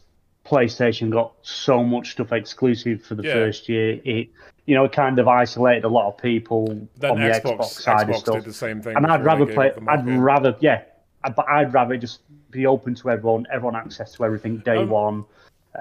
PlayStation 0.62 1.10
got 1.10 1.32
so 1.42 1.82
much 1.82 2.10
stuff 2.12 2.30
exclusive 2.32 3.02
for 3.02 3.14
the 3.14 3.22
Yeah. 3.22 3.32
first 3.34 3.68
year. 3.70 3.98
It 4.04 4.28
you 4.66 4.74
know 4.76 4.84
it 4.84 4.92
kind 4.92 5.18
of 5.18 5.26
isolated 5.26 5.84
a 5.84 5.88
lot 5.88 6.06
of 6.08 6.18
people 6.18 6.66
Then 6.98 7.12
on 7.12 7.20
the 7.20 7.28
Xbox, 7.30 7.56
Xbox 7.58 7.64
side 7.64 8.10
of 8.10 8.16
stuff. 8.16 8.34
did 8.36 8.44
the 8.44 8.52
same 8.52 8.82
thing. 8.82 8.94
and 8.96 9.06
I'd 9.06 9.24
rather 9.24 9.46
play. 9.46 9.72
I'd 9.88 10.06
rather 10.06 10.54
yeah, 10.60 10.82
but 11.34 11.48
I'd 11.48 11.72
rather 11.72 11.96
just 11.96 12.20
be 12.50 12.66
open 12.66 12.94
to 12.96 13.10
everyone, 13.10 13.46
everyone 13.50 13.76
access 13.76 14.12
to 14.12 14.24
everything 14.26 14.58
day 14.58 14.76
Um, 14.76 14.90
one. 14.90 15.24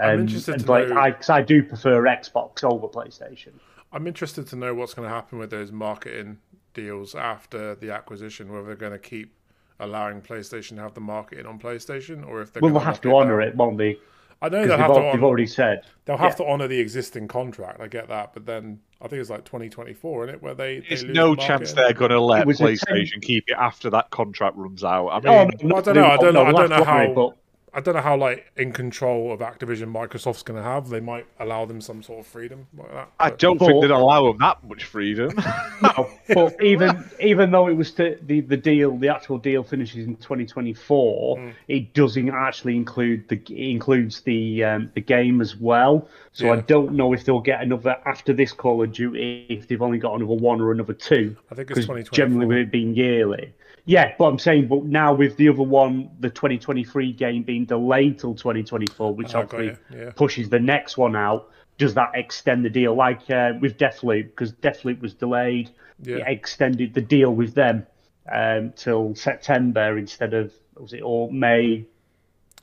I'm 0.02 0.14
Um, 0.16 0.20
interested 0.22 0.56
and 0.56 0.64
to 0.66 0.72
like, 0.72 0.88
know- 0.88 0.98
I, 0.98 1.12
'cause 1.12 1.30
I 1.30 1.42
do 1.42 1.62
prefer 1.64 2.02
Xbox 2.04 2.64
over 2.64 2.88
PlayStation. 2.88 3.52
I'm 3.92 4.08
interested 4.08 4.48
to 4.48 4.56
know 4.56 4.74
what's 4.74 4.94
going 4.94 5.06
to 5.10 5.14
happen 5.14 5.38
with 5.38 5.50
those 5.50 5.70
marketing 5.74 6.38
deals 6.74 7.14
after 7.14 7.76
the 7.76 7.92
acquisition. 7.92 8.50
Whether 8.50 8.68
they're 8.68 8.76
going 8.78 8.94
to 8.94 9.00
keep 9.00 9.34
allowing 9.82 10.22
PlayStation 10.22 10.78
to 10.78 10.82
have 10.84 10.94
the 10.94 11.02
marketing 11.02 11.46
on 11.46 11.60
PlayStation, 11.60 12.26
or 12.26 12.42
if 12.42 12.54
they're 12.54 12.62
Well, 12.62 12.72
going 12.72 12.74
they'll 12.76 12.86
have 12.94 13.02
to 13.02 13.14
honour 13.14 13.42
it, 13.42 13.54
won't 13.58 13.78
they? 13.78 13.98
I 14.42 14.50
know 14.50 14.66
they'll 14.66 14.78
they've, 14.78 14.88
to. 14.88 14.94
al- 14.94 15.12
they've 15.14 15.24
already 15.24 15.46
said. 15.46 15.84
they'll 16.06 16.18
have 16.18 16.32
yeah. 16.32 16.46
to 16.46 16.46
honor 16.48 16.68
the 16.68 16.80
existing 16.80 17.28
contract. 17.28 17.80
I 17.80 17.88
get 17.88 18.08
that, 18.08 18.34
but 18.34 18.46
then 18.46 18.80
I 19.02 19.08
think 19.08 19.22
it's 19.22 19.30
like 19.30 19.46
2024, 19.46 20.24
isn't 20.26 20.36
it? 20.36 20.42
Where 20.44 20.54
they, 20.56 20.80
they 20.80 20.86
There's 20.90 21.04
no 21.04 21.36
the 21.36 21.42
chance 21.42 21.74
they're 21.74 21.94
going 21.94 22.12
to 22.12 22.20
let 22.20 22.42
It 22.42 22.48
was 22.48 22.60
a 22.60 22.64
PlayStation 22.64 23.22
keep 23.22 23.46
it 23.48 23.56
after 23.58 23.90
that 23.92 24.10
contract 24.10 24.58
runs 24.58 24.84
out. 24.84 25.10
I 25.10 25.20
mean, 25.20 25.52
Oh, 25.64 25.68
no, 25.68 25.76
I 25.76 25.82
don't 25.82 25.96
know, 25.96 26.06
I 26.06 26.18
don't 26.18 26.34
know- 26.34 26.46
I 26.46 26.52
don't 26.52 26.70
know 26.70 26.84
how- 26.84 27.02
it, 27.02 27.16
but 27.16 27.38
I 27.74 27.80
don't 27.80 27.96
know 27.96 28.02
how 28.02 28.18
like 28.18 28.52
in 28.58 28.74
control 28.74 29.32
of 29.32 29.40
Activision 29.40 29.94
Microsoft's 29.94 30.44
going 30.44 30.58
to 30.58 30.64
have. 30.64 30.90
They 30.90 31.00
might 31.00 31.26
allow 31.40 31.64
them 31.66 31.80
some 31.80 32.04
sort 32.04 32.20
of 32.20 32.28
freedom 32.28 32.68
like 32.78 32.92
that. 32.92 33.10
I 33.18 33.30
don't 33.30 33.58
But- 33.58 33.68
think 33.68 33.82
they'd 33.82 33.92
allow 33.92 34.28
them 34.28 34.38
that 34.40 34.62
much 34.68 34.84
freedom. 34.84 35.32
No, 35.82 36.10
but 36.34 36.62
even 36.64 37.04
even 37.20 37.50
though 37.52 37.68
it 37.68 37.74
was 37.76 37.92
to, 37.94 38.18
the 38.22 38.42
the 38.42 38.58
deal, 38.58 38.96
the 38.98 39.08
actual 39.10 39.38
deal 39.40 39.64
finishes 39.64 40.06
in 40.06 40.16
2024, 40.18 41.38
Mm. 41.38 41.54
it 41.68 41.94
doesn't 41.94 42.30
actually 42.30 42.76
include 42.76 43.28
the 43.30 43.38
it 43.50 43.72
includes 43.72 44.22
the 44.22 44.64
um, 44.64 44.92
the 44.94 45.02
game 45.02 45.42
as 45.42 45.56
well. 45.56 46.08
So 46.34 46.52
I 46.54 46.58
don't 46.62 46.94
know 46.94 47.14
if 47.14 47.26
they'll 47.26 47.40
get 47.42 47.62
another 47.62 47.98
after 48.06 48.32
this 48.34 48.52
Call 48.54 48.84
of 48.84 48.92
Duty 48.94 49.46
if 49.50 49.68
they've 49.68 49.82
only 49.82 49.98
got 49.98 50.16
another 50.16 50.34
one 50.34 50.62
or 50.62 50.72
another 50.72 50.94
two. 50.94 51.36
I 51.52 51.56
think 51.56 51.72
it's 51.72 51.80
Because 51.80 51.86
2024. 51.88 52.16
generally 52.16 52.46
with 52.46 52.58
it 52.58 52.72
being 52.72 52.96
yearly. 52.96 53.54
Yeah, 53.86 54.14
but 54.18 54.26
I'm 54.26 54.40
saying, 54.40 54.68
but 54.68 54.84
now 54.86 55.14
with 55.14 55.38
the 55.38 55.50
other 55.50 55.64
one, 55.64 56.12
the 56.20 56.30
2023 56.30 57.14
game 57.14 57.44
being 57.44 57.66
delayed 57.66 58.20
till 58.20 58.36
2024, 58.36 59.14
which 59.14 59.34
got 59.34 59.54
obviously 59.54 59.78
yeah. 59.96 60.12
pushes 60.12 60.50
the 60.50 60.60
next 60.60 60.98
one 60.98 61.16
out. 61.16 61.50
Does 61.78 61.94
that 61.96 62.12
extend 62.14 62.64
the 62.64 62.70
deal? 62.70 62.94
Like 62.96 63.30
uh, 63.30 63.54
with 63.60 63.78
Deathloop, 63.78 64.26
because 64.26 64.54
Deathloop 64.54 65.02
was 65.02 65.14
delayed, 65.14 65.72
Yeah. 66.04 66.18
it 66.18 66.26
extended 66.28 66.94
the 66.94 67.02
deal 67.02 67.32
with 67.32 67.56
them 67.56 67.88
um, 68.32 68.74
till 68.76 69.16
September 69.16 69.98
instead 69.98 70.34
of 70.34 70.54
was 70.78 70.94
it 70.94 71.02
or 71.02 71.32
May 71.32 71.86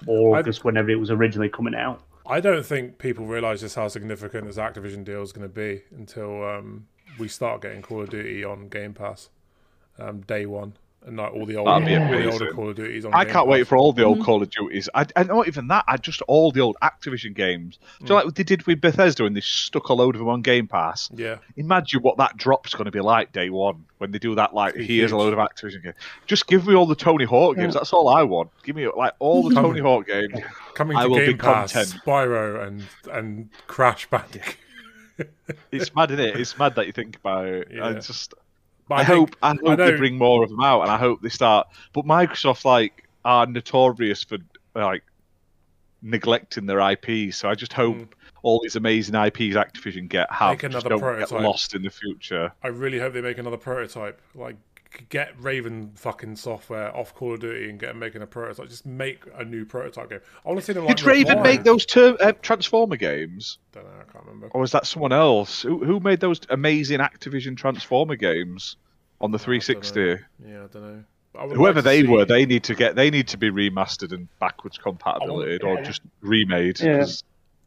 or 0.07 0.37
I- 0.37 0.43
whenever 0.63 0.91
it 0.91 1.01
was 1.01 1.11
originally 1.11 1.49
coming 1.49 1.75
out. 1.75 2.03
I 2.27 2.41
don't 2.41 2.65
think 2.65 2.99
people 2.99 3.27
realize 3.27 3.61
just 3.63 3.75
how 3.75 3.89
significant 3.89 4.47
this 4.47 4.59
Activision 4.59 5.03
deal 5.03 5.23
is 5.23 5.33
going 5.33 5.49
to 5.49 5.53
be 5.53 5.83
until 5.97 6.45
um, 6.45 6.87
we 7.19 7.27
start 7.27 7.63
getting 7.63 7.81
Call 7.81 8.03
of 8.03 8.11
Duty 8.11 8.45
on 8.45 8.69
Game 8.69 8.93
Pass 8.93 9.31
um, 9.99 10.21
day 10.21 10.45
one, 10.45 10.75
and 11.09 11.17
like 11.17 11.33
all 11.33 11.47
the 11.47 11.57
old, 11.57 11.69
all 11.69 11.81
the 11.81 12.31
older 12.31 12.53
Call 12.53 12.69
of 12.69 12.77
Duties 12.77 13.05
on. 13.05 13.15
I 13.15 13.25
Game 13.25 13.33
can't 13.33 13.49
wait 13.49 13.67
for 13.67 13.77
all 13.77 13.93
the 13.93 14.05
old 14.05 14.19
mm-hmm. 14.19 14.25
Call 14.25 14.43
of 14.43 14.51
Duties. 14.51 14.89
I, 14.95 15.07
I 15.17 15.25
not 15.25 15.49
even 15.49 15.69
that. 15.69 15.85
I 15.89 15.97
just 15.97 16.23
all 16.23 16.53
the 16.53 16.61
old 16.61 16.77
Activision 16.83 17.35
games. 17.35 17.79
So 18.01 18.07
mm. 18.07 18.11
like 18.11 18.25
what 18.27 18.35
they 18.35 18.45
did 18.45 18.67
with 18.67 18.81
Bethesda 18.81 19.25
when 19.25 19.33
they 19.33 19.41
stuck 19.41 19.89
a 19.89 19.95
load 19.95 20.15
of 20.15 20.21
them 20.21 20.29
on 20.29 20.43
Game 20.43 20.69
Pass. 20.69 21.11
Yeah, 21.15 21.39
Imagine 21.57 22.03
what 22.03 22.19
that 22.19 22.37
drop's 22.37 22.75
going 22.75 22.85
to 22.85 22.91
be 22.91 23.01
like 23.01 23.33
day 23.33 23.51
one 23.51 23.87
when 23.97 24.13
they 24.13 24.19
do 24.19 24.35
that. 24.37 24.55
Like 24.55 24.75
Be 24.75 24.87
here's 24.87 25.11
a 25.11 25.17
load 25.17 25.33
of 25.33 25.39
Activision 25.39 25.83
games. 25.83 25.97
Just 26.27 26.47
give 26.47 26.67
me 26.67 26.75
all 26.75 26.87
the 26.87 26.95
Tony 26.95 27.25
Hawk 27.25 27.57
games. 27.57 27.75
That's 27.75 27.93
all 27.93 28.09
I 28.09 28.23
want. 28.23 28.51
Give 28.63 28.77
me 28.77 28.87
like 28.89 29.15
all 29.19 29.49
the 29.49 29.55
Tony 29.55 29.81
Hawk 29.89 30.07
games. 30.07 30.35
coming 30.75 30.97
I 30.97 31.05
to 31.05 31.09
will 31.09 31.19
be 31.19 31.27
Game 31.27 31.39
Pass, 31.39 31.73
content. 31.73 32.03
Spyro 32.05 32.67
and 32.67 32.85
and 33.11 33.49
Crash 33.67 34.09
Bandicoot. 34.11 34.57
It's 35.73 35.93
mad, 35.97 36.13
isn't 36.13 36.25
it? 36.25 36.39
It's 36.39 36.57
mad 36.59 36.77
that 36.77 36.87
you 36.87 36.93
think 36.93 37.17
about 37.17 37.47
it. 37.47 37.69
Yeah. 37.79 37.89
I 37.89 37.93
just. 37.95 38.35
But 38.89 38.97
I, 38.97 39.05
think- 39.05 39.19
hope 39.19 39.37
I 39.43 39.49
hope 39.51 39.63
know- 39.63 39.77
they 39.77 39.97
bring 39.97 40.17
more 40.17 40.43
of 40.43 40.51
them 40.51 40.61
out, 40.61 40.83
and 40.83 40.91
I 40.91 40.97
hope 40.97 41.21
they 41.23 41.29
start. 41.29 41.69
But 41.93 42.05
Microsoft 42.05 42.65
like 42.65 43.09
are 43.25 43.47
notorious 43.47 44.25
for 44.25 44.39
like 44.75 45.03
neglecting 46.03 46.67
their 46.67 46.81
IPs, 46.81 47.37
so 47.37 47.49
I 47.49 47.55
just 47.55 47.73
hope 47.73 47.97
mm. 47.97 48.09
all 48.43 48.61
these 48.63 48.77
amazing 48.77 49.15
IPs 49.15 49.57
Activision 49.57 50.09
get 50.09 50.33
have 50.33 50.53
Make 50.53 50.63
another 50.63 50.89
don't 50.91 51.01
prototype. 51.01 51.31
get 51.31 51.43
lost 51.43 51.75
in 51.75 51.83
the 51.83 51.91
future. 51.91 52.53
I 52.63 52.69
really 52.69 52.99
hope 52.99 53.13
they 53.13 53.21
make 53.21 53.39
another 53.39 53.57
prototype. 53.57 54.21
Like, 54.35 54.57
get 55.09 55.35
Raven 55.41 55.93
fucking 55.95 56.37
software 56.37 56.95
off 56.97 57.15
Call 57.15 57.35
of 57.35 57.41
Duty 57.41 57.69
and 57.71 57.79
get 57.79 57.89
them 57.89 57.99
making 57.99 58.23
a 58.23 58.27
prototype. 58.27 58.69
Just 58.69 58.87
make 58.87 59.23
a 59.37 59.45
new 59.45 59.65
prototype 59.65 60.11
game. 60.11 60.21
I 60.45 60.49
want 60.49 60.61
to 60.61 60.65
see 60.67 60.73
them. 60.73 60.85
Like, 60.85 60.97
Did 60.97 61.07
Raven 61.07 61.39
refine- 61.39 61.43
make 61.43 61.65
those 61.65 61.85
ter- 61.87 62.17
uh, 62.21 62.33
Transformer 62.43 62.97
games, 62.97 63.59
Don't 63.73 63.85
know. 63.85 63.91
I 64.01 64.11
can't 64.13 64.25
remember. 64.25 64.49
or 64.53 64.61
was 64.61 64.73
that 64.73 64.87
someone 64.87 65.13
else? 65.13 65.63
Who, 65.63 65.85
who 65.85 66.01
made 66.01 66.21
those 66.21 66.41
amazing 66.51 67.01
Activision 67.01 67.57
Transformer 67.57 68.17
games 68.17 68.77
on 69.21 69.31
the 69.31 69.39
360? 69.39 70.01
Yeah, 70.47 70.65
I 70.65 70.67
don't 70.67 70.75
know. 70.75 71.05
I 71.39 71.45
would 71.45 71.57
Whoever 71.57 71.77
like 71.79 71.85
they 71.85 72.01
see- 72.03 72.09
were, 72.09 72.25
they 72.25 72.47
need 72.47 72.65
to 72.65 72.75
get 72.75 72.97
they 72.97 73.11
need 73.11 73.29
to 73.29 73.37
be 73.37 73.51
remastered 73.51 74.13
and 74.13 74.27
backwards 74.41 74.79
compatibility, 74.79 75.63
or 75.65 75.75
yeah. 75.77 75.83
just 75.83 76.03
remade. 76.21 76.81
Yeah. 76.81 76.99
'cause- 77.01 77.23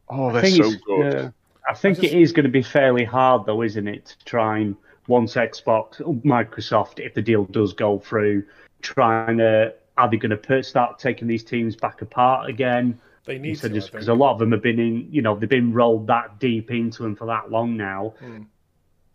Oh, 0.10 0.32
they're 0.34 0.46
so 0.48 0.72
good. 0.86 1.14
yeah. 1.14 1.30
I 1.70 1.74
think 1.76 2.00
just- 2.02 2.14
it 2.14 2.20
is 2.22 2.34
going 2.34 2.44
to 2.46 2.50
be 2.52 2.64
fairly 2.64 3.06
hard, 3.06 3.46
though, 3.46 3.62
isn't 3.62 3.88
it, 3.88 4.08
to 4.20 4.26
try 4.26 4.58
and 4.60 4.76
once 5.08 5.36
Xbox, 5.36 6.00
Microsoft, 6.24 7.00
if 7.00 7.14
the 7.14 7.22
deal 7.22 7.46
does 7.46 7.74
go 7.74 8.00
through, 8.00 8.44
trying 8.82 9.38
to 9.38 9.74
are 9.98 10.10
they 10.10 10.18
going 10.18 10.36
to 10.36 10.64
start 10.64 11.00
taking 11.00 11.28
these 11.28 11.44
teams 11.44 11.76
back 11.76 12.02
apart 12.02 12.50
again? 12.50 13.00
They 13.26 13.38
need 13.38 13.52
Instead 13.52 13.70
to. 13.70 13.74
just 13.76 13.92
because 13.92 14.08
a 14.08 14.14
lot 14.14 14.34
of 14.34 14.40
them 14.40 14.52
have 14.52 14.64
been 14.64 14.80
in, 14.80 15.08
you 15.12 15.22
know, 15.22 15.36
they've 15.36 15.48
been 15.48 15.74
rolled 15.74 16.08
that 16.08 16.40
deep 16.40 16.72
into 16.72 17.04
them 17.04 17.16
for 17.16 17.28
that 17.28 17.52
long 17.52 17.78
now. 17.78 18.14
Hmm. 18.20 18.44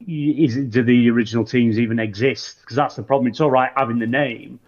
Y- 0.01 0.34
Is 0.45 0.57
it, 0.57 0.70
do 0.70 0.82
the 0.82 1.11
original 1.11 1.45
teams 1.45 1.78
even 1.78 1.99
exist? 1.99 2.61
Because 2.61 2.76
that's 2.76 2.95
the 2.95 3.03
problem. 3.03 3.26
It's 3.28 3.41
all 3.41 3.51
right 3.51 3.72
having 3.74 3.99
the 3.99 4.07
name, 4.07 4.61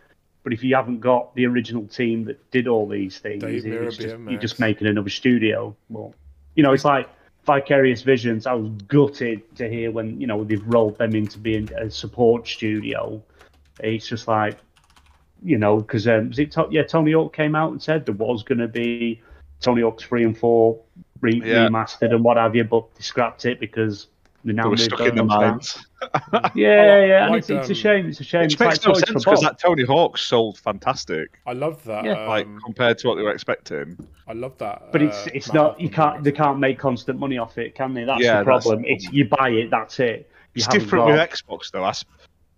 but 0.43 0.53
if 0.53 0.65
you 0.65 0.75
haven't 0.75 1.01
got 1.01 1.35
the 1.37 1.47
original 1.47 1.87
team 1.87 2.25
that 2.25 2.51
did 2.51 2.67
all 2.67 2.89
these 2.89 3.19
things, 3.19 3.45
it's 3.45 3.97
just, 3.97 4.17
you're 4.29 4.41
just 4.41 4.59
making 4.59 4.87
another 4.89 5.11
studio. 5.11 5.77
Well, 5.89 6.15
you 6.55 6.63
know, 6.65 6.73
it's 6.73 6.85
like 6.85 7.09
Vicarious 7.49 8.03
Visions. 8.03 8.47
I 8.47 8.53
was 8.53 8.69
gutted 8.89 9.41
to 9.57 9.69
hear 9.71 9.91
when 9.91 10.21
you 10.21 10.27
know 10.27 10.45
they've 10.45 10.67
rolled 10.67 10.99
them 10.99 11.15
into 11.15 11.39
being 11.39 11.73
a 11.73 11.91
support 11.91 12.47
studio. 12.47 13.23
It's 13.81 14.07
just 14.07 14.29
like, 14.29 14.59
you 15.43 15.57
know, 15.57 15.79
because 15.79 16.07
um, 16.07 16.29
was 16.29 16.39
it 16.39 16.51
to- 16.53 16.69
yeah 16.71 16.83
Tony 16.83 17.13
Hawk 17.13 17.35
came 17.35 17.55
out 17.55 17.73
and 17.73 17.83
said 17.83 18.05
there 18.05 18.15
was 18.15 18.43
going 18.43 18.59
to 18.59 18.69
be 18.69 19.23
Tony 19.61 19.81
Hawk's 19.81 20.05
three 20.05 20.25
and 20.25 20.37
four 20.37 20.79
re- 21.23 21.41
Yeah. 21.43 21.69
remastered 21.69 22.13
and 22.13 22.23
what 22.23 22.37
have 22.37 22.55
you, 22.55 22.65
but 22.65 22.85
they 22.95 23.01
scrapped 23.03 23.47
it 23.47 23.59
because 23.61 24.09
they 24.45 24.53
now 24.53 24.65
They 24.65 24.69
were 24.71 24.77
stuck 24.77 25.01
in 25.01 25.17
the 25.17 25.25
mines. 25.25 25.73
to 25.75 26.51
Yeah, 26.55 27.05
yeah, 27.05 27.25
and 27.25 27.33
like, 27.33 27.39
it's, 27.41 27.51
it's 27.51 27.69
a 27.69 27.73
um, 27.73 27.75
shame. 27.75 28.07
It's 28.07 28.21
a 28.21 28.25
shame. 28.25 28.43
Which 28.43 28.53
It's 28.53 28.61
makes 28.61 28.87
like 28.87 28.95
no 28.95 28.95
sense 28.95 29.25
because 29.25 29.41
that 29.41 29.59
Tony 29.59 29.85
Hawk 29.85 30.17
sold 30.17 30.59
fantastic, 30.59 31.41
I 31.47 31.53
love 31.53 31.83
that. 31.85 32.05
Yeah. 32.05 32.27
like 32.29 32.47
um, 32.47 32.61
compared 32.65 32.99
to 32.99 33.09
what 33.09 33.17
they 33.17 33.23
were 33.23 33.33
expecting. 33.33 33.97
I 34.29 34.33
love 34.35 34.57
that. 34.59 34.93
But 34.93 35.03
it's 35.03 35.27
uh, 35.27 35.31
it's 35.35 35.47
Matt 35.49 35.55
not 35.55 35.81
you 35.81 35.91
can't 35.91 36.23
they 36.23 36.33
can't 36.33 36.59
make 36.59 36.79
constant 36.79 37.19
money 37.19 37.37
off 37.39 37.59
it, 37.59 37.75
can 37.75 37.95
they? 37.95 38.05
That's 38.05 38.23
Yeah, 38.23 38.39
the 38.41 38.45
problem. 38.45 38.83
the 38.83 38.89
It's 38.93 39.11
you 39.13 39.29
buy 39.29 39.51
it, 39.51 39.71
that's 39.71 39.99
it. 40.01 40.31
You 40.55 40.61
It's 40.61 40.69
different 40.69 41.07
got- 41.07 41.13
with 41.13 41.31
Xbox 41.31 41.71
though. 41.73 41.85
I, 41.85 41.91
s- 41.91 42.05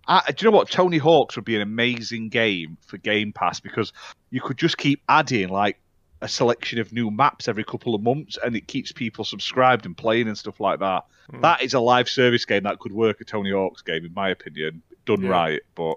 I- 0.07 0.31
do 0.31 0.45
you 0.45 0.51
know 0.51 0.57
what? 0.57 0.69
Tony 0.69 0.97
Hawk's 0.99 1.35
would 1.35 1.45
be 1.45 1.55
an 1.55 1.61
amazing 1.61 2.29
game 2.29 2.77
for 2.85 2.97
Game 2.99 3.33
Pass 3.33 3.59
because 3.59 3.91
you 4.29 4.39
could 4.41 4.57
just 4.57 4.77
keep 4.77 5.01
adding 5.09 5.49
like 5.49 5.79
a 6.21 6.27
selection 6.27 6.79
of 6.79 6.93
new 6.93 7.09
maps 7.09 7.47
every 7.47 7.63
couple 7.63 7.95
of 7.95 8.01
months, 8.01 8.37
and 8.43 8.55
it 8.55 8.67
keeps 8.67 8.91
people 8.91 9.23
subscribed 9.25 9.85
and 9.85 9.97
playing 9.97 10.27
and 10.27 10.37
stuff 10.37 10.59
like 10.59 10.79
that. 10.79 11.05
Hmm. 11.31 11.41
That 11.41 11.61
is 11.61 11.73
a 11.73 11.79
live 11.79 12.07
service 12.09 12.45
game 12.45 12.63
that 12.63 12.79
could 12.79 12.91
work 12.91 13.21
a 13.21 13.25
Tony 13.25 13.51
Hawk's 13.51 13.81
game, 13.81 14.05
in 14.05 14.13
my 14.13 14.29
opinion, 14.29 14.81
done 15.05 15.21
Yeah. 15.23 15.29
right. 15.29 15.61
But 15.75 15.95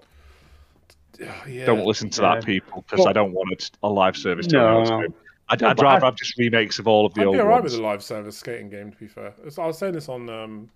yeah. 1.47 1.65
don't 1.65 1.85
listen 1.85 2.09
to 2.11 2.21
Yeah. 2.21 2.35
that, 2.35 2.45
people, 2.45 2.83
because 2.89 3.05
I 3.05 3.13
don't 3.13 3.33
want 3.33 3.71
a, 3.83 3.87
a 3.87 3.89
live 3.89 4.17
service 4.17 4.47
Tony 4.47 4.63
No, 4.63 4.73
Hawk's 4.77 4.89
no. 4.89 5.01
game. 5.01 5.13
I'd, 5.47 5.61
No, 5.61 5.67
I'd 5.69 5.79
rather 5.81 6.05
I- 6.05 6.07
have 6.09 6.15
just 6.15 6.37
remakes 6.37 6.79
of 6.79 6.87
all 6.87 7.05
of 7.05 7.13
the 7.13 7.21
I'd 7.21 7.27
old 7.27 7.35
be 7.35 7.39
alright 7.41 7.61
ones. 7.61 7.73
with 7.73 7.81
a 7.81 7.83
live 7.83 8.03
service 8.03 8.37
skating 8.37 8.69
game. 8.69 8.91
To 8.91 8.97
be 8.97 9.07
fair, 9.07 9.33
I 9.59 9.65
was 9.67 9.77
saying 9.77 9.93
this 9.93 10.09
on 10.09 10.27
um, 10.29 10.71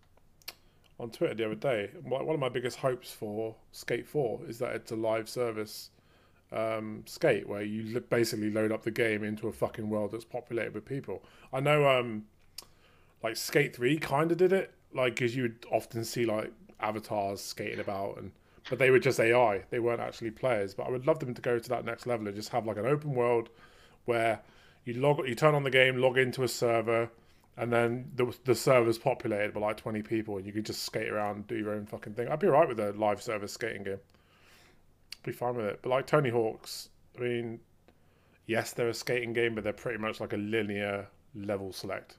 on 1.00 1.10
Twitter 1.10 1.34
the 1.34 1.46
other 1.46 1.56
day. 1.56 1.90
One 2.04 2.26
one 2.28 2.36
of 2.36 2.40
my 2.40 2.50
biggest 2.50 2.78
hopes 2.78 3.12
for 3.12 3.56
Skate 3.72 4.08
Four 4.08 4.42
is 4.48 4.60
that 4.60 4.76
it's 4.76 4.92
a 4.92 4.96
live 4.96 5.28
service 5.28 5.90
um, 6.52 7.04
skate 7.06 7.48
where 7.48 7.62
you 7.62 7.84
li- 7.84 8.00
basically 8.10 8.50
load 8.50 8.72
up 8.72 8.84
the 8.84 8.92
game 8.92 9.24
into 9.24 9.48
a 9.48 9.54
fucking 9.54 9.90
world 9.90 10.12
that's 10.12 10.26
populated 10.26 10.74
with 10.74 10.86
people. 10.86 11.24
I 11.54 11.60
know, 11.60 11.88
um, 11.88 12.26
like 13.24 13.38
Skate 13.38 13.76
Three 13.76 13.98
kind 13.98 14.32
of 14.32 14.38
did 14.38 14.54
it, 14.54 14.74
like 14.94 15.16
because 15.16 15.36
you 15.36 15.44
would 15.44 15.66
often 15.72 16.04
see 16.04 16.26
like 16.26 16.52
avatars 16.80 17.42
skating 17.42 17.80
about 17.80 18.18
and. 18.18 18.32
But 18.70 18.78
they 18.78 18.92
were 18.92 19.00
just 19.00 19.20
AI. 19.20 19.64
They 19.72 19.80
weren't 19.80 20.02
actually 20.02 20.30
players. 20.30 20.76
But 20.76 20.86
I 20.86 20.92
would 20.92 21.08
love 21.08 21.18
them 21.18 21.34
to 21.34 21.42
go 21.42 21.58
to 21.58 21.70
that 21.70 21.86
next 21.86 22.06
level 22.06 22.28
and 22.28 22.36
just 22.36 22.50
have 22.50 22.68
like 22.68 22.78
an 22.78 22.86
open 22.86 23.16
world 23.16 23.50
where 24.06 24.42
you 24.86 24.94
log, 24.94 25.28
you 25.28 25.34
turn 25.34 25.56
on 25.56 25.64
the 25.64 25.72
game, 25.72 25.98
log 25.98 26.20
into 26.20 26.44
a 26.44 26.48
server, 26.48 27.10
and 27.58 27.72
then 27.72 28.12
the 28.16 28.34
the 28.46 28.56
server's 28.56 28.98
populated 28.98 29.54
by 29.54 29.62
like 29.62 29.78
twenty 29.78 30.02
people, 30.02 30.38
and 30.38 30.46
you 30.46 30.52
could 30.54 30.66
just 30.66 30.84
skate 30.84 31.10
around, 31.10 31.48
do 31.48 31.56
your 31.56 31.72
own 31.72 31.86
fucking 31.86 32.14
thing. 32.14 32.28
I'd 32.28 32.40
be 32.40 32.48
alright 32.48 32.68
with 32.68 32.80
a 32.80 32.92
live 32.94 33.22
service 33.22 33.54
skating 33.54 33.84
game. 33.84 34.00
Be 35.24 35.32
fine 35.32 35.56
with 35.56 35.66
it. 35.66 35.80
But 35.82 35.90
like 35.90 36.08
Tony 36.08 36.30
Hawk's, 36.30 36.90
I 37.18 37.22
mean, 37.22 37.60
yes, 38.48 38.72
they're 38.74 38.90
a 38.90 38.94
skating 38.94 39.34
game, 39.34 39.56
but 39.56 39.64
they're 39.64 39.74
pretty 39.74 39.98
much 40.00 40.20
like 40.20 40.34
a 40.34 40.38
linear 40.38 41.08
level 41.36 41.72
select. 41.74 42.18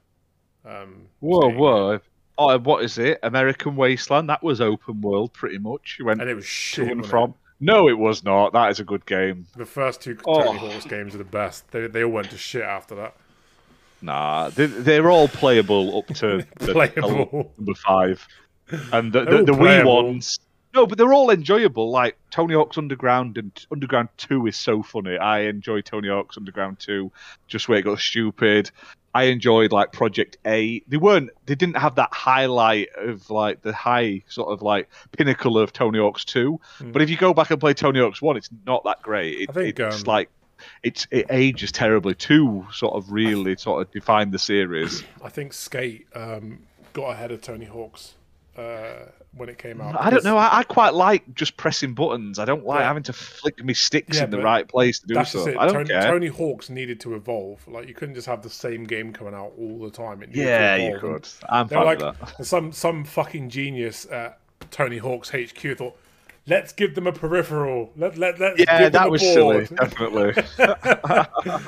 Um, 0.65 1.07
Whoa, 1.21 1.41
skating 1.41 1.51
game. 1.53 1.59
whoa. 1.61 2.01
Oh, 2.39 2.59
what 2.59 2.85
is 2.85 2.97
it? 2.99 3.19
American 3.23 3.77
Wasteland? 3.77 4.29
That 4.31 4.43
was 4.43 4.61
open 4.61 5.01
world 5.03 5.33
pretty 5.35 5.59
much. 5.59 5.97
You 5.99 6.07
went 6.07 6.21
And 6.21 6.31
it 6.31 6.35
was 6.35 6.45
to 6.45 6.51
shit. 6.51 6.89
and 6.89 7.01
wasn't 7.01 7.07
it? 7.07 7.11
from. 7.11 7.35
No, 7.63 7.89
it 7.89 7.99
was 7.99 8.25
not. 8.25 8.55
That 8.55 8.71
is 8.71 8.81
a 8.81 8.85
good 8.85 9.05
game. 9.05 9.47
The 9.57 9.67
first 9.67 10.01
two 10.01 10.17
Oh. 10.27 10.43
Tony 10.45 10.59
Hawk's 10.59 10.87
games 10.87 11.15
are 11.15 11.19
the 11.19 11.25
best. 11.25 11.71
They 11.71 11.87
they 11.89 12.03
all 12.05 12.11
went 12.11 12.31
to 12.31 12.39
shit 12.39 12.63
after 12.63 12.95
that. 12.95 13.15
Nah, 14.01 14.49
they, 14.49 14.65
they're 14.65 15.11
all 15.11 15.29
playable 15.29 15.99
up 15.99 16.07
to 16.17 16.47
the, 16.59 16.73
Playable. 16.73 17.53
number 17.59 17.75
five, 17.75 18.27
and 18.93 19.13
the, 19.13 19.25
the, 19.27 19.43
the 19.45 19.53
Wii 19.53 19.85
ones. 19.85 20.39
No, 20.73 20.87
but 20.87 20.99
they're 20.99 21.13
all 21.13 21.31
enjoyable. 21.31 21.91
Like 21.91 22.17
Tony 22.31 22.55
Hawk's 22.55 22.79
Underground 22.79 23.39
and 23.39 23.67
Underground 23.73 24.09
Two 24.17 24.47
is 24.47 24.57
so 24.57 24.83
funny. 24.83 25.17
I 25.17 25.41
enjoy 25.41 25.81
Tony 25.81 26.09
Hawk's 26.09 26.37
Underground 26.37 26.79
Two, 26.79 27.11
just 27.49 27.69
where 27.69 27.79
it 27.79 27.83
got 27.83 27.99
stupid. 27.99 28.71
I 29.13 29.25
enjoyed 29.25 29.73
like 29.73 29.91
Project 29.91 30.39
8. 30.45 30.89
They 30.89 30.97
weren't. 30.97 31.31
They 31.47 31.57
didn't 31.57 31.77
have 31.77 31.97
that 31.97 32.13
highlight 32.13 32.91
of 32.97 33.29
like 33.31 33.63
the 33.63 33.73
high 33.73 34.23
sort 34.29 34.53
of 34.53 34.63
like 34.63 34.89
pinnacle 35.17 35.59
of 35.59 35.73
Tony 35.73 35.99
Hawk's 35.99 36.25
Two. 36.25 36.61
But 36.81 37.03
if 37.03 37.11
you 37.11 37.17
go 37.17 37.35
back 37.35 37.51
and 37.51 37.59
play 37.59 37.75
Tony 37.75 38.01
Hawk's 38.01 38.23
One, 38.23 38.37
it's 38.37 38.51
not 38.67 38.85
that 38.85 39.03
great. 39.03 39.41
It. 39.41 39.51
I 39.51 39.53
think, 39.53 39.81
it's 39.81 40.03
um, 40.03 40.05
like 40.05 40.31
it's 40.83 41.07
it 41.11 41.27
ages 41.31 41.73
terribly. 41.73 42.15
Two 42.15 42.67
sort 42.73 42.95
of 42.95 43.11
really 43.11 43.57
sort 43.57 43.83
of 43.83 43.93
defined 43.93 44.33
the 44.33 44.39
series. 44.39 45.03
I 45.23 45.29
think 45.29 45.53
Skate 45.53 46.07
um, 46.15 46.61
got 46.93 47.11
ahead 47.11 47.33
of 47.33 47.43
Tony 47.43 47.67
Hawk's 47.67 48.15
uh, 48.61 49.11
when 49.33 49.49
it 49.49 49.59
came 49.59 49.81
out. 49.81 49.97
I 50.01 50.11
don't 50.11 50.25
know. 50.25 50.37
I, 50.37 50.59
I 50.59 50.63
quite 50.65 50.93
like 50.95 51.35
just 51.35 51.57
pressing 51.57 51.95
buttons. 51.95 52.39
I 52.39 52.45
don't 52.45 52.65
like 52.67 52.81
Yeah. 52.81 52.87
having 52.89 53.03
to 53.05 53.13
flick 53.13 53.63
my 53.65 53.73
sticks 53.73 54.17
Yeah, 54.19 54.25
in 54.25 54.31
the 54.31 54.41
right 54.43 54.67
place 54.69 54.99
to 55.01 55.07
do 55.07 55.25
so. 55.25 55.47
it. 55.49 55.57
I 55.57 55.67
don't 55.67 55.75
Tony, 55.75 55.89
care. 55.89 56.03
Tony 56.03 56.27
Hawk's 56.27 56.69
needed 56.69 57.01
to 57.01 57.15
evolve. 57.15 57.67
Like 57.69 57.89
you 57.89 57.95
couldn't 57.95 58.15
just 58.17 58.27
have 58.27 58.43
the 58.43 58.51
same 58.51 58.85
game 58.85 59.13
coming 59.13 59.35
out 59.35 59.53
all 59.59 59.79
the 59.79 59.91
time. 59.91 60.23
Yeah, 60.31 60.77
you 60.77 60.99
could. 60.99 61.29
I'm 61.49 61.69
fine 61.69 61.85
like 61.85 61.99
that. 62.01 62.17
some 62.47 62.73
some 62.73 63.05
fucking 63.05 63.51
genius 63.51 64.07
at 64.07 64.41
Tony 64.71 64.99
Hawk's 64.99 65.31
HQ 65.31 65.79
thought, 65.79 65.97
let's 66.47 66.73
give 66.73 66.95
them 66.95 67.07
a 67.07 67.13
peripheral. 67.13 67.93
Let 67.97 68.19
let 68.19 68.39
let's 68.41 68.59
Yeah, 68.61 68.89
that 68.89 69.11
was 69.11 69.23
silly. 69.23 69.67
Definitely. 69.67 70.43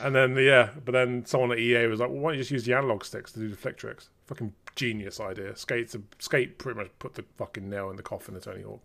And 0.00 0.14
then 0.14 0.36
yeah, 0.36 0.70
but 0.86 0.92
then 0.92 1.26
someone 1.26 1.52
at 1.52 1.58
EA 1.58 1.86
was 1.86 2.00
like, 2.00 2.08
well, 2.08 2.18
why 2.20 2.30
don't 2.30 2.38
you 2.38 2.40
just 2.42 2.50
use 2.50 2.64
the 2.64 2.72
analog 2.72 3.04
sticks 3.04 3.30
to 3.32 3.40
do 3.40 3.48
the 3.50 3.56
flick 3.56 3.76
tricks? 3.76 4.08
Fucking 4.26 4.54
genius 4.74 5.20
idea. 5.20 5.56
Skate's 5.56 5.94
a, 5.94 6.00
skate 6.18 6.58
pretty 6.58 6.78
much 6.78 6.90
put 6.98 7.14
the 7.14 7.24
fucking 7.36 7.68
nail 7.68 7.90
in 7.90 7.96
the 7.96 8.02
coffin 8.02 8.36
of 8.36 8.44
Tony 8.44 8.62
Hawk. 8.62 8.80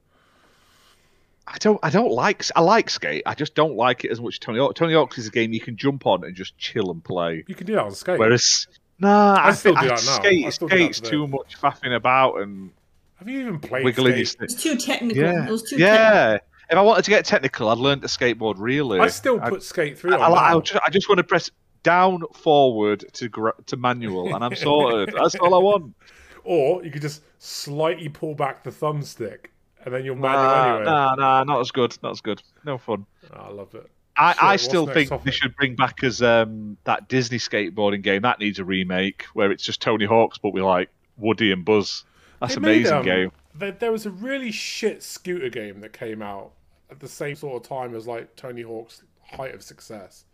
I 1.48 1.58
don't. 1.60 1.80
I 1.82 1.90
don't 1.90 2.12
like. 2.12 2.44
I 2.56 2.62
like 2.62 2.90
skate. 2.90 3.24
I 3.26 3.34
just 3.34 3.56
don't 3.56 3.76
like 3.76 4.04
it 4.04 4.12
as 4.12 4.20
much. 4.20 4.36
as 4.36 4.40
Tony 4.40 4.60
Hawk. 4.60 4.76
Tony 4.76 4.94
Hawk's 4.94 5.18
is 5.18 5.28
a 5.28 5.32
game 5.32 5.54
you 5.54 5.62
can 5.62 5.78
jump 5.78 6.06
on 6.06 6.26
and 6.26 6.36
just 6.36 6.58
chill 6.58 6.92
and 6.92 7.02
play. 7.02 7.46
You 7.48 7.56
can 7.56 7.66
do 7.66 7.74
that 7.76 7.84
on 7.84 7.92
skate. 7.96 8.20
Whereas, 8.20 8.68
nah, 9.00 9.40
I, 9.42 9.54
still 9.54 9.74
think 9.74 9.88
do 9.88 9.94
I, 9.94 9.96
that 9.96 10.06
now. 10.06 10.12
skate. 10.24 10.46
I 10.46 10.50
still 10.50 10.68
do 10.68 10.78
that 10.78 10.96
Skate's 10.96 11.10
too 11.10 11.26
much 11.28 11.58
faffing 11.60 11.96
about 11.96 12.42
and 12.42 12.72
Have 13.16 13.30
you 13.30 13.40
even 13.40 13.60
played 13.60 13.86
wiggling 13.86 14.26
skate? 14.26 14.44
It's 14.44 14.62
too 14.62 14.76
technical. 14.76 15.24
Yeah, 15.24 15.48
It 15.48 15.52
was 15.52 15.64
too 15.64 15.78
technical. 15.78 15.96
yeah. 15.96 16.38
If 16.70 16.78
I 16.78 16.82
wanted 16.82 17.06
to 17.06 17.12
get 17.12 17.24
technical, 17.24 17.70
I'd 17.70 17.78
learn 17.78 18.02
to 18.02 18.08
skateboard. 18.08 18.56
Really, 18.58 19.00
I 19.00 19.08
still 19.08 19.40
I- 19.42 19.50
put 19.50 19.64
Skate 19.64 19.98
Three 19.98 20.12
I, 20.12 20.16
on. 20.18 20.22
I, 20.22 20.28
now. 20.52 20.58
I 20.58 20.60
just, 20.60 20.82
I 20.88 20.90
just 20.90 21.08
want 21.08 21.20
to 21.20 21.24
press 21.24 21.50
down, 21.84 22.24
forward 22.34 23.06
to 23.14 23.30
gr- 23.30 23.50
to 23.68 23.78
manual, 23.78 24.36
and 24.36 24.44
I'm 24.44 24.56
sorted. 24.56 25.16
That's 25.16 25.36
all 25.36 25.54
I 25.54 25.60
want. 25.60 25.94
Or 26.50 26.82
you 26.82 26.92
could 26.92 27.02
just 27.02 27.24
slightly 27.40 28.08
pull 28.08 28.34
back 28.34 28.64
the 28.64 28.70
thumbstick, 28.70 29.48
and 29.84 29.94
then 29.94 30.06
you're 30.06 30.16
manual 30.16 30.44
Nah, 30.44 30.66
anyway. 30.76 30.86
nah, 30.86 31.16
nah, 31.16 31.44
not 31.44 31.60
as 31.60 31.72
good. 31.72 31.98
Not 32.02 32.14
as 32.14 32.22
good. 32.22 32.42
No 32.64 32.78
fun. 32.78 33.06
Oh, 33.34 33.38
I 33.38 33.52
love 33.52 33.76
it. 33.76 33.92
I, 34.16 34.36
I 34.42 34.56
still 34.56 34.88
think 34.88 35.10
topic? 35.10 35.26
they 35.26 35.32
should 35.32 35.56
bring 35.58 35.76
back 35.76 36.04
as 36.04 36.22
um, 36.22 36.78
that 36.86 37.08
Disney 37.10 37.38
skateboarding 37.38 38.02
game 38.02 38.22
that 38.22 38.40
needs 38.40 38.60
a 38.60 38.64
remake 38.64 39.26
where 39.34 39.52
it's 39.52 39.62
just 39.62 39.82
Tony 39.82 40.06
Hawk's 40.06 40.38
but 40.38 40.54
with 40.54 40.64
like 40.64 40.90
Woody 41.18 41.52
and 41.52 41.66
Buzz. 41.66 42.04
That's 42.40 42.56
an 42.56 42.64
made, 42.64 42.78
amazing 42.78 42.98
um, 42.98 43.04
game. 43.04 43.32
There, 43.54 43.72
there 43.72 43.92
was 43.92 44.06
a 44.06 44.12
really 44.12 44.52
shit 44.52 45.04
scooter 45.04 45.50
game 45.50 45.82
that 45.82 45.94
came 45.94 46.22
out 46.22 46.52
at 46.90 47.00
the 47.00 47.08
same 47.08 47.36
sort 47.36 47.62
of 47.62 47.68
time 47.68 47.94
as 47.94 48.08
like 48.08 48.36
Tony 48.36 48.62
Hawk's 48.62 49.04
height 49.22 49.54
of 49.54 49.62
success, 49.62 50.26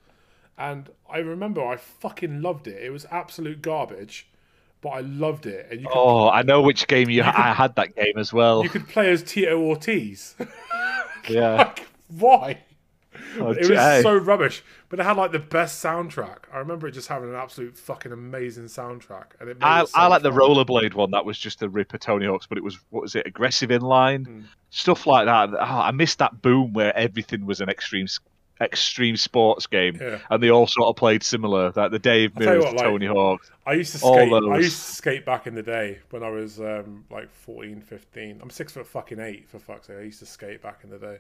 and 0.58 0.90
I 1.10 1.18
remember 1.20 1.66
I 1.66 1.78
fucking 1.78 2.42
loved 2.42 2.68
it. 2.68 2.82
It 2.84 2.92
was 2.92 3.06
absolute 3.12 3.62
garbage, 3.62 4.28
but 4.82 4.90
I 4.90 5.00
loved 5.02 5.46
it. 5.46 5.68
And 5.72 5.82
you 5.82 5.88
could, 5.88 5.94
Oh, 5.98 6.30
I 6.30 6.42
know 6.44 6.62
which 6.62 6.88
game 6.88 7.10
you. 7.10 7.24
I 7.24 7.54
had 7.54 7.76
that 7.76 7.96
game 7.96 8.18
as 8.18 8.32
well. 8.34 8.64
you 8.64 8.70
could 8.70 8.88
play 8.88 9.10
as 9.12 9.24
Tito 9.24 9.60
Ortiz. 9.60 10.36
Yeah. 11.30 11.56
like, 11.58 11.88
why? 12.10 12.58
Oh, 13.40 13.52
it 13.52 13.70
was 13.70 14.04
so 14.04 14.16
rubbish, 14.18 14.62
but 14.90 15.00
it 15.00 15.04
had 15.04 15.16
like 15.16 15.32
the 15.32 15.40
best 15.40 15.82
soundtrack. 15.84 16.40
I 16.52 16.58
remember 16.58 16.86
it 16.88 16.92
just 16.92 17.08
having 17.08 17.30
an 17.30 17.36
absolute 17.36 17.78
fucking 17.78 18.12
amazing 18.12 18.66
soundtrack, 18.66 19.28
and 19.40 19.50
it 19.50 19.58
I, 19.62 19.84
it 19.84 19.90
I 19.96 20.08
like 20.08 20.22
the 20.24 20.32
rollerblade 20.32 20.96
one. 20.96 21.12
That 21.12 21.24
was 21.24 21.40
just 21.40 21.62
a 21.62 21.70
rip 21.70 21.94
of 21.94 22.02
Tony 22.02 22.26
Hawk's, 22.26 22.46
but 22.46 22.58
it 22.58 22.64
was 22.64 22.78
what 22.90 23.04
was 23.04 23.16
it? 23.16 23.26
Aggressive 23.26 23.70
inline, 23.70 24.28
Mm. 24.28 24.44
stuff 24.70 25.08
like 25.08 25.28
that. 25.28 25.50
Oh, 25.54 25.58
I 25.64 25.92
missed 25.92 26.20
that 26.20 26.42
boom 26.42 26.74
where 26.74 26.94
everything 26.98 27.46
was 27.46 27.62
an 27.62 27.70
extreme 27.70 28.08
extreme 28.62 29.18
sports 29.18 29.68
game, 29.68 29.98
Yeah. 30.00 30.20
and 30.30 30.42
they 30.42 30.50
all 30.50 30.68
sort 30.68 30.88
of 30.90 30.96
played 30.96 31.24
similar. 31.24 31.72
Like 31.76 31.92
the 31.92 32.00
Dave 32.00 32.36
Mirra's, 32.36 32.64
what, 32.64 32.72
to 32.72 32.76
like- 32.78 32.86
Tony 32.86 33.06
Hawk. 33.08 33.42
I 33.66 33.74
used 33.74 33.94
to 33.94 33.98
skate. 34.00 34.32
I 34.34 34.58
used 34.58 34.76
to 34.86 34.94
skate 34.94 35.26
back 35.26 35.48
in 35.48 35.56
the 35.56 35.64
day 35.64 36.00
when 36.10 36.22
I 36.24 36.30
was 36.30 36.60
um, 36.60 37.06
like 37.10 37.32
14, 37.32 37.82
15. 37.82 38.40
I'm 38.42 38.50
six 38.50 38.74
foot 38.74 38.86
fucking 38.88 39.20
eight 39.20 39.48
for 39.48 39.60
fuck's 39.60 39.88
sake. 39.88 39.98
I 40.00 40.04
used 40.04 40.20
to 40.20 40.26
skate 40.26 40.62
back 40.62 40.80
in 40.84 40.90
the 40.90 41.00
day. 41.00 41.18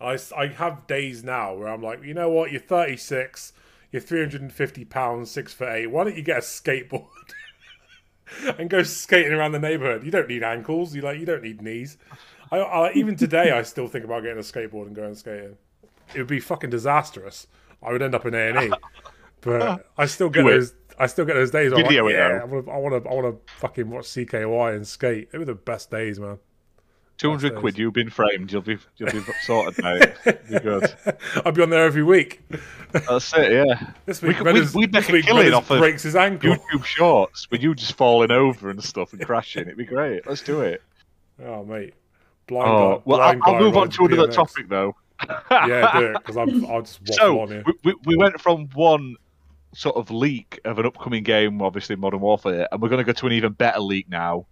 I 0.00 0.18
I 0.36 0.48
have 0.48 0.86
days 0.86 1.24
now 1.24 1.54
where 1.54 1.68
I'm 1.68 1.82
like, 1.82 2.02
you 2.02 2.12
know 2.14 2.28
what? 2.28 2.50
You're 2.52 2.60
36. 2.60 3.52
You're 3.92 4.02
350 4.02 4.84
pounds, 4.84 5.30
six 5.30 5.54
foot 5.54 5.68
eight. 5.70 5.86
Why 5.86 6.04
don't 6.04 6.16
you 6.16 6.22
get 6.22 6.38
a 6.38 6.40
skateboard 6.40 7.06
and 8.58 8.68
go 8.68 8.82
skating 8.82 9.32
around 9.32 9.52
the 9.52 9.58
neighborhood? 9.60 10.04
You 10.04 10.10
don't 10.10 10.28
need 10.28 10.42
ankles. 10.42 10.94
You 10.94 11.02
like 11.02 11.18
you 11.18 11.26
don't 11.26 11.42
need 11.42 11.62
knees. 11.62 11.96
I, 12.50 12.58
I 12.58 12.92
even 12.92 13.16
today 13.16 13.52
I 13.52 13.62
still 13.62 13.88
think 13.88 14.04
about 14.04 14.22
getting 14.22 14.38
a 14.38 14.42
skateboard 14.42 14.86
and 14.88 14.94
going 14.96 15.14
skating. 15.14 15.56
It 16.14 16.18
would 16.18 16.26
be 16.26 16.40
fucking 16.40 16.70
disastrous. 16.70 17.46
I 17.82 17.92
would 17.92 18.02
end 18.02 18.14
up 18.14 18.24
in 18.26 18.34
A 18.34 18.38
and 18.50 18.72
E. 18.72 18.76
But 19.42 19.86
I 19.96 20.06
still 20.06 20.28
get 20.28 20.44
those. 20.44 20.74
I 20.98 21.06
still 21.06 21.24
get 21.24 21.34
those 21.34 21.52
days. 21.52 21.70
I'm 21.70 21.76
Video 21.78 22.06
like, 22.06 22.14
yeah. 22.14 22.40
I 22.42 22.44
want 22.46 22.64
to. 22.66 22.72
I 22.72 22.76
want 22.78 23.04
to. 23.04 23.10
I 23.10 23.14
want 23.14 23.46
to 23.46 23.52
fucking 23.60 23.88
watch 23.88 24.06
CKY 24.06 24.74
and 24.74 24.84
skate. 24.88 25.30
They 25.30 25.38
were 25.38 25.44
the 25.44 25.54
best 25.54 25.88
days, 25.88 26.18
man. 26.18 26.38
Two 27.16 27.30
hundred 27.30 27.54
quid. 27.54 27.78
You've 27.78 27.92
been 27.92 28.10
framed. 28.10 28.50
You'll 28.50 28.62
be 28.62 28.78
you'll 28.96 29.12
be 29.12 29.20
sorted, 29.44 29.84
mate. 29.84 30.14
Be 30.50 30.58
good. 30.58 30.92
I'll 31.44 31.52
be 31.52 31.62
on 31.62 31.70
there 31.70 31.84
every 31.84 32.02
week. 32.02 32.42
That's 32.90 33.32
it. 33.36 33.52
Yeah. 33.52 33.90
This 34.04 34.20
We 34.20 34.28
week, 34.30 34.38
Redders, 34.38 34.74
we'd- 34.74 34.90
make 34.92 35.08
a 35.08 35.22
killing 35.22 35.54
off 35.54 35.70
of 35.70 35.78
breaks 35.78 36.02
his 36.02 36.16
ankle. 36.16 36.56
YouTube 36.56 36.84
Shorts 36.84 37.48
with 37.50 37.62
you 37.62 37.74
just 37.74 37.92
falling 37.92 38.32
over 38.32 38.68
and 38.68 38.82
stuff 38.82 39.12
and 39.12 39.24
crashing. 39.24 39.62
It'd 39.62 39.76
be 39.76 39.84
great. 39.84 40.26
Let's 40.26 40.42
do 40.42 40.62
it. 40.62 40.82
Oh, 41.44 41.64
mate. 41.64 41.94
Blind 42.48 42.68
Oh 42.68 42.96
guy, 42.96 43.02
well, 43.04 43.20
I'll, 43.20 43.36
blind 43.36 43.42
I'll 43.44 43.60
move 43.60 43.76
on 43.76 43.90
to 43.90 44.04
another 44.06 44.26
BMX. 44.28 44.34
topic 44.34 44.68
though. 44.68 44.96
Yeah, 45.50 46.00
do 46.00 46.06
it 46.12 46.14
because 46.14 46.36
I'll 46.36 46.46
just 46.82 47.00
waffle 47.00 47.14
So 47.14 47.40
on 47.40 47.50
you. 47.50 47.62
we, 47.66 47.72
we, 47.84 47.94
we 48.04 48.16
went 48.16 48.40
from 48.40 48.68
one 48.74 49.16
sort 49.74 49.96
of 49.96 50.10
leak 50.10 50.60
of 50.64 50.78
an 50.78 50.86
upcoming 50.86 51.22
game, 51.22 51.60
obviously 51.62 51.96
Modern 51.96 52.20
Warfare, 52.20 52.68
and 52.70 52.80
we're 52.80 52.88
going 52.88 53.04
to 53.04 53.04
go 53.04 53.12
to 53.12 53.26
an 53.26 53.32
even 53.32 53.52
better 53.52 53.80
leak 53.80 54.08
now. 54.08 54.46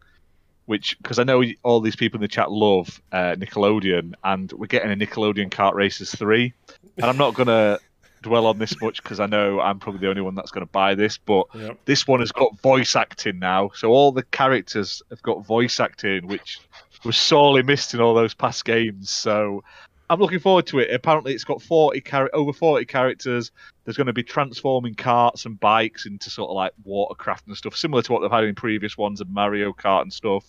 Which, 0.67 0.97
because 1.03 1.19
I 1.19 1.25
know 1.25 1.45
all 1.63 1.81
these 1.83 1.95
people 1.97 2.17
in 2.17 2.23
the 2.23 2.29
chat 2.29 2.51
love 2.51 2.99
uh, 3.13 3.37
Nickelodeon, 3.39 4.15
and 4.25 4.51
we're 4.53 4.67
getting 4.67 4.91
a 4.91 4.97
Nickelodeon 4.97 5.51
Kart 5.51 5.75
Racers 5.75 6.11
three, 6.15 6.55
and 6.97 7.05
I'm 7.05 7.19
not 7.19 7.35
going 7.35 7.47
to 7.49 7.79
dwell 8.23 8.47
on 8.47 8.59
this 8.59 8.81
much 8.81 9.03
because 9.03 9.21
I 9.21 9.27
know 9.27 9.61
I'm 9.61 9.79
probably 9.79 10.01
the 10.01 10.09
only 10.09 10.23
one 10.23 10.35
that's 10.35 10.51
going 10.51 10.65
to 10.67 10.73
buy 10.73 10.95
this, 10.95 11.19
but 11.19 11.47
Yep. 11.55 11.81
this 11.85 12.09
one 12.09 12.21
has 12.21 12.33
got 12.33 12.59
voice 12.63 12.97
acting 12.97 13.39
now, 13.39 13.73
so 13.75 13.91
all 13.91 14.11
the 14.11 14.23
characters 14.23 15.03
have 15.11 15.21
got 15.23 15.45
voice 15.45 15.79
acting, 15.81 16.27
which 16.29 16.59
was 17.05 17.19
sorely 17.19 17.63
missed 17.63 17.93
in 17.93 18.01
all 18.01 18.15
those 18.15 18.33
past 18.33 18.65
games. 18.65 19.11
So 19.11 19.63
I'm 20.11 20.21
looking 20.21 20.39
forward 20.39 20.67
to 20.69 20.81
it. 20.81 20.93
Apparently, 20.93 21.33
it's 21.33 21.45
got 21.45 21.63
40 21.63 22.01
char- 22.03 22.31
over 22.33 22.53
40 22.53 22.85
characters. 22.85 23.51
There's 23.85 23.97
going 23.97 24.07
to 24.07 24.13
be 24.13 24.23
transforming 24.23 24.95
carts 24.95 25.47
and 25.47 25.59
bikes 25.59 26.07
into 26.07 26.31
sort 26.31 26.51
of 26.51 26.57
like 26.57 26.73
watercraft 26.85 27.47
and 27.47 27.57
stuff, 27.57 27.77
similar 27.77 28.03
to 28.03 28.13
what 28.13 28.21
they've 28.21 28.31
had 28.31 28.45
in 28.45 28.55
previous 28.55 28.99
ones 28.99 29.21
of 29.21 29.31
Mario 29.31 29.73
Kart 29.73 30.03
and 30.03 30.13
stuff. 30.13 30.45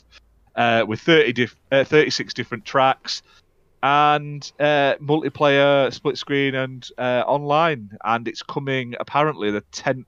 Uh, 0.56 0.86
with 0.88 1.01
30 1.01 1.34
diff- 1.34 1.56
uh, 1.72 1.84
36 1.84 2.34
different 2.34 2.66
tracks 2.66 3.22
and 3.84 4.51
uh, 4.60 4.95
multiplayer, 4.95 5.93
split 5.93 6.18
screen, 6.18 6.56
and 6.56 6.88
uh, 6.97 7.24
online. 7.28 7.97
And 8.03 8.28
it's 8.28 8.41
coming 8.41 8.95
apparently 8.99 9.51
the 9.51 9.62
10th. 9.74 10.06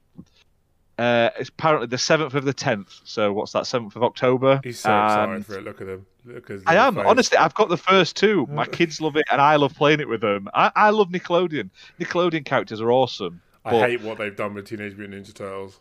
Uh, 0.98 1.30
it's 1.38 1.50
apparently 1.50 1.88
the 1.88 1.98
seventh 1.98 2.34
of 2.34 2.44
the 2.44 2.54
tenth. 2.54 3.02
So 3.04 3.32
what's 3.32 3.52
that? 3.52 3.68
Seventh 3.68 3.96
of 3.96 4.04
October. 4.04 4.60
He's 4.64 4.80
so 4.80 4.90
excited 4.90 5.46
for 5.46 5.58
it. 5.60 5.64
Look 5.64 5.82
at 5.82 5.88
him. 5.88 6.06
Look 6.26 6.50
at 6.50 6.62
I 6.66 6.76
am 6.76 6.96
face. 6.96 7.04
honestly. 7.06 7.38
I've 7.38 7.54
got 7.54 7.70
the 7.70 7.78
first 7.78 8.16
two. 8.16 8.48
My 8.48 8.66
kids 8.80 9.00
love 9.00 9.16
it, 9.16 9.26
and 9.32 9.40
I 9.40 9.58
love 9.58 9.76
playing 9.76 10.00
it 10.00 10.10
with 10.10 10.22
them. 10.22 10.50
I, 10.54 10.72
I 10.76 10.90
love 10.90 11.10
Nickelodeon. 11.10 11.70
Nickelodeon 12.00 12.46
characters 12.46 12.82
are 12.82 12.92
awesome. 12.92 13.42
I 13.64 13.72
but- 13.72 13.90
hate 13.90 14.02
what 14.02 14.18
they've 14.18 14.36
done 14.36 14.54
with 14.56 14.66
Teenage 14.68 14.96
Mutant 14.98 15.26
Ninja 15.26 15.34
Turtles. 15.34 15.80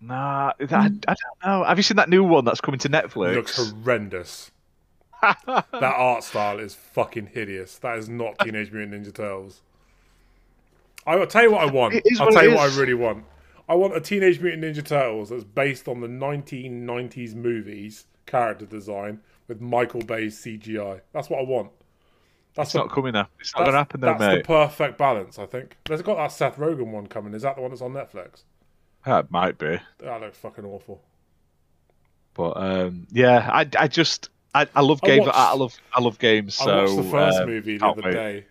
Nah, 0.00 0.52
I, 0.58 0.64
I 0.64 0.88
don't 0.88 1.18
know. 1.44 1.62
Have 1.64 1.78
you 1.78 1.84
seen 1.84 1.96
that 1.98 2.08
new 2.08 2.24
one 2.24 2.44
that's 2.44 2.60
coming 2.60 2.80
to 2.80 2.88
Netflix? 2.88 3.32
It 3.32 3.36
looks 3.36 3.56
horrendous. 3.56 4.50
that 5.22 5.66
art 5.80 6.24
style 6.24 6.58
is 6.58 6.74
fucking 6.74 7.28
hideous. 7.28 7.78
That 7.78 7.98
is 7.98 8.08
not 8.08 8.36
Teenage 8.40 8.72
Mutant 8.72 9.06
Ninja 9.06 9.14
Turtles. 9.14 9.60
I 11.06 11.16
will 11.16 11.26
tell 11.26 11.42
you 11.42 11.52
what 11.52 11.62
I 11.62 11.70
want. 11.70 11.94
I'll 11.94 12.26
what 12.26 12.34
tell 12.34 12.44
you 12.44 12.54
what 12.54 12.72
I 12.72 12.76
really 12.76 12.94
want. 12.94 13.24
I 13.72 13.74
want 13.74 13.96
a 13.96 14.02
Teenage 14.02 14.38
Mutant 14.38 14.62
Ninja 14.64 14.84
Turtles 14.84 15.30
that's 15.30 15.44
based 15.44 15.88
on 15.88 16.02
the 16.02 16.06
1990s 16.06 17.34
movies 17.34 18.04
character 18.26 18.66
design 18.66 19.20
with 19.48 19.62
Michael 19.62 20.02
Bay's 20.02 20.38
CGI. 20.38 21.00
That's 21.14 21.30
what 21.30 21.40
I 21.40 21.44
want. 21.44 21.70
That's 22.54 22.68
It's 22.68 22.74
not 22.74 22.90
coming 22.90 23.16
up. 23.16 23.30
It's 23.40 23.54
not 23.56 23.60
going 23.60 23.72
to 23.72 23.78
happen 23.78 24.00
though, 24.02 24.08
that's 24.08 24.20
mate. 24.20 24.36
the 24.42 24.44
perfect 24.46 24.98
balance, 24.98 25.38
I 25.38 25.46
think. 25.46 25.78
There's 25.86 26.02
got 26.02 26.16
that 26.18 26.32
Seth 26.32 26.56
Rogen 26.56 26.88
one 26.90 27.06
coming. 27.06 27.32
Is 27.32 27.40
that 27.42 27.56
the 27.56 27.62
one 27.62 27.70
that's 27.70 27.80
on 27.80 27.94
Netflix? 27.94 28.42
That 29.06 29.30
might 29.30 29.56
be, 29.56 29.78
That 30.00 30.20
looks 30.20 30.36
fucking 30.36 30.66
awful. 30.66 31.00
but 32.34 32.54
um, 32.58 33.06
yeah, 33.10 33.48
I, 33.50 33.66
I 33.78 33.88
just 33.88 34.28
I, 34.54 34.66
I 34.74 34.82
love 34.82 35.00
I 35.02 35.06
games. 35.06 35.26
watched- 35.26 35.38
I 35.38 35.54
love 35.54 35.74
I 35.94 36.00
love 36.02 36.18
games. 36.18 36.54
So 36.56 36.70
I 36.70 36.82
watched 36.82 36.96
the 36.96 37.02
first 37.04 37.38
um, 37.40 37.48
movie 37.48 37.78
the 37.78 37.86
other 37.86 38.02
wait. 38.02 38.12
day 38.12 38.44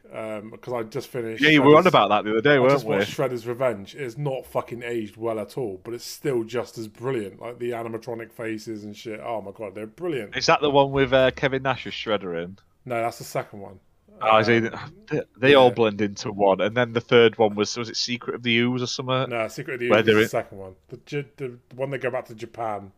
because 0.51 0.73
I 0.73 0.83
just 0.83 1.09
finished. 1.09 1.43
Yeah, 1.43 1.49
you 1.51 1.61
were 1.61 1.75
on 1.77 1.85
about 1.85 2.09
that 2.09 2.23
the 2.23 2.31
other 2.31 2.41
day, 2.41 2.55
I 2.55 2.59
weren't 2.59 2.71
just 2.73 2.85
we? 2.85 2.95
watched 2.95 3.15
Shredder's 3.15 3.45
Revenge. 3.45 3.93
It's 3.95 4.17
not 4.17 4.45
fucking 4.47 4.81
aged 4.83 5.15
well 5.17 5.39
at 5.39 5.57
all, 5.59 5.79
but 5.83 5.93
it's 5.93 6.05
still 6.05 6.43
just 6.43 6.77
as 6.79 6.87
brilliant. 6.87 7.39
Like 7.39 7.59
the 7.59 7.71
animatronic 7.71 8.31
faces 8.31 8.83
and 8.83 8.97
shit. 8.97 9.19
Oh 9.23 9.41
my 9.41 9.51
god, 9.51 9.75
they're 9.75 9.85
brilliant. 9.87 10.35
Is 10.35 10.47
that 10.47 10.61
the 10.61 10.71
one 10.71 10.91
with 10.91 11.13
uh, 11.13 11.29
Kevin 11.31 11.61
Nash 11.61 11.85
as 11.85 11.93
Shredder 11.93 12.43
in? 12.43 12.57
No, 12.85 12.95
that's 12.95 13.19
the 13.19 13.23
second 13.23 13.59
one. 13.59 13.79
Oh, 14.23 14.37
Um, 14.37 14.71
they, 15.09 15.21
they 15.37 15.53
all 15.55 15.71
blend 15.71 15.99
into 16.01 16.31
one, 16.31 16.61
and 16.61 16.75
then 16.77 16.93
the 16.93 17.01
third 17.01 17.37
one 17.39 17.55
was 17.55 17.75
was 17.77 17.89
it 17.89 17.95
Secret 17.95 18.35
of 18.35 18.43
the 18.43 18.55
Ooze 18.57 18.81
or 18.83 18.87
something? 18.87 19.29
No, 19.29 19.47
Secret 19.47 19.75
of 19.75 19.79
the 19.79 19.87
Ooze 19.91 20.07
is 20.07 20.15
the 20.15 20.27
second 20.27 20.57
one. 20.57 20.75
The, 20.89 20.99
the 21.05 21.25
the 21.37 21.75
one 21.75 21.89
they 21.91 21.97
go 21.99 22.09
back 22.11 22.25
to 22.25 22.35
Japan. 22.35 22.91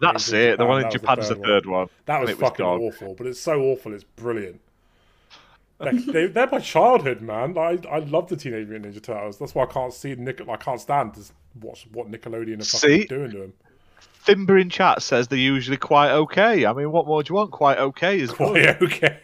That's 0.00 0.32
It 0.32 0.40
it. 0.40 0.58
The 0.58 0.66
one 0.66 0.78
in 0.78 0.82
that 0.82 0.92
was 0.92 0.92
the 0.94 0.98
Japan's 0.98 1.28
the 1.28 1.34
third 1.36 1.44
third 1.44 1.66
one. 1.66 1.88
That 2.06 2.20
was 2.20 2.30
fucking 2.32 2.64
awful, 2.64 3.14
but 3.14 3.26
it's 3.26 3.40
so 3.40 3.60
awful. 3.60 3.94
It's 3.94 4.04
brilliant. 4.04 4.60
They're, 5.78 5.92
they, 5.92 6.26
they're 6.26 6.48
my 6.50 6.58
childhood, 6.58 7.20
man. 7.20 7.56
I 7.58 7.78
I 7.90 7.98
love 7.98 8.28
the 8.28 8.36
Teenage 8.36 8.68
Mutant 8.68 8.94
Ninja 8.94 9.02
Turtles. 9.02 9.38
That's 9.38 9.54
why 9.54 9.64
I 9.64 9.66
can't 9.66 9.92
see 9.92 10.14
Nick. 10.14 10.46
I 10.48 10.56
can't 10.56 10.80
stand 10.80 11.14
to 11.14 11.22
watch 11.60 11.86
what 11.92 12.10
Nickelodeon 12.10 12.60
are 12.60 12.64
fucking 12.64 13.06
doing 13.08 13.30
to 13.32 13.42
him. 13.44 13.52
Thimber 14.26 14.60
in 14.60 14.70
chat 14.70 15.02
says 15.02 15.28
they're 15.28 15.38
usually 15.38 15.76
quite 15.76 16.10
okay. 16.10 16.66
I 16.66 16.72
mean, 16.72 16.90
what 16.90 17.06
more 17.06 17.22
do 17.22 17.30
you 17.30 17.36
want? 17.36 17.52
Quite 17.52 17.78
okay 17.78 18.18
is 18.18 18.30
good. 18.30 18.36
Quite 18.36 18.82
okay. 18.82 19.18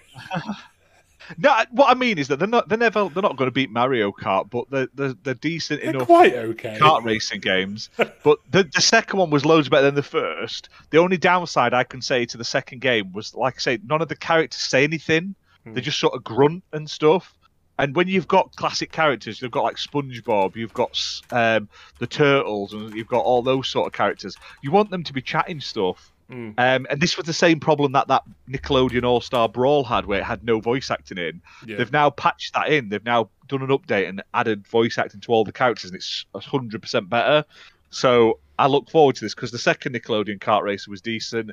No, 1.38 1.56
what 1.70 1.90
I 1.90 1.94
mean 1.94 2.18
is 2.18 2.28
that 2.28 2.38
they're 2.38 2.48
not. 2.48 2.68
They're 2.68 2.78
never. 2.78 3.08
They're 3.08 3.22
not 3.22 3.36
going 3.36 3.48
to 3.48 3.52
beat 3.52 3.70
Mario 3.70 4.12
Kart, 4.12 4.50
but 4.50 4.70
they're 4.70 4.88
they're, 4.94 5.14
they're 5.22 5.34
decent 5.34 5.80
They're 5.82 5.90
enough. 5.90 6.06
quite 6.06 6.34
okay. 6.34 6.78
kart 6.80 7.04
racing 7.04 7.40
games. 7.40 7.90
But 7.96 8.38
the, 8.50 8.64
the 8.64 8.80
second 8.80 9.18
one 9.18 9.30
was 9.30 9.44
loads 9.44 9.68
better 9.68 9.84
than 9.84 9.94
the 9.94 10.02
first. 10.02 10.68
The 10.90 10.98
only 10.98 11.16
downside 11.16 11.74
I 11.74 11.84
can 11.84 12.02
say 12.02 12.24
to 12.26 12.36
the 12.36 12.44
second 12.44 12.80
game 12.80 13.12
was, 13.12 13.34
like 13.34 13.54
I 13.56 13.58
say, 13.58 13.78
none 13.84 14.02
of 14.02 14.08
the 14.08 14.16
characters 14.16 14.60
say 14.60 14.84
anything. 14.84 15.34
They 15.64 15.80
just 15.80 16.00
sort 16.00 16.14
of 16.14 16.24
grunt 16.24 16.64
and 16.72 16.90
stuff. 16.90 17.34
And 17.78 17.96
when 17.96 18.06
you've 18.06 18.28
got 18.28 18.54
classic 18.56 18.92
characters, 18.92 19.40
you've 19.40 19.50
got 19.50 19.64
like 19.64 19.76
SpongeBob, 19.76 20.56
you've 20.56 20.74
got 20.74 20.98
um, 21.30 21.68
the 21.98 22.06
Turtles, 22.06 22.72
and 22.74 22.94
you've 22.94 23.08
got 23.08 23.24
all 23.24 23.42
those 23.42 23.68
sort 23.68 23.86
of 23.86 23.92
characters. 23.92 24.36
You 24.62 24.70
want 24.70 24.90
them 24.90 25.02
to 25.04 25.12
be 25.12 25.22
chatting 25.22 25.60
stuff. 25.60 26.11
Mm. 26.30 26.54
Um, 26.58 26.86
and 26.88 27.00
this 27.00 27.16
was 27.16 27.26
the 27.26 27.32
same 27.32 27.60
problem 27.60 27.92
that 27.92 28.08
that 28.08 28.22
Nickelodeon 28.48 29.04
All 29.04 29.20
Star 29.20 29.48
Brawl 29.48 29.84
had, 29.84 30.06
where 30.06 30.20
it 30.20 30.24
had 30.24 30.44
no 30.44 30.60
voice 30.60 30.90
acting 30.90 31.18
in. 31.18 31.42
Yeah. 31.66 31.76
They've 31.76 31.92
now 31.92 32.10
patched 32.10 32.54
that 32.54 32.68
in. 32.68 32.88
They've 32.88 33.04
now 33.04 33.30
done 33.48 33.62
an 33.62 33.68
update 33.68 34.08
and 34.08 34.22
added 34.32 34.66
voice 34.66 34.98
acting 34.98 35.20
to 35.20 35.32
all 35.32 35.44
the 35.44 35.52
characters, 35.52 35.90
and 35.90 35.96
it's 35.96 36.24
hundred 36.34 36.80
percent 36.80 37.08
better. 37.08 37.44
So 37.90 38.38
I 38.58 38.66
look 38.66 38.90
forward 38.90 39.16
to 39.16 39.24
this 39.24 39.34
because 39.34 39.50
the 39.50 39.58
second 39.58 39.94
Nickelodeon 39.94 40.38
kart 40.38 40.62
racer 40.62 40.90
was 40.90 41.00
decent. 41.00 41.50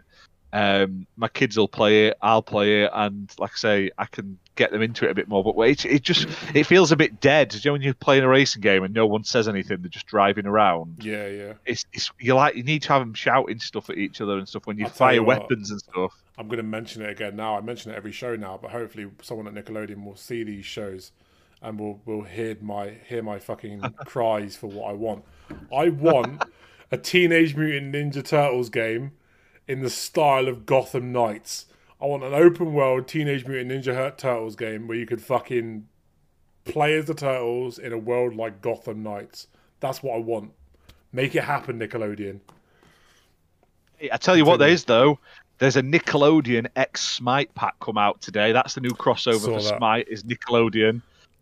Um, 0.52 1.06
my 1.16 1.28
kids 1.28 1.58
will 1.58 1.68
play 1.68 2.08
it, 2.08 2.18
I'll 2.22 2.42
play 2.42 2.84
it, 2.84 2.92
and 2.94 3.32
like 3.38 3.52
I 3.54 3.58
say, 3.58 3.92
I 3.98 4.06
can 4.06 4.40
get 4.56 4.72
them 4.72 4.82
into 4.82 5.06
it 5.06 5.12
a 5.12 5.14
bit 5.14 5.28
more. 5.28 5.44
But 5.44 5.56
it, 5.68 5.86
it 5.86 6.02
just 6.02 6.28
it 6.56 6.66
feels 6.66 6.92
a 6.92 6.96
bit 6.96 7.20
dead. 7.22 7.54
You 7.54 7.62
know, 7.66 7.74
when 7.74 7.82
you're 7.82 7.94
playing 7.94 8.24
a 8.24 8.28
racing 8.28 8.62
game 8.62 8.84
and 8.84 8.94
no 8.94 9.06
one 9.06 9.24
says 9.24 9.48
anything, 9.48 9.82
they're 9.82 9.90
just 9.90 10.08
driving 10.08 10.48
around. 10.48 11.04
Yeah, 11.04 11.28
yeah. 11.28 11.54
It's, 11.66 11.86
it's 11.94 12.12
you 12.20 12.34
like 12.34 12.56
you 12.56 12.64
need 12.64 12.82
to 12.84 12.90
have 12.90 13.02
them 13.02 13.14
shouting 13.14 13.60
stuff 13.60 13.90
at 13.90 13.98
each 13.98 14.22
other 14.22 14.38
and 14.38 14.48
stuff 14.48 14.66
when 14.66 14.78
you 14.78 14.86
I'll 14.86 14.92
fire 14.92 15.16
you 15.16 15.24
what. 15.24 15.42
weapons 15.42 15.70
and 15.70 15.80
stuff. 15.80 16.14
I'm 16.38 16.48
going 16.48 16.58
to 16.58 16.64
mention 16.64 17.02
it 17.02 17.10
again 17.10 17.36
now. 17.36 17.58
I 17.58 17.62
mention 17.62 17.92
it 17.92 17.96
every 17.96 18.12
show 18.12 18.36
now, 18.36 18.58
but 18.62 18.72
hopefully 18.72 19.08
someone 19.22 19.48
at 19.48 19.54
Nickelodeon 19.54 20.04
will 20.04 20.16
see 20.16 20.44
these 20.44 20.66
shows 20.66 21.12
and 21.62 21.80
will 21.80 22.02
will 22.06 22.24
hear 22.24 22.58
my 22.62 22.96
hear 23.08 23.22
my 23.22 23.40
fucking 23.40 23.82
cries 24.06 24.56
for 24.56 24.68
what 24.68 24.90
I 24.90 24.94
want. 24.94 25.26
I 25.76 25.90
want 25.90 26.44
a 26.92 26.98
Teenage 26.98 27.56
Mutant 27.56 27.94
Ninja 27.94 28.26
Turtles 28.26 28.70
game 28.70 29.12
in 29.70 29.82
the 29.82 29.90
style 29.90 30.48
of 30.48 30.66
Gotham 30.66 31.12
Knights. 31.12 31.68
I 32.02 32.06
want 32.08 32.24
an 32.24 32.34
open 32.34 32.74
world 32.74 33.08
Teenage 33.08 33.46
Mutant 33.46 33.72
Ninja 33.72 34.18
Turtles 34.18 34.56
game 34.56 34.88
where 34.88 34.98
you 34.98 35.06
could 35.06 35.22
fucking 35.22 35.88
play 36.66 36.98
as 36.98 37.06
the 37.06 37.14
turtles 37.14 37.78
in 37.78 37.94
a 37.94 37.98
world 37.98 38.36
like 38.36 38.62
Gotham 38.62 39.04
Knights. 39.04 39.46
That's 39.80 40.02
what 40.02 40.16
I 40.16 40.18
want. 40.18 40.52
Make 41.14 41.36
it 41.36 41.44
happen, 41.44 41.80
Nickelodeon. 41.80 42.40
I 44.12 44.18
tell 44.18 44.36
you 44.36 44.44
what, 44.44 44.58
there 44.58 44.70
is 44.70 44.86
though. 44.86 45.20
There's 45.60 45.76
a 45.76 45.84
Nickelodeon 45.84 46.68
X 46.76 47.02
Smite 47.02 47.54
pack 47.54 47.80
come 47.80 47.98
out 47.98 48.22
today. 48.22 48.52
That's 48.52 48.74
the 48.74 48.82
new 48.82 48.92
crossover 48.92 49.40
Saw 49.40 49.58
for 49.58 49.62
that. 49.62 49.78
Smite 49.78 50.08
is 50.08 50.24
Nickelodeon, 50.24 51.02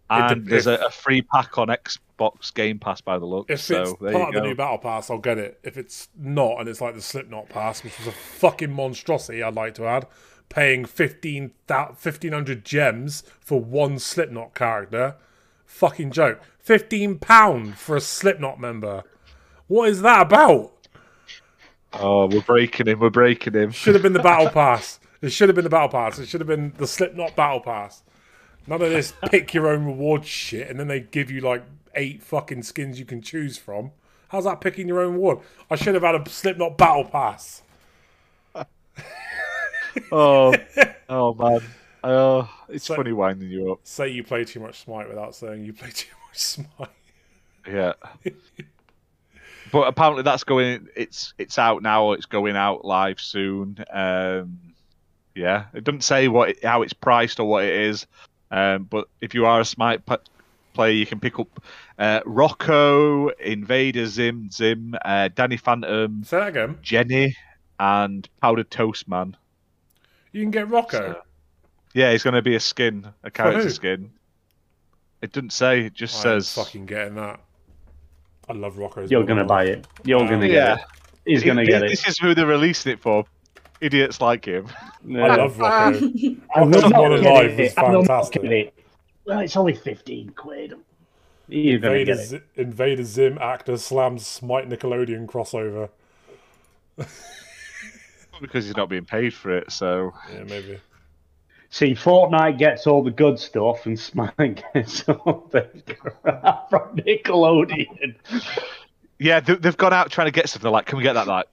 and 0.09 0.45
there's 0.45 0.67
a, 0.67 0.75
a 0.75 0.89
free 0.89 1.21
pack 1.21 1.57
on 1.57 1.69
Xbox 2.17 2.53
Game 2.53 2.79
Pass 2.79 3.01
by 3.01 3.17
the 3.19 3.25
look. 3.25 3.49
If 3.49 3.61
so 3.61 3.81
it's 3.81 3.93
part 3.93 4.29
of 4.29 4.33
you 4.33 4.39
the 4.39 4.41
new 4.41 4.55
battle 4.55 4.77
pass, 4.77 5.09
I'll 5.09 5.17
get 5.17 5.37
it. 5.37 5.59
If 5.63 5.77
it's 5.77 6.09
not, 6.17 6.59
and 6.59 6.69
it's 6.69 6.81
like 6.81 6.95
the 6.95 7.01
Slipknot 7.01 7.49
pass, 7.49 7.83
which 7.83 7.97
was 7.97 8.07
a 8.07 8.11
fucking 8.11 8.71
monstrosity, 8.71 9.43
I'd 9.43 9.55
like 9.55 9.75
to 9.75 9.85
add, 9.85 10.07
paying 10.49 10.85
15, 10.85 11.51
1500 11.67 12.65
gems 12.65 13.23
for 13.39 13.59
one 13.59 13.99
Slipknot 13.99 14.53
character, 14.53 15.15
fucking 15.65 16.11
joke. 16.11 16.41
Fifteen 16.59 17.17
pound 17.17 17.77
for 17.77 17.95
a 17.95 18.01
Slipknot 18.01 18.59
member. 18.59 19.03
What 19.67 19.89
is 19.89 20.01
that 20.01 20.23
about? 20.23 20.73
Oh, 21.93 22.27
we're 22.27 22.41
breaking 22.41 22.87
him. 22.87 22.99
We're 22.99 23.09
breaking 23.09 23.53
him. 23.53 23.71
Should 23.71 23.95
have 23.95 24.03
been 24.03 24.13
the 24.13 24.19
battle 24.19 24.49
pass. 24.51 24.99
It 25.21 25.29
should 25.31 25.47
have 25.49 25.55
been 25.55 25.63
the 25.63 25.69
battle 25.69 25.89
pass. 25.89 26.19
It 26.19 26.27
should 26.27 26.41
have 26.41 26.47
been 26.47 26.73
the 26.77 26.87
Slipknot 26.87 27.35
battle 27.35 27.61
pass. 27.61 28.03
None 28.67 28.81
of 28.81 28.89
this 28.89 29.13
pick 29.29 29.53
your 29.53 29.67
own 29.67 29.85
reward 29.85 30.25
shit, 30.25 30.69
and 30.69 30.77
then 30.77 30.89
they 30.89 30.99
give 30.99 31.31
you 31.31 31.39
like 31.39 31.63
eight 31.97 32.23
fucking 32.23 32.63
skins 32.63 32.99
you 32.99 33.05
can 33.05 33.21
choose 33.21 33.57
from. 33.57 33.91
How's 34.29 34.45
that 34.45 34.61
picking 34.61 34.87
your 34.87 34.99
own 35.01 35.13
reward? 35.13 35.39
I 35.69 35.75
should 35.75 35.93
have 35.95 36.03
had 36.03 36.15
a 36.15 36.29
Slipknot 36.29 36.77
battle 36.77 37.03
pass. 37.05 37.61
Oh, 40.11 40.53
oh 41.09 41.33
man. 41.33 41.61
Oh, 42.03 42.49
it's 42.69 42.85
So- 42.85 42.95
funny 42.95 43.13
winding 43.13 43.49
you 43.49 43.71
up. 43.71 43.79
Say 43.83 44.09
you 44.09 44.23
play 44.23 44.45
too 44.45 44.59
much 44.59 44.81
Smite 44.83 45.09
without 45.09 45.33
saying 45.35 45.65
you 45.65 45.73
play 45.73 45.89
too 45.93 46.13
much 46.29 46.37
Smite. 46.37 46.89
Yeah. 47.67 47.93
but 49.71 49.87
apparently 49.87 50.23
that's 50.23 50.43
going. 50.43 50.87
It's 50.95 51.33
it's 51.37 51.57
out 51.57 51.81
now. 51.81 52.11
It's 52.11 52.25
going 52.27 52.55
out 52.55 52.85
live 52.85 53.19
soon. 53.19 53.83
Um, 53.91 54.59
yeah, 55.35 55.65
it 55.73 55.83
doesn't 55.83 56.03
say 56.03 56.27
what 56.27 56.49
it, 56.49 56.63
how 56.63 56.83
it's 56.83 56.93
priced 56.93 57.39
or 57.39 57.47
what 57.49 57.63
it 57.65 57.73
is. 57.73 58.05
Um, 58.51 58.83
but 58.83 59.07
if 59.19 59.33
you 59.33 59.45
are 59.47 59.59
a 59.59 59.65
Smite 59.65 60.05
player, 60.77 60.93
you 60.93 61.05
can 61.05 61.19
pick 61.19 61.39
up 61.39 61.61
uh, 61.99 62.21
Rocko, 62.21 63.31
Invader 63.39 64.05
Zim, 64.05 64.49
Zim, 64.51 64.95
uh, 65.03 65.29
Danny 65.35 65.57
Phantom, 65.57 66.23
Say 66.23 66.37
that 66.37 66.47
again. 66.49 66.77
Jenny, 66.81 67.35
and 67.79 68.29
Powdered 68.41 68.69
Toast 68.71 69.07
Man. 69.09 69.35
You 70.31 70.43
can 70.43 70.51
get 70.51 70.67
Rocko. 70.69 70.91
So- 70.91 71.21
Yeah, 71.93 72.11
he's 72.11 72.21
going 72.23 72.35
to 72.35 72.41
be 72.41 72.55
a 72.55 72.59
skin, 72.59 73.07
a 73.23 73.31
character 73.31 73.63
who? 73.63 73.69
skin. 73.71 74.11
It 75.21 75.31
doesn't 75.31 75.51
say. 75.51 75.81
It 75.81 75.93
just 75.95 76.19
I 76.19 76.23
says. 76.23 76.53
fucking 76.53 76.85
getting 76.85 77.15
that. 77.15 77.39
I 78.47 78.53
love 78.53 78.75
Rocko. 78.75 79.09
You're 79.09 79.23
gonna 79.25 79.43
buy 79.43 79.65
it. 79.65 79.87
You're 80.05 80.21
Um, 80.21 80.27
gonna 80.29 80.47
get 80.47 80.53
Yeah. 80.55 80.75
it. 80.75 80.81
He's 81.25 81.43
gonna 81.43 81.65
get 81.65 81.83
it. 81.83 81.89
This 81.89 82.07
is 82.07 82.17
who 82.19 82.33
they're 82.35 82.45
releasing 82.45 82.93
it 82.93 82.99
for. 83.01 83.25
Idiots 83.81 84.21
like 84.21 84.45
him. 84.45 84.67
I 85.09 85.35
love 85.35 85.55
Rocko. 85.57 86.39
I'm 86.55 86.71
Rocko's 86.71 86.89
not 86.89 87.01
one 87.01 87.13
alive 87.13 87.57
was. 87.57 87.73
I'm 87.77 87.91
not 87.93 88.05
fantastic. 88.07 88.73
Getting 89.27 89.33
it. 89.33 89.35
Well, 89.35 89.45
it's 89.45 89.55
only 89.57 89.73
fifteen 89.75 90.29
quid. 90.31 90.73
You're 91.49 91.79
gonna 91.79 91.93
Invader, 91.95 92.13
get 92.15 92.23
it. 92.23 92.27
Z- 92.27 92.39
Invader 92.55 93.03
Zim 93.03 93.37
actor 93.39 93.77
slams 93.77 94.25
Smite 94.27 94.67
Nickelodeon 94.69 95.25
crossover. 95.27 95.89
Because 98.41 98.65
he's 98.65 98.75
not 98.77 98.89
being 98.89 99.05
paid 99.05 99.33
for 99.33 99.55
it, 99.57 99.71
so 99.71 100.13
Yeah, 100.31 100.43
maybe. 100.43 100.79
See, 101.69 101.93
Fortnite 101.93 102.57
gets 102.57 102.85
all 102.87 103.03
the 103.03 103.11
good 103.11 103.39
stuff, 103.39 103.85
and 103.85 103.99
Smite 103.99 104.63
gets 104.73 105.07
all 105.09 105.47
the 105.51 105.61
crap 106.21 106.69
from 106.69 106.95
Nickelodeon. 106.97 108.15
yeah, 109.19 109.39
they, 109.39 109.55
they've 109.55 109.75
gone 109.77 109.93
out 109.93 110.11
trying 110.11 110.27
to 110.27 110.31
get 110.31 110.47
stuff. 110.49 110.61
They're 110.61 110.71
like, 110.71 110.85
"Can 110.85 110.97
we 110.97 111.03
get 111.03 111.13
that?" 111.13 111.27
Like, 111.27 111.47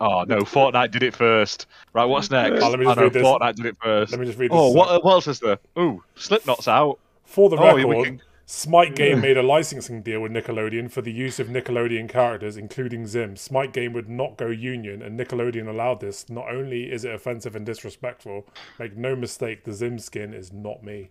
oh 0.00 0.24
no, 0.24 0.38
Fortnite 0.38 0.90
did 0.90 1.02
it 1.02 1.14
first. 1.14 1.66
Right, 1.92 2.04
what's 2.04 2.30
next? 2.30 2.62
Oh, 2.62 2.70
let 2.70 2.78
me 2.78 2.84
just 2.86 2.98
oh, 2.98 3.00
no, 3.00 3.04
read 3.06 3.12
this. 3.12 3.22
Fortnite 3.26 3.54
did 3.56 3.66
it 3.66 3.76
first. 3.82 4.12
Let 4.12 4.20
me 4.20 4.26
just 4.26 4.38
read 4.38 4.50
this. 4.50 4.58
Oh, 4.58 4.70
what, 4.70 5.04
what 5.04 5.12
else 5.12 5.28
is 5.28 5.40
there? 5.40 5.58
Ooh, 5.78 6.02
Slipknot's 6.16 6.68
out. 6.68 6.98
For 7.24 7.48
the 7.48 7.56
Oh, 7.56 7.76
record, 7.76 8.04
can- 8.04 8.22
Smite 8.46 8.96
Game 8.96 9.20
made 9.20 9.36
a 9.36 9.44
licensing 9.44 10.02
deal 10.02 10.18
with 10.20 10.32
Nickelodeon 10.32 10.90
for 10.90 11.02
the 11.02 11.12
use 11.12 11.38
of 11.38 11.46
Nickelodeon 11.46 12.08
characters, 12.08 12.56
including 12.56 13.06
Zim. 13.06 13.36
Smite 13.36 13.72
Game 13.72 13.92
would 13.92 14.08
not 14.08 14.36
go 14.36 14.48
union, 14.48 15.02
and 15.02 15.16
Nickelodeon 15.16 15.68
allowed 15.68 16.00
this. 16.00 16.28
Not 16.28 16.50
only 16.50 16.90
is 16.90 17.04
it 17.04 17.14
offensive 17.14 17.54
and 17.54 17.64
disrespectful, 17.64 18.48
make 18.80 18.96
no 18.96 19.14
mistake, 19.14 19.62
the 19.62 19.72
Zim 19.72 20.00
skin 20.00 20.34
is 20.34 20.52
not 20.52 20.82
me. 20.82 21.10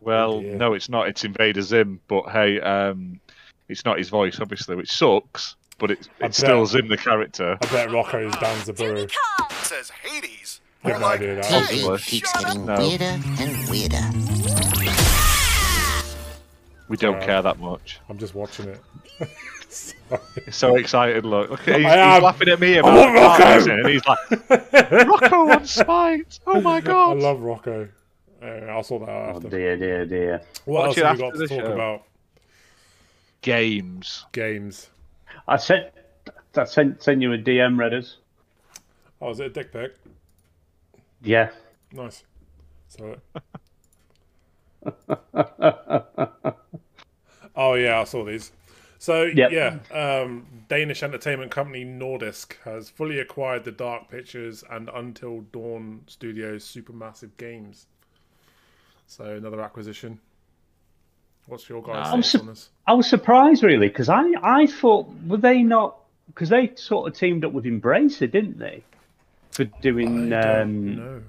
Well, 0.00 0.40
dear. 0.40 0.54
no, 0.56 0.74
it's 0.74 0.88
not. 0.88 1.08
It's 1.08 1.24
Invader 1.24 1.62
Zim, 1.62 2.00
but 2.06 2.30
hey, 2.30 2.60
um, 2.60 3.20
it's 3.68 3.84
not 3.84 3.98
his 3.98 4.08
voice, 4.08 4.38
obviously, 4.40 4.76
which 4.76 4.92
sucks. 4.92 5.56
But 5.80 5.90
it's 5.92 6.08
I 6.22 6.26
it's 6.26 6.36
still 6.36 6.60
bet- 6.60 6.68
Zim 6.68 6.88
the 6.88 6.96
character. 6.96 7.58
I 7.60 7.66
bet 7.72 7.88
Rocko's 7.88 8.36
Dan 8.38 8.56
Zaburu. 8.60 9.10
says 9.64 9.90
Hades. 9.90 10.60
I 10.84 10.90
have 10.92 11.00
no 11.00 11.06
idea 11.08 11.34
that. 11.36 11.44
Possibly. 11.44 11.78
TV 11.98 12.06
keeps 12.06 12.32
getting 12.44 12.66
No. 12.66 12.76
weirder 12.78 13.18
and 13.40 13.68
weirder. 13.68 15.10
We 16.88 16.96
don't 16.96 17.14
Sorry. 17.14 17.24
care 17.26 17.42
that 17.42 17.58
much. 17.60 18.00
I'm 18.08 18.18
just 18.18 18.34
watching 18.34 18.68
it. 18.68 18.80
Sorry. 19.68 20.50
So 20.50 20.74
excited. 20.76 21.24
Look, 21.24 21.50
look, 21.50 21.60
he's, 21.60 21.76
he's 21.76 21.84
laughing 21.84 22.48
at 22.48 22.58
me 22.58 22.80
want 22.82 23.10
about 23.16 23.38
Rocko! 23.40 23.78
And 23.78 23.88
he's 23.88 24.04
like, 24.06 24.18
Rocko 25.06 25.54
on 25.56 25.64
Smite. 25.66 26.40
Oh 26.48 26.60
my 26.60 26.80
god! 26.80 27.18
I 27.18 27.20
love 27.20 27.40
Rocco. 27.40 27.88
Anyway, 28.42 28.68
I'll 28.68 28.82
sort 28.82 29.06
that 29.06 29.12
out 29.12 29.34
Oh 29.34 29.36
after. 29.36 29.48
dear, 29.50 29.76
dear, 29.76 30.06
dear. 30.06 30.42
what 30.64 30.88
Watch 30.88 30.98
else 30.98 31.06
have 31.06 31.16
we 31.18 31.22
got 31.22 31.34
to 31.34 31.46
talk 31.46 31.60
show. 31.60 31.72
about? 31.72 32.02
Games. 33.42 34.26
Games. 34.32 34.88
I 35.48 35.56
sent, 35.56 35.86
I 36.56 36.64
sent, 36.64 37.02
sent 37.02 37.22
you 37.22 37.32
a 37.32 37.38
DM, 37.38 37.76
Redders. 37.76 38.16
Oh, 39.20 39.30
is 39.30 39.40
it 39.40 39.46
a 39.46 39.50
dick 39.50 39.72
pic? 39.72 39.94
Yeah. 41.22 41.50
Nice. 41.92 42.24
So. 42.88 43.16
oh 47.54 47.74
yeah, 47.74 48.00
I 48.00 48.04
saw 48.04 48.24
these. 48.24 48.52
So 48.98 49.22
Yep. 49.24 49.50
yeah, 49.52 49.78
um, 49.92 50.46
Danish 50.68 51.02
entertainment 51.02 51.50
company 51.50 51.84
Nordisk 51.84 52.56
has 52.64 52.90
fully 52.90 53.18
acquired 53.18 53.64
the 53.64 53.72
Dark 53.72 54.10
Pictures 54.10 54.62
and 54.70 54.90
Until 54.94 55.40
Dawn 55.52 56.02
Studios 56.06 56.64
supermassive 56.64 57.30
games. 57.38 57.86
So 59.06 59.24
another 59.36 59.60
acquisition. 59.62 60.20
What's 61.50 61.68
your 61.68 61.82
guys' 61.82 62.08
thoughts 62.08 62.30
su- 62.30 62.38
on 62.38 62.46
this? 62.46 62.70
I 62.86 62.94
was 62.94 63.08
surprised 63.08 63.64
really 63.64 63.88
because 63.88 64.08
I, 64.08 64.24
I 64.40 64.66
thought 64.66 65.08
were 65.26 65.36
they 65.36 65.62
not 65.64 65.96
because 66.28 66.48
they 66.48 66.72
sort 66.76 67.08
of 67.08 67.18
teamed 67.18 67.44
up 67.44 67.52
with 67.52 67.64
Embracer, 67.64 68.30
didn't 68.30 68.58
they? 68.58 68.84
For 69.50 69.64
doing 69.64 70.32
I 70.32 70.60
um, 70.62 70.96
know. 70.96 71.22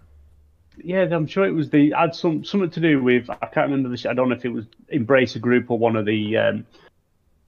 yeah, 0.84 1.08
I'm 1.12 1.26
sure 1.26 1.46
it 1.46 1.56
was 1.56 1.72
the 1.72 1.92
had 1.98 2.14
some 2.14 2.44
something 2.46 2.70
to 2.70 2.80
do 2.80 3.02
with 3.02 3.32
I 3.32 3.48
can't 3.48 3.72
remember 3.72 3.90
this. 3.90 4.06
I 4.06 4.14
don't 4.14 4.30
know 4.30 4.36
if 4.36 4.46
it 4.46 4.50
was 4.50 4.66
Embracer 4.94 5.42
Group 5.42 5.72
or 5.72 5.80
one 5.80 5.96
of 5.96 6.06
the 6.06 6.38
um, 6.38 6.68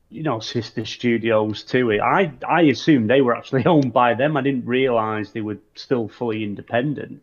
you 0.09 0.23
know 0.23 0.39
sister 0.39 0.83
studios 0.83 1.63
to 1.65 1.91
it. 1.91 2.01
I 2.01 2.33
I 2.47 2.61
assumed 2.63 3.07
they 3.07 3.21
were 3.21 3.35
actually 3.35 3.65
owned 3.67 3.93
by 3.93 4.15
them. 4.15 4.35
I 4.35 4.41
didn't 4.41 4.65
realize 4.65 5.31
they 5.31 5.41
were 5.41 5.59
still 5.75 6.07
fully 6.07 6.43
independent 6.43 7.21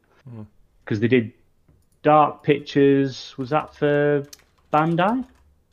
because 0.84 1.00
they 1.00 1.08
did 1.08 1.32
Dark 2.04 2.44
Pictures. 2.44 3.34
Was 3.36 3.50
that 3.50 3.74
for 3.74 4.24
Bandai? 4.72 5.26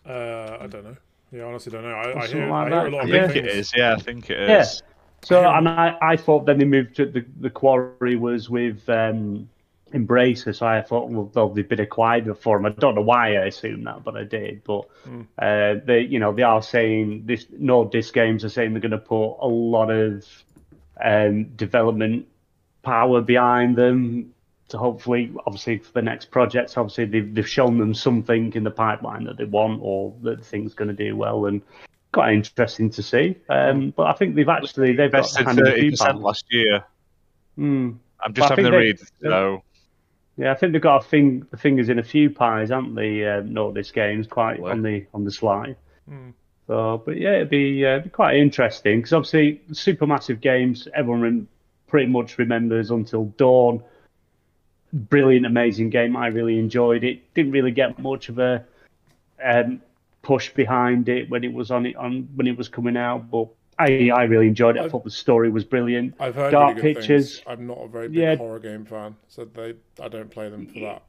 Uh, 0.07 0.57
I 0.61 0.67
don't 0.67 0.83
know. 0.83 0.95
Yeah, 1.31 1.43
honestly 1.43 1.71
don't 1.71 1.83
know. 1.83 1.89
I, 1.89 2.23
I 2.23 2.27
hear, 2.27 2.47
like 2.49 2.71
I 2.71 2.79
hear 2.79 2.87
a 2.87 2.89
lot 2.89 3.03
of 3.03 3.09
I 3.09 3.11
think 3.11 3.33
things. 3.33 3.47
it 3.47 3.57
is. 3.57 3.73
Yeah, 3.75 3.93
I 3.93 3.99
think 3.99 4.29
it 4.29 4.39
is. 4.39 4.49
Yeah. 4.49 4.87
So 5.23 5.49
and 5.49 5.67
I, 5.67 5.97
I 6.01 6.15
thought 6.15 6.45
then 6.45 6.59
they 6.59 6.65
moved 6.65 6.95
to 6.97 7.05
the 7.05 7.25
the 7.39 7.49
quarry 7.49 8.15
was 8.15 8.49
with 8.49 8.87
um, 8.87 9.49
Embracer, 9.93 10.55
so 10.55 10.65
I 10.65 10.81
thought 10.81 11.09
well 11.09 11.25
they'll 11.33 11.49
they've 11.49 11.67
been 11.67 11.81
acquired 11.81 12.25
before 12.25 12.57
them. 12.57 12.65
I 12.65 12.69
don't 12.69 12.95
know 12.95 13.01
why 13.01 13.35
I 13.35 13.45
assumed 13.45 13.87
that, 13.87 14.03
but 14.03 14.15
I 14.15 14.23
did. 14.23 14.63
But 14.63 14.87
uh, 15.37 15.75
they 15.85 16.01
you 16.01 16.19
know 16.19 16.31
they 16.31 16.43
are 16.43 16.61
saying 16.61 17.23
this 17.25 17.45
Nordisk 17.45 18.13
Games 18.13 18.45
are 18.45 18.49
saying 18.49 18.71
they're 18.71 18.81
going 18.81 18.91
to 18.91 18.97
put 18.97 19.37
a 19.41 19.47
lot 19.47 19.89
of 19.89 20.25
um, 21.03 21.45
development 21.55 22.27
power 22.83 23.21
behind 23.21 23.75
them 23.75 24.33
to 24.69 24.77
hopefully 24.77 25.31
obviously 25.45 25.77
for 25.77 25.91
the 25.93 26.01
next 26.01 26.31
projects. 26.31 26.77
Obviously 26.77 27.05
they've 27.05 27.33
they've 27.33 27.47
shown 27.49 27.77
them 27.77 27.93
something 27.93 28.53
in 28.53 28.63
the 28.63 28.71
pipeline 28.71 29.23
that 29.25 29.37
they 29.37 29.45
want 29.45 29.79
or 29.81 30.13
that 30.23 30.39
the 30.39 30.43
thing's 30.43 30.73
going 30.73 30.89
to 30.89 30.93
do 31.05 31.15
well 31.15 31.45
and. 31.45 31.61
Quite 32.13 32.33
interesting 32.35 32.89
to 32.91 33.03
see, 33.03 33.35
um, 33.49 33.93
but 33.95 34.07
I 34.07 34.13
think 34.13 34.33
they've 34.35 34.47
actually 34.47 34.93
they've 34.95 35.11
got 35.11 35.17
Invested 35.19 35.45
handed 35.45 35.65
thirty 35.65 35.81
few 35.81 35.91
percent 35.91 36.11
pounds. 36.13 36.23
last 36.23 36.45
year. 36.49 36.83
Hmm. 37.57 37.91
I'm 38.21 38.33
just 38.33 38.37
Well, 38.37 38.45
I 38.45 38.49
having 38.53 38.65
think 38.65 38.73
a 38.73 38.77
read. 38.77 38.99
yeah. 39.21 39.29
So 39.29 39.63
Yeah, 40.37 40.51
I 40.51 40.55
think 40.55 40.71
they've 40.71 40.81
got 40.81 41.05
a 41.05 41.07
thing, 41.07 41.45
the 41.51 41.57
fingers 41.57 41.89
in 41.89 41.99
a 41.99 42.03
few 42.03 42.29
pies, 42.29 42.69
haven't 42.69 42.95
they? 42.95 43.25
Uh, 43.25 43.41
Nordisk 43.41 43.93
games 43.93 44.25
quite 44.25 44.59
Well. 44.61 44.71
on 44.71 44.83
the 44.83 45.05
on 45.13 45.25
the 45.25 45.31
slide. 45.31 45.75
Hmm. 46.07 46.29
So, 46.65 47.03
but 47.05 47.17
yeah, 47.17 47.33
it'd 47.35 47.49
be, 47.49 47.85
uh, 47.85 47.99
be 47.99 48.09
quite 48.09 48.37
interesting 48.37 48.99
because 48.99 49.11
obviously 49.13 49.61
supermassive 49.71 50.39
games, 50.39 50.87
everyone 50.95 51.47
pretty 51.87 52.07
much 52.07 52.37
remembers 52.37 52.89
until 52.89 53.25
Dawn. 53.37 53.83
Brilliant, 54.93 55.45
amazing 55.45 55.89
game. 55.89 56.15
I 56.17 56.27
really 56.27 56.59
enjoyed 56.59 57.03
it. 57.03 57.33
Didn't 57.33 57.51
really 57.51 57.71
get 57.71 57.97
much 57.99 58.29
of 58.29 58.39
a 58.39 58.65
um, 59.43 59.81
push 60.21 60.49
behind 60.53 61.09
it 61.09 61.29
when 61.29 61.43
it 61.43 61.53
was 61.53 61.71
on 61.71 61.85
it 61.85 61.95
on 61.95 62.27
when 62.35 62.47
it 62.47 62.57
was 62.57 62.67
coming 62.69 62.97
out, 62.97 63.29
but 63.29 63.47
I 63.79 64.09
I 64.09 64.23
really 64.23 64.47
enjoyed 64.47 64.77
it. 64.77 64.81
I 64.81 64.89
thought 64.89 65.03
the 65.03 65.11
story 65.11 65.49
was 65.49 65.63
brilliant. 65.63 66.15
I've 66.19 66.35
heard 66.35 66.51
Dark 66.51 66.77
really 66.77 66.93
Pictures. 66.93 67.39
things. 67.39 67.47
I'm 67.47 67.67
not 67.67 67.77
a 67.79 67.87
very 67.87 68.07
big 68.07 68.17
Yeah. 68.17 68.35
horror 68.35 68.59
game 68.59 68.85
fan, 68.85 69.15
so 69.27 69.45
they 69.45 69.75
I 70.01 70.07
don't 70.07 70.29
play 70.31 70.49
them 70.49 70.67
for 70.67 70.79
that. 70.81 71.03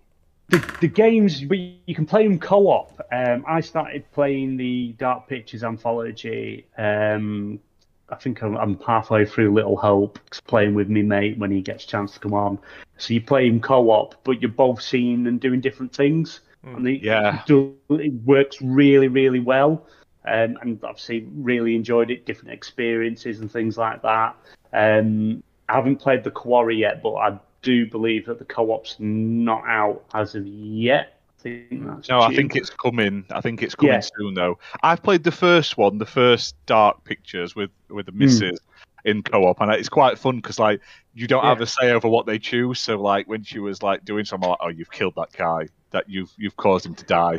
the, 0.50 0.76
the 0.80 0.88
games 0.88 1.42
but 1.42 1.58
you 1.58 1.94
can 1.94 2.06
play 2.06 2.26
them 2.26 2.38
co-op 2.38 2.98
um, 3.12 3.44
i 3.46 3.60
started 3.60 4.02
playing 4.12 4.56
the 4.56 4.94
dark 4.98 5.28
pictures 5.28 5.62
anthology 5.62 6.66
um, 6.78 7.60
i 8.08 8.14
think 8.14 8.42
I'm, 8.42 8.56
I'm 8.56 8.78
halfway 8.80 9.26
through 9.26 9.52
little 9.52 9.76
hope 9.76 10.18
playing 10.46 10.72
with 10.74 10.88
me 10.88 11.02
mate 11.02 11.36
when 11.36 11.50
he 11.50 11.60
gets 11.60 11.84
a 11.84 11.86
chance 11.88 12.12
to 12.12 12.18
come 12.20 12.32
on 12.32 12.58
so 12.98 13.14
you 13.14 13.20
play 13.20 13.46
him 13.48 13.60
co-op 13.60 14.14
but 14.24 14.40
you're 14.42 14.50
both 14.50 14.82
seeing 14.82 15.26
and 15.26 15.40
doing 15.40 15.60
different 15.60 15.94
things 15.94 16.40
and 16.64 16.84
the, 16.86 17.00
Yeah. 17.02 17.40
it, 17.40 17.46
do- 17.46 17.76
it 17.90 18.12
works 18.24 18.60
really 18.60 19.08
really 19.08 19.40
well 19.40 19.86
um, 20.26 20.58
and 20.60 20.78
obviously 20.84 21.26
really 21.36 21.74
enjoyed 21.74 22.10
it 22.10 22.26
different 22.26 22.52
experiences 22.52 23.40
and 23.40 23.50
things 23.50 23.78
like 23.78 24.02
that 24.02 24.36
um, 24.72 25.42
i 25.68 25.74
haven't 25.74 25.96
played 25.96 26.24
the 26.24 26.30
quarry 26.30 26.76
yet 26.76 27.02
but 27.02 27.14
i 27.14 27.38
do 27.62 27.86
believe 27.86 28.26
that 28.26 28.38
the 28.38 28.44
co-op's 28.44 28.96
not 28.98 29.62
out 29.66 30.04
as 30.14 30.34
of 30.34 30.46
yet 30.46 31.14
I 31.38 31.42
think 31.42 31.86
that's 31.86 32.08
No, 32.08 32.20
I 32.20 32.34
think 32.34 32.56
it's 32.56 32.70
coming. 32.70 33.24
I 33.30 33.40
think 33.40 33.62
it's 33.62 33.76
coming 33.76 33.92
Yeah. 33.94 34.00
soon 34.18 34.34
though. 34.34 34.58
I've 34.82 35.00
played 35.04 35.22
the 35.22 35.30
first 35.30 35.76
one, 35.78 35.98
the 35.98 36.04
first 36.06 36.56
Dark 36.66 37.04
Pictures 37.04 37.54
with 37.54 37.70
with 37.88 38.06
Hmm. 38.06 38.18
the 38.18 38.24
missus 38.24 38.58
in 39.04 39.22
co-op, 39.22 39.60
and 39.60 39.72
it's 39.72 39.88
quite 39.88 40.18
fun 40.18 40.36
because 40.36 40.58
like 40.58 40.80
you 41.14 41.26
don't 41.26 41.44
have 41.44 41.60
a 41.60 41.66
say 41.66 41.90
over 41.90 42.08
what 42.08 42.26
they 42.26 42.38
choose. 42.38 42.80
So 42.80 43.00
like 43.00 43.28
when 43.28 43.42
she 43.42 43.58
was 43.58 43.82
like 43.82 44.04
doing 44.04 44.24
something 44.24 44.48
like, 44.48 44.58
"Oh, 44.60 44.68
you've 44.68 44.90
killed 44.90 45.14
that 45.16 45.32
guy. 45.32 45.68
That 45.90 46.08
you've 46.08 46.32
you've 46.36 46.56
caused 46.56 46.86
him 46.86 46.94
to 46.94 47.04
die." 47.04 47.34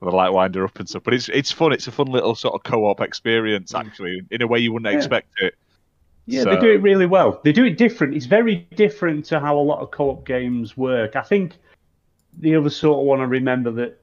And 0.00 0.10
they 0.12 0.16
light 0.16 0.30
wind 0.30 0.54
her 0.56 0.64
up 0.64 0.78
and 0.78 0.88
stuff. 0.88 1.02
But 1.04 1.14
it's 1.14 1.28
it's 1.28 1.52
fun. 1.52 1.72
It's 1.72 1.86
a 1.86 1.92
fun 1.92 2.06
little 2.06 2.34
sort 2.34 2.54
of 2.54 2.62
co-op 2.62 3.00
experience 3.00 3.74
actually, 3.74 4.22
in 4.30 4.42
a 4.42 4.46
way 4.46 4.58
you 4.58 4.72
wouldn't. 4.72 4.90
Yeah. 4.92 4.98
expect 4.98 5.28
it. 5.40 5.54
Yeah, 6.26 6.42
So- 6.42 6.50
they 6.54 6.60
do 6.60 6.70
it 6.72 6.82
really 6.82 7.06
well. 7.06 7.40
They 7.44 7.52
do 7.52 7.64
it 7.64 7.76
different. 7.76 8.14
It's 8.14 8.26
very 8.26 8.66
different 8.76 9.26
to 9.26 9.40
how 9.40 9.58
a 9.58 9.60
lot 9.60 9.80
of 9.80 9.90
co-op 9.90 10.26
games 10.26 10.76
work. 10.76 11.16
I 11.16 11.22
think 11.22 11.56
the 12.38 12.56
other 12.56 12.70
sort 12.70 12.98
of 13.00 13.04
one 13.04 13.20
I 13.20 13.24
remember 13.24 13.70
that 13.72 14.00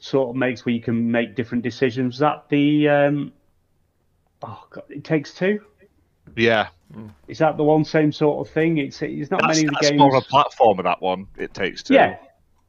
sort 0.00 0.30
of 0.30 0.36
makes 0.36 0.64
where 0.64 0.74
you 0.74 0.80
can 0.80 1.10
make 1.10 1.34
different 1.34 1.62
decisions. 1.64 2.14
Is 2.14 2.20
that 2.20 2.48
the 2.48 2.88
um, 2.88 3.32
oh 4.42 4.64
god, 4.70 4.84
it 4.88 5.04
takes 5.04 5.34
two. 5.34 5.60
Yeah, 6.36 6.68
Is 7.28 7.38
that 7.38 7.56
the 7.56 7.64
one 7.64 7.84
same 7.84 8.12
sort 8.12 8.46
of 8.46 8.52
thing? 8.52 8.78
It's 8.78 9.00
it's 9.02 9.30
not 9.30 9.42
that's, 9.42 9.56
many 9.56 9.66
of 9.66 9.70
the 9.72 9.78
that's 9.80 9.90
games. 9.90 9.98
more 10.00 10.16
of 10.16 10.22
a 10.22 10.26
platform 10.26 10.78
of 10.78 10.84
that 10.84 11.00
one. 11.02 11.26
It 11.36 11.54
takes 11.54 11.82
two. 11.82 11.94
Yeah, 11.94 12.16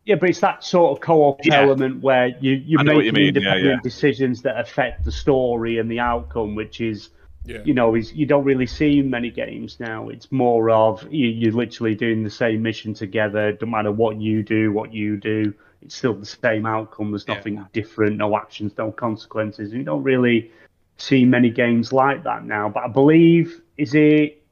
yeah, 0.06 0.16
but 0.16 0.30
it's 0.30 0.40
that 0.42 0.64
sort 0.64 0.92
of 0.98 1.02
co-op 1.02 1.46
Yeah. 1.46 1.62
element 1.62 2.02
where 2.02 2.28
you 2.40 2.54
you're 2.54 2.80
I 2.80 2.84
know 2.84 2.96
what 2.96 3.06
making 3.06 3.06
you 3.06 3.14
mean, 3.14 3.36
yeah, 3.36 3.40
independent 3.42 3.66
yeah. 3.66 3.80
decisions 3.84 4.42
that 4.44 4.60
affect 4.60 5.06
the 5.06 5.12
story 5.12 5.78
and 5.80 5.90
the 5.90 6.00
outcome, 6.00 6.56
which 6.56 6.82
is 6.82 7.10
Yeah. 7.46 7.62
you 7.64 7.74
know 7.74 7.96
is 7.96 8.14
you 8.14 8.26
don't 8.26 8.44
really 8.44 8.66
see 8.68 9.02
many 9.02 9.30
games 9.32 9.80
now. 9.80 10.10
It's 10.10 10.32
more 10.32 10.70
of 10.72 11.08
you, 11.12 11.28
you're 11.28 11.54
literally 11.54 11.96
doing 11.96 12.24
the 12.24 12.30
same 12.30 12.62
mission 12.62 12.94
together. 12.94 13.54
Don't 13.54 13.72
matter 13.72 13.92
what 13.92 14.20
you 14.20 14.44
do, 14.44 14.72
what 14.74 14.94
you 14.94 15.16
do, 15.18 15.54
it's 15.82 15.96
still 15.96 16.14
the 16.14 16.26
same 16.26 16.66
outcome. 16.66 17.12
There's 17.12 17.26
Yeah. 17.28 17.36
nothing 17.36 17.66
different, 17.72 18.18
no 18.18 18.36
actions, 18.36 18.74
no 18.78 18.92
consequences. 18.92 19.72
You 19.74 19.84
don't 19.84 20.04
really 20.04 20.52
see 21.02 21.26
many 21.26 21.50
games 21.50 21.92
like 21.94 22.24
that 22.24 22.46
now. 22.46 22.70
But 22.70 22.84
I 22.84 22.88
believe 22.88 23.62
is 23.78 23.94
it 23.96 24.44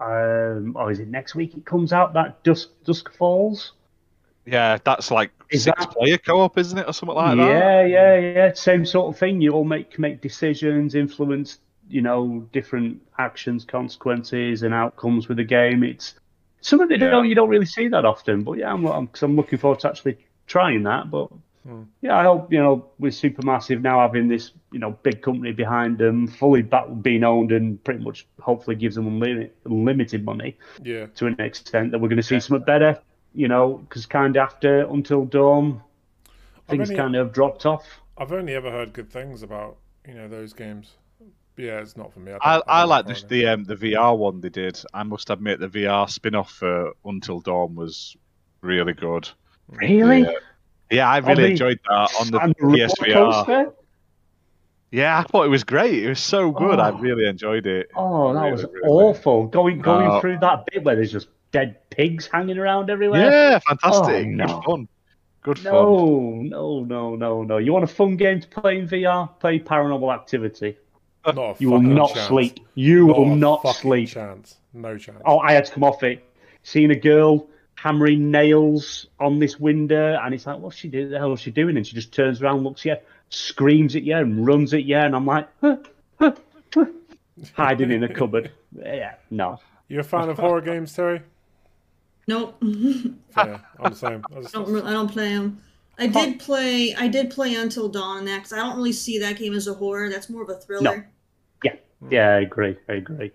um 0.00 0.72
or 0.76 0.90
is 0.90 0.98
it 0.98 1.08
next 1.08 1.34
week 1.34 1.54
it 1.56 1.64
comes 1.64 1.92
out 1.92 2.14
that 2.14 2.42
Dusk 2.42 2.70
Dusk 2.84 3.12
Falls? 3.12 3.72
yeah, 4.44 4.78
that's 4.82 5.10
like 5.12 5.30
Is 5.50 5.64
six 5.64 5.84
that- 5.86 5.92
player 5.94 6.18
co-op, 6.18 6.58
isn't 6.58 6.76
it, 6.78 6.86
or 6.88 6.92
something 6.92 7.14
like 7.16 7.36
that? 7.36 7.46
yeah, 7.48 7.84
yeah, 7.84 8.18
yeah. 8.18 8.52
Same 8.54 8.84
sort 8.84 9.14
of 9.14 9.18
thing. 9.18 9.40
You 9.40 9.52
all 9.52 9.64
make 9.64 9.98
make 10.00 10.20
decisions, 10.20 10.94
influence, 10.96 11.58
you 11.88 12.02
know, 12.02 12.48
different 12.52 13.00
actions, 13.18 13.64
consequences, 13.64 14.64
and 14.64 14.74
outcomes 14.74 15.28
with 15.28 15.36
the 15.36 15.44
game. 15.44 15.84
It's 15.84 16.14
something 16.60 16.88
that 16.88 16.98
you 16.98 17.04
Yeah. 17.04 17.10
don't 17.12 17.28
you 17.28 17.36
don't 17.36 17.48
really 17.50 17.66
see 17.66 17.86
that 17.88 18.04
often. 18.04 18.42
But 18.42 18.58
yeah, 18.58 18.72
I'm 18.72 18.84
I'm, 18.86 19.06
cause 19.06 19.22
I'm 19.22 19.36
looking 19.36 19.58
forward 19.60 19.78
to 19.80 19.88
actually 19.90 20.18
trying 20.48 20.82
that. 20.84 21.08
But 21.10 21.28
Hmm. 21.66 21.82
yeah, 22.00 22.16
I 22.18 22.24
hope 22.24 22.52
you 22.52 22.58
know 22.58 22.86
with 22.98 23.14
Supermassive 23.14 23.82
now 23.82 24.00
having 24.00 24.26
this 24.28 24.50
you 24.72 24.80
know 24.80 24.90
big 25.02 25.22
company 25.22 25.52
behind 25.52 25.98
them, 25.98 26.26
fully 26.26 26.62
back, 26.62 26.86
being 27.02 27.22
owned, 27.24 27.52
and 27.52 27.82
pretty 27.84 28.02
much 28.02 28.26
hopefully 28.40 28.74
gives 28.76 28.96
them 28.96 29.06
unlimited, 29.06 29.52
unlimited 29.64 30.24
money 30.24 30.56
Yeah. 30.82 31.06
to 31.14 31.26
an 31.26 31.40
extent 31.40 31.92
that 31.92 32.00
we're 32.00 32.08
going 32.08 32.16
to 32.16 32.22
see 32.22 32.40
something 32.40 32.64
better. 32.64 32.98
You 33.34 33.48
know, 33.48 33.78
because 33.88 34.04
kind 34.06 34.36
of 34.36 34.42
after 34.42 34.80
Until 34.88 35.24
Dawn, 35.24 35.80
things 36.68 36.90
only- 36.90 36.96
kind 36.96 37.16
of 37.16 37.32
dropped 37.32 37.64
off. 37.64 37.86
I've 38.18 38.32
only 38.32 38.54
ever 38.54 38.70
heard 38.70 38.92
good 38.92 39.10
things 39.10 39.42
about 39.42 39.76
you 40.06 40.14
know 40.14 40.28
those 40.28 40.52
games. 40.52 40.94
But 41.54 41.64
yeah, 41.64 41.78
it's 41.80 41.96
not 41.96 42.12
for 42.12 42.20
me. 42.20 42.32
I, 42.40 42.54
don't- 42.54 42.64
I 42.66 42.82
like 42.84 43.04
horror 43.04 43.14
the 43.20 43.26
the, 43.28 43.46
um, 43.46 43.64
the 43.64 43.76
VR 43.76 44.16
one 44.18 44.40
they 44.40 44.48
did. 44.48 44.82
I 44.92 45.02
must 45.04 45.30
admit 45.30 45.60
the 45.60 45.68
VR 45.68 46.10
spin 46.10 46.34
off 46.34 46.50
for 46.50 46.92
Until 47.04 47.40
Dawn 47.40 47.74
was 47.76 48.16
really 48.62 48.94
good. 48.94 49.28
Really? 49.68 50.22
Yeah, 50.22 50.32
yeah 50.92 51.10
I 51.10 51.18
really 51.18 51.42
the- 51.44 51.50
enjoyed 51.50 51.80
that 51.88 52.10
on 52.20 52.30
the 52.30 52.38
And 52.40 52.54
roller 52.60 52.76
PSVR. 52.88 53.72
Yeah, 54.90 55.18
I 55.18 55.22
thought 55.22 55.46
it 55.46 55.48
was 55.48 55.64
great. 55.64 56.04
It 56.04 56.08
was 56.08 56.20
so 56.20 56.50
good. 56.50 56.78
I 56.78 56.90
Oh. 56.90 56.98
really 56.98 57.26
enjoyed 57.26 57.66
it. 57.66 57.88
Oh, 57.96 58.34
that 58.34 58.40
Really, 58.40 58.52
was 58.52 58.64
really. 58.64 58.88
awful. 58.88 59.46
Going 59.46 59.80
uh, 59.80 59.82
going 59.82 60.06
Oh. 60.10 60.20
through 60.20 60.38
that 60.40 60.66
bit 60.70 60.84
where 60.84 60.94
there's 60.96 61.10
just 61.12 61.28
dead 61.50 61.76
pigs 61.90 62.26
hanging 62.30 62.58
around 62.58 62.90
everywhere. 62.90 63.30
Yeah, 63.30 63.58
fantastic. 63.60 64.26
Oh, 64.26 64.30
no. 64.30 64.46
Good 64.46 64.64
fun. 64.64 64.88
Good 65.42 65.58
fun. 65.60 65.72
No, 65.72 66.40
no, 66.40 66.80
no, 66.84 67.16
no, 67.16 67.42
no. 67.42 67.56
You 67.58 67.72
want 67.72 67.84
a 67.84 67.88
fun 67.88 68.16
game 68.16 68.40
to 68.40 68.48
play 68.48 68.78
in 68.78 68.86
VR? 68.86 69.30
Play 69.40 69.58
Paranormal 69.60 70.12
Activity. 70.12 70.76
Not 71.24 71.38
a 71.38 71.54
You 71.58 71.70
will 71.70 71.80
not 71.80 72.12
chance. 72.14 72.26
sleep. 72.28 72.60
You 72.74 73.06
Not 73.06 73.16
will 73.18 73.34
not 73.36 73.66
sleep. 73.76 74.08
Chance. 74.10 74.56
No 74.74 74.98
chance. 74.98 75.22
Oh, 75.24 75.38
I 75.38 75.52
had 75.52 75.64
to 75.64 75.72
come 75.72 75.84
off 75.84 76.02
it. 76.02 76.22
Seeing 76.64 76.90
a 76.90 76.96
girl 76.96 77.46
hammering 77.82 78.30
nails 78.30 79.06
on 79.18 79.40
this 79.40 79.58
window, 79.58 80.16
and 80.22 80.32
it's 80.32 80.46
like, 80.46 80.58
what's 80.58 80.76
she 80.76 80.88
doing? 80.88 81.10
The 81.10 81.18
hell 81.18 81.32
is 81.32 81.40
she 81.40 81.50
doing? 81.50 81.76
And 81.76 81.84
she 81.84 81.94
just 81.94 82.12
turns 82.12 82.40
around, 82.40 82.62
looks 82.62 82.86
at 82.86 83.00
you, 83.00 83.06
screams 83.28 83.96
at 83.96 84.04
you, 84.04 84.16
and 84.16 84.46
runs 84.46 84.72
at 84.72 84.84
you, 84.84 84.96
and 84.96 85.16
I'm 85.16 85.26
like, 85.26 85.48
huh, 85.60 85.78
huh, 86.20 86.32
huh, 86.72 86.86
hiding 87.54 87.90
in 87.90 88.04
a 88.04 88.14
cupboard. 88.14 88.52
Yeah, 88.72 89.14
no. 89.30 89.58
You're 89.88 90.02
a 90.02 90.04
fan 90.04 90.28
of 90.28 90.38
horror 90.38 90.60
games, 90.60 90.92
Terry? 90.92 91.22
No. 92.28 92.54
Yeah, 93.34 93.60
I'm 93.80 93.90
the 93.90 93.96
same. 93.96 94.22
I 94.30 94.42
just, 94.42 94.54
I 94.54 94.62
don't, 94.62 94.86
I 94.86 94.90
don't 94.90 95.08
play 95.10 95.30
them. 95.30 95.62
I 95.98 96.06
did 96.06 96.38
play. 96.38 96.94
I 96.94 97.08
did 97.08 97.30
play 97.30 97.54
Until 97.54 97.88
Dawn 97.88 98.18
on 98.18 98.24
that 98.26 98.38
because 98.40 98.52
I 98.52 98.56
don't 98.56 98.76
really 98.76 98.92
see 98.92 99.18
that 99.20 99.38
game 99.38 99.54
as 99.54 99.66
a 99.66 99.72
horror. 99.72 100.10
That's 100.10 100.28
more 100.28 100.42
of 100.42 100.50
a 100.50 100.56
thriller. 100.56 101.08
Yeah, 101.64 101.76
yeah, 102.10 102.28
I 102.28 102.40
agree. 102.40 102.76
I 102.90 102.92
agree. 102.92 103.32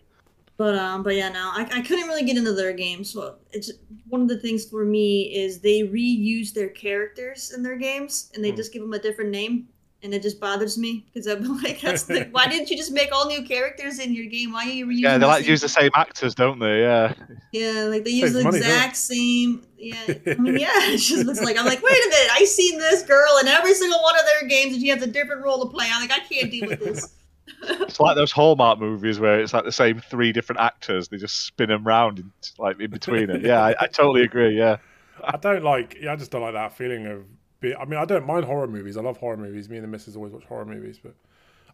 But 0.58 0.76
um, 0.76 1.04
but 1.04 1.16
yeah, 1.16 1.30
no, 1.30 1.52
I, 1.54 1.68
I 1.72 1.82
couldn't 1.82 2.08
really 2.08 2.24
get 2.24 2.36
into 2.36 2.54
their 2.54 2.74
games. 2.74 3.12
So 3.12 3.36
it's 3.52 3.72
one 4.10 4.22
of 4.22 4.28
the 4.28 4.40
things 4.40 4.66
for 4.66 4.84
me 4.84 5.36
is 5.36 5.60
they 5.60 5.82
reuse 5.82 6.52
their 6.52 6.70
characters 6.70 7.52
in 7.56 7.62
their 7.62 7.78
games 7.78 8.32
and 8.34 8.44
they 8.44 8.52
just 8.52 8.74
give 8.74 8.82
them 8.82 8.94
a 8.94 9.00
different 9.00 9.30
name, 9.30 9.68
and 10.02 10.16
it 10.16 10.24
just 10.24 10.40
bothers 10.40 10.76
me 10.76 11.06
because 11.14 11.28
I'm 11.28 11.44
like, 11.64 11.80
that's 11.82 12.08
why 12.32 12.48
didn't 12.48 12.72
you 12.72 12.78
just 12.78 12.92
make 12.92 13.12
all 13.12 13.28
new 13.28 13.44
characters 13.44 14.00
in 14.00 14.16
your 14.16 14.26
game? 14.26 14.52
Why 14.52 14.66
are 14.66 14.70
you 14.70 14.88
reusing? 14.88 15.02
Yeah, 15.02 15.12
they 15.14 15.18
the 15.20 15.28
like 15.28 15.42
same- 15.44 15.52
use 15.52 15.62
the 15.62 15.70
same 15.70 15.92
actors, 15.94 16.34
don't 16.34 16.58
they? 16.58 16.82
Yeah. 16.82 17.14
Yeah, 17.52 17.84
like 17.84 18.04
they 18.04 18.12
Saves 18.20 18.22
use 18.22 18.34
the 18.34 18.44
money, 18.44 18.58
exact 18.58 18.96
same. 18.96 19.64
Yeah, 19.78 19.96
I 20.08 20.34
mean, 20.42 20.58
yeah, 20.60 20.70
it's 20.90 21.08
just 21.08 21.30
it's 21.30 21.42
like 21.42 21.56
I'm 21.56 21.66
like, 21.68 21.84
wait 21.84 21.94
a 21.94 22.10
minute, 22.10 22.32
I 22.34 22.46
seen 22.46 22.80
this 22.80 23.04
girl 23.04 23.38
in 23.42 23.48
every 23.48 23.76
single 23.76 24.02
one 24.02 24.18
of 24.18 24.26
their 24.26 24.50
games, 24.50 24.74
and 24.74 24.82
she 24.82 24.88
has 24.90 25.04
a 25.04 25.08
different 25.08 25.44
role 25.44 25.64
to 25.64 25.72
play. 25.72 25.88
I'm 25.92 26.02
like, 26.02 26.12
I 26.12 26.24
can't 26.26 26.50
deal 26.50 26.68
with 26.68 26.80
this. 26.80 27.14
It's 27.62 28.00
like 28.00 28.16
those 28.16 28.32
Hallmark 28.32 28.80
movies 28.80 29.20
where 29.20 29.40
it's 29.40 29.54
like 29.54 29.64
the 29.64 29.72
same 29.72 30.00
three 30.00 30.32
different 30.32 30.60
actors. 30.60 31.08
They 31.08 31.18
just 31.18 31.46
spin 31.46 31.70
them 31.70 31.84
round 31.86 32.20
in, 32.20 32.32
like 32.58 32.80
in 32.80 32.92
between 32.92 33.30
it. 33.30 33.42
Yeah, 33.42 33.64
I, 33.64 33.76
I 33.80 33.88
totally 33.88 34.24
agree. 34.24 34.58
Yeah. 34.58 34.78
I 35.24 35.38
don't 35.38 35.64
like. 35.64 35.98
Yeah, 36.00 36.14
I 36.14 36.16
just 36.16 36.32
don't 36.32 36.42
like 36.42 36.54
that 36.54 36.74
feeling 36.74 37.06
of. 37.08 37.26
Be, 37.60 37.76
I 37.76 37.86
mean, 37.86 38.00
I 38.00 38.06
don't 38.06 38.26
mind 38.26 38.46
horror 38.46 38.68
movies. 38.68 38.98
I 38.98 39.02
love 39.02 39.18
horror 39.18 39.38
movies. 39.38 39.68
Me 39.68 39.78
and 39.78 39.84
the 39.84 39.88
missus 39.88 40.16
always 40.16 40.32
watch 40.32 40.44
horror 40.44 40.66
movies, 40.66 41.00
but 41.02 41.16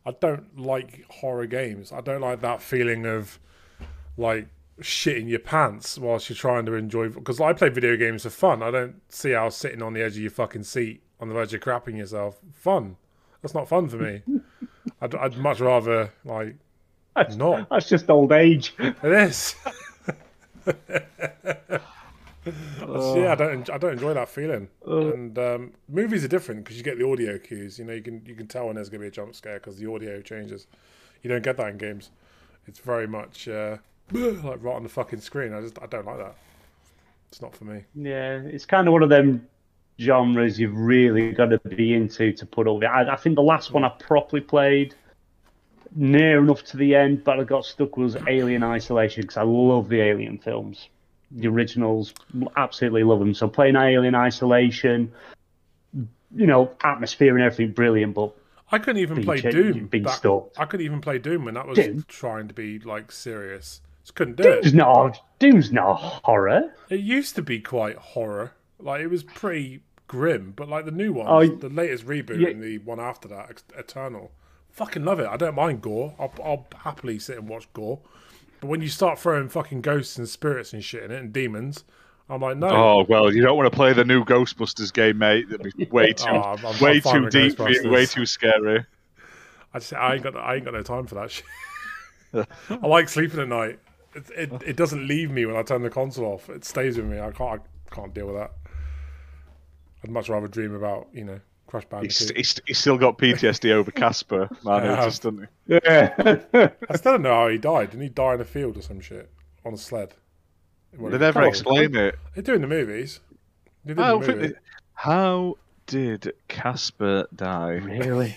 I 0.06 0.12
don't 0.12 0.58
like 0.58 1.06
horror 1.10 1.46
games. 1.46 1.92
I 1.92 2.02
don't 2.02 2.22
like 2.22 2.42
that 2.42 2.62
feeling 2.62 3.06
of 3.06 3.40
like 4.18 4.48
shitting 4.80 5.30
your 5.30 5.40
pants 5.40 5.98
whilst 5.98 6.30
you're 6.30 6.38
trying 6.38 6.66
to 6.68 6.74
enjoy. 6.76 7.10
Because 7.10 7.42
I 7.42 7.54
play 7.54 7.70
video 7.70 7.98
games 7.98 8.24
for 8.24 8.30
fun. 8.30 8.64
I 8.64 8.72
don't 8.72 9.02
see 9.10 9.32
how 9.32 9.50
sitting 9.50 9.82
on 9.82 9.94
the 9.94 10.02
edge 10.02 10.14
of 10.14 10.22
your 10.22 10.32
fucking 10.32 10.64
seat 10.64 11.04
on 11.20 11.28
the 11.28 11.34
verge 11.34 11.54
of 11.54 11.62
crapping 11.62 11.98
yourself 11.98 12.40
fun. 12.54 12.98
That's 13.42 13.54
not 13.54 13.68
fun 13.68 13.90
for 13.90 13.98
me. 13.98 14.22
I'd, 15.04 15.16
I'd 15.16 15.38
much 15.38 15.60
rather 15.60 16.12
like 16.26 16.56
That's, 17.16 17.36
not. 17.36 17.70
that's 17.70 17.90
just 17.90 18.10
old 18.10 18.32
age. 18.32 18.74
It 18.80 18.96
is. 19.04 19.56
That's- 22.46 23.16
yeah, 23.16 23.32
I 23.32 23.36
don't. 23.36 23.70
I 23.70 23.78
don't 23.78 23.94
enjoy 23.94 24.14
that 24.14 24.28
feeling. 24.28 24.68
and 24.86 25.38
um, 25.40 25.72
movies 25.88 26.26
are 26.26 26.28
different 26.28 26.64
because 26.64 26.78
you 26.78 26.84
get 26.84 26.98
the 26.98 27.08
audio 27.08 27.38
cues. 27.38 27.80
You 27.80 27.86
know, 27.86 27.94
you 27.94 28.02
can 28.02 28.22
you 28.26 28.36
can 28.36 28.48
tell 28.48 28.66
when 28.66 28.76
there's 28.76 28.90
going 28.90 29.00
to 29.00 29.04
be 29.06 29.08
a 29.08 29.12
jump 29.12 29.34
scare 29.36 29.60
because 29.60 29.78
the 29.78 29.90
audio 29.90 30.22
changes. 30.22 30.68
You 31.22 31.30
don't 31.30 31.44
get 31.44 31.56
that 31.58 31.70
in 31.70 31.78
games. 31.78 32.10
It's 32.68 32.80
very 32.80 33.08
much 33.08 33.48
uh, 33.48 33.78
like 34.12 34.62
right 34.62 34.76
on 34.76 34.84
the 34.84 34.90
fucking 34.90 35.22
screen. 35.22 35.54
I 35.54 35.62
just 35.62 35.82
I 35.82 35.86
don't 35.86 36.06
like 36.06 36.18
that. 36.18 36.36
It's 37.30 37.42
not 37.42 37.56
for 37.56 37.64
me. 37.66 37.84
Yeah, 37.96 38.40
it's 38.40 38.66
kind 38.66 38.88
of 38.88 38.92
one 38.92 39.04
of 39.04 39.10
them 39.10 39.48
genres 40.00 40.60
you've 40.60 40.76
really 40.76 41.32
got 41.32 41.48
to 41.48 41.60
be 41.60 41.94
into 41.94 42.34
to 42.34 42.46
put 42.46 42.72
with. 42.72 42.84
I, 42.84 43.12
I 43.14 43.16
think 43.16 43.36
the 43.36 43.44
last 43.44 43.72
one 43.72 43.84
I 43.84 43.90
properly 43.90 44.42
played 44.42 44.96
near 45.96 46.40
enough 46.40 46.64
to 46.66 46.78
the 46.78 46.96
end, 46.96 47.24
but 47.24 47.40
I 47.40 47.44
got 47.44 47.66
stuck 47.66 47.98
was 47.98 48.16
Alien 48.28 48.64
Isolation 48.64 49.22
because 49.22 49.38
I 49.38 49.44
love 49.44 49.90
the 49.90 50.02
Alien 50.02 50.38
films, 50.40 50.90
the 51.32 51.48
originals. 51.48 52.14
Absolutely 52.58 53.04
love 53.04 53.20
them. 53.20 53.34
So 53.34 53.48
playing 53.48 53.76
Alien 53.76 54.16
Isolation, 54.16 55.12
you 56.36 56.48
know, 56.48 56.72
atmosphere 56.84 57.36
and 57.36 57.44
everything, 57.46 57.74
brilliant. 57.74 58.16
But 58.16 58.34
I 58.72 58.80
couldn't 58.80 59.02
even 59.04 59.18
Being 59.18 59.26
play 59.26 59.42
Doom. 59.42 59.88
being 59.88 60.04
back- 60.04 60.18
stalked. 60.18 60.60
I 60.60 60.66
couldn't 60.66 60.86
even 60.86 61.02
play 61.02 61.20
Doom 61.20 61.46
when 61.46 61.54
that 61.54 61.68
was 61.68 61.78
Doom? 61.78 62.04
trying 62.08 62.48
to 62.48 62.54
be 62.56 62.80
like 62.80 63.12
serious. 63.12 63.82
Just 64.04 64.16
couldn't 64.16 64.36
do 64.38 64.44
Doom's 64.44 64.68
it. 64.68 64.74
not 64.76 65.20
Doom's 65.40 65.72
not 65.72 65.94
horror. 65.96 66.74
It 66.90 67.00
used 67.02 67.36
to 67.36 67.42
be 67.44 67.60
quite 67.60 67.96
horror. 67.98 68.54
Like 68.84 69.02
it 69.02 69.08
was 69.08 69.24
pretty 69.24 69.82
grim, 70.08 70.54
but 70.56 70.68
like 70.70 70.86
the 70.86 70.92
new 70.92 71.14
one, 71.14 71.28
Oh, 71.28 71.46
the 71.56 71.70
latest 71.70 72.06
reboot 72.06 72.40
yeah. 72.40 72.50
and 72.50 72.62
the 72.62 72.78
one 72.80 73.00
after 73.00 73.28
that, 73.30 73.64
Eternal, 73.78 74.32
fucking 74.72 75.04
love 75.06 75.20
it. 75.20 75.28
I 75.28 75.38
don't 75.38 75.56
mind 75.56 75.82
gore. 75.82 76.14
I'll, 76.20 76.34
I'll 76.44 76.68
happily 76.84 77.18
sit 77.20 77.38
and 77.38 77.48
watch 77.48 77.72
gore. 77.74 78.00
But 78.60 78.68
when 78.68 78.82
you 78.82 78.90
start 78.90 79.20
throwing 79.20 79.50
fucking 79.50 79.82
ghosts 79.82 80.18
and 80.18 80.28
spirits 80.28 80.74
and 80.74 80.84
shit 80.84 81.04
in 81.04 81.12
it 81.12 81.20
and 81.22 81.34
demons, 81.34 81.84
I'm 82.30 82.42
like, 82.42 82.58
no. 82.58 82.70
Oh 82.70 83.06
well, 83.10 83.34
you 83.34 83.42
don't 83.42 83.58
want 83.58 83.72
to 83.72 83.76
play 83.76 83.94
the 83.94 84.06
new 84.06 84.24
Ghostbusters 84.24 84.94
game, 84.94 85.18
mate. 85.18 85.50
That'd 85.50 85.74
be 85.78 85.86
way 85.92 86.10
oh, 86.10 86.14
too, 86.14 86.30
Oh, 86.30 86.36
I'm- 86.42 86.66
I'm 86.66 86.80
way 86.80 87.00
too 87.00 87.30
deep, 87.30 87.58
for 87.58 87.70
you, 87.70 87.82
Ghostbusters. 87.82 87.92
way 87.92 88.06
too 88.06 88.26
scary. 88.26 88.86
I 89.74 89.80
just 89.80 89.94
I 89.94 90.14
ain't 90.16 90.24
got 90.24 90.36
I 90.38 90.56
ain't 90.56 90.66
got 90.66 90.74
no 90.76 90.84
time 90.84 91.08
for 91.08 91.16
that 91.16 91.32
shit. 91.32 91.46
I 92.70 92.88
like 92.88 93.10
sleeping 93.10 93.40
at 93.40 93.48
night. 93.48 93.80
It, 94.16 94.30
it 94.36 94.64
it 94.66 94.76
doesn't 94.76 95.08
leave 95.08 95.32
me 95.32 95.46
when 95.46 95.56
I 95.56 95.64
turn 95.64 95.82
the 95.84 95.90
console 95.90 96.26
off. 96.34 96.50
It 96.50 96.64
stays 96.66 96.98
with 96.98 97.08
me. 97.08 97.20
I 97.20 97.32
can't 97.32 97.62
I 97.92 97.96
can't 97.96 98.14
deal 98.14 98.28
with 98.28 98.36
that. 98.36 98.52
I'd 100.04 100.10
much 100.12 100.30
rather 100.30 100.48
dream 100.48 100.74
about 100.76 101.08
you 101.14 101.24
know 101.24 101.40
Crash 101.68 101.86
Bandicoot. 101.86 102.36
he's, 102.38 102.60
he's 102.68 102.78
still 102.78 102.98
got 102.98 103.18
PTSD 103.18 103.72
over 103.72 103.90
Casper, 103.92 104.50
man. 104.64 104.88
I 104.90 104.94
It's 105.06 105.06
just, 105.06 105.22
doesn't 105.24 105.48
he? 105.68 105.80
Yeah. 105.86 106.14
I 106.90 106.96
still 106.98 107.14
don't 107.14 107.22
know 107.24 107.34
how 107.34 107.48
he 107.48 107.58
died. 107.58 107.92
Didn't 107.92 108.04
he 108.04 108.10
die 108.10 108.36
in 108.36 108.42
a 108.42 108.46
field 108.46 108.78
or 108.78 108.82
some 108.82 109.00
shit 109.02 109.30
on 109.66 109.74
a 109.74 109.78
sled? 109.78 110.14
They 110.94 111.18
never 111.18 111.42
explain 111.44 111.96
it. 111.96 112.16
They 112.36 112.42
do 112.44 112.54
in 112.54 112.62
the 112.62 112.68
movies. 112.68 113.20
They 113.86 113.94
do 113.96 114.02
I 114.04 114.10
don't 114.10 114.22
the 114.22 114.28
think 114.28 114.38
movie. 114.40 114.54
they- 114.54 114.60
How 114.94 115.58
did 115.88 116.34
Casper 116.48 117.26
die? 117.36 117.72
really? 117.72 118.36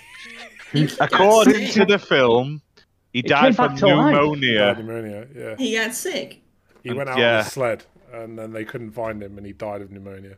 According 1.00 1.68
to 1.72 1.84
the 1.84 1.98
film, 1.98 2.62
he 3.12 3.22
came 3.22 3.28
died 3.28 3.56
from 3.56 3.68
back 3.68 3.76
to 3.78 3.86
life. 3.86 4.14
Pneumonia. 4.14 4.74
pneumonia. 4.74 5.26
Yeah, 5.34 5.54
He 5.58 5.74
got 5.76 5.94
sick. 5.94 6.40
he 6.82 6.88
And- 6.90 6.98
went 6.98 7.10
out 7.10 7.18
yeah. 7.18 7.34
on 7.34 7.40
a 7.40 7.44
sled, 7.44 7.84
and 8.12 8.38
then 8.38 8.52
they 8.52 8.64
couldn't 8.64 8.92
find 8.92 9.22
him, 9.22 9.36
and 9.36 9.46
he 9.46 9.52
died 9.52 9.82
of 9.82 9.90
pneumonia 9.90 10.36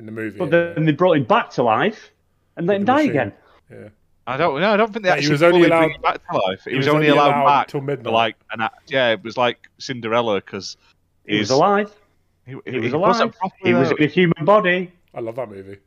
in 0.00 0.06
the 0.06 0.12
movie. 0.12 0.36
But 0.38 0.52
anyway. 0.52 0.74
then 0.74 0.84
they 0.86 0.92
brought 0.92 1.16
him 1.16 1.24
back 1.24 1.50
to 1.50 1.62
life 1.62 2.10
and 2.56 2.66
let 2.66 2.76
him 2.78 2.84
die 2.84 2.96
machine. 2.96 3.10
again. 3.10 3.32
yeah. 3.70 3.88
I 4.26 4.36
don't 4.36 4.60
know. 4.60 4.72
I 4.72 4.76
don't 4.76 4.92
think 4.92 5.04
they 5.04 5.10
But 5.10 5.20
he 5.20 5.30
was 5.30 5.42
only 5.42 5.64
allowed- 5.66 6.00
back 6.02 6.20
to 6.30 6.36
life. 6.38 6.62
He, 6.64 6.70
he 6.72 6.76
was, 6.76 6.86
was 6.86 6.94
only 6.94 7.08
only 7.10 7.18
allowed, 7.18 7.42
allowed 7.42 7.46
back 7.60 7.68
till 7.68 7.80
midnight. 7.80 8.12
like 8.12 8.36
an 8.52 8.60
act. 8.60 8.90
Yeah, 8.90 9.10
it 9.12 9.22
was 9.24 9.36
like 9.36 9.68
Cinderella 9.78 10.36
because 10.40 10.76
He 11.26 11.38
was 11.38 11.50
alive. 11.50 11.92
He, 12.46 12.56
He 12.66 12.78
was 12.78 12.92
wasn't 12.92 13.32
alive. 13.34 13.38
properly 13.38 13.70
He 13.70 13.74
was 13.74 13.88
though. 13.90 13.96
in 13.96 14.02
a 14.02 14.06
uh, 14.06 14.10
human 14.10 14.44
body. 14.44 14.92
I 15.14 15.20
love 15.20 15.36
that 15.36 15.48
movie. 15.50 15.78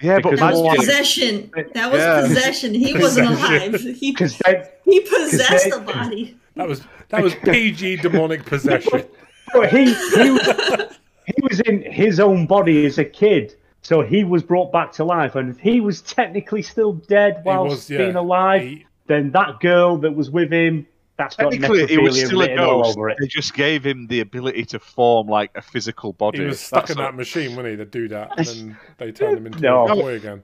Yeah, 0.00 0.18
but 0.20 0.30
because 0.30 0.40
That 0.40 0.54
Imagine- 0.54 0.64
was 0.64 0.76
possession. 0.78 1.50
That 1.74 1.92
was 1.92 2.00
Yeah. 2.00 2.20
possession. 2.22 2.74
He 2.74 2.94
wasn't 2.94 3.28
alive. 3.28 3.80
He, 3.80 4.12
Because 4.12 4.38
then, 4.38 4.64
he 4.84 5.00
possessed 5.00 5.64
they- 5.64 5.70
the 5.70 5.80
body. 5.80 6.36
That 6.56 6.66
was 6.68 6.82
that 7.10 7.22
was 7.22 7.34
PG 7.36 7.96
demonic 8.02 8.44
possession. 8.46 9.04
but 9.52 9.70
he 9.70 9.84
he 9.92 10.30
was, 10.30 10.96
he 11.26 11.34
was 11.42 11.60
in 11.60 11.82
his 11.82 12.18
own 12.18 12.46
body 12.46 12.86
as 12.86 12.98
a 12.98 13.04
kid, 13.04 13.54
so 13.82 14.02
he 14.02 14.24
was 14.24 14.42
brought 14.42 14.72
back 14.72 14.92
to 14.92 15.04
life, 15.04 15.34
and 15.36 15.50
if 15.50 15.58
he 15.58 15.80
was 15.80 16.02
technically 16.02 16.62
still 16.62 16.92
dead 16.94 17.42
whilst 17.44 17.70
was, 17.70 17.90
yeah. 17.90 17.98
being 17.98 18.16
alive, 18.16 18.62
He- 18.62 18.86
then 19.06 19.30
that 19.32 19.58
girl 19.60 19.96
that 19.98 20.14
was 20.14 20.30
with 20.30 20.52
him, 20.52 20.86
that's 21.16 21.36
got 21.36 21.50
technically, 21.52 21.86
he 21.86 21.98
was 21.98 22.16
necrophilia 22.16 22.26
still 22.26 22.40
a 22.42 22.56
ghost. 22.56 22.98
it. 22.98 23.16
They 23.20 23.26
just 23.26 23.54
gave 23.54 23.84
him 23.84 24.06
the 24.06 24.20
ability 24.20 24.64
to 24.66 24.78
form 24.78 25.26
like 25.26 25.50
a 25.54 25.60
physical 25.62 26.12
body. 26.14 26.38
He 26.38 26.44
was 26.44 26.60
stuck 26.60 26.86
That's 26.86 26.92
in 26.92 26.98
all. 27.04 27.10
that 27.10 27.16
machine, 27.16 27.50
wasn't 27.56 27.68
he? 27.68 27.76
To 27.76 27.84
do 27.84 28.08
that, 28.08 28.38
and 28.38 28.46
then 28.46 28.78
they 28.98 29.12
turned 29.12 29.36
him 29.38 29.46
into 29.46 29.60
No. 29.60 29.86
a 29.88 29.94
boy 29.94 30.14
again. 30.14 30.42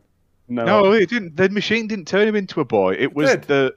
No, 0.49 0.65
No, 0.65 0.93
it 0.93 1.09
didn't. 1.09 1.37
The 1.37 1.49
machine 1.49 1.87
didn't 1.89 2.07
turn 2.09 2.29
him 2.29 2.37
into 2.37 2.61
a 2.61 2.65
boy. 2.65 2.95
It 2.99 3.15
was 3.15 3.31
did. 3.31 3.43
the. 3.45 3.75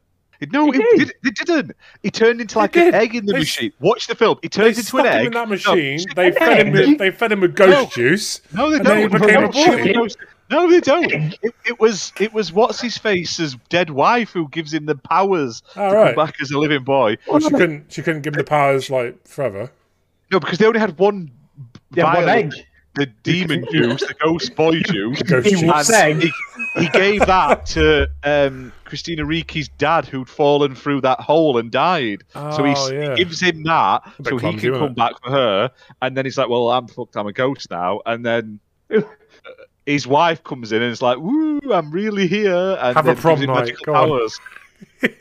No, 0.52 0.72
It 0.72 0.76
it, 0.80 0.98
did. 0.98 1.07
did. 1.07 1.16
it 1.40 1.45
didn't. 1.48 1.72
He 2.03 2.10
turned 2.11 2.40
into 2.41 2.57
like 2.60 2.76
an 2.78 2.94
egg 2.94 3.14
in 3.16 3.26
the 3.26 3.34
They- 3.34 3.40
machine. 3.40 3.74
Watch 3.80 4.07
the 4.07 4.16
film. 4.16 4.38
He 4.41 4.48
They 4.48 4.64
turns 4.64 4.78
into 4.78 4.88
stuck 4.90 5.02
an 5.02 5.07
egg. 5.07 5.26
in 5.28 5.34
that 5.34 5.49
machine. 5.49 5.99
shit, 5.99 6.16
they 6.16 6.28
an 6.28 6.34
fed 6.34 6.68
him 6.68 6.72
with 6.74 6.98
they 6.98 7.11
fed 7.11 7.32
him 7.34 7.41
with 7.41 7.56
ghost 7.56 7.72
No. 7.72 7.86
juice. 7.94 8.41
No, 8.53 8.70
they 8.70 8.78
And 8.78 8.86
then 8.86 8.98
he 8.98 9.07
don't. 9.07 9.22
became 9.22 9.44
a 9.44 9.84
They 9.84 9.94
boy. 9.94 10.07
No, 10.52 10.68
they 10.70 10.80
don't. 10.80 11.11
It, 11.44 11.53
it 11.66 11.80
was 11.80 12.11
it 12.20 12.34
was 12.34 12.52
what's 12.53 12.82
his 12.82 12.98
face's 12.98 13.56
dead 13.70 13.90
wife 13.91 14.32
who 14.32 14.48
gives 14.49 14.74
him 14.74 14.86
the 14.88 14.95
powers 14.95 15.61
All 15.76 15.91
to 15.91 15.95
right. 15.95 16.16
come 16.16 16.26
back 16.26 16.36
as 16.41 16.49
a 16.52 16.57
living 16.57 16.84
boy. 16.84 17.18
Well, 17.28 17.40
she 17.40 17.49
couldn't. 17.49 17.91
She 17.91 18.02
couldn't 18.02 18.22
give 18.22 18.34
him 18.34 18.38
the 18.40 18.44
powers 18.45 18.90
like 18.90 19.28
forever. 19.28 19.70
No, 20.32 20.40
because 20.40 20.57
they 20.57 20.66
only 20.66 20.80
had 20.80 20.98
one. 20.98 21.32
Yeah, 21.94 22.14
one 22.16 22.30
egg. 22.30 22.53
The 22.95 23.06
demon 23.24 23.66
juice, 23.72 24.02
the 24.02 24.16
ghost 24.16 24.56
boy 24.56 24.80
juice. 24.86 25.22
Ghost 25.22 25.45
He 25.48 25.52
juice. 25.52 25.64
was 25.64 25.88
saying, 25.88 26.22
he, 26.22 26.32
he 26.76 26.88
gave 26.90 27.20
that 27.28 27.66
to 27.68 28.10
um, 28.24 28.74
Christina 28.90 29.24
Ricci's 29.24 29.70
dad, 29.70 30.06
who'd 30.06 30.28
fallen 30.28 30.76
through 30.76 31.02
that 31.02 31.20
hole 31.22 31.57
and 31.57 31.72
died. 31.72 32.24
so 32.34 32.64
he, 32.64 32.74
Oh, 32.76 32.91
yeah. 32.91 33.11
he 33.11 33.24
gives 33.24 33.40
him 33.40 33.64
that, 33.64 34.02
so 34.24 34.38
he 34.38 34.56
can 34.57 34.74
come 34.74 34.84
it? 34.84 34.95
back 34.95 35.14
for 35.24 35.30
her. 35.32 35.72
And 36.02 36.18
then 36.18 36.26
he's 36.26 36.38
like, 36.38 36.49
"Well, 36.49 36.70
I'm 36.72 36.88
fucked. 36.88 37.16
I'm 37.16 37.28
a 37.28 37.32
ghost 37.34 37.70
now." 37.72 38.02
And 38.06 38.26
then 38.26 38.60
his 39.86 40.06
wife 40.07 40.44
comes 40.44 40.72
in 40.72 40.82
and 40.82 40.91
is 40.91 41.02
like, 41.02 41.20
"Woo, 41.20 41.60
I'm 41.72 41.91
really 41.91 42.28
here." 42.28 42.78
And 42.82 42.95
Have 42.95 43.07
a 43.07 43.16
prom 43.16 43.40
night, 43.41 43.76
go 43.86 43.94
on. 43.95 44.10
powers. 44.10 44.40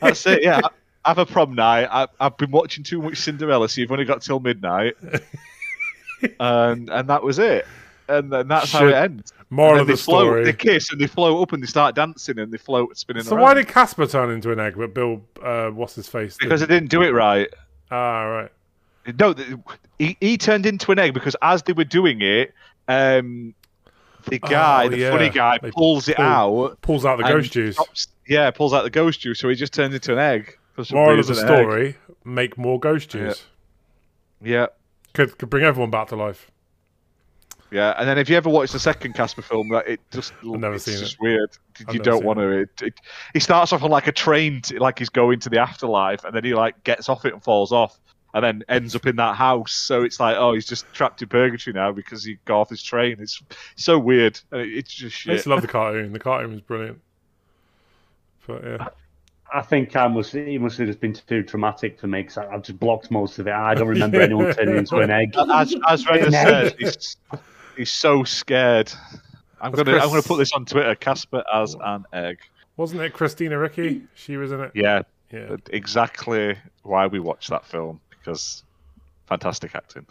That's 0.01 0.25
it. 0.25 0.43
Yeah. 0.43 0.61
Have 1.05 1.17
a 1.17 1.25
prom 1.25 1.55
night. 1.55 1.87
I, 1.89 2.07
I've 2.19 2.35
been 2.37 2.51
watching 2.51 2.83
too 2.83 3.01
much 3.01 3.17
Cinderella, 3.17 3.69
so 3.69 3.79
you've 3.81 3.91
only 3.91 4.03
got 4.03 4.21
till 4.21 4.39
midnight, 4.41 4.95
and 6.39 6.89
and 6.89 7.09
that 7.09 7.23
was 7.23 7.39
it. 7.39 7.65
And 8.09 8.31
then 8.33 8.47
that's 8.47 8.71
how 8.71 8.87
it 8.87 8.93
ends. 8.95 9.31
Moral 9.51 9.81
of 9.81 9.87
the 9.87 9.93
they 9.93 9.97
float, 9.97 10.21
story. 10.25 10.43
they 10.45 10.53
kiss, 10.53 10.91
and 10.91 10.99
they 10.99 11.07
float 11.07 11.41
up, 11.41 11.53
and 11.53 11.61
they 11.63 11.67
start 11.67 11.95
dancing, 11.95 12.39
and 12.39 12.51
they 12.51 12.57
float 12.57 12.97
spinning 12.97 13.23
So 13.23 13.35
around. 13.35 13.43
why 13.43 13.53
did 13.53 13.67
Casper 13.67 14.07
turn 14.07 14.31
into 14.31 14.51
an 14.51 14.59
egg, 14.59 14.73
but 14.77 14.93
Bill, 14.93 15.21
uh, 15.43 15.69
what's 15.69 15.95
his 15.95 16.07
face? 16.07 16.35
Because 16.39 16.59
didn't? 16.61 16.69
they 16.69 16.75
didn't 16.79 16.89
do 16.91 17.01
it 17.03 17.11
right. 17.11 17.47
ah, 17.91 18.23
right. 18.23 18.51
No, 19.17 19.33
he, 19.97 20.17
he 20.19 20.37
turned 20.37 20.65
into 20.65 20.91
an 20.91 20.99
egg 20.99 21.13
because 21.13 21.35
as 21.41 21.63
they 21.63 21.73
were 21.73 21.83
doing 21.85 22.21
it, 22.21 22.53
um, 22.87 23.55
the 24.27 24.37
guy, 24.39 24.85
Oh, 24.85 24.89
the 24.89 24.97
yeah. 24.97 25.11
funny 25.11 25.29
guy, 25.29 25.57
They 25.61 25.71
pulls 25.71 26.07
it 26.09 26.19
out. 26.19 26.79
Pulls 26.81 27.05
out 27.05 27.17
the 27.17 27.23
ghost 27.23 27.51
juice. 27.51 27.75
stops- 27.75 28.07
yeah, 28.27 28.51
pulls 28.51 28.73
out 28.73 28.83
the 28.83 28.89
ghost 28.91 29.21
juice, 29.21 29.39
so 29.39 29.49
he 29.49 29.55
just 29.55 29.73
turns 29.73 29.93
into 29.95 30.13
an 30.13 30.19
egg. 30.19 30.57
Moral 30.91 31.19
of 31.19 31.27
the 31.27 31.33
an 31.33 31.39
egg. 31.39 31.45
story: 31.45 31.97
make 32.23 32.57
more 32.57 32.79
ghost 32.79 33.09
juice. 33.09 33.45
Yeah, 34.41 34.67
Could 35.13 35.37
could 35.37 35.49
bring 35.49 35.63
everyone 35.63 35.89
back 35.91 36.07
to 36.09 36.15
life. 36.15 36.51
Yeah. 37.71 37.93
And 37.97 38.07
then 38.07 38.17
if 38.17 38.29
you 38.29 38.35
ever 38.37 38.49
watch 38.49 38.71
the 38.71 38.79
second 38.79 39.13
Casper 39.13 39.41
film, 39.41 39.69
that 39.69 39.87
it 39.87 39.99
just 40.11 40.33
never 40.43 40.75
it's 40.75 40.85
seen 40.85 40.97
just 40.97 41.13
it. 41.15 41.21
weird. 41.21 41.49
I've 41.87 41.93
You 41.95 42.01
don't 42.01 42.19
seen 42.19 42.25
want 42.27 42.39
to. 42.39 42.49
It, 42.49 42.69
it, 42.81 42.93
he 43.33 43.39
starts 43.39 43.71
off 43.73 43.83
on 43.83 43.91
like 43.91 44.07
a 44.07 44.11
train, 44.11 44.61
t- 44.61 44.79
like 44.79 44.99
he's 44.99 45.09
going 45.09 45.39
to 45.41 45.49
the 45.49 45.59
afterlife, 45.59 46.23
and 46.23 46.35
then 46.35 46.43
he 46.43 46.53
like 46.53 46.83
gets 46.83 47.09
off 47.09 47.25
it 47.25 47.33
and 47.33 47.43
falls 47.43 47.71
off, 47.71 47.99
and 48.33 48.43
then 48.43 48.63
ends 48.69 48.95
up 48.95 49.05
in 49.05 49.15
that 49.17 49.35
house. 49.35 49.71
So 49.73 50.03
it's 50.03 50.19
like, 50.19 50.35
oh, 50.37 50.53
he's 50.53 50.65
just 50.67 50.85
trapped 50.93 51.21
in 51.21 51.29
purgatory 51.29 51.73
now 51.73 51.91
because 51.91 52.23
he 52.23 52.37
got 52.45 52.61
off 52.61 52.69
his 52.69 52.83
train. 52.83 53.17
It's 53.19 53.41
so 53.75 53.97
weird. 53.99 54.39
and 54.51 54.61
it- 54.61 54.69
It's 54.77 54.93
just 54.93 55.27
I 55.27 55.31
used 55.33 55.39
shit. 55.39 55.43
to 55.43 55.49
love 55.49 55.61
the 55.61 55.67
cartoon. 55.67 56.11
The 56.13 56.19
cartoon 56.19 56.51
was 56.51 56.61
brilliant. 56.61 56.99
But 58.47 58.63
yeah, 58.63 58.87
I 59.53 59.61
think 59.61 59.95
I 59.95 60.07
must. 60.07 60.33
It 60.35 60.59
must 60.59 60.77
have 60.79 60.87
just 60.87 60.99
been 60.99 61.13
too 61.13 61.43
traumatic 61.43 61.99
for 61.99 62.07
me 62.07 62.21
because 62.23 62.37
I've 62.39 62.63
just 62.63 62.79
blocked 62.79 63.11
most 63.11 63.37
of 63.39 63.47
it. 63.47 63.53
I 63.53 63.75
don't 63.75 63.87
remember 63.95 64.21
anyone 64.21 64.53
turning 64.53 64.77
into 64.77 64.97
an 64.97 65.11
egg. 65.11 65.33
As 65.37 65.75
as 65.87 66.07
Reda 66.07 66.25
An 66.27 66.31
said, 66.31 66.75
egg. 66.81 66.95
He's, 67.79 67.89
he's 67.89 67.91
so 67.91 68.23
scared. 68.23 68.91
I'm 69.61 69.71
Was 69.71 69.83
gonna 69.83 69.97
I'm 69.97 70.09
gonna 70.09 70.21
put 70.21 70.37
this 70.37 70.51
on 70.53 70.65
Twitter. 70.65 70.95
Casper 70.95 71.43
as 71.53 71.75
an 71.81 72.05
egg. 72.13 72.37
wasn't 72.77 73.01
it 73.01 73.13
Christina 73.13 73.57
Ricci? 73.57 74.03
She 74.15 74.37
was 74.37 74.51
in 74.51 74.61
it. 74.61 74.71
Yeah, 74.73 75.01
Yeah. 75.31 75.55
exactly 75.71 76.57
why 76.83 77.07
we 77.07 77.19
watched 77.19 77.49
that 77.49 77.65
film 77.65 77.99
because 78.09 78.63
fantastic 79.27 79.75
acting. 79.75 80.05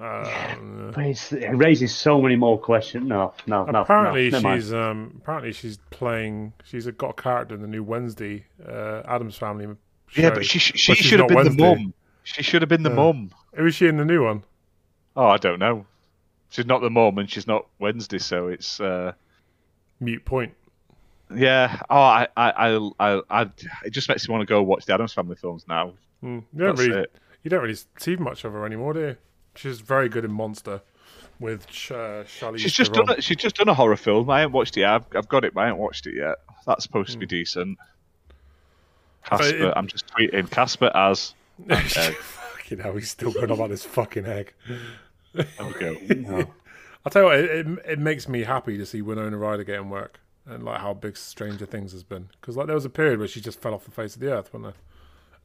Um, 0.00 0.92
But 0.94 1.04
it 1.32 1.56
raises 1.56 1.94
so 1.94 2.20
many 2.22 2.36
more 2.36 2.58
questions. 2.58 3.06
No, 3.06 3.34
no, 3.46 3.64
no. 3.64 3.80
apparently 3.82 4.30
no, 4.30 4.38
never 4.38 4.48
mind. 4.48 4.62
she's 4.62 4.72
um 4.72 5.18
apparently 5.22 5.52
she's 5.52 5.78
playing. 5.90 6.52
She's 6.64 6.86
got 6.86 7.10
a 7.10 7.22
character 7.22 7.54
in 7.54 7.62
the 7.62 7.68
new 7.68 7.82
Wednesday 7.82 8.44
uh, 8.66 9.02
Addams 9.06 9.36
Family. 9.36 9.66
Show, 10.06 10.22
Yeah, 10.22 10.30
but 10.30 10.46
she 10.46 10.58
she, 10.58 10.76
she 10.78 10.94
should 10.94 11.18
have 11.18 11.28
been 11.28 11.36
Wednesday. 11.36 11.56
the 11.56 11.76
mum. 11.76 11.94
She 12.22 12.42
should 12.42 12.62
have 12.62 12.68
been 12.68 12.82
the 12.84 12.90
Yeah. 12.90 12.96
mum. 12.96 13.30
Who 13.54 13.66
is 13.66 13.74
she 13.74 13.86
in 13.86 13.96
the 13.96 14.04
new 14.04 14.24
one? 14.24 14.44
Oh, 15.16 15.26
I 15.26 15.36
don't 15.36 15.58
know. 15.58 15.84
She's 16.50 16.66
not 16.66 16.80
the 16.80 16.90
mum, 16.90 17.18
and 17.18 17.30
she's 17.30 17.46
not 17.46 17.66
Wednesday, 17.78 18.18
so 18.18 18.48
it's 18.48 18.80
uh, 18.80 19.12
Mute 20.00 20.24
Point. 20.24 20.54
yeah. 21.34 21.80
Oh, 21.90 21.96
I 22.00 22.28
I 22.36 22.50
I 22.50 22.90
I, 23.00 23.20
I 23.30 23.42
it 23.84 23.90
just 23.90 24.08
makes 24.08 24.26
me 24.28 24.32
want 24.32 24.42
to 24.42 24.46
go 24.46 24.62
watch 24.62 24.86
the 24.86 24.94
Addams 24.94 25.12
Family 25.12 25.36
films 25.36 25.66
now. 25.68 25.92
Mm, 26.22 26.42
you 26.54 26.58
don't 26.58 26.76
That's 26.76 26.88
really 26.88 27.00
it. 27.02 27.12
you 27.42 27.50
don't 27.50 27.62
really 27.62 27.78
see 27.98 28.16
much 28.16 28.44
of 28.44 28.52
her 28.52 28.64
anymore, 28.64 28.94
do 28.94 29.00
you? 29.00 29.16
She's 29.54 29.80
very 29.80 30.08
good 30.08 30.24
in 30.24 30.32
Monster. 30.32 30.80
with 31.40 31.64
uh, 31.90 32.24
Charlize 32.24 32.58
She's 32.60 32.72
just 32.72 32.92
Theron. 32.94 33.06
done. 33.08 33.18
A, 33.18 33.22
she's 33.22 33.36
just 33.36 33.56
done 33.56 33.68
a 33.68 33.74
horror 33.74 33.96
film. 33.96 34.28
I 34.30 34.40
haven't 34.40 34.52
watched 34.54 34.76
it. 34.76 34.80
Yet. 34.80 34.90
I've, 34.90 35.04
I've 35.14 35.28
got 35.28 35.44
it, 35.44 35.52
but 35.54 35.60
I 35.60 35.66
haven't 35.66 35.80
watched 35.80 36.06
it 36.06 36.14
yet. 36.16 36.36
That's 36.66 36.82
supposed 36.82 37.12
to 37.12 37.18
be 37.18 37.26
decent. 37.26 37.78
Casper, 39.24 39.56
Hmm. 39.56 39.62
it- 39.64 39.72
I'm 39.76 39.86
just 39.86 40.06
tweeting 40.08 40.50
Casper 40.50 40.90
as. 40.94 41.34
egg. 41.70 41.84
fucking 42.16 42.78
hell, 42.78 42.94
he's 42.94 43.10
still 43.10 43.32
going 43.32 43.46
on 43.46 43.52
about 43.52 43.70
this 43.70 43.84
fucking 43.84 44.26
egg. 44.26 44.54
There. 45.38 46.46
I'll 47.04 47.10
tell 47.10 47.22
you 47.22 47.28
what, 47.28 47.38
it, 47.38 47.50
it, 47.50 47.78
it 47.86 47.98
makes 47.98 48.28
me 48.28 48.42
happy 48.42 48.76
to 48.76 48.84
see 48.84 49.02
Winona 49.02 49.36
Ryder 49.36 49.64
getting 49.64 49.88
work 49.90 50.20
and 50.46 50.64
like 50.64 50.80
how 50.80 50.94
big 50.94 51.16
Stranger 51.16 51.66
Things 51.66 51.92
has 51.92 52.02
been. 52.02 52.28
Because 52.40 52.56
like 52.56 52.66
there 52.66 52.74
was 52.74 52.84
a 52.84 52.90
period 52.90 53.18
where 53.18 53.28
she 53.28 53.40
just 53.40 53.60
fell 53.60 53.74
off 53.74 53.84
the 53.84 53.90
face 53.90 54.14
of 54.14 54.20
the 54.20 54.32
earth, 54.32 54.52
wasn't 54.52 54.64
there? 54.64 54.82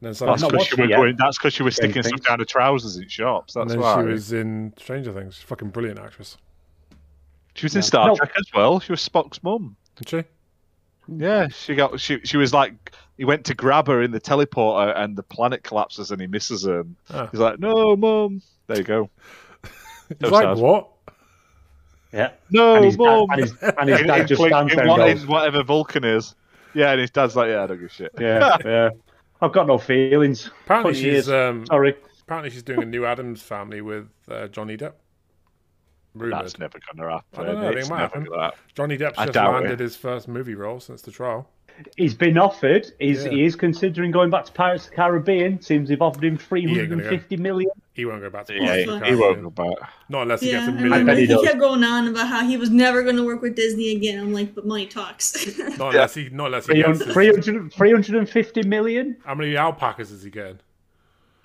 And 0.00 0.08
then 0.08 0.14
suddenly, 0.14 0.40
That's 0.40 0.50
because 0.52 0.66
she 0.66 0.74
it 0.74 0.80
was 0.82 0.90
yet. 0.90 0.96
going. 0.96 1.16
That's 1.16 1.38
because 1.38 1.54
she 1.54 1.62
was 1.62 1.76
Same 1.76 1.90
sticking 1.90 2.02
thing. 2.02 2.16
stuff 2.18 2.26
down 2.28 2.38
her 2.40 2.44
trousers 2.44 2.96
in 2.96 3.08
shops. 3.08 3.54
That's 3.54 3.62
and 3.62 3.70
then 3.70 3.80
why 3.80 4.02
she 4.02 4.08
was 4.08 4.32
in 4.32 4.74
Stranger 4.78 5.12
Things. 5.12 5.34
She's 5.36 5.44
a 5.44 5.46
fucking 5.46 5.70
brilliant 5.70 6.00
actress. 6.00 6.36
She 7.54 7.66
was 7.66 7.76
in 7.76 7.82
Star 7.82 8.08
No. 8.08 8.16
Trek 8.16 8.32
as 8.36 8.46
well. 8.52 8.80
She 8.80 8.90
was 8.92 9.06
Spock's 9.08 9.42
mum. 9.42 9.76
Did 9.96 10.08
she? 10.08 10.24
Yeah, 11.06 11.48
she 11.48 11.74
got. 11.76 12.00
She 12.00 12.20
she 12.24 12.36
was 12.36 12.52
like. 12.52 12.92
He 13.16 13.24
went 13.24 13.44
to 13.44 13.54
grab 13.54 13.86
her 13.86 14.02
in 14.02 14.10
the 14.10 14.20
teleporter, 14.20 14.92
and 14.96 15.14
the 15.16 15.22
planet 15.22 15.62
collapses, 15.62 16.10
and 16.10 16.20
he 16.20 16.26
misses 16.26 16.64
her. 16.64 16.84
Ah. 17.10 17.28
He's 17.30 17.38
like, 17.38 17.60
"No, 17.60 17.94
mum." 17.94 18.42
There 18.66 18.78
you 18.78 18.82
go. 18.82 19.08
He's 20.20 20.28
So 20.28 20.34
like, 20.34 20.44
sad. 20.44 20.58
what? 20.58 20.88
Yeah. 22.12 22.30
No, 22.50 22.76
And 22.76 22.84
his, 22.84 22.96
dad, 22.96 23.26
and 23.30 23.40
his, 23.40 23.52
and 23.78 23.88
his 23.88 24.00
dad 24.06 24.28
just 24.28 24.38
Blink- 24.38 24.52
stands 24.52 24.72
in 24.72 24.78
there 24.78 24.86
what- 24.88 25.00
and 25.00 25.20
in 25.20 25.26
whatever 25.26 25.62
Vulcan 25.62 26.04
is. 26.04 26.34
Yeah, 26.74 26.90
and 26.90 27.00
his 27.00 27.10
dad's 27.10 27.36
like, 27.36 27.48
"Yeah, 27.50 27.62
I 27.62 27.66
don't 27.68 27.78
give 27.78 27.86
a 27.86 27.92
shit." 27.92 28.12
yeah, 28.20 28.56
yeah. 28.64 28.90
I've 29.40 29.52
got 29.52 29.66
no 29.68 29.78
feelings. 29.78 30.50
Apparently 30.64 30.94
she's 30.94 31.02
years. 31.04 31.28
um, 31.28 31.66
Sorry. 31.66 31.94
apparently 32.22 32.50
she's 32.50 32.62
doing 32.64 32.82
a 32.82 32.86
new 32.86 33.04
Addams 33.04 33.42
family 33.42 33.80
with 33.80 34.08
uh, 34.28 34.48
Johnny 34.48 34.76
Depp. 34.76 34.94
Rumored. 36.14 36.32
That's 36.44 36.58
never 36.58 36.78
gonna 36.94 37.10
happen. 37.10 37.24
I 37.40 37.44
don't 37.44 37.54
know, 37.60 37.60
I 37.60 37.64
think 37.70 37.78
It's 37.78 37.86
it 37.88 37.90
might 37.90 37.98
never 38.00 38.14
happen. 38.20 38.40
happen. 38.40 38.58
Johnny 38.74 38.98
Depp's 38.98 39.16
just 39.18 39.34
landed 39.36 39.72
it. 39.72 39.78
his 39.80 39.96
first 39.96 40.26
movie 40.28 40.54
role 40.54 40.78
since 40.80 41.02
the 41.02 41.10
trial. 41.12 41.48
He's 41.96 42.14
been 42.14 42.38
offered. 42.38 42.90
He's, 42.98 43.24
Yeah. 43.24 43.30
He 43.30 43.44
is 43.44 43.56
considering 43.56 44.10
going 44.10 44.30
back 44.30 44.44
to 44.46 44.52
Pirates 44.52 44.84
of 44.84 44.90
the 44.90 44.96
Caribbean. 44.96 45.60
Seems 45.60 45.88
they've 45.88 46.00
offered 46.00 46.24
him 46.24 46.38
three 46.38 46.66
hundred 46.66 46.92
and 46.92 47.02
fifty 47.02 47.36
million. 47.36 47.70
He 47.94 48.04
won't 48.04 48.22
go 48.22 48.30
back 48.30 48.46
to 48.46 48.58
Pirates 48.58 48.74
he, 48.74 48.82
of 48.82 48.86
the 48.94 48.98
fuck. 49.00 49.08
he 49.08 49.14
won't 49.14 49.42
go 49.42 49.50
back. 49.50 49.90
Not 50.08 50.22
unless 50.22 50.40
he 50.40 50.50
Yeah, 50.52 50.58
gets 50.58 50.68
a 50.68 50.70
I 50.70 50.74
million. 50.74 50.92
remember 50.92 51.12
bet 51.12 51.18
he 51.18 51.26
he 51.26 51.46
kept 51.46 51.58
going 51.58 51.84
on 51.84 52.08
about 52.08 52.28
how 52.28 52.46
he 52.46 52.56
was 52.56 52.70
never 52.70 53.02
going 53.02 53.16
to 53.16 53.24
work 53.24 53.42
with 53.42 53.56
Disney 53.56 53.94
again. 53.96 54.20
I'm 54.20 54.32
like, 54.32 54.54
but 54.54 54.66
money 54.66 54.86
talks. 54.86 55.34
Not 55.78 55.94
unless 55.94 56.14
he, 56.14 56.28
not 56.30 56.46
unless 56.46 56.66
he 56.66 56.74
gets. 56.74 57.02
300, 57.04 57.72
350 57.72 58.62
million? 58.64 59.16
How 59.24 59.34
many 59.34 59.56
alpacas 59.56 60.10
is 60.10 60.22
he 60.22 60.30
getting? 60.30 60.58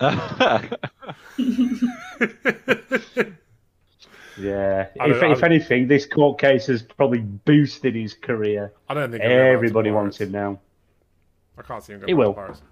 Yeah. 4.40 4.88
If, 4.96 5.22
I 5.22 5.32
if 5.32 5.42
anything, 5.42 5.86
this 5.88 6.06
court 6.06 6.38
case 6.40 6.66
has 6.66 6.82
probably 6.82 7.20
boosted 7.20 7.94
his 7.94 8.14
career. 8.14 8.72
I 8.88 8.94
don't 8.94 9.10
think 9.10 9.22
he'll 9.22 9.30
go 9.30 9.36
back 9.36 9.46
to 9.46 9.52
Everybody 9.52 9.90
wants 9.90 10.18
him 10.20 10.32
now. 10.32 10.58
I 11.58 11.62
can't 11.62 11.82
see 11.82 11.92
him 11.92 12.00
go 12.00 12.06
He 12.06 12.14
will. 12.14 12.32
to 12.32 12.40
Pirates. 12.40 12.62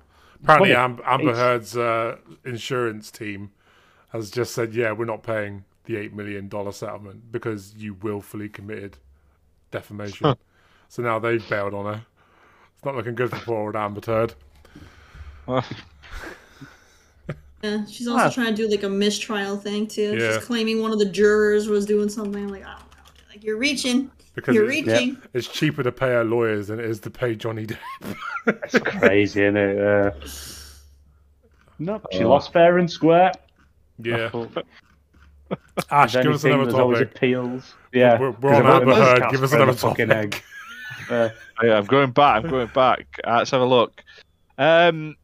Apparently, 0.42 0.74
Am- 0.74 1.00
Amber 1.04 1.30
it's- 1.30 1.36
Heard's 1.38 1.76
uh, 1.76 2.16
insurance 2.44 3.10
team 3.10 3.50
has 4.10 4.30
just 4.30 4.54
said, 4.54 4.74
"Yeah, 4.74 4.92
we're 4.92 5.04
not 5.04 5.22
paying 5.22 5.64
the 5.84 5.96
eight 5.96 6.14
million 6.14 6.48
dollar 6.48 6.72
settlement 6.72 7.30
because 7.32 7.74
you 7.76 7.94
willfully 7.94 8.48
committed 8.48 8.96
defamation." 9.70 10.36
so 10.88 11.02
now 11.02 11.18
they've 11.18 11.46
bailed 11.48 11.74
on 11.74 11.84
her. 11.86 12.02
It's 12.74 12.84
not 12.84 12.94
looking 12.94 13.16
good 13.16 13.30
for 13.30 13.36
poor 13.38 13.66
old 13.66 13.76
Amber 13.76 14.00
Heard. 14.06 14.34
Yeah, 17.62 17.84
she's 17.86 18.06
also 18.08 18.24
Ah. 18.26 18.30
trying 18.30 18.54
to 18.54 18.62
do 18.62 18.68
like 18.68 18.82
a 18.82 18.88
mistrial 18.88 19.56
thing 19.56 19.86
too. 19.86 20.16
Yeah. 20.16 20.34
She's 20.34 20.44
claiming 20.44 20.80
one 20.82 20.92
of 20.92 20.98
the 20.98 21.06
jurors 21.06 21.68
was 21.68 21.86
doing 21.86 22.08
something. 22.08 22.48
Like, 22.48 22.62
I 22.64 22.70
don't 22.72 22.78
know. 22.80 23.12
Like 23.30 23.42
you're 23.44 23.58
reaching. 23.58 24.10
Because 24.34 24.54
you're 24.54 24.70
it's, 24.70 24.86
reaching. 24.86 25.20
it's 25.34 25.48
cheaper 25.48 25.82
to 25.82 25.90
pay 25.90 26.08
her 26.10 26.24
lawyers 26.24 26.68
than 26.68 26.78
it 26.78 26.84
is 26.86 27.00
to 27.00 27.10
pay 27.10 27.34
Johnny 27.34 27.66
Depp. 27.66 28.16
It's 28.46 28.78
crazy, 28.78 29.42
isn't 29.42 29.56
it? 29.56 29.78
Uh, 29.80 30.10
no, 31.80 32.00
she 32.12 32.24
Oh. 32.24 32.28
lost 32.30 32.52
fair 32.52 32.78
and 32.78 32.90
square. 32.90 33.32
yeah. 34.02 34.30
If 35.50 35.90
Ash, 35.90 36.12
give 36.12 36.26
us 36.26 36.44
another 36.44 36.64
there's 36.64 36.74
always 36.74 36.98
topic. 36.98 37.16
appeals. 37.16 37.74
Yeah. 37.92 38.18
We're- 38.20 38.34
we're 38.40 38.54
on 38.54 38.62
'cause 38.62 38.80
Amber 38.82 38.94
Heard, 38.94 39.30
give 39.30 39.42
us 39.42 39.52
another 39.52 39.72
fucking 39.72 40.08
topic. 40.08 40.34
egg. 40.36 40.42
Uh, 41.10 41.30
Yeah, 41.62 41.78
I'm 41.78 41.86
going 41.86 42.10
back. 42.10 42.44
I'm 42.44 42.50
going 42.50 42.66
back. 42.74 43.06
Uh, 43.26 43.36
let's 43.38 43.50
have 43.52 43.62
a 43.62 43.64
look. 43.64 44.02
Um, 44.58 45.16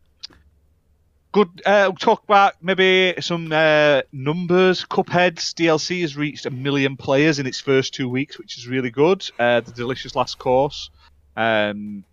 good. 1.35 1.63
Uh, 1.67 1.87
we'll 1.89 1.97
talk 1.97 2.23
about 2.23 2.55
maybe 2.63 3.13
some 3.21 3.53
uh, 3.53 4.03
numbers. 4.13 4.85
Cuphead's 4.85 5.53
DLC 5.53 6.01
has 6.03 6.17
reached 6.17 6.47
a 6.47 6.51
million 6.51 6.97
players 6.97 7.41
in 7.41 7.47
its 7.47 7.61
first 7.61 7.93
two 7.93 8.09
weeks, 8.09 8.39
which 8.39 8.57
is 8.57 8.69
really 8.69 8.91
good. 8.91 9.29
Uh, 9.39 9.61
the 9.61 9.73
delicious 9.73 10.15
last 10.15 10.39
course. 10.39 10.91
Um, 11.37 12.05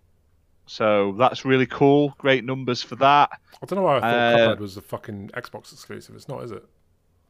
so 0.66 1.14
that's 1.18 1.44
really 1.44 1.66
cool. 1.66 2.14
Great 2.18 2.44
numbers 2.44 2.82
for 2.82 2.96
that. 2.96 3.30
I 3.62 3.66
don't 3.66 3.78
know 3.78 3.84
why 3.84 3.98
I 3.98 4.00
thought 4.00 4.10
Uh, 4.10 4.36
Cuphead 4.36 4.58
was 4.58 4.76
a 4.76 4.82
fucking 4.82 5.30
Xbox 5.34 5.72
exclusive. 5.72 6.16
It's 6.16 6.28
not, 6.28 6.42
is 6.42 6.50
it? 6.50 6.64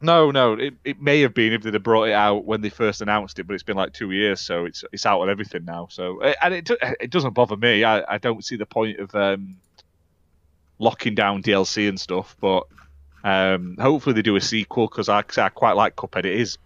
No, 0.00 0.30
no, 0.30 0.54
it, 0.54 0.74
it 0.84 1.00
may 1.00 1.20
have 1.20 1.34
been 1.34 1.52
if 1.52 1.62
they'd 1.62 1.74
have 1.74 1.82
brought 1.82 2.04
it 2.08 2.14
out 2.14 2.44
when 2.44 2.62
they 2.62 2.70
first 2.70 3.02
announced 3.02 3.38
it, 3.38 3.46
but 3.46 3.54
it's 3.54 3.62
been 3.62 3.76
like 3.76 3.92
two 3.92 4.10
years, 4.10 4.40
so 4.40 4.64
it's 4.64 4.82
it's 4.90 5.06
out 5.06 5.20
on 5.20 5.30
everything 5.30 5.64
now. 5.64 5.86
So 5.92 6.18
eh, 6.22 6.34
and 6.42 6.54
it 6.54 6.68
it 7.00 7.10
doesn't 7.10 7.34
bother 7.34 7.56
me. 7.56 7.84
I, 7.84 8.14
I 8.14 8.18
don't 8.18 8.44
see 8.44 8.56
the 8.56 8.66
point 8.66 8.98
of 8.98 9.14
um, 9.14 9.58
locking 10.82 11.14
down 11.14 11.42
DLC 11.42 11.88
and 11.88 11.98
stuff, 11.98 12.36
but 12.40 12.64
um, 13.24 13.76
hopefully 13.80 14.14
they 14.14 14.22
do 14.22 14.36
a 14.36 14.40
sequel 14.40 14.88
because 14.88 15.08
I, 15.08 15.22
I 15.38 15.48
quite 15.48 15.72
like 15.74 15.94
Cuphead. 15.96 16.24
It 16.24 16.38
is 16.40 16.58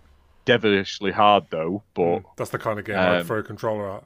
devilishly 0.46 1.12
hard 1.12 1.44
though, 1.50 1.82
but 1.94 2.22
That's 2.36 2.50
the 2.50 2.58
kind 2.58 2.78
of 2.78 2.84
game 2.86 2.96
I'd 2.96 3.20
um, 3.20 3.26
throw 3.26 3.40
a 3.40 3.42
controller 3.42 3.96
at. 3.96 4.04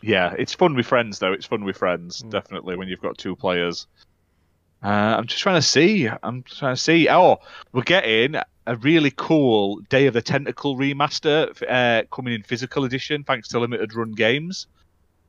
yeah, 0.00 0.34
it's 0.38 0.54
fun 0.54 0.74
with 0.74 0.86
friends 0.86 1.18
though. 1.18 1.32
It's 1.32 1.46
fun 1.46 1.64
with 1.64 1.76
friends, 1.76 2.20
definitely 2.22 2.76
when 2.76 2.88
you've 2.88 3.02
got 3.02 3.18
two 3.18 3.36
players. 3.36 3.86
Uh, 4.82 5.16
I'm 5.18 5.26
just 5.26 5.42
trying 5.42 5.56
to 5.56 5.66
see. 5.66 6.08
I'm 6.22 6.42
trying 6.42 6.74
to 6.74 6.80
see. 6.80 7.08
Oh, 7.08 7.38
we're 7.72 7.82
getting 7.82 8.36
a 8.66 8.76
really 8.76 9.12
cool 9.14 9.80
Day 9.88 10.06
of 10.06 10.14
the 10.14 10.22
Tentacle 10.22 10.76
remaster 10.76 11.50
uh, 11.68 12.04
coming 12.14 12.34
in 12.34 12.42
physical 12.42 12.84
edition, 12.84 13.24
thanks 13.24 13.48
to 13.48 13.58
Limited 13.58 13.94
Run 13.94 14.12
Games. 14.12 14.66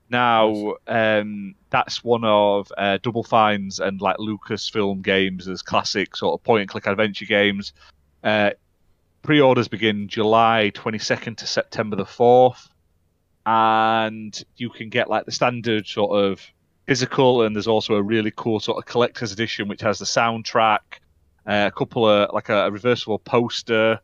Now, 0.10 0.76
um, 0.88 1.56
that's 1.69 2.03
one 2.03 2.23
of 2.23 2.72
uh, 2.77 2.99
Double 3.02 3.23
Fines 3.23 3.80
and 3.80 3.99
like 3.99 4.18
Lucasfilm 4.18 5.02
games 5.02 5.48
as 5.48 5.61
classic 5.61 6.15
sort 6.15 6.40
of 6.40 6.44
point 6.44 6.61
and 6.61 6.69
click 6.69 6.86
adventure 6.86 7.26
games. 7.26 7.73
Uh, 8.23 8.52
pre-orders 9.23 9.68
begin 9.68 10.07
July 10.07 10.72
22nd 10.76 11.38
to 11.38 11.48
September 11.48 11.95
the 11.95 12.06
4th 12.06 12.69
and 13.45 14.44
you 14.57 14.69
can 14.69 14.90
get 14.90 15.10
like 15.10 15.26
the 15.26 15.32
standard 15.32 15.88
sort 15.88 16.23
of 16.23 16.40
physical 16.86 17.41
and 17.41 17.56
there's 17.56 17.68
also 17.68 17.95
a 17.95 18.02
really 18.02 18.32
cool 18.36 18.60
sort 18.60 18.77
of 18.77 18.86
collector's 18.86 19.32
edition 19.32 19.68
which 19.68 19.82
has 19.82 19.99
the 19.99 20.06
soundtrack 20.06 20.80
uh, 21.48 21.68
a 21.68 21.72
couple 21.72 22.07
of 22.07 22.32
like 22.34 22.49
a, 22.49 22.65
a 22.65 22.72
reversible 22.72 23.19
poster 23.19 23.99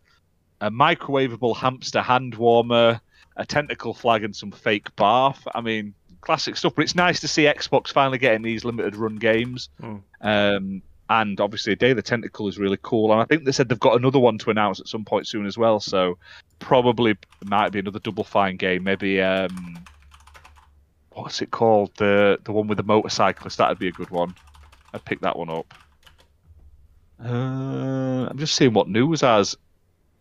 a 0.61 0.71
microwavable 0.71 1.55
hamster 1.55 2.01
hand 2.01 2.35
warmer 2.35 2.99
a 3.41 3.45
tentacle 3.45 3.93
flag 3.93 4.23
and 4.23 4.35
some 4.35 4.51
fake 4.51 4.95
bath 4.95 5.45
i 5.55 5.61
mean 5.61 5.93
classic 6.21 6.55
stuff 6.55 6.73
but 6.75 6.83
it's 6.83 6.95
nice 6.95 7.19
to 7.19 7.27
see 7.27 7.43
xbox 7.43 7.87
finally 7.91 8.17
getting 8.17 8.41
these 8.43 8.63
limited 8.63 8.95
run 8.95 9.15
games 9.15 9.69
Mm. 9.81 10.01
um, 10.21 10.81
and 11.09 11.41
obviously 11.41 11.75
day 11.75 11.89
of 11.89 11.95
the 11.97 12.01
tentacle 12.01 12.47
is 12.47 12.57
really 12.57 12.77
cool 12.81 13.11
and 13.11 13.21
i 13.21 13.25
think 13.25 13.43
they 13.43 13.51
said 13.51 13.67
they've 13.67 13.79
got 13.79 13.99
another 13.99 14.19
one 14.19 14.37
to 14.37 14.49
announce 14.51 14.79
at 14.79 14.87
some 14.87 15.03
point 15.03 15.27
soon 15.27 15.45
as 15.45 15.57
well 15.57 15.79
so 15.79 16.17
probably 16.59 17.15
might 17.43 17.71
be 17.71 17.79
another 17.79 17.99
double 17.99 18.23
fine 18.23 18.55
game 18.55 18.83
maybe 18.83 19.19
um, 19.21 19.79
what's 21.13 21.41
it 21.41 21.51
called? 21.51 21.91
The 21.97 22.39
the 22.45 22.53
one 22.53 22.67
with 22.67 22.77
the 22.77 22.83
motorcyclist. 22.85 23.57
That'd 23.57 23.77
be 23.79 23.89
a 23.89 23.91
good 23.91 24.09
one. 24.11 24.33
I'd 24.93 25.03
pick 25.03 25.19
that 25.21 25.37
one 25.37 25.49
up. 25.49 25.73
Uh, 27.23 28.27
I'm 28.29 28.37
just 28.37 28.55
seeing 28.55 28.73
what 28.73 28.87
news 28.87 29.21
has. 29.21 29.57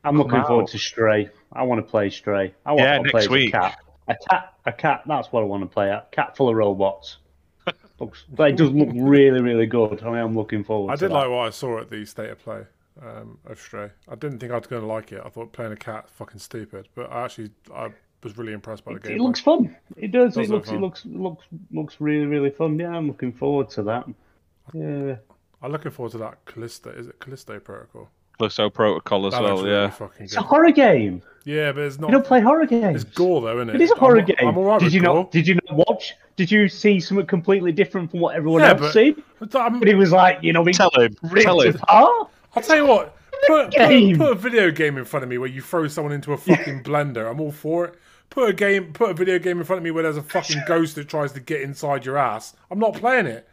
I'm 0.04 0.16
Come 0.16 0.26
looking 0.26 0.44
forward 0.44 0.66
to 0.68 0.78
Stray. 0.78 1.28
I 1.52 1.62
want 1.64 1.84
to 1.84 1.90
play 1.90 2.10
Stray. 2.10 2.54
I 2.64 2.72
want 2.72 2.80
Yeah, 2.82 2.96
to 2.98 3.02
next 3.02 3.10
play 3.12 3.20
as 3.22 3.28
week. 3.28 3.54
a 3.54 3.58
cat. 3.58 3.78
A 4.08 4.16
cat. 4.28 4.54
A 4.66 4.72
cat. 4.72 5.02
That's 5.06 5.32
what 5.32 5.42
I 5.42 5.46
want 5.46 5.62
to 5.62 5.66
play. 5.68 5.88
A 5.90 6.04
cat 6.12 6.36
full 6.36 6.48
of 6.48 6.56
robots. 6.56 7.18
Looks, 8.00 8.24
it 8.38 8.56
does 8.56 8.70
look 8.70 8.88
really, 8.94 9.40
really 9.42 9.66
good. 9.66 10.02
I 10.02 10.18
am 10.20 10.34
looking 10.34 10.64
forward. 10.64 10.92
I 10.92 10.96
to 10.96 11.00
did 11.00 11.10
that. 11.10 11.14
like 11.14 11.28
what 11.28 11.46
I 11.46 11.50
saw 11.50 11.78
at 11.80 11.90
the 11.90 12.04
state 12.06 12.30
of 12.30 12.38
play 12.38 12.62
um, 13.02 13.36
of 13.46 13.60
Stray. 13.60 13.90
I 14.08 14.14
didn't 14.14 14.38
think 14.38 14.52
I 14.52 14.56
was 14.58 14.66
going 14.66 14.80
to 14.82 14.88
like 14.88 15.12
it. 15.12 15.20
I 15.24 15.28
thought 15.28 15.52
playing 15.52 15.72
a 15.72 15.76
cat 15.76 16.08
fucking 16.08 16.38
stupid, 16.38 16.88
but 16.94 17.12
I 17.12 17.24
actually 17.26 17.50
I 17.74 17.90
was 18.22 18.38
really 18.38 18.52
impressed 18.54 18.84
by 18.86 18.92
the 18.92 18.98
It, 18.98 19.02
game. 19.04 19.16
it 19.18 19.20
looks 19.20 19.40
fun. 19.40 19.76
It 19.96 20.12
does. 20.12 20.34
It, 20.36 20.40
Does 20.40 20.48
it 20.48 20.52
look 20.52 20.66
looks. 20.66 20.68
fun. 20.68 20.78
It 20.78 20.80
looks. 20.80 21.04
Looks. 21.06 21.44
Looks 21.72 21.96
really, 22.00 22.26
really 22.26 22.50
fun. 22.50 22.78
Yeah, 22.78 22.88
I'm 22.96 23.06
looking 23.06 23.32
forward 23.32 23.68
to 23.70 23.82
that. 23.84 24.06
Yeah. 24.72 25.16
I'm 25.62 25.72
looking 25.72 25.90
forward 25.90 26.12
to 26.12 26.18
that 26.18 26.42
Callisto. 26.46 26.90
Is 26.90 27.06
it 27.06 27.18
Callisto 27.20 27.58
Protocol? 27.60 28.08
Callisto 28.40 28.70
Protocol 28.70 29.26
as 29.26 29.32
That 29.34 29.42
well. 29.42 29.62
really 29.62 29.70
Yeah. 29.70 30.08
It's 30.18 30.36
a 30.36 30.40
horror 30.42 30.70
game. 30.72 31.22
Yeah, 31.44 31.72
but 31.72 31.84
it's 31.84 31.98
not. 31.98 32.08
You 32.10 32.14
don't 32.16 32.26
play 32.26 32.40
horror 32.40 32.66
games. 32.66 33.02
It's 33.04 33.14
gore 33.16 33.40
though, 33.42 33.56
isn't 33.58 33.70
it? 33.70 33.74
It 33.76 33.80
is 33.82 33.90
a 33.90 33.94
horror 33.96 34.18
I'm, 34.20 34.24
game. 34.26 34.36
I'm 34.40 34.58
alright 34.58 34.78
did 34.80 34.86
with 34.86 34.94
you 34.94 35.00
gore. 35.02 35.14
not? 35.16 35.30
Did 35.32 35.48
you 35.48 35.54
not 35.54 35.88
watch? 35.88 36.14
Did 36.36 36.50
you 36.50 36.68
see 36.68 37.00
something 37.00 37.26
completely 37.26 37.72
different 37.72 38.10
from 38.10 38.20
what 38.20 38.36
everyone 38.36 38.60
Yeah, 38.62 38.70
else 38.70 38.80
but- 38.80 38.92
seen? 38.92 39.22
But 39.38 39.54
I'm- 39.56 39.78
But 39.78 39.88
he 39.88 39.94
was 39.94 40.12
like, 40.12 40.38
you 40.42 40.52
know, 40.52 40.62
being 40.64 40.74
Tell 40.74 40.90
him. 40.96 41.14
Tell 41.40 41.60
him. 41.60 41.74
apart. 41.76 42.28
I'll 42.56 42.62
tell 42.62 42.76
you 42.76 42.86
what. 42.86 43.16
put, 43.46 43.70
game. 43.70 44.18
put, 44.18 44.26
put 44.26 44.32
a 44.32 44.40
video 44.40 44.70
game 44.70 44.98
in 44.98 45.04
front 45.04 45.22
of 45.24 45.30
me 45.30 45.38
where 45.38 45.48
you 45.48 45.62
throw 45.62 45.88
someone 45.88 46.12
into 46.12 46.32
a 46.32 46.36
fucking 46.36 46.82
blender. 46.82 47.30
I'm 47.30 47.40
all 47.40 47.52
for 47.52 47.86
it. 47.86 47.94
Put 48.28 48.48
a 48.50 48.52
game, 48.52 48.92
put 48.92 49.10
a 49.10 49.14
video 49.14 49.38
game 49.38 49.58
in 49.58 49.64
front 49.64 49.78
of 49.78 49.82
me 49.82 49.90
where 49.90 50.02
there's 50.04 50.16
a 50.18 50.22
fucking 50.22 50.62
ghost 50.68 50.94
that 50.96 51.08
tries 51.08 51.32
to 51.32 51.40
get 51.40 51.62
inside 51.62 52.04
your 52.04 52.16
ass. 52.18 52.54
I'm 52.70 52.78
not 52.78 52.94
playing 52.94 53.26
it. 53.26 53.48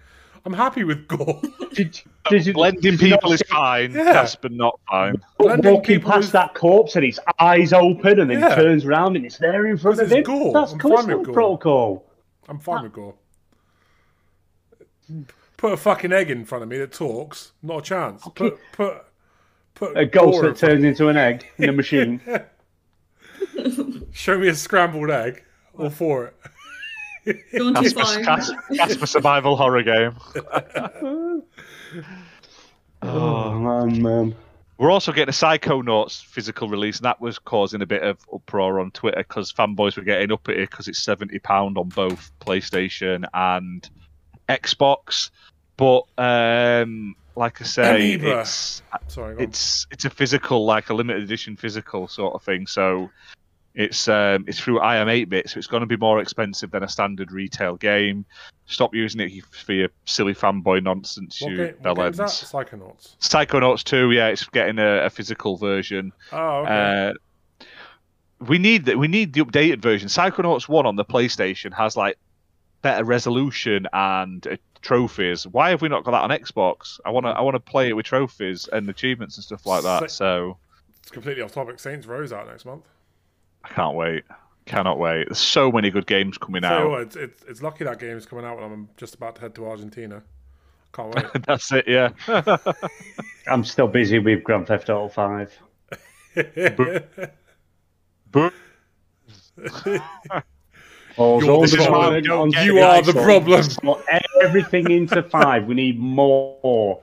I'm 0.47 0.53
happy 0.53 0.85
with 0.85 1.09
gore. 1.09 1.41
Did, 1.73 1.99
did 2.29 2.45
you, 2.45 2.53
Blending 2.53 2.81
did 2.81 3.01
you 3.01 3.09
not 3.09 3.17
people 3.19 3.33
is 3.33 3.41
see- 3.41 3.53
fine. 3.53 3.91
Yeah. 3.91 4.13
Casper 4.13 4.47
not 4.47 4.79
fine. 4.89 5.21
blending 5.37 5.73
walking 5.73 5.99
past 6.01 6.27
is- 6.27 6.31
that 6.31 6.53
corpse 6.53 6.95
and 6.95 7.03
his 7.03 7.19
eyes 7.37 7.73
open 7.73 8.21
and 8.21 8.31
then 8.31 8.39
Yeah. 8.39 8.55
turns 8.55 8.85
around 8.85 9.17
and 9.17 9.25
it's 9.25 9.37
there 9.39 9.65
in 9.67 9.77
front 9.77 9.99
of 9.99 10.09
him. 10.09 10.23
gore. 10.23 10.53
That's 10.53 10.71
I'm 10.71 10.79
fine 10.79 11.07
with 11.17 11.25
gore. 11.25 11.33
Protocol. 11.33 12.05
I'm 12.47 12.59
fine 12.59 12.79
ah. 12.79 12.83
with 12.83 12.93
gore. 12.93 13.15
Put 15.57 15.73
a 15.73 15.77
fucking 15.77 16.13
egg 16.13 16.31
in 16.31 16.45
front 16.45 16.63
of 16.63 16.69
me 16.69 16.77
that 16.77 16.93
talks. 16.93 17.51
Not 17.61 17.79
a 17.79 17.81
chance. 17.81 18.23
Put 18.33 18.57
put 18.71 19.03
put 19.75 19.97
A 19.97 20.05
ghost 20.05 20.31
gore 20.35 20.45
in 20.45 20.51
that 20.53 20.57
front- 20.59 20.71
turns 20.75 20.83
into 20.85 21.09
an 21.09 21.17
egg 21.17 21.45
in 21.57 21.67
a 21.67 21.73
machine. 21.81 22.21
Show 24.13 24.39
me 24.39 24.47
a 24.47 24.55
scrambled 24.55 25.11
egg. 25.11 25.43
All 25.77 25.89
for 25.89 26.27
it. 26.27 26.35
Going 27.57 27.75
too 27.75 27.81
Casper, 27.81 28.03
far. 28.03 28.23
Casper, 28.23 28.63
Casper 28.75 29.05
survival 29.05 29.55
horror 29.55 29.83
game. 29.83 30.15
oh 33.01 33.59
man, 33.59 34.01
man. 34.01 34.35
We're 34.77 34.91
also 34.91 35.11
getting 35.11 35.29
a 35.29 35.31
Psychonauts 35.31 36.23
physical 36.23 36.69
release, 36.69 36.97
and 36.97 37.05
that 37.05 37.19
was 37.19 37.39
causing 37.39 37.81
a 37.81 37.87
bit 37.87 38.03
of 38.03 38.19
uproar 38.31 38.79
on 38.79 38.91
Twitter 38.91 39.23
because 39.27 39.51
fanboys 39.51 39.97
were 39.97 40.03
getting 40.03 40.31
up 40.31 40.47
at 40.49 40.55
it 40.55 40.69
because 40.69 40.87
it's 40.87 40.99
seventy 40.99 41.39
pound 41.39 41.77
on 41.77 41.89
both 41.89 42.31
PlayStation 42.39 43.25
and 43.33 43.89
Xbox. 44.47 45.31
But 45.77 46.03
um, 46.17 47.15
like 47.35 47.61
I 47.61 47.65
say, 47.65 48.13
Amoeba. 48.15 48.41
it's 48.41 48.83
Sorry. 49.07 49.35
it's 49.39 49.87
it's 49.91 50.05
a 50.05 50.09
physical, 50.09 50.65
like 50.65 50.89
a 50.89 50.93
limited 50.93 51.23
edition 51.23 51.55
physical 51.55 52.07
sort 52.07 52.35
of 52.35 52.43
thing. 52.43 52.67
So 52.67 53.09
it's 53.77 54.07
um, 54.07 54.43
it's 54.47 54.59
through 54.59 54.79
iam8bit, 54.79 55.49
so 55.49 55.59
it's 55.59 55.67
going 55.67 55.81
to 55.81 55.87
be 55.87 55.97
more 55.97 56.19
expensive 56.19 56.71
than 56.71 56.81
a 56.81 56.87
standard 56.87 57.31
retail 57.31 57.75
game. 57.75 58.25
Stop 58.65 58.95
using 58.95 59.21
it 59.21 59.45
for 59.45 59.71
your 59.71 59.89
silly 60.05 60.33
fanboy 60.33 60.81
nonsense, 60.83 61.39
What, 61.39 61.51
you 61.51 61.57
game, 61.57 61.75
what 61.81 61.95
game's 61.95 62.17
that? 62.17 62.23
bellends. 62.27 62.51
Psychonauts. 62.51 63.15
Psychonauts 63.19 63.83
2, 63.83 64.11
yeah, 64.11 64.27
it's 64.27 64.43
getting 64.45 64.79
a, 64.79 65.05
a 65.05 65.09
physical 65.11 65.57
version. 65.57 66.11
Oh, 66.33 66.63
okay. 66.63 67.13
Uh, 67.61 67.65
we 68.39 68.57
need 68.57 68.85
that. 68.85 68.97
We 68.97 69.07
need 69.07 69.33
the 69.33 69.41
updated 69.41 69.79
version. 69.81 70.09
Psychonauts 70.09 70.67
1 70.67 70.85
on 70.87 70.95
the 70.95 71.05
PlayStation 71.05 71.71
has 71.73 71.95
like 71.95 72.17
better 72.81 73.03
resolution 73.03 73.87
and 73.93 74.45
uh, 74.47 74.57
trophies. 74.81 75.45
Why 75.45 75.69
have 75.69 75.83
we 75.83 75.87
not 75.89 76.03
got 76.03 76.11
that 76.11 76.21
on 76.21 76.31
Xbox? 76.31 76.99
I 77.05 77.11
want 77.11 77.27
to. 77.27 77.29
I 77.29 77.41
want 77.41 77.53
to 77.55 77.59
play 77.59 77.89
it 77.89 77.93
with 77.93 78.07
trophies 78.07 78.67
and 78.73 78.89
achievements 78.89 79.37
and 79.37 79.43
stuff 79.43 79.65
like 79.67 79.83
that. 79.83 80.09
So 80.09 80.57
it's 81.01 81.11
completely 81.11 81.43
off 81.43 81.53
topic. 81.53 81.79
Saints 81.79 82.07
Row's 82.07 82.33
out 82.33 82.47
next 82.47 82.65
month. 82.65 82.83
I 83.69 83.73
can't 83.73 83.95
wait. 83.95 84.23
Cannot 84.65 84.99
wait. 84.99 85.27
There's 85.29 85.37
so 85.39 85.71
many 85.71 85.89
good 85.89 86.07
games 86.07 86.37
coming 86.37 86.61
Tell 86.63 86.71
you 86.79 86.85
out. 86.85 86.89
what, 86.91 87.01
it's, 87.01 87.15
it's, 87.15 87.43
it's 87.47 87.61
lucky 87.61 87.83
that 87.85 87.99
game 87.99 88.17
is 88.17 88.25
coming 88.25 88.43
out 88.45 88.57
when 88.59 88.65
I'm 88.71 88.89
just 88.97 89.15
about 89.15 89.35
to 89.35 89.41
head 89.41 89.55
to 89.55 89.65
Argentina. 89.67 90.23
Can't 90.93 91.15
wait. 91.15 91.25
That's 91.47 91.71
it. 91.71 91.87
Yeah. 91.87 92.09
I'm 93.47 93.63
still 93.63 93.87
busy 93.87 94.19
with 94.19 94.43
Grand 94.43 94.67
Theft 94.67 94.89
Auto 94.89 95.07
5. 95.09 95.59
But 98.31 98.53
Oh, 101.19 101.41
You're 101.41 101.61
the 101.61 101.67
so 101.67 101.85
problem. 101.87 102.23
on- 102.31 102.53
on 102.55 102.65
You 102.65 102.77
are 102.79 103.01
the 103.01 103.13
problem. 103.13 103.63
Everything 104.43 104.91
into 104.91 105.23
5. 105.23 105.65
We 105.65 105.73
need 105.73 105.97
more. 105.99 107.01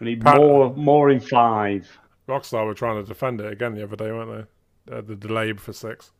We 0.00 0.06
need 0.06 0.20
Pat- 0.22 0.36
more 0.36 0.74
more 0.74 1.10
in 1.10 1.20
5. 1.20 1.98
Rockstar 2.28 2.66
were 2.66 2.74
trying 2.74 3.02
to 3.02 3.08
defend 3.08 3.40
it 3.40 3.50
again 3.52 3.74
the 3.74 3.82
other 3.84 3.96
day, 3.96 4.10
weren't 4.12 4.30
they? 4.30 4.44
Uh, 4.90 5.00
the 5.00 5.14
delay 5.16 5.52
for 5.54 5.72
six. 5.72 6.10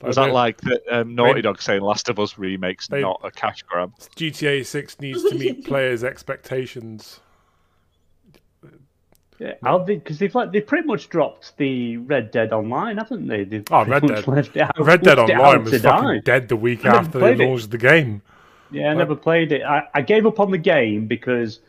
was 0.00 0.16
that 0.16 0.32
like 0.32 0.60
the 0.60 0.80
um, 0.90 1.14
Naughty 1.16 1.42
Dog 1.42 1.60
saying 1.60 1.82
Last 1.82 2.08
of 2.08 2.18
Us 2.20 2.38
remakes 2.38 2.86
They- 2.88 3.00
not 3.02 3.20
a 3.24 3.30
cash 3.30 3.62
grab? 3.62 3.92
GTA 4.16 4.64
Six 4.64 5.00
needs 5.00 5.22
to 5.24 5.34
meet 5.36 5.64
players' 5.66 6.04
expectations? 6.04 7.20
Yeah, 9.38 9.54
I'll 9.62 9.78
because 9.84 10.18
they've 10.18 10.34
like 10.34 10.50
they 10.50 10.60
pretty 10.60 10.86
much 10.86 11.08
dropped 11.08 11.56
the 11.58 11.96
Red 11.98 12.32
Dead 12.32 12.52
Online, 12.52 12.96
haven't 12.96 13.28
they? 13.28 13.44
They've 13.44 13.64
Oh, 13.70 13.84
Red 13.84 14.02
Dead. 14.02 14.26
left 14.26 14.56
it 14.56 14.62
out- 14.62 14.78
Red 14.80 15.02
Dead 15.02 15.16
Online 15.18 15.62
was 15.62 15.70
to 15.72 15.78
fucking 15.78 16.22
dead 16.24 16.48
the 16.48 16.56
week 16.56 16.84
I 16.84 16.96
after 16.96 17.18
they 17.20 17.34
played 17.36 17.40
it. 17.40 17.48
launched 17.48 17.70
the 17.70 17.78
game. 17.78 18.22
Yeah, 18.72 18.90
I 18.90 18.94
never 18.94 19.14
played 19.14 19.52
it. 19.52 19.62
I, 19.62 19.84
I 19.94 20.02
gave 20.02 20.26
up 20.26 20.40
on 20.40 20.50
the 20.50 20.58
game 20.58 21.06
because 21.06 21.60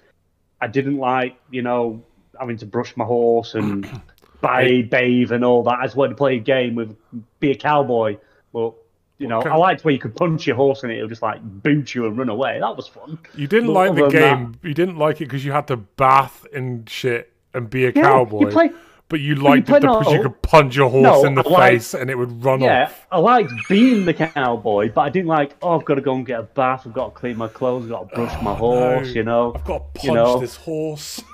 I 0.60 0.66
didn't 0.68 0.98
like, 0.98 1.36
you 1.52 1.62
know, 1.62 2.04
having 2.40 2.58
to 2.58 2.66
brush 2.66 2.98
my 2.98 3.06
horse 3.06 3.54
and 3.54 3.86
buy, 4.42 4.82
bathe 4.90 5.32
and 5.32 5.44
all 5.44 5.64
that. 5.64 5.80
I 5.80 5.84
just 5.86 5.96
wanted 5.96 6.10
to 6.10 6.16
play 6.16 6.36
a 6.38 6.40
game 6.40 6.76
with 6.76 6.96
be 7.40 7.52
a 7.52 7.56
cowboy. 7.56 8.18
But 8.54 8.74
you 9.18 9.28
know, 9.28 9.40
Okay. 9.40 9.50
I 9.50 9.56
liked 9.58 9.84
where 9.84 9.94
you 9.94 10.00
could 10.00 10.16
punch 10.16 10.48
your 10.48 10.56
horse 10.56 10.84
and 10.84 10.92
it 10.92 11.02
would 11.02 11.10
just 11.10 11.22
like 11.22 11.42
boot 11.44 11.94
you 11.94 12.06
and 12.08 12.18
run 12.18 12.30
away. 12.30 12.60
That 12.60 12.76
was 12.78 12.88
fun. 12.88 13.20
You 13.36 13.48
didn't 13.48 13.68
But 13.74 13.74
like 13.74 13.96
the 13.96 14.08
game. 14.10 14.56
You 14.64 14.74
didn't 14.74 14.98
like 14.98 15.18
it 15.22 15.26
because 15.26 15.44
you 15.44 15.52
had 15.52 15.68
to 15.68 15.78
bath 15.78 16.46
and 16.54 16.90
shit 16.90 17.32
and 17.54 17.70
be 17.70 17.86
a 17.86 17.92
Yeah, 17.92 18.04
cowboy. 18.04 18.42
you 18.42 18.48
play. 18.48 18.72
but 19.10 19.20
you 19.20 19.36
liked 19.36 19.68
play- 19.68 19.78
it 19.80 19.82
because 19.82 20.14
you 20.14 20.22
could 20.22 20.42
punch 20.42 20.76
your 20.76 20.90
horse 20.90 21.04
No, 21.04 21.26
in 21.26 21.34
the 21.36 21.44
I 21.44 21.50
like- 21.50 21.72
face 21.74 21.94
and 21.96 22.10
it 22.10 22.16
would 22.18 22.46
run 22.46 22.62
Yeah, 22.62 22.84
off. 22.86 23.08
I 23.12 23.18
liked 23.20 23.52
being 23.68 24.06
the 24.06 24.14
cowboy, 24.14 24.92
but 24.94 25.02
I 25.02 25.10
didn't 25.10 25.28
like. 25.28 25.56
Oh, 25.62 25.78
I've 25.78 25.84
got 25.86 25.96
to 25.96 26.02
go 26.02 26.14
and 26.14 26.26
get 26.26 26.40
a 26.40 26.44
bath. 26.44 26.84
I've 26.86 26.94
got 26.94 27.06
to 27.14 27.20
clean 27.20 27.36
my 27.38 27.48
clothes. 27.50 27.86
I've 27.86 27.90
got 27.90 28.10
to 28.10 28.16
brush 28.16 28.42
my 28.44 28.54
horse. 28.54 29.08
no. 29.08 29.14
You 29.14 29.24
know, 29.24 29.54
I've 29.56 29.66
got 29.66 29.80
to 29.96 30.00
punch 30.00 30.04
you 30.06 30.14
know. 30.14 30.40
this 30.40 30.56
horse. 30.56 31.22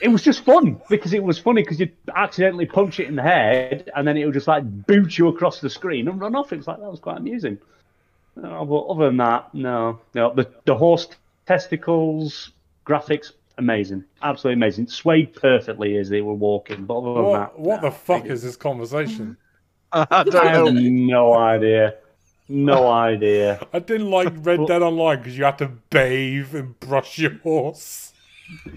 it 0.00 0.08
was 0.08 0.22
just 0.22 0.44
fun 0.44 0.80
because 0.88 1.12
it 1.12 1.22
was 1.22 1.38
funny 1.38 1.62
because 1.62 1.80
you'd 1.80 1.96
accidentally 2.14 2.66
punch 2.66 3.00
it 3.00 3.08
in 3.08 3.16
the 3.16 3.22
head 3.22 3.90
and 3.94 4.06
then 4.06 4.16
it 4.16 4.24
would 4.24 4.34
just 4.34 4.48
like 4.48 4.64
boot 4.86 5.16
you 5.18 5.28
across 5.28 5.60
the 5.60 5.70
screen 5.70 6.08
and 6.08 6.20
run 6.20 6.34
off. 6.34 6.52
It 6.52 6.56
was 6.56 6.66
like 6.66 6.78
that 6.80 6.90
was 6.90 7.00
quite 7.00 7.16
amusing. 7.18 7.58
No, 8.36 8.64
but 8.64 8.86
other 8.92 9.06
than 9.06 9.16
that, 9.18 9.52
no, 9.54 10.00
no. 10.14 10.32
The 10.34 10.48
the 10.64 10.76
horse 10.76 11.08
testicles 11.46 12.50
graphics 12.86 13.32
amazing, 13.58 14.04
absolutely 14.22 14.58
amazing. 14.58 14.86
Swayed 14.86 15.34
perfectly 15.34 15.96
as 15.96 16.08
they 16.08 16.20
were 16.20 16.34
walking. 16.34 16.84
But 16.86 16.98
other 16.98 17.14
than 17.14 17.24
What, 17.24 17.38
that, 17.38 17.58
what 17.58 17.82
no. 17.82 17.90
the 17.90 17.96
fuck 17.96 18.26
is 18.26 18.42
this 18.42 18.56
conversation? 18.56 19.36
I 19.92 20.06
I 20.10 20.22
don't 20.24 20.46
have 20.46 20.74
no 20.74 21.34
idea. 21.34 21.94
No 22.48 22.88
idea. 22.92 23.66
I 23.72 23.78
didn't 23.80 24.10
like 24.10 24.32
Red 24.36 24.66
Dead 24.66 24.82
Online 24.82 25.18
because 25.18 25.36
you 25.36 25.44
had 25.44 25.58
to 25.58 25.68
bathe 25.90 26.54
and 26.54 26.78
brush 26.80 27.18
your 27.18 27.38
horse. 27.38 28.12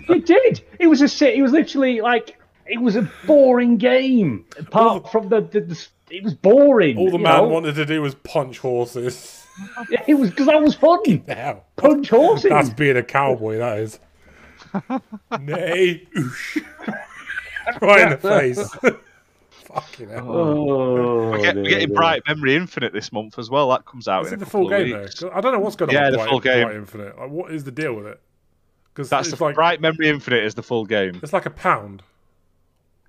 It 0.09 0.25
did. 0.25 0.63
It 0.79 0.87
was 0.87 1.01
a 1.01 1.07
sit. 1.07 1.35
It 1.35 1.41
was 1.41 1.51
literally 1.51 2.01
like 2.01 2.37
it 2.65 2.79
was 2.81 2.95
a 2.95 3.09
boring 3.25 3.77
game. 3.77 4.45
Apart 4.59 5.11
from 5.11 5.29
the, 5.29 5.41
the, 5.41 5.61
the 5.61 5.87
it 6.09 6.23
was 6.23 6.33
boring. 6.33 6.97
All 6.97 7.09
the 7.11 7.17
man 7.17 7.37
know? 7.37 7.47
wanted 7.47 7.75
to 7.75 7.85
do 7.85 8.01
was 8.01 8.15
punch 8.15 8.59
horses. 8.59 9.45
It 10.07 10.15
was 10.15 10.29
because 10.29 10.47
that 10.47 10.61
was 10.61 10.75
fun. 10.75 11.23
Now, 11.27 11.63
Punch 11.75 12.09
horses. 12.09 12.49
that's 12.49 12.69
being 12.69 12.97
a 12.97 13.03
cowboy. 13.03 13.57
That 13.57 13.79
is. 13.79 13.99
Nay, 15.41 16.07
oosh. 16.15 16.65
right 17.81 18.01
in 18.03 18.09
the 18.09 18.17
face. 18.17 18.75
Fucking 19.65 20.09
hell. 20.09 20.31
Oh, 20.31 21.31
We're, 21.31 21.41
get- 21.41 21.55
we're 21.55 21.63
getting. 21.63 21.93
Bright 21.93 22.23
Memory 22.27 22.55
Infinite 22.55 22.91
this 22.93 23.11
month 23.11 23.39
as 23.39 23.49
well. 23.49 23.69
That 23.69 23.85
comes 23.85 24.07
out 24.07 24.25
Is 24.25 24.31
in 24.33 24.39
it 24.39 24.41
a 24.41 24.45
the 24.45 24.51
full 24.51 24.65
of 24.73 24.85
game 24.85 24.89
though? 25.19 25.31
I 25.31 25.39
don't 25.41 25.53
know 25.53 25.59
what's 25.59 25.75
going 25.75 25.89
on. 25.89 25.95
Yeah, 25.95 26.03
with 26.09 26.11
the 26.11 26.17
Bright, 26.17 26.29
full 26.29 26.39
game. 26.39 26.63
Bright 26.63 26.75
Infinite. 26.75 27.17
Like, 27.19 27.29
what 27.29 27.51
is 27.53 27.63
the 27.63 27.71
deal 27.71 27.93
with 27.93 28.07
it? 28.07 28.19
Because 28.93 29.09
That's 29.09 29.31
the 29.31 29.41
like 29.43 29.55
Bright 29.55 29.79
Memory 29.81 30.09
Infinite 30.09 30.43
is 30.43 30.53
the 30.55 30.63
full 30.63 30.85
game. 30.85 31.19
it's 31.23 31.33
like 31.33 31.45
a 31.45 31.49
pound. 31.51 32.03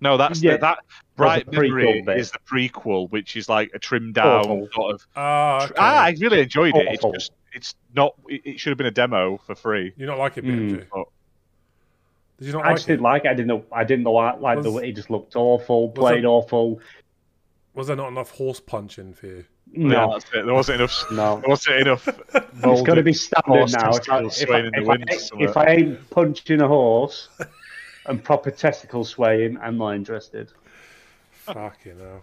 No, 0.00 0.16
that's 0.16 0.42
Yeah. 0.42 0.52
the, 0.52 0.58
that 0.58 0.78
Bright 1.16 1.46
the 1.46 1.56
prequel 1.56 1.68
Memory 1.68 2.02
bit. 2.02 2.18
is 2.18 2.30
the 2.32 2.38
prequel, 2.40 3.10
which 3.10 3.36
is 3.36 3.48
like 3.48 3.70
a 3.74 3.78
trimmed 3.78 4.14
down 4.14 4.40
Awful. 4.46 4.68
sort 4.72 4.94
of. 4.94 5.06
Ah, 5.16 5.64
okay. 5.64 5.74
Ah, 5.78 6.02
I 6.04 6.16
really 6.20 6.40
enjoyed 6.40 6.74
it. 6.76 6.86
It's 6.88 7.04
just 7.04 7.32
it's 7.52 7.74
not. 7.94 8.14
It, 8.28 8.42
it 8.44 8.60
should 8.60 8.70
have 8.70 8.78
been 8.78 8.86
a 8.86 8.90
demo 8.92 9.38
for 9.46 9.54
free. 9.54 9.92
you 9.96 10.06
not 10.06 10.18
like 10.18 10.38
it, 10.38 10.44
Mm. 10.44 10.70
BMG? 10.70 10.86
But 10.92 11.04
Did 12.38 12.46
you 12.46 12.52
not 12.54 12.64
I 12.64 12.68
like 12.68 12.76
just 12.76 12.88
it? 12.88 12.92
didn't 12.92 13.02
like 13.02 13.24
it. 13.24 13.28
I 13.28 13.34
didn't 13.34 13.46
know. 13.48 13.64
I 13.72 13.84
didn't 13.84 14.04
know. 14.04 14.16
I 14.16 14.34
like 14.36 14.62
the 14.62 14.70
Was- 14.70 14.82
way 14.82 14.88
it 14.88 14.92
just 14.96 15.10
looked 15.10 15.36
awful. 15.36 15.90
Played 15.90 16.24
it- 16.24 16.26
awful. 16.26 16.80
Was 17.74 17.86
there 17.86 17.96
not 17.96 18.08
enough 18.08 18.30
horse 18.32 18.60
punching 18.60 19.14
for 19.14 19.26
you? 19.26 19.44
Yeah, 19.72 19.86
No, 19.88 20.12
that's 20.12 20.24
it. 20.34 20.44
There 20.44 20.54
wasn't 20.54 20.80
enough. 20.80 21.10
no. 21.10 21.40
There 21.40 21.48
wasn't 21.48 21.76
enough. 21.80 22.08
It's 22.08 22.82
got 22.82 22.94
to 22.94 23.02
be 23.02 23.12
standard 23.12 23.72
now. 23.72 23.90
If 23.96 24.08
I, 24.10 24.20
if, 24.20 24.26
I, 24.26 24.28
swaying 24.28 24.66
in 24.66 24.72
the 24.84 25.06
if, 25.08 25.32
I, 25.32 25.42
if 25.44 25.56
I 25.56 25.66
ain't 25.66 26.10
punching 26.10 26.60
a 26.60 26.68
horse 26.68 27.28
and 28.06 28.22
proper 28.22 28.50
testicle 28.50 29.04
swaying, 29.04 29.58
I'm 29.58 29.78
not 29.78 29.94
interested. 29.94 30.52
Fucking 31.30 31.98
hell. 31.98 32.22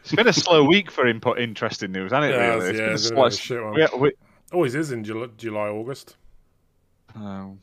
It's 0.00 0.14
been 0.14 0.26
a 0.28 0.32
slow 0.32 0.64
week 0.64 0.90
for 0.90 1.06
input 1.06 1.38
interesting 1.38 1.92
news, 1.92 2.10
hasn't 2.12 2.32
it? 2.32 2.36
Yeah, 2.36 2.54
really? 2.54 2.70
it's- 2.70 2.74
yeah, 2.78 2.80
been 2.80 2.90
a 2.90 2.94
it's 2.94 3.08
been 3.10 3.18
a 3.18 3.18
slow- 3.18 3.26
a 3.26 3.30
shit 3.30 3.62
one. 3.62 3.74
we- 3.74 3.98
we- 4.00 4.12
Always 4.52 4.74
is 4.74 4.92
in 4.92 5.02
July, 5.02 5.28
July 5.38 5.68
August. 5.68 6.16
Oh. 7.16 7.56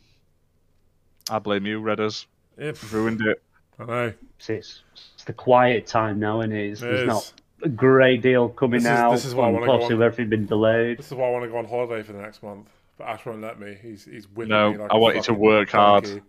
I 1.30 1.38
blame 1.40 1.66
you, 1.68 1.80
Redders. 1.82 2.26
If 2.58 2.92
Ruined 2.92 3.22
it. 3.22 3.42
I 3.78 3.86
know. 3.86 4.14
It's, 4.38 4.50
it's, 4.50 4.82
it's 5.14 5.24
the 5.26 5.34
quiet 5.34 5.86
time 5.86 6.20
now, 6.20 6.42
and 6.42 6.52
it? 6.52 6.72
It 6.74 6.80
There's 6.80 7.02
is. 7.02 7.08
not 7.08 7.34
a 7.64 7.70
great 7.70 8.22
deal 8.22 8.50
coming 8.50 8.80
This 8.80 8.84
is- 8.84 8.88
out. 8.90 9.12
this 9.12 9.26
is 9.26 9.36
why 9.36 9.46
I 9.46 9.48
and 9.50 9.56
wanna 9.60 9.68
go 9.80 9.84
on- 9.86 10.04
everything 10.04 10.30
been 10.30 10.46
delayed. 10.46 10.98
This 11.00 11.08
is 11.08 11.14
why 11.14 11.28
I 11.28 11.32
want 11.32 11.44
to 11.46 11.50
go 11.50 11.58
on 11.58 11.66
holiday 11.66 12.04
for 12.04 12.14
the 12.14 12.22
next 12.22 12.42
month. 12.44 12.68
But 12.98 13.08
Ash 13.08 13.26
won't 13.26 13.42
let 13.42 13.60
me. 13.60 13.78
He's 13.82 14.06
he's 14.06 14.28
whipping 14.30 14.50
No, 14.50 14.72
me 14.72 14.78
like 14.78 14.92
I 14.92 14.96
a 14.96 15.00
want 15.00 15.16
you 15.16 15.22
to 15.22 15.28
fucking 15.28 15.40
work 15.42 15.70
hard. 15.72 16.22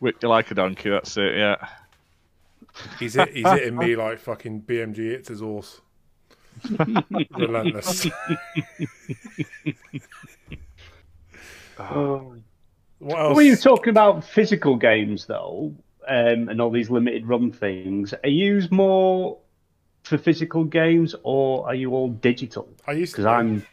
Whip 0.00 0.16
you 0.22 0.28
like 0.28 0.50
a 0.50 0.54
donkey. 0.54 0.90
That's 0.90 1.16
it. 1.16 1.36
Yeah. 1.36 1.56
He's 2.98 3.14
hit, 3.14 3.30
he's 3.34 3.48
hitting 3.50 3.76
me 3.76 3.96
like 3.96 4.18
fucking 4.18 4.62
BMG 4.62 4.96
hits 5.10 5.28
his 5.28 5.40
horse. 5.40 5.80
Relentless. 7.30 8.06
Oh. 11.78 12.36
What 12.98 13.18
else? 13.18 13.36
When 13.36 13.46
you're 13.46 13.56
talking 13.56 13.90
about 13.90 14.24
physical 14.24 14.76
games, 14.76 15.26
though, 15.26 15.74
um, 16.06 16.48
and 16.48 16.60
all 16.60 16.70
these 16.70 16.90
limited 16.90 17.26
run 17.26 17.50
things, 17.50 18.14
are 18.22 18.28
you 18.28 18.62
more 18.70 19.38
for 20.02 20.18
physical 20.18 20.64
games 20.64 21.14
or 21.22 21.66
are 21.66 21.74
you 21.74 21.92
all 21.94 22.08
digital? 22.10 22.68
I 22.86 22.92
used 22.92 23.16
to 23.16 23.22
Because 23.22 23.26
I'm 23.26 23.66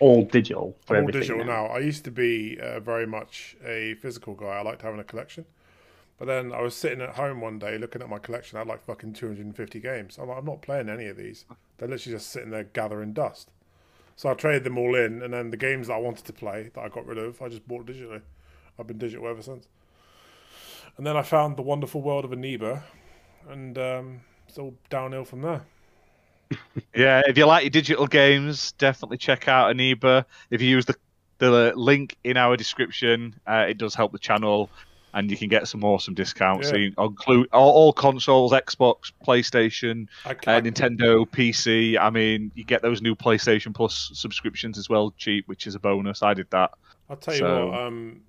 all 0.00 0.24
digital 0.24 0.76
for 0.84 0.96
I'm 0.96 1.04
all 1.04 1.10
digital 1.10 1.44
now. 1.44 1.44
now. 1.44 1.66
I 1.66 1.78
used 1.78 2.04
to 2.04 2.10
be 2.10 2.58
uh, 2.60 2.80
very 2.80 3.06
much 3.06 3.56
a 3.64 3.94
physical 3.94 4.34
guy. 4.34 4.46
I 4.58 4.62
liked 4.62 4.82
having 4.82 5.00
a 5.00 5.04
collection. 5.04 5.44
But 6.18 6.26
then 6.26 6.52
I 6.52 6.62
was 6.62 6.74
sitting 6.74 7.02
at 7.02 7.16
home 7.16 7.40
one 7.40 7.58
day 7.58 7.76
looking 7.78 8.02
at 8.02 8.08
my 8.08 8.18
collection. 8.18 8.56
I 8.56 8.60
had 8.60 8.68
like 8.68 8.84
fucking 8.84 9.12
250 9.12 9.80
games. 9.80 10.18
I'm 10.18 10.28
like, 10.28 10.38
I'm 10.38 10.46
not 10.46 10.62
playing 10.62 10.88
any 10.88 11.06
of 11.06 11.16
these. 11.16 11.44
They're 11.76 11.88
literally 11.88 12.16
just 12.16 12.30
sitting 12.30 12.50
there 12.50 12.64
gathering 12.64 13.12
dust. 13.12 13.50
So 14.16 14.30
I 14.30 14.34
traded 14.34 14.64
them 14.64 14.78
all 14.78 14.94
in, 14.94 15.20
and 15.20 15.34
then 15.34 15.50
the 15.50 15.58
games 15.58 15.88
that 15.88 15.92
I 15.94 15.98
wanted 15.98 16.24
to 16.24 16.32
play 16.32 16.70
that 16.74 16.80
I 16.80 16.88
got 16.88 17.06
rid 17.06 17.18
of, 17.18 17.42
I 17.42 17.48
just 17.48 17.68
bought 17.68 17.84
digitally. 17.84 18.22
I've 18.78 18.86
been 18.86 18.96
digital 18.96 19.28
ever 19.28 19.42
since. 19.42 19.68
And 20.96 21.06
then 21.06 21.18
I 21.18 21.22
found 21.22 21.58
the 21.58 21.62
wonderful 21.62 22.00
world 22.00 22.24
of 22.24 22.30
Eneba, 22.30 22.82
and 23.46 23.76
um, 23.76 24.20
it's 24.48 24.56
all 24.56 24.74
downhill 24.88 25.26
from 25.26 25.42
there. 25.42 25.66
Yeah, 26.94 27.22
if 27.26 27.36
you 27.36 27.44
like 27.46 27.64
your 27.64 27.70
digital 27.70 28.06
games, 28.06 28.72
definitely 28.72 29.18
check 29.18 29.48
out 29.48 29.74
Eneba. 29.74 30.24
If 30.50 30.62
you 30.62 30.68
use 30.68 30.84
the 30.86 30.94
the 31.38 31.72
link 31.76 32.16
in 32.24 32.36
our 32.38 32.56
description, 32.56 33.34
uh, 33.46 33.66
it 33.68 33.76
does 33.76 33.94
help 33.94 34.12
the 34.12 34.18
channel, 34.18 34.70
and 35.12 35.30
you 35.30 35.36
can 35.36 35.48
get 35.48 35.68
some 35.68 35.84
awesome 35.84 36.14
discounts. 36.14 36.68
So 36.70 36.76
Yeah. 36.76 36.86
you 36.86 36.94
include 36.96 37.48
all, 37.52 37.72
all 37.72 37.92
consoles, 37.92 38.52
Xbox, 38.52 39.12
PlayStation, 39.26 40.08
I, 40.24 40.30
uh, 40.30 40.34
I, 40.46 40.60
Nintendo, 40.62 41.28
PC. 41.28 41.98
I 41.98 42.08
mean, 42.08 42.52
you 42.54 42.64
get 42.64 42.80
those 42.80 43.02
new 43.02 43.14
PlayStation 43.14 43.74
Plus 43.74 44.10
subscriptions 44.14 44.78
as 44.78 44.88
well, 44.88 45.12
cheap, 45.18 45.46
which 45.46 45.66
is 45.66 45.74
a 45.74 45.78
bonus. 45.78 46.22
I 46.22 46.32
did 46.32 46.50
that. 46.52 46.70
I'll 47.10 47.16
tell 47.16 47.34
you 47.34 47.40
So- 47.40 47.66
what, 47.68 47.80
um, 47.80 48.20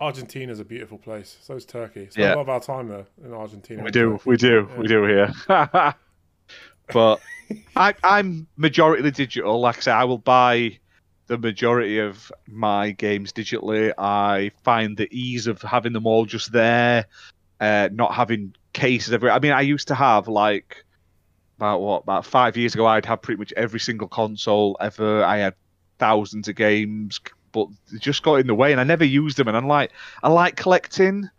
Argentina's 0.00 0.60
a 0.60 0.64
beautiful 0.64 0.96
place. 0.98 1.36
So 1.42 1.54
is 1.56 1.64
Turkey. 1.66 2.08
Spend 2.10 2.24
Yeah. 2.24 2.34
a 2.34 2.36
lot 2.36 2.42
of 2.42 2.48
our 2.48 2.60
time 2.60 2.88
there 2.88 3.04
in 3.24 3.32
Argentina. 3.34 3.82
We 3.84 3.90
do, 3.90 4.18
we 4.24 4.36
do, 4.38 4.66
Yeah. 4.70 4.80
we 4.80 4.86
do 4.88 5.04
here. 5.04 5.32
but 6.92 7.20
I, 7.76 7.94
I'm 8.02 8.46
majority 8.56 9.10
digital. 9.10 9.60
Like 9.60 9.78
I 9.78 9.80
say, 9.80 9.92
I 9.92 10.04
will 10.04 10.18
buy 10.18 10.78
the 11.26 11.38
majority 11.38 11.98
of 11.98 12.30
my 12.46 12.90
games 12.92 13.32
digitally. 13.32 13.92
I 13.96 14.52
find 14.64 14.96
the 14.96 15.08
ease 15.10 15.46
of 15.46 15.62
having 15.62 15.92
them 15.92 16.06
all 16.06 16.26
just 16.26 16.52
there, 16.52 17.06
uh, 17.60 17.88
not 17.92 18.14
having 18.14 18.54
cases 18.72 19.12
everywhere. 19.12 19.34
I 19.34 19.40
mean, 19.40 19.52
I 19.52 19.62
used 19.62 19.88
to 19.88 19.94
have 19.94 20.28
like 20.28 20.84
about 21.56 21.80
what 21.80 22.02
about 22.02 22.26
five 22.26 22.56
years 22.56 22.74
ago. 22.74 22.86
I'd 22.86 23.06
have 23.06 23.22
pretty 23.22 23.38
much 23.38 23.52
every 23.56 23.80
single 23.80 24.08
console 24.08 24.76
ever. 24.80 25.24
I 25.24 25.38
had 25.38 25.54
thousands 25.98 26.48
of 26.48 26.56
games, 26.56 27.20
but 27.52 27.68
they 27.90 27.98
just 27.98 28.22
got 28.22 28.36
in 28.36 28.46
the 28.46 28.54
way, 28.54 28.72
and 28.72 28.80
I 28.80 28.84
never 28.84 29.04
used 29.04 29.36
them. 29.36 29.48
And 29.48 29.56
I'm 29.56 29.68
like, 29.68 29.92
I 30.22 30.28
like 30.28 30.56
collecting 30.56 31.30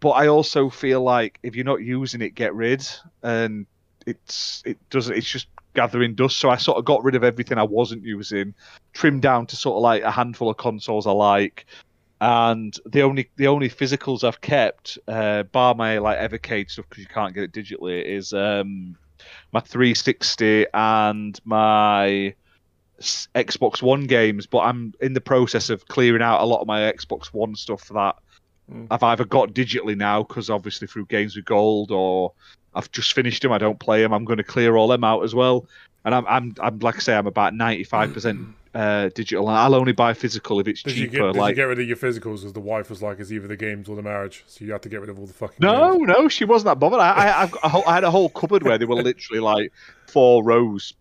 but 0.00 0.10
I 0.10 0.28
also 0.28 0.68
feel 0.68 1.02
like 1.02 1.38
if 1.42 1.56
you're 1.56 1.64
not 1.64 1.82
using 1.82 2.20
it, 2.20 2.34
get 2.34 2.54
rid, 2.54 2.86
and 3.22 3.66
it's 4.06 4.62
it 4.64 4.78
doesn't. 4.90 5.16
It's 5.16 5.28
just 5.28 5.48
gathering 5.74 6.14
dust. 6.14 6.38
So 6.38 6.48
I 6.50 6.56
sort 6.56 6.78
of 6.78 6.84
got 6.84 7.04
rid 7.04 7.14
of 7.14 7.24
everything 7.24 7.58
I 7.58 7.64
wasn't 7.64 8.04
using, 8.04 8.54
trimmed 8.92 9.22
down 9.22 9.46
to 9.46 9.56
sort 9.56 9.76
of 9.76 9.82
like 9.82 10.02
a 10.02 10.10
handful 10.10 10.48
of 10.48 10.56
consoles 10.56 11.06
I 11.06 11.12
like, 11.12 11.66
and 12.20 12.76
the 12.86 13.02
only 13.02 13.30
the 13.36 13.48
only 13.48 13.68
physicals 13.68 14.24
I've 14.24 14.40
kept, 14.40 14.98
uh, 15.08 15.42
bar 15.44 15.74
my 15.74 15.98
like 15.98 16.18
Evercade 16.18 16.70
stuff 16.70 16.86
because 16.88 17.02
you 17.02 17.08
can't 17.08 17.34
get 17.34 17.44
it 17.44 17.52
digitally, 17.52 18.02
is 18.04 18.32
um 18.32 18.96
my 19.52 19.60
360 19.60 20.66
and 20.72 21.38
my 21.44 22.34
Xbox 23.00 23.82
One 23.82 24.04
games. 24.04 24.46
But 24.46 24.60
I'm 24.60 24.94
in 25.00 25.12
the 25.12 25.20
process 25.20 25.68
of 25.68 25.86
clearing 25.88 26.22
out 26.22 26.40
a 26.40 26.46
lot 26.46 26.60
of 26.60 26.66
my 26.66 26.80
Xbox 26.92 27.26
One 27.26 27.54
stuff 27.54 27.88
that 27.88 28.16
Mm. 28.70 28.88
I've 28.90 29.02
either 29.02 29.24
got 29.24 29.54
digitally 29.54 29.96
now 29.96 30.22
because 30.22 30.50
obviously 30.50 30.88
through 30.88 31.06
Games 31.06 31.36
with 31.36 31.44
Gold, 31.44 31.90
or 31.90 32.32
I've 32.76 32.92
just 32.92 33.12
finished 33.14 33.42
them. 33.42 33.50
I 33.52 33.58
don't 33.58 33.78
play 33.80 34.02
them. 34.02 34.12
I'm 34.12 34.24
going 34.24 34.36
to 34.36 34.44
clear 34.44 34.76
all 34.76 34.86
them 34.88 35.02
out 35.02 35.24
as 35.24 35.34
well. 35.34 35.66
And 36.04 36.14
I'm, 36.14 36.26
I'm, 36.28 36.54
I'm 36.60 36.78
like 36.78 36.96
I 36.96 36.98
say, 37.00 37.16
I'm 37.16 37.26
about 37.26 37.52
95% 37.52 38.52
uh, 38.74 39.08
digital. 39.14 39.48
I'll 39.48 39.74
only 39.74 39.92
buy 39.92 40.12
physical 40.14 40.60
if 40.60 40.68
it's 40.68 40.82
Did 40.82 40.96
you, 40.96 41.06
cheaper. 41.06 41.16
get, 41.26 41.32
did 41.32 41.36
like 41.40 41.50
you 41.52 41.56
get 41.56 41.62
rid 41.64 41.80
of 41.80 41.88
your 41.88 41.96
physicals? 41.96 42.40
because 42.40 42.52
the 42.52 42.60
wife 42.60 42.90
was 42.90 43.02
like, 43.02 43.18
"It's 43.18 43.32
either 43.32 43.48
the 43.48 43.56
games 43.56 43.88
or 43.88 43.96
the 43.96 44.02
marriage." 44.02 44.44
So 44.46 44.64
you 44.64 44.72
had 44.72 44.82
to 44.82 44.88
get 44.88 45.00
rid 45.00 45.08
of 45.10 45.18
all 45.18 45.26
the 45.26 45.32
fucking. 45.32 45.56
no, 45.60 45.94
games. 45.96 46.06
no, 46.08 46.28
she 46.28 46.44
wasn't 46.44 46.66
that 46.66 46.78
bothered. 46.78 47.00
I, 47.00 47.10
I, 47.12 47.42
I've 47.42 47.50
got 47.50 47.62
whole, 47.70 47.82
I 47.86 47.94
had 47.94 48.04
a 48.04 48.10
whole 48.10 48.28
cupboard 48.28 48.62
where 48.62 48.76
they 48.78 48.84
were 48.84 49.02
literally 49.02 49.40
like 49.40 49.72
four 50.06 50.44
rows 50.44 50.92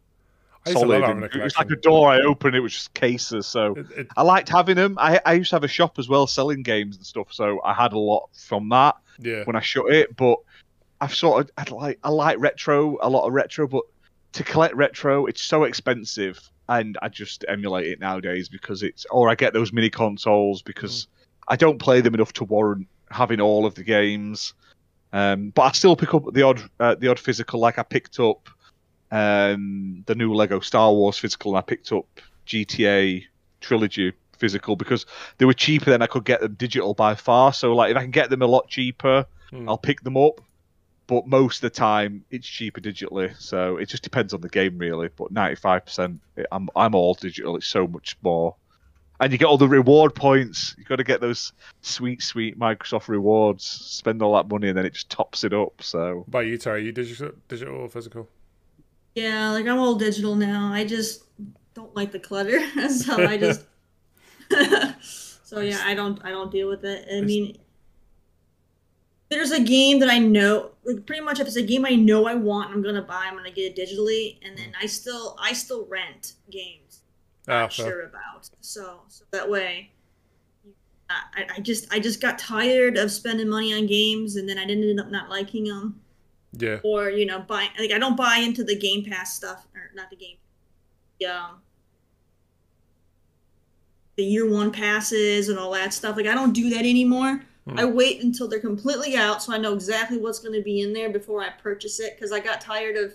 I 0.65 0.69
used 0.69 0.77
to 0.81 0.87
solid. 0.87 0.99
love 1.01 1.01
having 1.09 1.23
and 1.23 1.33
a 1.35 1.37
it 1.37 1.43
was 1.43 1.57
like 1.57 1.69
a 1.69 1.75
door 1.75 2.09
I 2.09 2.21
opened. 2.21 2.55
It 2.55 2.61
was 2.61 2.73
just 2.73 2.93
cases. 2.93 3.45
So 3.45 3.75
It, 3.75 3.85
it, 3.91 4.07
I 4.17 4.23
liked 4.23 4.49
having 4.49 4.77
them. 4.77 4.97
I, 4.97 5.19
I 5.25 5.33
used 5.33 5.49
to 5.51 5.57
have 5.57 5.63
a 5.63 5.67
shop 5.67 5.99
as 5.99 6.07
well, 6.09 6.25
selling 6.27 6.63
games 6.63 6.95
and 6.97 7.05
stuff. 7.05 7.27
So 7.31 7.61
I 7.63 7.73
had 7.73 7.93
a 7.93 7.99
lot 7.99 8.29
from 8.33 8.69
that. 8.69 8.95
yeah, 9.19 9.43
when 9.43 9.55
I 9.55 9.61
shut 9.61 9.91
it, 9.93 10.15
but 10.15 10.39
I've 11.01 11.13
sort 11.13 11.41
of 11.41 11.51
I'd 11.57 11.71
like 11.71 11.99
I 12.03 12.09
like 12.09 12.37
retro, 12.39 12.97
a 13.01 13.09
lot 13.09 13.27
of 13.27 13.33
retro, 13.33 13.67
but 13.67 13.83
to 14.33 14.43
collect 14.43 14.75
retro, 14.75 15.25
it's 15.25 15.41
so 15.41 15.63
expensive, 15.63 16.39
and 16.67 16.97
I 17.01 17.09
just 17.09 17.45
emulate 17.47 17.87
it 17.87 17.99
nowadays 17.99 18.49
because 18.49 18.83
it's 18.83 19.05
or 19.11 19.29
I 19.29 19.35
get 19.35 19.53
those 19.53 19.73
mini 19.73 19.89
consoles 19.89 20.61
because 20.61 21.07
I 21.47 21.55
don't 21.55 21.79
play 21.79 22.01
them 22.01 22.13
enough 22.13 22.33
to 22.33 22.43
warrant 22.43 22.87
having 23.11 23.41
all 23.41 23.65
of 23.65 23.75
the 23.75 23.83
games. 23.83 24.53
Um, 25.13 25.49
but 25.49 25.61
I 25.61 25.71
still 25.71 25.95
pick 25.95 26.13
up 26.13 26.33
the 26.33 26.41
odd 26.41 26.61
uh, 26.79 26.95
the 26.95 27.09
odd 27.09 27.19
physical, 27.19 27.59
like 27.59 27.77
I 27.79 27.83
picked 27.83 28.19
up 28.19 28.49
um, 29.11 30.03
the 30.07 30.15
new 30.15 30.33
Lego 30.33 30.59
Star 30.59 30.91
Wars 30.91 31.17
physical, 31.17 31.51
and 31.51 31.59
I 31.59 31.61
picked 31.61 31.91
up 31.91 32.05
GTA 32.47 33.23
Trilogy 33.61 34.13
physical 34.37 34.75
because 34.75 35.05
they 35.37 35.45
were 35.45 35.53
cheaper 35.53 35.89
than 35.89 36.01
I 36.01 36.07
could 36.07 36.25
get 36.25 36.41
them 36.41 36.55
digital 36.55 36.93
by 36.93 37.15
far. 37.15 37.53
So 37.53 37.73
like 37.73 37.91
if 37.91 37.97
I 37.97 38.01
can 38.01 38.11
get 38.11 38.29
them 38.29 38.41
a 38.41 38.47
lot 38.47 38.67
cheaper, 38.67 39.25
Hmm. 39.51 39.69
I'll 39.69 39.77
pick 39.77 40.01
them 40.01 40.17
up. 40.17 40.41
But 41.07 41.27
most 41.27 41.57
of 41.57 41.61
the 41.61 41.69
time, 41.69 42.25
it's 42.31 42.47
cheaper 42.47 42.81
digitally. 42.81 43.39
So 43.39 43.77
it 43.77 43.89
just 43.89 44.03
depends 44.03 44.33
on 44.33 44.41
the 44.41 44.49
game, 44.49 44.77
really. 44.77 45.09
But 45.15 45.31
ninety-five 45.31 45.85
percent, 45.85 46.19
I'm 46.51 46.69
I'm 46.75 46.95
all 46.95 47.13
digital. 47.13 47.55
It's 47.57 47.67
so 47.67 47.87
much 47.87 48.17
more, 48.23 48.55
and 49.19 49.31
you 49.31 49.37
get 49.37 49.45
all 49.45 49.57
the 49.57 49.67
reward 49.67 50.15
points. 50.15 50.75
You 50.77 50.83
got 50.83 50.95
to 50.97 51.03
get 51.03 51.21
those 51.21 51.53
sweet, 51.81 52.21
sweet 52.21 52.59
Microsoft 52.59 53.07
rewards. 53.07 53.63
Spend 53.65 54.21
all 54.21 54.35
that 54.35 54.49
money, 54.49 54.69
and 54.69 54.77
then 54.77 54.85
it 54.85 54.93
just 54.93 55.09
tops 55.09 55.43
it 55.43 55.53
up. 55.53 55.81
So 55.81 56.25
By 56.27 56.41
you, 56.43 56.57
Terry, 56.57 56.85
you 56.85 56.91
digital, 56.91 57.31
digital 57.47 57.75
or 57.75 57.89
physical? 57.89 58.27
Yeah, 59.13 59.51
like 59.51 59.67
I'm 59.67 59.77
all 59.77 59.95
digital 59.95 60.35
now. 60.35 60.73
I 60.73 60.85
just 60.85 61.23
don't 61.73 61.95
like 61.95 62.11
the 62.11 62.19
clutter, 62.19 62.59
so 62.89 63.25
I 63.25 63.37
just. 63.37 63.63
so 65.43 65.59
yeah, 65.61 65.81
I 65.83 65.93
don't. 65.93 66.19
I 66.23 66.29
don't 66.29 66.51
deal 66.51 66.67
with 66.67 66.83
it. 66.83 67.07
I 67.11 67.21
mean, 67.21 67.57
there's 69.29 69.51
a 69.51 69.61
game 69.61 69.99
that 69.99 70.09
I 70.09 70.19
know, 70.19 70.71
like 70.83 71.05
pretty 71.05 71.21
much 71.23 71.39
if 71.39 71.47
it's 71.47 71.55
a 71.55 71.61
game 71.61 71.85
I 71.85 71.95
know 71.95 72.27
I 72.27 72.35
want, 72.35 72.71
I'm 72.71 72.81
gonna 72.83 73.01
buy. 73.01 73.25
I'm 73.27 73.35
gonna 73.35 73.51
get 73.51 73.77
it 73.77 73.77
digitally, 73.77 74.37
and 74.43 74.57
then 74.57 74.73
I 74.79 74.85
still, 74.85 75.35
I 75.41 75.53
still 75.53 75.85
rent 75.87 76.33
games. 76.51 77.01
Ah, 77.47 77.61
not 77.61 77.73
fair. 77.73 77.85
sure 77.87 78.01
about. 78.03 78.49
So, 78.61 79.01
so 79.07 79.25
that 79.31 79.49
way, 79.49 79.91
I, 81.09 81.45
I 81.57 81.59
just, 81.61 81.91
I 81.93 81.99
just 81.99 82.21
got 82.21 82.39
tired 82.39 82.97
of 82.97 83.11
spending 83.11 83.49
money 83.49 83.73
on 83.73 83.85
games, 83.87 84.35
and 84.35 84.47
then 84.49 84.57
I 84.57 84.65
didn't 84.65 84.89
end 84.89 84.99
up 84.99 85.09
not 85.11 85.29
liking 85.29 85.65
them 85.65 86.01
Yeah, 86.53 86.79
or 86.83 87.09
you 87.09 87.25
know 87.25 87.39
buy 87.39 87.67
like 87.79 87.91
i 87.91 87.99
don't 87.99 88.15
buy 88.15 88.37
into 88.37 88.63
the 88.63 88.75
game 88.77 89.03
pass 89.03 89.33
stuff 89.35 89.67
or 89.75 89.91
not 89.95 90.09
the 90.09 90.15
game 90.15 90.37
the, 91.19 91.25
um 91.27 91.61
the 94.15 94.23
year 94.23 94.49
one 94.49 94.71
passes 94.71 95.49
and 95.49 95.59
all 95.59 95.71
that 95.73 95.93
stuff 95.93 96.15
like 96.15 96.27
i 96.27 96.33
don't 96.33 96.53
do 96.53 96.69
that 96.69 96.79
anymore 96.85 97.41
Hmm. 97.67 97.79
i 97.79 97.85
wait 97.85 98.21
until 98.23 98.47
they're 98.47 98.59
completely 98.59 99.15
out 99.15 99.41
so 99.41 99.53
i 99.53 99.57
know 99.57 99.73
exactly 99.73 100.17
what's 100.17 100.39
going 100.39 100.53
to 100.53 100.61
be 100.61 100.81
in 100.81 100.93
there 100.93 101.09
before 101.09 101.41
i 101.43 101.49
purchase 101.49 101.99
it 101.99 102.15
because 102.15 102.31
i 102.31 102.39
got 102.39 102.61
tired 102.61 102.95
of 102.95 103.13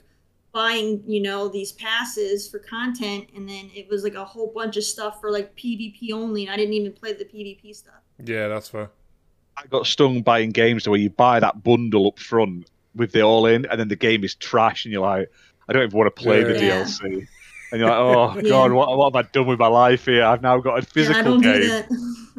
buying 0.52 1.02
you 1.06 1.22
know 1.22 1.46
these 1.48 1.70
passes 1.72 2.48
for 2.48 2.58
content 2.58 3.28
and 3.36 3.48
then 3.48 3.70
it 3.74 3.88
was 3.88 4.02
like 4.02 4.14
a 4.14 4.24
whole 4.24 4.50
bunch 4.52 4.76
of 4.76 4.82
stuff 4.82 5.20
for 5.20 5.30
like 5.30 5.54
pvp 5.56 6.10
only 6.12 6.42
and 6.42 6.52
i 6.52 6.56
didn't 6.56 6.74
even 6.74 6.92
play 6.92 7.12
the 7.12 7.24
pvp 7.24 7.74
stuff 7.74 7.94
yeah, 8.22 8.48
that's 8.48 8.68
fair. 8.68 8.90
I 9.56 9.66
got 9.68 9.86
stung 9.86 10.20
buying 10.22 10.50
games 10.50 10.86
where 10.86 10.98
you 11.00 11.08
buy 11.08 11.40
that 11.40 11.62
bundle 11.62 12.08
up 12.08 12.18
front 12.18 12.70
with 12.94 13.12
the 13.12 13.22
all 13.22 13.46
in, 13.46 13.64
and 13.66 13.80
then 13.80 13.88
the 13.88 13.96
game 13.96 14.24
is 14.24 14.34
trash, 14.34 14.84
and 14.84 14.92
you're 14.92 15.00
like, 15.00 15.30
I 15.68 15.72
don't 15.72 15.84
even 15.84 15.96
want 15.98 16.14
to 16.14 16.22
play 16.22 16.42
the 16.42 16.52
Yeah. 16.62 16.82
DLC. 16.82 17.26
And 17.72 17.80
you're 17.80 17.88
like, 17.88 17.98
oh 17.98 18.34
Yeah. 18.42 18.48
god, 18.48 18.72
what, 18.72 18.96
what 18.96 19.14
have 19.14 19.24
I 19.26 19.28
done 19.30 19.46
with 19.46 19.58
my 19.58 19.66
life 19.68 20.04
here? 20.06 20.24
I've 20.24 20.42
now 20.42 20.58
got 20.58 20.78
a 20.78 20.82
physical 20.82 21.34
i 21.38 21.40
game. 21.40 21.60
do 21.60 21.68
that 21.68 21.88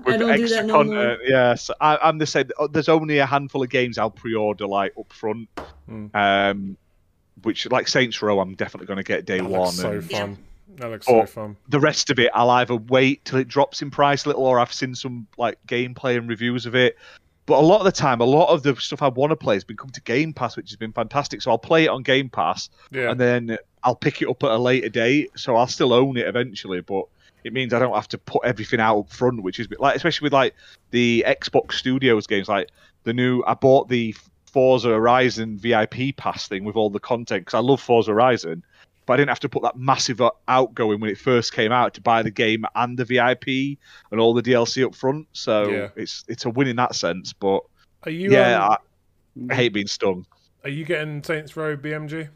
i 0.05 0.17
with 0.17 0.21
extra 0.41 0.63
no 0.63 0.73
content. 0.75 0.95
more 0.95 1.17
Yes, 1.27 1.69
I, 1.79 1.97
I'm 1.97 2.17
the 2.17 2.25
same. 2.25 2.49
Oh, 2.57 2.67
There's 2.67 2.89
only 2.89 3.19
a 3.19 3.25
handful 3.25 3.61
of 3.63 3.69
games 3.69 3.97
I'll 3.97 4.09
pre-order 4.11 4.65
like 4.67 4.93
up 4.99 5.11
front, 5.13 5.47
Mm. 5.89 6.09
um, 6.15 6.77
which 7.43 7.69
like 7.69 7.87
Saints 7.87 8.21
Row, 8.21 8.39
I'm 8.39 8.55
definitely 8.55 8.87
going 8.87 8.97
to 8.97 9.03
get 9.03 9.25
day 9.25 9.39
That 9.39 9.49
one. 9.49 9.61
looks 9.61 9.75
so 9.77 9.91
and 9.91 10.03
fun. 10.05 10.37
That 10.77 10.89
looks 10.89 11.05
so 11.05 11.25
fun. 11.25 11.57
the 11.67 11.79
rest 11.79 12.09
of 12.09 12.17
it, 12.19 12.31
I'll 12.33 12.49
either 12.49 12.75
wait 12.75 13.25
till 13.25 13.39
it 13.39 13.47
drops 13.47 13.81
in 13.81 13.91
price 13.91 14.25
a 14.25 14.29
little, 14.29 14.45
or 14.45 14.59
I've 14.59 14.71
seen 14.73 14.95
some 14.95 15.27
like 15.37 15.57
gameplay 15.67 16.17
and 16.17 16.29
reviews 16.29 16.65
of 16.65 16.75
it. 16.75 16.97
But 17.45 17.57
a 17.59 17.65
lot 17.65 17.79
of 17.79 17.85
the 17.85 17.91
time, 17.91 18.21
a 18.21 18.25
lot 18.25 18.49
of 18.49 18.63
the 18.63 18.75
stuff 18.75 19.01
I 19.01 19.07
want 19.07 19.31
to 19.31 19.35
play 19.35 19.55
has 19.55 19.63
been 19.63 19.77
come 19.77 19.89
to 19.89 20.01
Game 20.01 20.31
Pass, 20.31 20.55
which 20.55 20.69
has 20.69 20.75
been 20.77 20.93
fantastic. 20.93 21.41
So 21.41 21.51
I'll 21.51 21.57
play 21.57 21.85
it 21.85 21.89
on 21.89 22.03
Game 22.03 22.29
Pass, 22.29 22.69
Yeah. 22.91 23.11
and 23.11 23.19
then 23.19 23.57
I'll 23.83 23.95
pick 23.95 24.21
it 24.21 24.29
up 24.29 24.43
at 24.43 24.51
a 24.51 24.57
later 24.57 24.89
date. 24.89 25.31
So 25.35 25.55
I'll 25.55 25.67
still 25.67 25.91
own 25.93 26.17
it 26.17 26.27
eventually, 26.27 26.81
but 26.81 27.05
it 27.43 27.51
means 27.53 27.73
I 27.73 27.79
don't 27.79 27.95
have 27.95 28.07
to 28.09 28.17
put 28.19 28.45
everything 28.45 28.79
out 28.79 28.99
up 28.99 29.09
front, 29.11 29.41
which 29.41 29.59
is 29.59 29.67
like 29.79 29.95
especially 29.95 30.25
with 30.27 30.33
like 30.33 30.53
the 30.91 31.25
Xbox 31.27 31.73
Studios 31.73 32.27
games, 32.27 32.47
like 32.47 32.69
the 33.03 33.13
new. 33.13 33.43
I 33.47 33.55
bought 33.55 33.89
the 33.89 34.15
Forza 34.45 34.89
Horizon 34.89 35.57
VIP 35.57 36.15
pass 36.15 36.47
thing 36.47 36.63
with 36.65 36.75
all 36.75 36.89
the 36.91 36.99
content 36.99 37.41
because 37.45 37.55
I 37.57 37.61
love 37.61 37.81
Forza 37.81 38.11
Horizon, 38.11 38.63
but 39.05 39.13
I 39.13 39.17
didn't 39.17 39.29
have 39.29 39.39
to 39.41 39.49
put 39.49 39.63
that 39.63 39.75
massive 39.77 40.21
o- 40.21 40.35
outgoing 40.47 40.99
when 40.99 41.09
it 41.09 41.17
first 41.17 41.53
came 41.53 41.71
out 41.71 41.93
to 41.95 42.01
buy 42.01 42.21
the 42.21 42.31
game 42.31 42.65
and 42.75 42.97
the 42.97 43.05
VIP 43.05 43.77
and 44.11 44.19
all 44.21 44.33
the 44.33 44.41
DLC 44.43 44.85
up 44.85 44.93
front. 44.95 45.27
So 45.33 45.69
Yeah. 45.69 45.87
it's 45.95 46.23
it's 46.27 46.45
a 46.45 46.49
win 46.49 46.67
in 46.67 46.75
that 46.77 46.95
sense. 46.95 47.33
But 47.33 47.61
Are 48.03 48.11
you? 48.11 48.31
yeah, 48.31 48.65
um, 48.65 48.77
I, 49.49 49.53
I 49.53 49.55
hate 49.55 49.73
being 49.73 49.87
stung. 49.87 50.25
are 50.63 50.69
you 50.69 50.85
getting 50.85 51.23
Saints 51.23 51.55
Row 51.57 51.75
BMG? 51.75 52.29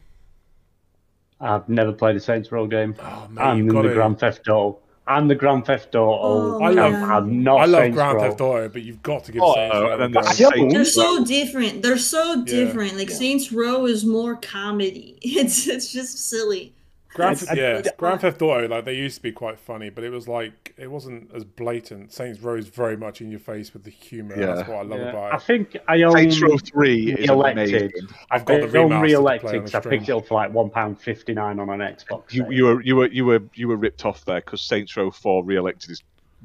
I've 1.40 1.68
never 1.68 1.92
played 1.92 2.16
a 2.16 2.20
Saints 2.20 2.50
Row 2.50 2.66
game. 2.66 2.94
Oh 3.00 3.28
man, 3.30 3.46
I'm 3.46 3.58
you've 3.58 3.66
in 3.68 3.72
got 3.72 3.82
the 3.82 3.88
to. 3.88 3.94
Grand 3.94 4.18
Theft 4.18 4.48
Auto. 4.48 4.78
I'm 5.08 5.28
the 5.28 5.34
Grand 5.36 5.66
Theft 5.66 5.94
Auto. 5.94 6.58
Oh, 6.58 6.62
I 6.62 6.70
love- 6.70 6.94
I'm 6.94 7.42
not 7.42 7.60
I 7.60 7.64
love 7.66 7.82
Saints 7.82 7.94
Grand 7.96 8.16
Row. 8.16 8.22
Theft 8.22 8.40
Auto, 8.40 8.68
but 8.68 8.82
you've 8.82 9.02
got 9.02 9.24
to 9.24 9.32
give 9.32 9.42
Oh, 9.42 9.54
Saints 9.54 9.74
Row. 9.74 9.98
then 9.98 10.10
a 10.10 10.12
there's 10.22 10.38
go. 10.38 10.46
I 10.48 10.50
don't. 10.56 10.68
They're 10.70 10.84
so 10.84 11.24
different. 11.24 11.82
They're 11.82 11.98
so 11.98 12.34
Yeah. 12.34 12.44
different. 12.44 12.96
Like 12.96 13.10
Saints 13.10 13.52
Row 13.52 13.86
is 13.86 14.04
more 14.04 14.36
comedy. 14.36 15.18
It's 15.22 15.66
it's 15.68 15.92
just 15.92 16.18
silly. 16.28 16.75
Grand, 17.16 17.36
That's- 17.36 17.56
yeah, 17.58 17.72
that's 17.80 17.96
Grand. 17.96 18.20
Theft 18.20 18.40
Auto, 18.42 18.68
like 18.68 18.84
they 18.84 18.94
used 18.94 19.16
to 19.16 19.22
be 19.22 19.32
quite 19.32 19.58
funny, 19.58 19.90
but 19.90 20.04
it 20.04 20.10
was 20.10 20.28
like 20.28 20.74
it 20.76 20.90
wasn't 20.90 21.30
as 21.34 21.44
blatant. 21.44 22.12
Saints 22.12 22.40
Row 22.40 22.54
is 22.56 22.68
very 22.68 22.96
much 22.96 23.20
in 23.20 23.30
your 23.30 23.40
face 23.40 23.72
with 23.72 23.84
the 23.84 23.90
humor. 23.90 24.38
Yeah. 24.38 24.54
That's 24.54 24.68
what 24.68 24.76
I 24.78 24.82
love 24.82 25.00
Yeah, 25.00 25.08
about 25.10 25.32
I 25.32 25.36
it. 25.36 25.42
think 25.42 25.76
I 25.88 26.02
own 26.02 26.12
Saints 26.12 26.40
Row 26.42 26.58
Three 26.58 27.12
is 27.12 27.28
re-elected. 27.28 27.92
I've 28.30 28.44
got 28.44 28.70
the 28.70 28.78
I 28.78 28.82
own 28.82 29.00
re-elected 29.00 29.48
play 29.48 29.58
on 29.58 29.64
'cause 29.64 29.72
the 29.72 29.78
I 29.78 29.80
picked 29.80 30.02
it 30.02 30.02
stream. 30.04 30.18
up 30.18 30.26
for 30.26 30.34
like 30.34 30.52
one 30.52 30.70
pound 30.70 31.00
fifty 31.00 31.32
nine 31.34 31.58
on 31.58 31.68
an 31.70 31.80
Xbox. 31.80 32.32
You, 32.32 32.50
you 32.50 32.64
were 32.66 32.82
you 32.82 32.96
were 32.96 33.06
you 33.08 33.24
were 33.24 33.42
you 33.54 33.68
were 33.68 33.76
ripped 33.76 34.04
off 34.04 34.24
there 34.24 34.40
because 34.42 34.60
Saints 34.60 34.96
Row 34.96 35.10
Four 35.10 35.44
re-elected 35.44 35.90
is 35.90 36.02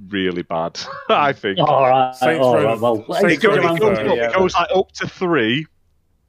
really 0.09 0.41
bad. 0.43 0.79
I 1.09 1.33
think. 1.33 1.59
All 1.59 1.89
right. 1.89 2.15
Saints 2.15 2.43
all 2.43 2.55
Row- 2.55 2.63
right, 2.65 2.79
well, 2.79 2.95
Saints 3.19 3.23
it's 3.35 3.43
it, 3.43 3.47
goes, 3.47 3.57
it, 3.57 3.79
goes, 3.79 3.97
uh, 3.97 4.01
up, 4.01 4.15
yeah, 4.15 4.29
it 4.29 4.33
goes 4.35 4.53
like 4.55 4.69
up 4.73 4.91
to 4.93 5.07
three, 5.07 5.67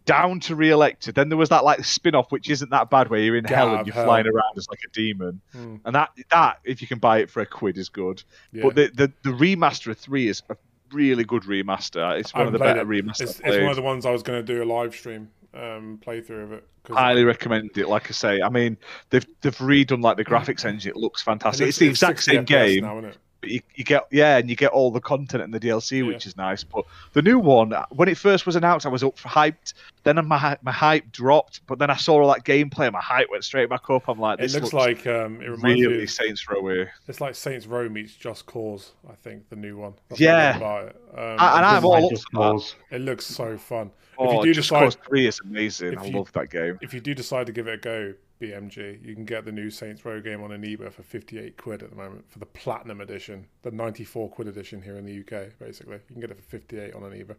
down 0.04 0.40
to 0.40 0.54
re-elected. 0.54 1.14
Then 1.14 1.28
there 1.28 1.38
was 1.38 1.48
that 1.50 1.64
like 1.64 1.84
spin-off 1.84 2.30
which 2.30 2.50
isn't 2.50 2.70
that 2.70 2.90
bad 2.90 3.08
where 3.08 3.20
you're 3.20 3.36
in 3.36 3.44
hell 3.44 3.74
and 3.74 3.86
you're 3.86 3.94
hell. 3.94 4.04
flying 4.04 4.26
around 4.26 4.56
as 4.56 4.68
like 4.68 4.80
a 4.86 4.90
demon. 4.92 5.40
Hmm. 5.52 5.76
And 5.84 5.94
that 5.94 6.10
that 6.30 6.58
if 6.64 6.82
you 6.82 6.88
can 6.88 6.98
buy 6.98 7.18
it 7.18 7.30
for 7.30 7.40
a 7.40 7.46
quid 7.46 7.78
is 7.78 7.88
good. 7.88 8.22
Yeah. 8.52 8.64
But 8.64 8.74
the, 8.74 8.90
the 8.94 9.12
the 9.22 9.36
remaster 9.36 9.90
of 9.90 9.98
three 9.98 10.28
is 10.28 10.42
a 10.48 10.56
really 10.92 11.24
good 11.24 11.42
remaster. 11.42 12.18
It's 12.18 12.34
one 12.34 12.46
of 12.46 12.52
the 12.52 12.58
better 12.58 12.80
it. 12.80 13.04
remasters. 13.04 13.20
It's, 13.22 13.40
it's 13.40 13.58
one 13.58 13.70
of 13.70 13.76
the 13.76 13.82
ones 13.82 14.06
I 14.06 14.10
was 14.10 14.22
going 14.22 14.44
to 14.44 14.54
do 14.54 14.62
a 14.62 14.66
live 14.66 14.94
stream 14.94 15.30
um, 15.54 16.00
playthrough 16.04 16.44
of 16.44 16.52
it. 16.52 16.66
highly 16.90 17.24
recommend 17.24 17.76
it. 17.76 17.88
Like 17.88 18.08
I 18.08 18.12
say, 18.12 18.42
I 18.42 18.48
mean, 18.48 18.76
they've 19.10 19.26
they've 19.40 19.56
redone 19.56 20.02
like 20.02 20.16
the 20.16 20.24
graphics 20.24 20.64
engine. 20.64 20.90
It 20.90 20.96
looks 20.96 21.22
fantastic. 21.22 21.68
It's 21.68 21.78
the 21.78 21.88
exact 21.88 22.22
same 22.22 22.44
game, 22.44 22.84
now, 22.84 22.98
isn't 22.98 23.10
it? 23.10 23.16
but 23.16 23.31
you, 23.42 23.60
you 23.74 23.84
get 23.84 24.06
yeah, 24.10 24.36
and 24.38 24.48
you 24.48 24.56
get 24.56 24.70
all 24.72 24.90
the 24.90 25.00
content 25.00 25.42
and 25.42 25.52
the 25.52 25.60
DLC, 25.60 25.98
Yeah. 25.98 26.02
which 26.04 26.26
is 26.26 26.36
nice. 26.36 26.62
But 26.64 26.84
the 27.12 27.22
new 27.22 27.38
one, 27.38 27.72
when 27.90 28.08
it 28.08 28.16
first 28.16 28.46
was 28.46 28.56
announced, 28.56 28.86
I 28.86 28.88
was 28.88 29.02
up 29.02 29.18
for 29.18 29.28
hyped. 29.28 29.74
Then 30.04 30.16
my 30.26 30.56
my 30.62 30.72
hype 30.72 31.10
dropped, 31.12 31.60
but 31.66 31.78
then 31.78 31.90
I 31.90 31.96
saw 31.96 32.20
all 32.22 32.32
that 32.32 32.44
gameplay, 32.44 32.84
and 32.86 32.92
my 32.92 33.00
hype 33.00 33.28
went 33.30 33.44
straight 33.44 33.68
back 33.68 33.88
up. 33.90 34.08
I'm 34.08 34.18
like, 34.18 34.38
It 34.40 34.52
looks 34.52 34.54
looks 34.54 34.72
like 34.72 35.06
um, 35.06 35.40
it 35.40 35.48
reminds 35.48 35.80
me. 35.80 36.02
Of, 36.02 36.10
Saints 36.10 36.48
Row. 36.48 36.66
here. 36.68 36.92
it's 37.08 37.20
like 37.20 37.34
Saints 37.34 37.66
Row 37.66 37.88
meets 37.88 38.14
Just 38.14 38.46
Cause. 38.46 38.92
I 39.10 39.14
think 39.14 39.48
the 39.48 39.56
new 39.56 39.76
one. 39.76 39.94
That's 40.08 40.20
Yeah. 40.20 40.58
I 40.62 40.80
it. 40.86 40.96
Um, 41.14 41.36
I- 41.38 41.56
and 41.58 41.66
I'm 41.66 41.84
all 41.84 42.04
up 42.04 42.10
Just 42.10 42.24
for 42.32 42.38
that. 42.42 42.50
Cause. 42.52 42.74
it 42.90 43.00
looks 43.00 43.26
so 43.26 43.56
fun. 43.58 43.90
Oh, 44.18 44.26
if 44.28 44.34
you 44.36 44.42
do 44.42 44.54
Just 44.54 44.68
decide, 44.68 44.84
Cause 44.84 44.96
Three 45.06 45.26
is 45.26 45.40
amazing. 45.40 45.94
if 45.94 45.98
I 46.00 46.04
you- 46.06 46.16
love 46.18 46.30
that 46.32 46.50
game. 46.50 46.78
if 46.82 46.92
you 46.94 47.00
do 47.00 47.14
decide 47.14 47.46
to 47.46 47.52
give 47.52 47.66
it 47.66 47.74
a 47.74 47.78
go, 47.78 48.14
BMG, 48.42 49.04
you 49.06 49.14
can 49.14 49.24
get 49.24 49.44
the 49.44 49.52
new 49.52 49.70
Saints 49.70 50.04
Row 50.04 50.20
game 50.20 50.42
on 50.42 50.50
Eneba 50.50 50.92
for 50.92 51.02
58 51.02 51.56
quid 51.56 51.82
at 51.82 51.90
the 51.90 51.96
moment 51.96 52.24
for 52.28 52.38
the 52.40 52.46
Platinum 52.46 53.00
Edition, 53.00 53.46
the 53.62 53.70
94 53.70 54.28
quid 54.30 54.48
edition 54.48 54.82
here 54.82 54.96
in 54.98 55.04
the 55.06 55.20
UK. 55.20 55.50
Basically, 55.60 55.94
you 55.94 56.00
can 56.12 56.20
get 56.20 56.30
it 56.30 56.36
for 56.36 56.42
58 56.42 56.94
on 56.94 57.02
Eneba. 57.02 57.36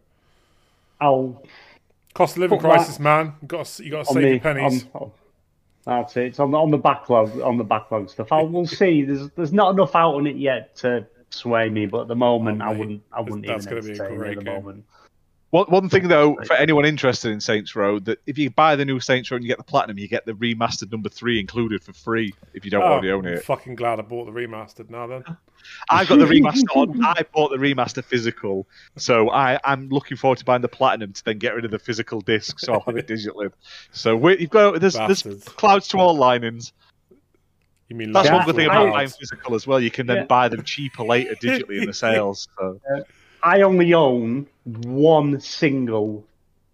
I'll 1.00 1.42
Cost 2.14 2.36
of 2.36 2.42
living 2.42 2.58
crisis, 2.60 2.98
man. 3.00 3.34
You 3.42 3.48
got 3.48 3.66
to 3.66 3.84
you 3.84 3.90
got 3.90 4.06
to 4.06 4.12
save 4.12 4.22
the 4.22 4.28
your 4.30 4.40
pennies. 4.40 4.86
on- 4.94 5.02
on- 5.02 5.12
that's 5.86 6.16
it. 6.16 6.26
It's 6.28 6.40
on 6.40 6.50
the, 6.52 6.56
on 6.58 6.70
the 6.70 6.78
backlog 6.78 7.38
on 7.40 7.58
the 7.58 7.64
backlog 7.64 8.08
stuff. 8.08 8.32
I 8.32 8.40
will 8.42 8.66
see. 8.66 9.02
There's 9.04 9.28
there's 9.30 9.52
not 9.52 9.74
enough 9.74 9.94
out 9.94 10.14
on 10.14 10.26
it 10.26 10.36
yet 10.36 10.74
to 10.76 11.06
sway 11.28 11.68
me, 11.68 11.84
but 11.84 12.02
at 12.02 12.08
the 12.08 12.16
moment 12.16 12.62
Oh, 12.62 12.66
I 12.66 12.72
wouldn't 12.72 13.02
I 13.12 13.20
wouldn't 13.20 13.46
that's 13.46 13.66
even 13.66 13.80
gonna 13.82 13.82
be 13.92 13.98
a 13.98 14.02
entertain 14.02 14.22
it 14.22 14.30
at 14.30 14.38
the 14.38 14.44
game. 14.44 14.54
moment. 14.54 14.84
One, 15.54 15.66
one 15.66 15.88
thing 15.88 16.08
though, 16.08 16.34
for 16.48 16.54
anyone 16.54 16.84
interested 16.84 17.30
in 17.30 17.38
Saints 17.38 17.76
Row, 17.76 18.00
that 18.00 18.18
if 18.26 18.38
you 18.38 18.50
buy 18.50 18.74
the 18.74 18.84
new 18.84 18.98
Saints 18.98 19.30
Row 19.30 19.36
and 19.36 19.44
you 19.44 19.48
get 19.48 19.58
the 19.58 19.62
platinum, 19.62 19.96
you 20.00 20.08
get 20.08 20.26
the 20.26 20.32
remastered 20.32 20.90
number 20.90 21.08
three 21.08 21.38
included 21.38 21.80
for 21.84 21.92
free 21.92 22.34
if 22.54 22.64
you 22.64 22.72
don't 22.72 22.82
Oh, 22.82 22.86
already 22.86 23.12
own 23.12 23.24
I'm 23.24 23.34
it. 23.34 23.44
fucking 23.44 23.76
glad 23.76 24.00
I 24.00 24.02
bought 24.02 24.24
the 24.24 24.32
remastered 24.32 24.90
now 24.90 25.06
then. 25.06 25.22
I've 25.90 26.08
got 26.08 26.18
the 26.18 26.24
remaster 26.24 26.74
on. 26.74 27.00
I 27.04 27.24
bought 27.32 27.50
the 27.52 27.56
remaster 27.58 28.02
physical, 28.02 28.66
so 28.96 29.30
I, 29.30 29.60
I'm 29.62 29.90
looking 29.90 30.16
forward 30.16 30.38
to 30.38 30.44
buying 30.44 30.60
the 30.60 30.66
platinum 30.68 31.12
to 31.12 31.24
then 31.24 31.38
get 31.38 31.54
rid 31.54 31.64
of 31.64 31.70
the 31.70 31.78
physical 31.78 32.20
disc, 32.20 32.58
so 32.58 32.72
I'll 32.72 32.80
have 32.80 32.96
it 32.96 33.06
digitally. 33.06 33.52
So 33.92 34.16
we 34.16 34.36
you've 34.40 34.50
got 34.50 34.80
there's, 34.80 34.94
there's 34.94 35.22
clouds 35.44 35.86
to 35.88 35.98
all 35.98 36.16
linings. 36.16 36.72
You 37.88 37.94
mean 37.94 38.10
That's 38.10 38.26
like 38.26 38.38
one 38.38 38.44
good 38.44 38.56
thing 38.56 38.66
about 38.66 38.92
buying 38.92 39.08
physical 39.08 39.54
as 39.54 39.68
well. 39.68 39.78
You 39.78 39.92
can 39.92 40.08
then 40.08 40.16
Yeah. 40.16 40.24
buy 40.24 40.48
them 40.48 40.64
cheaper 40.64 41.04
later 41.04 41.36
digitally 41.36 41.78
in 41.78 41.86
the 41.86 41.94
sales. 41.94 42.48
So. 42.58 42.80
I 43.44 43.60
only 43.60 43.92
own 43.92 44.46
one 44.64 45.38
single 45.38 46.24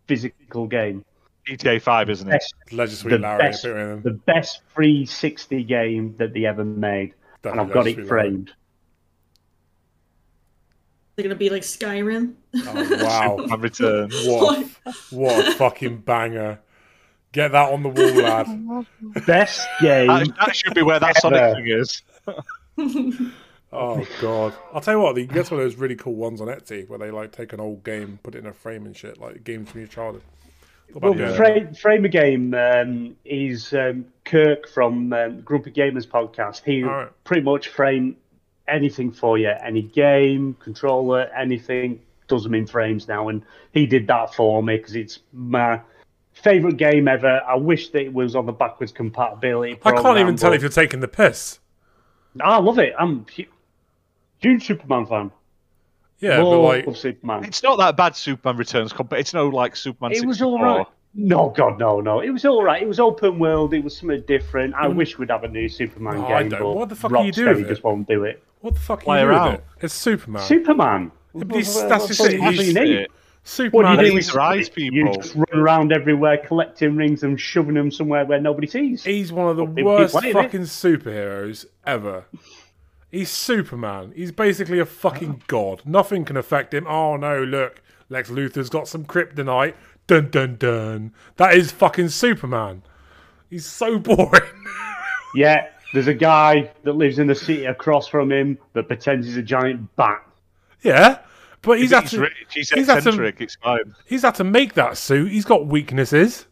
physical 0.07 0.69
game. 0.69 1.05
GTA 1.49 1.83
Five, 1.83 2.09
isn't 2.11 2.29
it? 2.29 2.33
Best, 2.33 2.55
Legendary 2.71 3.17
the 3.17 3.23
Larry 3.23 3.39
best, 3.39 3.65
appearing 3.65 4.03
the 4.03 4.11
best 4.11 4.63
360 4.75 5.65
game 5.65 6.15
that 6.19 6.33
they 6.33 6.45
ever 6.45 6.65
made, 6.65 7.15
and 7.45 7.61
I've 7.61 7.73
got 7.73 7.89
it 7.89 8.07
framed. 8.07 8.53
They're 11.17 11.25
gonna 11.25 11.35
be 11.35 11.51
like 11.51 11.63
Skyrim. 11.63 12.35
Oh, 12.55 13.05
wow. 13.05 13.37
Superman 13.41 13.61
Return. 13.61 14.11
What, 14.27 14.67
what 15.11 15.49
a 15.49 15.53
fucking 15.53 15.99
banger. 15.99 16.61
Get 17.33 17.53
that 17.53 17.73
on 17.73 17.83
the 17.83 17.89
wall, 17.89 18.15
lad. 18.15 19.27
Best 19.27 19.67
game. 19.81 20.09
That, 20.09 20.29
that 20.39 20.57
should 20.57 20.75
be 20.75 20.83
where 20.83 20.99
that 20.99 21.17
Sonic 21.21 21.57
thing 21.57 21.69
is. 21.69 22.03
Oh 23.73 24.07
god. 24.21 24.55
I'll 24.73 24.81
tell 24.81 24.95
you 24.95 25.01
what, 25.01 25.17
you 25.17 25.27
get 25.27 25.47
some 25.47 25.59
of 25.59 25.65
those 25.65 25.77
really 25.77 25.97
cool 25.97 26.15
ones 26.15 26.41
on 26.41 26.49
Etsy 26.49 26.89
where 26.89 26.99
they 26.99 27.11
like 27.11 27.33
take 27.33 27.53
an 27.53 27.61
old 27.61 27.85
game, 27.85 28.19
put 28.23 28.35
it 28.35 28.39
in 28.39 28.47
a 28.47 28.53
frame 28.53 28.87
and 28.87 28.97
shit, 28.97 29.21
like 29.21 29.45
games 29.45 29.71
from 29.71 29.81
your 29.81 29.89
childhood. 29.89 30.23
Well, 30.95 31.17
you? 31.17 31.33
frame, 31.35 31.73
frame 31.75 32.05
a 32.05 32.09
game 32.09 32.53
um, 32.55 33.17
is 33.25 33.73
um, 33.73 34.07
Kirk 34.25 34.69
from 34.69 35.13
um, 35.13 35.41
Group 35.43 35.67
of 35.67 35.73
Gamers 35.73 36.07
podcast. 36.07 36.65
He 36.65 36.83
Alright. 36.83 37.11
pretty 37.23 37.43
much 37.43 37.69
frame 37.69 38.17
anything 38.67 39.13
for 39.13 39.39
you, 39.39 39.53
any 39.63 39.83
game, 39.83 40.57
controller, 40.61 41.31
anything. 41.37 42.01
Does 42.27 42.45
them 42.45 42.55
in 42.55 42.67
frames 42.67 43.09
now, 43.09 43.29
and 43.29 43.43
he 43.73 43.87
did 43.87 44.07
that 44.07 44.35
for 44.35 44.63
me 44.63 44.77
because 44.77 44.95
it's 44.95 45.19
my 45.33 45.81
favorite 46.33 46.77
game 46.77 47.09
ever. 47.09 47.41
I 47.47 47.57
wish 47.57 47.91
that 47.91 48.03
it 48.03 48.13
was 48.13 48.37
on 48.37 48.47
the 48.47 48.53
backwards 48.53 48.93
compatibility. 48.93 49.81
I 49.85 49.93
can't 49.93 50.19
even 50.19 50.37
tell 50.37 50.53
if 50.53 50.61
you're 50.61 50.71
taking 50.71 51.01
the 51.01 51.09
piss. 51.09 51.59
I 52.41 52.59
love 52.59 52.79
it. 52.79 52.95
I'm 52.97 53.27
huge 54.41 54.67
Superman 54.67 55.07
fan. 55.07 55.31
Yeah, 56.19 56.37
but 56.39 56.45
Love 56.45 56.63
like 56.87 56.97
Superman. 56.97 57.45
It's 57.45 57.63
not 57.63 57.79
that 57.79 57.97
bad. 57.97 58.15
Superman 58.15 58.57
Returns, 58.59 58.93
comp- 58.93 59.09
but 59.11 59.19
it's 59.21 59.33
no 59.33 59.49
like 59.49 59.75
Superman. 59.77 60.13
It 60.13 60.27
was 60.27 60.43
all 60.43 60.61
right. 60.63 60.87
No, 61.15 61.49
God, 61.57 61.79
no, 61.79 62.01
no. 62.01 62.21
It 62.21 62.31
was 62.31 62.45
all 62.45 62.63
right. 62.63 62.81
It 62.81 62.87
was 62.87 63.01
open 63.01 63.39
world. 63.39 63.75
It 63.75 63.83
was 63.83 63.97
something 63.97 64.23
different. 64.29 64.75
I 64.75 64.87
wish 64.87 65.19
we'd 65.19 65.31
have 65.31 65.43
a 65.45 65.49
new 65.49 65.69
Superman 65.69 66.15
Mm. 66.15 66.21
No, 66.23 66.29
game, 66.29 66.49
don't. 66.51 66.61
but 66.61 66.73
What 66.77 66.89
the 66.91 66.95
fuck 66.95 67.13
are 67.13 67.25
you 67.25 67.33
doing 67.33 67.49
Rocksteady 67.49 67.57
with 67.57 67.67
it? 67.67 67.69
just 67.71 67.83
won't 67.85 68.07
do 68.09 68.25
it. 68.25 68.43
what 68.61 68.75
the 68.75 68.81
fuck 68.81 69.03
Play 69.03 69.23
are 69.23 69.33
you 69.33 69.39
doing 69.39 69.53
it? 69.55 69.65
It's 69.81 69.95
Superman. 69.95 70.43
Superman. 70.43 71.13
but 71.35 71.53
he's- 71.57 71.83
that's 71.83 72.03
what- 72.03 72.09
just 72.09 72.21
what 72.21 72.31
it. 72.33 72.37
do 72.37 72.43
you 72.45 72.51
He's- 72.51 72.75
need? 72.75 72.97
It- 72.97 73.11
Superman 73.43 73.73
What 73.73 74.01
do 74.01 74.05
you 74.07 74.11
do? 74.13 74.19
is- 74.19 74.27
He's 74.27 74.35
rise 74.35 74.71
You 74.77 75.13
just 75.15 75.35
run 75.35 75.47
around 75.61 75.93
everywhere 75.93 76.37
collecting 76.37 76.95
rings 76.97 77.23
and 77.23 77.41
shoving 77.41 77.75
them 77.75 77.91
somewhere 77.91 78.27
where 78.27 78.39
nobody 78.41 78.67
sees. 78.67 79.03
He's 79.03 79.33
one 79.33 79.49
of 79.49 79.57
the 79.57 79.65
People 79.67 79.93
worst 79.93 80.13
playing 80.13 80.37
it. 80.37 80.41
fucking 80.43 80.61
superheroes 80.63 81.65
ever. 81.87 82.27
He's 83.11 83.31
Superman. 83.31 84.13
He's 84.15 84.33
basically 84.33 84.79
a 84.79 84.87
fucking 84.87 85.43
god. 85.49 85.83
Nothing 85.85 86.25
can 86.25 86.37
affect 86.37 86.73
him. 86.73 86.87
Oh 86.87 87.17
no, 87.17 87.43
look, 87.43 87.83
Lex 88.09 88.31
Luthor's 88.31 88.69
got 88.71 88.87
some 88.89 89.05
kryptonite. 89.05 89.75
Dun 90.07 90.31
dun 90.31 90.57
dun. 90.57 91.13
That 91.37 91.55
is 91.55 91.73
fucking 91.73 92.09
Superman. 92.11 92.83
He's 93.49 93.67
so 93.67 93.99
boring. 94.01 94.43
Yeah, 95.35 95.69
there's 95.93 96.07
a 96.09 96.15
guy 96.15 96.71
that 96.85 96.93
lives 96.93 97.19
in 97.19 97.27
the 97.27 97.35
city 97.35 97.65
across 97.65 98.07
from 98.07 98.31
him 98.31 98.59
that 98.75 98.87
pretends 98.89 99.27
he's 99.27 99.37
a 99.37 99.43
giant 99.43 99.95
bat. 99.97 100.23
yeah, 100.83 101.19
but 101.63 101.79
he's 101.79 101.91
He's, 101.91 102.01
had 102.01 102.07
to, 102.09 102.21
rich, 102.21 102.33
he's 102.53 102.71
he's 102.71 102.87
had 102.87 103.03
to- 103.03 103.23
It's 103.39 103.57
fine. 103.57 103.95
he's 104.07 104.23
had 104.23 104.35
to 104.37 104.45
make 104.45 104.75
that 104.75 104.97
suit. 104.97 105.31
He's 105.33 105.45
got 105.45 105.67
weaknesses. 105.67 106.47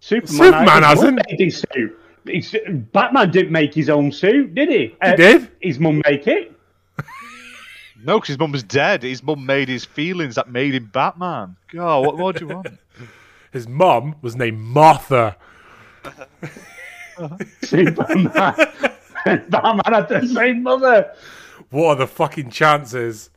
Superman, 0.00 0.36
Superman 0.36 0.82
hasn't. 0.84 1.20
Made 2.28 2.36
his 2.36 2.48
suit. 2.48 2.62
He's- 2.66 2.76
Batman 2.92 3.30
didn't 3.30 3.50
make 3.52 3.74
his 3.74 3.88
own 3.90 4.12
suit, 4.12 4.54
did 4.54 4.68
he? 4.68 4.94
Uh, 5.02 5.10
He 5.10 5.16
did. 5.16 5.50
His 5.60 5.78
mum 5.80 6.02
make 6.06 6.26
it. 6.26 6.52
No, 8.04 8.18
because 8.20 8.28
his 8.28 8.38
mum 8.38 8.52
was 8.52 8.62
dead. 8.62 9.02
His 9.02 9.24
mum 9.24 9.44
made 9.44 9.68
his 9.68 9.84
feelings 9.84 10.36
that 10.36 10.48
made 10.48 10.72
him 10.72 10.84
Batman. 10.92 11.56
God, 11.72 12.06
what 12.06 12.16
more 12.16 12.32
do 12.32 12.46
you 12.46 12.54
want? 12.54 12.68
His 13.52 13.66
mum 13.66 14.14
was 14.22 14.36
named 14.36 14.60
Martha. 14.60 15.36
Superman. 17.62 18.54
Batman 19.24 19.80
had 19.86 20.08
the 20.08 20.28
same 20.32 20.62
mother. 20.62 21.12
What 21.70 21.86
are 21.88 21.94
the 21.96 22.06
fucking 22.06 22.50
chances? 22.50 23.30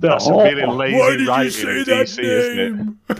The 0.00 0.08
That's 0.08 0.26
a 0.26 0.30
whole- 0.32 0.42
really 0.44 0.64
lazy 0.66 0.96
Why 0.98 1.10
did 1.10 1.20
you 1.20 1.28
writing 1.28 1.50
say 1.52 1.78
in 1.78 1.84
that 1.84 2.06
DC, 2.06 2.18
isn't 2.24 2.58
it? 2.58 3.18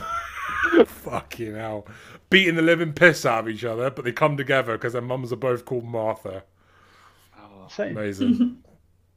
name? 0.78 0.84
Fucking 0.86 1.54
hell. 1.54 1.86
Beating 2.30 2.56
the 2.56 2.62
living 2.62 2.92
piss 2.92 3.24
out 3.24 3.40
of 3.40 3.48
each 3.48 3.64
other, 3.64 3.88
but 3.90 4.04
they 4.04 4.12
come 4.12 4.36
together 4.36 4.72
because 4.72 4.92
their 4.92 5.02
mums 5.02 5.32
are 5.32 5.36
both 5.36 5.64
called 5.64 5.84
Martha. 5.84 6.44
Amazing. 7.78 8.58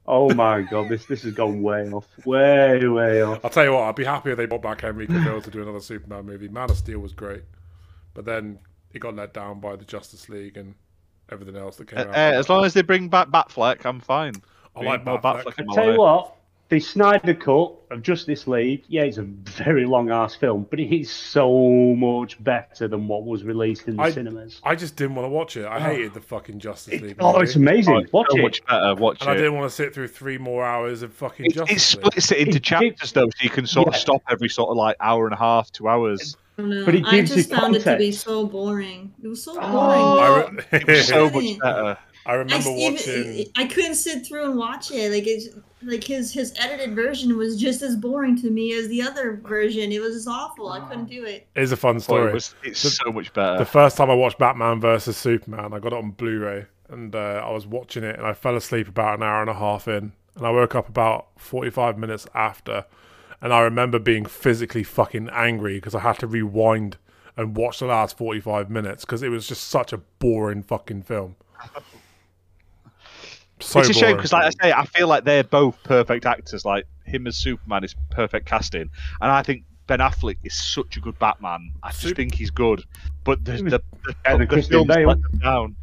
Oh 0.07 0.33
my 0.33 0.63
god, 0.63 0.89
this 0.89 1.05
this 1.05 1.21
has 1.21 1.33
gone 1.35 1.61
way 1.61 1.87
off. 1.91 2.07
Way, 2.25 2.85
way 2.87 3.21
off. 3.21 3.45
I'll 3.45 3.51
tell 3.51 3.63
you 3.63 3.71
what, 3.73 3.83
I'd 3.83 3.95
be 3.95 4.03
happy 4.03 4.31
if 4.31 4.37
they 4.37 4.47
brought 4.47 4.63
back 4.63 4.81
Henry 4.81 5.05
Cavill 5.05 5.43
to 5.43 5.51
do 5.51 5.61
another 5.61 5.79
Superman 5.79 6.25
movie. 6.25 6.47
Man 6.47 6.71
of 6.71 6.75
Steel 6.77 6.97
was 6.99 7.13
great, 7.13 7.43
but 8.15 8.25
then 8.25 8.57
it 8.93 8.99
got 8.99 9.15
let 9.15 9.31
down 9.31 9.59
by 9.59 9.75
the 9.75 9.85
Justice 9.85 10.27
League 10.27 10.57
and 10.57 10.73
everything 11.31 11.55
else 11.55 11.75
that 11.77 11.87
came 11.87 11.99
Uh, 11.99 12.01
out. 12.01 12.09
uh, 12.09 12.39
as 12.39 12.49
long 12.49 12.65
as 12.65 12.73
they 12.73 12.81
bring 12.81 13.09
back 13.09 13.27
Batfleck, 13.29 13.85
I'm 13.85 13.99
fine. 13.99 14.33
I 14.75 14.81
like 14.81 15.05
more 15.05 15.21
Batfleck. 15.21 15.59
in 15.59 15.67
my 15.67 15.75
Tell 15.75 15.91
you 15.93 15.99
what, 15.99 16.35
the 16.71 16.79
Snyder 16.79 17.33
cut 17.33 17.73
of 17.91 18.01
Justice 18.01 18.47
League, 18.47 18.83
yeah, 18.87 19.01
it's 19.03 19.17
a 19.17 19.23
very 19.23 19.85
long 19.85 20.09
ass 20.09 20.35
film, 20.35 20.65
but 20.69 20.79
it 20.79 20.95
is 20.95 21.11
so 21.11 21.93
much 21.95 22.41
better 22.41 22.87
than 22.87 23.09
what 23.09 23.25
was 23.25 23.43
released 23.43 23.89
in 23.89 23.97
the 23.97 24.03
I- 24.03 24.11
cinemas. 24.11 24.61
I 24.63 24.75
just 24.75 24.95
didn't 24.95 25.15
want 25.15 25.25
to 25.25 25.29
watch 25.29 25.57
it. 25.57 25.65
I 25.65 25.75
ah. 25.75 25.79
hated 25.79 26.13
the 26.13 26.21
fucking 26.21 26.59
Justice 26.59 27.01
League. 27.01 27.17
oh, 27.19 27.41
it's 27.41 27.55
amazing. 27.57 27.93
Oh, 27.93 27.97
it's 27.99 28.13
Watch 28.13 28.27
so 28.31 28.37
it. 28.37 28.41
much 28.41 28.65
better. 28.65 28.95
Watch 28.95 29.21
And 29.21 29.29
I 29.29 29.33
didn't 29.35 29.53
want 29.55 29.69
to 29.69 29.75
sit 29.75 29.93
through 29.93 30.07
three 30.07 30.37
more 30.37 30.63
hours 30.63 31.01
of 31.01 31.11
fucking 31.13 31.47
It, 31.47 31.51
it 31.51 31.55
Justice 31.55 31.95
League. 31.95 32.05
splits 32.05 32.31
it 32.31 32.37
into 32.37 32.55
It- 32.57 32.63
chapters 32.63 33.11
though, 33.11 33.25
so 33.27 33.43
you 33.43 33.49
can 33.49 33.67
sort 33.67 33.89
of 33.89 33.95
stop 33.97 34.21
every 34.29 34.47
sort 34.47 34.69
of 34.69 34.77
like 34.77 34.95
hour 35.01 35.25
and 35.25 35.33
a 35.33 35.37
half, 35.37 35.71
two 35.73 35.89
hours. 35.89 36.37
I 36.57 36.61
don't. 36.61 36.85
But 36.85 36.95
it 36.95 37.05
I 37.05 37.21
just 37.21 37.35
you 37.35 37.43
found 37.55 37.75
it 37.75 37.83
to 37.83 37.97
be 37.97 38.13
so 38.13 38.45
boring. 38.45 39.13
It 39.21 39.27
was 39.27 39.43
so 39.43 39.55
boring. 39.55 39.69
Oh. 39.69 40.49
I, 40.71 40.75
It 40.77 40.87
was 40.87 41.07
so 41.07 41.29
much 41.33 41.59
better. 41.59 41.97
I 42.25 42.31
I, 42.31 42.35
remember 42.35 42.69
even- 42.69 42.93
watching. 42.93 43.45
I 43.55 43.65
couldn't 43.65 43.95
sit 43.95 44.25
through 44.25 44.45
and 44.45 44.57
watch 44.57 44.91
it. 44.91 45.11
Like 45.11 45.25
it's 45.27 45.47
like 45.83 46.03
his 46.03 46.31
his 46.31 46.53
edited 46.59 46.95
version 46.95 47.35
was 47.37 47.59
just 47.59 47.81
as 47.81 47.95
boring 47.95 48.39
to 48.41 48.49
me 48.51 48.73
as 48.73 48.87
the 48.89 49.01
other 49.01 49.39
version. 49.43 49.91
It 49.91 49.99
was 50.01 50.13
just 50.15 50.27
awful. 50.27 50.69
I 50.69 50.79
couldn't 50.81 51.05
do 51.09 51.25
it. 51.25 51.47
It's 51.55 51.71
a 51.71 51.77
fun 51.77 51.95
Oh, 51.95 51.99
story. 51.99 52.29
it 52.29 52.33
was, 52.35 52.55
it's 52.63 52.83
The- 52.83 52.89
so 52.91 53.11
much 53.11 53.33
better. 53.33 53.57
The 53.59 53.65
first 53.65 53.97
time 53.97 54.09
I 54.11 54.13
watched 54.13 54.37
Batman 54.37 54.79
versus 54.79 55.17
Superman, 55.17 55.73
I 55.73 55.79
got 55.79 55.93
it 55.93 55.97
on 55.97 56.11
Blu-ray, 56.11 56.65
and 56.89 57.15
uh, 57.15 57.41
I 57.43 57.49
was 57.51 57.65
watching 57.65 58.03
it, 58.03 58.17
and 58.17 58.27
I 58.27 58.33
fell 58.33 58.55
asleep 58.55 58.87
about 58.87 59.17
an 59.17 59.23
hour 59.23 59.41
and 59.41 59.49
a 59.49 59.55
half 59.55 59.87
in, 59.87 60.11
and 60.35 60.45
I 60.45 60.51
woke 60.51 60.75
up 60.75 60.87
about 60.87 61.27
forty-five 61.37 61.97
minutes 61.97 62.27
after, 62.35 62.85
and 63.41 63.51
I 63.51 63.61
remember 63.61 63.97
being 63.97 64.25
physically 64.25 64.83
fucking 64.83 65.29
angry 65.31 65.75
because 65.77 65.95
I 65.95 66.01
had 66.01 66.19
to 66.19 66.27
rewind 66.27 66.97
and 67.35 67.57
watch 67.57 67.79
the 67.79 67.87
last 67.87 68.17
forty-five 68.19 68.69
minutes 68.69 69.03
because 69.05 69.23
it 69.23 69.29
was 69.29 69.47
just 69.47 69.67
such 69.67 69.91
a 69.91 69.97
boring 69.97 70.61
fucking 70.61 71.01
film. 71.03 71.35
So 73.61 73.79
it's 73.79 73.89
a 73.89 73.93
shame 73.93 74.15
because, 74.15 74.33
like 74.33 74.45
I 74.45 74.49
say, 74.49 74.73
I 74.73 74.85
feel 74.85 75.07
like 75.07 75.23
they're 75.23 75.43
both 75.43 75.77
perfect 75.83 76.25
actors. 76.25 76.65
Like 76.65 76.85
him 77.05 77.27
as 77.27 77.37
Superman 77.37 77.83
is 77.83 77.95
perfect 78.09 78.45
casting, 78.45 78.89
and 79.21 79.31
I 79.31 79.43
think 79.43 79.63
Ben 79.87 79.99
Affleck 79.99 80.37
is 80.43 80.53
such 80.73 80.97
a 80.97 80.99
good 80.99 81.17
Batman. 81.19 81.71
I 81.83 81.89
just 81.89 82.01
Sup- 82.03 82.15
think 82.15 82.35
he's 82.35 82.49
good, 82.51 82.83
but 83.23 83.43
the 83.45 83.53
the, 83.53 83.63
the, 83.63 83.81
better 84.23 84.37
than 84.37 84.39
the 84.39 84.47
Christian 84.47 84.71
films 84.73 84.87
Bale. 84.87 85.07
let 85.07 85.21
them 85.21 85.39
down. 85.39 85.75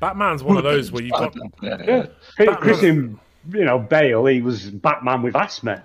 Batman's 0.00 0.42
one 0.44 0.56
of 0.56 0.62
those 0.62 0.92
where 0.92 1.02
you've 1.02 1.12
got 1.12 1.34
Yeah. 1.62 2.06
Christian, 2.56 3.18
you 3.52 3.64
know, 3.64 3.78
Bale, 3.78 4.26
he 4.26 4.40
was 4.42 4.70
Batman 4.70 5.22
with 5.22 5.34
asthma. 5.34 5.82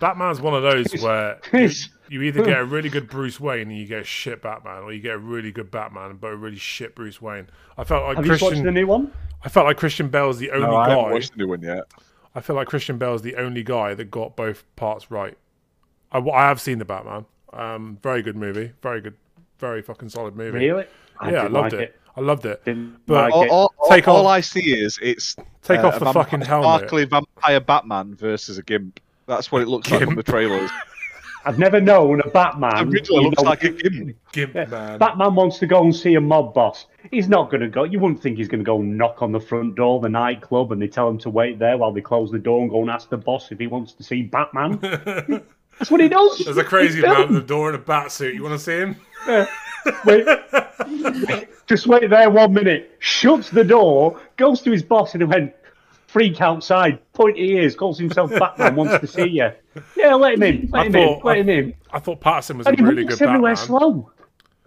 Batman's 0.00 0.40
one 0.40 0.54
of 0.54 0.62
those 0.64 1.00
where 1.00 1.38
He's- 1.52 1.88
you 2.08 2.22
either 2.22 2.44
get 2.44 2.58
a 2.58 2.64
really 2.66 2.88
good 2.88 3.08
Bruce 3.08 3.38
Wayne 3.40 3.68
and 3.68 3.76
you 3.78 3.86
get 3.86 4.00
a 4.00 4.04
shit 4.04 4.42
Batman, 4.42 4.82
or 4.82 4.92
you 4.92 5.00
get 5.00 5.14
a 5.14 5.18
really 5.18 5.52
good 5.52 5.70
Batman 5.70 6.16
but 6.20 6.28
a 6.32 6.36
really 6.36 6.56
shit 6.58 6.94
Bruce 6.94 7.20
Wayne. 7.20 7.48
I 7.76 7.84
felt 7.84 8.04
like 8.06 8.16
Have 8.16 8.26
you 8.26 8.32
watched 8.32 8.42
the 8.44 8.48
Christian. 8.50 8.74
new 8.74 8.86
one? 8.86 9.12
I 9.44 9.48
felt 9.48 9.66
like 9.66 9.76
Christian 9.76 10.08
Bale's 10.08 10.38
the 10.38 10.50
only 10.50 10.66
No, 10.66 10.76
I 10.76 10.88
haven't 10.88 11.04
guy. 11.04 11.12
watched 11.12 11.32
the 11.32 11.38
new 11.38 11.48
one 11.48 11.62
yet. 11.62 11.84
I 12.34 12.40
feel 12.40 12.56
like 12.56 12.68
Christian 12.68 12.98
Bale's 12.98 13.22
the 13.22 13.36
only 13.36 13.62
guy 13.62 13.94
that 13.94 14.10
got 14.10 14.36
both 14.36 14.64
parts 14.76 15.10
right. 15.10 15.36
I, 16.12 16.18
I 16.18 16.42
have 16.48 16.60
seen 16.60 16.78
the 16.78 16.84
Batman. 16.84 17.24
Um, 17.52 17.98
very 18.02 18.22
good 18.22 18.36
movie. 18.36 18.72
Very 18.82 19.00
good. 19.00 19.14
Very 19.58 19.80
fucking 19.82 20.08
solid 20.10 20.36
movie. 20.36 20.58
Really? 20.58 20.84
Yeah, 20.84 20.86
I 21.20 21.30
didn't 21.30 21.52
loved 21.52 21.72
like 21.72 21.82
it. 21.82 22.00
I 22.16 22.20
loved 22.20 22.44
it. 22.46 22.64
Didn't 22.64 22.98
But- 23.06 23.14
like 23.24 23.32
All, 23.34 23.42
it. 23.44 23.50
all, 23.50 23.74
all, 23.78 23.88
Take 23.90 24.08
all 24.08 24.26
off- 24.26 24.32
I 24.32 24.40
see 24.40 24.72
is 24.78 24.98
it's 25.02 25.36
Take 25.62 25.80
uh, 25.80 25.88
off 25.88 25.94
the 25.98 26.04
vamp- 26.06 26.14
fucking 26.14 26.42
a 26.42 26.46
helmet. 26.46 26.80
Sparkly 26.80 27.04
vampire 27.06 27.60
Batman 27.60 28.14
versus 28.14 28.58
a 28.58 28.62
gimp. 28.62 29.00
That's 29.26 29.50
what 29.50 29.62
it 29.62 29.68
looks 29.68 29.90
like 29.90 30.02
on 30.02 30.08
Gimp. 30.14 30.24
the 30.24 30.30
trailers. 30.30 30.70
I've 31.46 31.60
never 31.60 31.80
known 31.80 32.20
a 32.20 32.28
Batman. 32.28 32.88
Originally 32.92 33.26
looks 33.26 33.40
know, 33.40 33.48
like 33.48 33.62
a 33.62 33.70
gimp. 33.70 34.16
Gimp 34.32 34.54
man. 34.54 34.98
Batman 34.98 35.36
wants 35.36 35.60
to 35.60 35.66
go 35.66 35.84
and 35.84 35.94
see 35.94 36.14
a 36.14 36.20
mob 36.20 36.52
boss. 36.52 36.86
He's 37.12 37.28
not 37.28 37.50
going 37.50 37.60
to 37.60 37.68
go. 37.68 37.84
You 37.84 38.00
wouldn't 38.00 38.20
think 38.20 38.36
he's 38.36 38.48
going 38.48 38.58
to 38.58 38.64
go 38.64 38.82
knock 38.82 39.22
on 39.22 39.30
the 39.30 39.38
front 39.38 39.76
door 39.76 39.96
of 39.96 40.02
the 40.02 40.08
nightclub 40.08 40.72
and 40.72 40.82
they 40.82 40.88
tell 40.88 41.08
him 41.08 41.18
to 41.18 41.30
wait 41.30 41.60
there 41.60 41.78
while 41.78 41.92
they 41.92 42.00
close 42.00 42.32
the 42.32 42.38
door 42.40 42.62
and 42.62 42.70
go 42.70 42.82
and 42.82 42.90
ask 42.90 43.08
the 43.10 43.16
boss 43.16 43.52
if 43.52 43.60
he 43.60 43.68
wants 43.68 43.92
to 43.92 44.02
see 44.02 44.22
Batman. 44.22 44.78
That's 45.78 45.90
what 45.90 46.00
he 46.00 46.08
does. 46.08 46.38
There's 46.38 46.56
a 46.56 46.64
crazy 46.64 47.00
man 47.00 47.22
at 47.22 47.30
the 47.30 47.40
door 47.40 47.68
in 47.68 47.76
a 47.76 47.78
bat 47.78 48.10
suit. 48.10 48.34
You 48.34 48.42
want 48.42 48.54
to 48.54 48.58
see 48.58 48.78
him? 48.78 48.96
Yeah. 49.28 49.46
Wait, 50.04 50.26
just 51.66 51.86
wait 51.86 52.10
there 52.10 52.28
one 52.28 52.52
minute. 52.52 52.96
Shuts 52.98 53.50
the 53.50 53.62
door, 53.62 54.20
goes 54.36 54.62
to 54.62 54.72
his 54.72 54.82
boss, 54.82 55.14
and 55.14 55.22
he 55.22 55.26
went 55.26 55.54
freak 56.16 56.40
outside. 56.40 56.98
Pointy 57.12 57.50
ears, 57.52 57.74
calls 57.74 57.98
himself 57.98 58.30
Batman. 58.30 58.74
wants 58.74 58.98
to 59.00 59.06
see 59.06 59.28
you. 59.28 59.50
Yeah, 59.94 60.14
let 60.14 60.34
him 60.34 60.42
in. 60.44 60.68
Let 60.72 60.80
I 60.80 60.86
him 60.86 60.92
thought- 60.92 61.18
in. 61.18 61.20
Let 61.24 61.36
him 61.38 61.48
in. 61.50 61.74
I 61.92 61.98
thought 61.98 62.20
Pattinson 62.22 62.56
was 62.56 62.66
a 62.66 62.70
And 62.70 62.78
he 62.78 62.84
really 62.84 63.04
walks 63.04 63.18
good 63.18 63.28
everywhere 63.28 63.56
slow. 63.56 64.10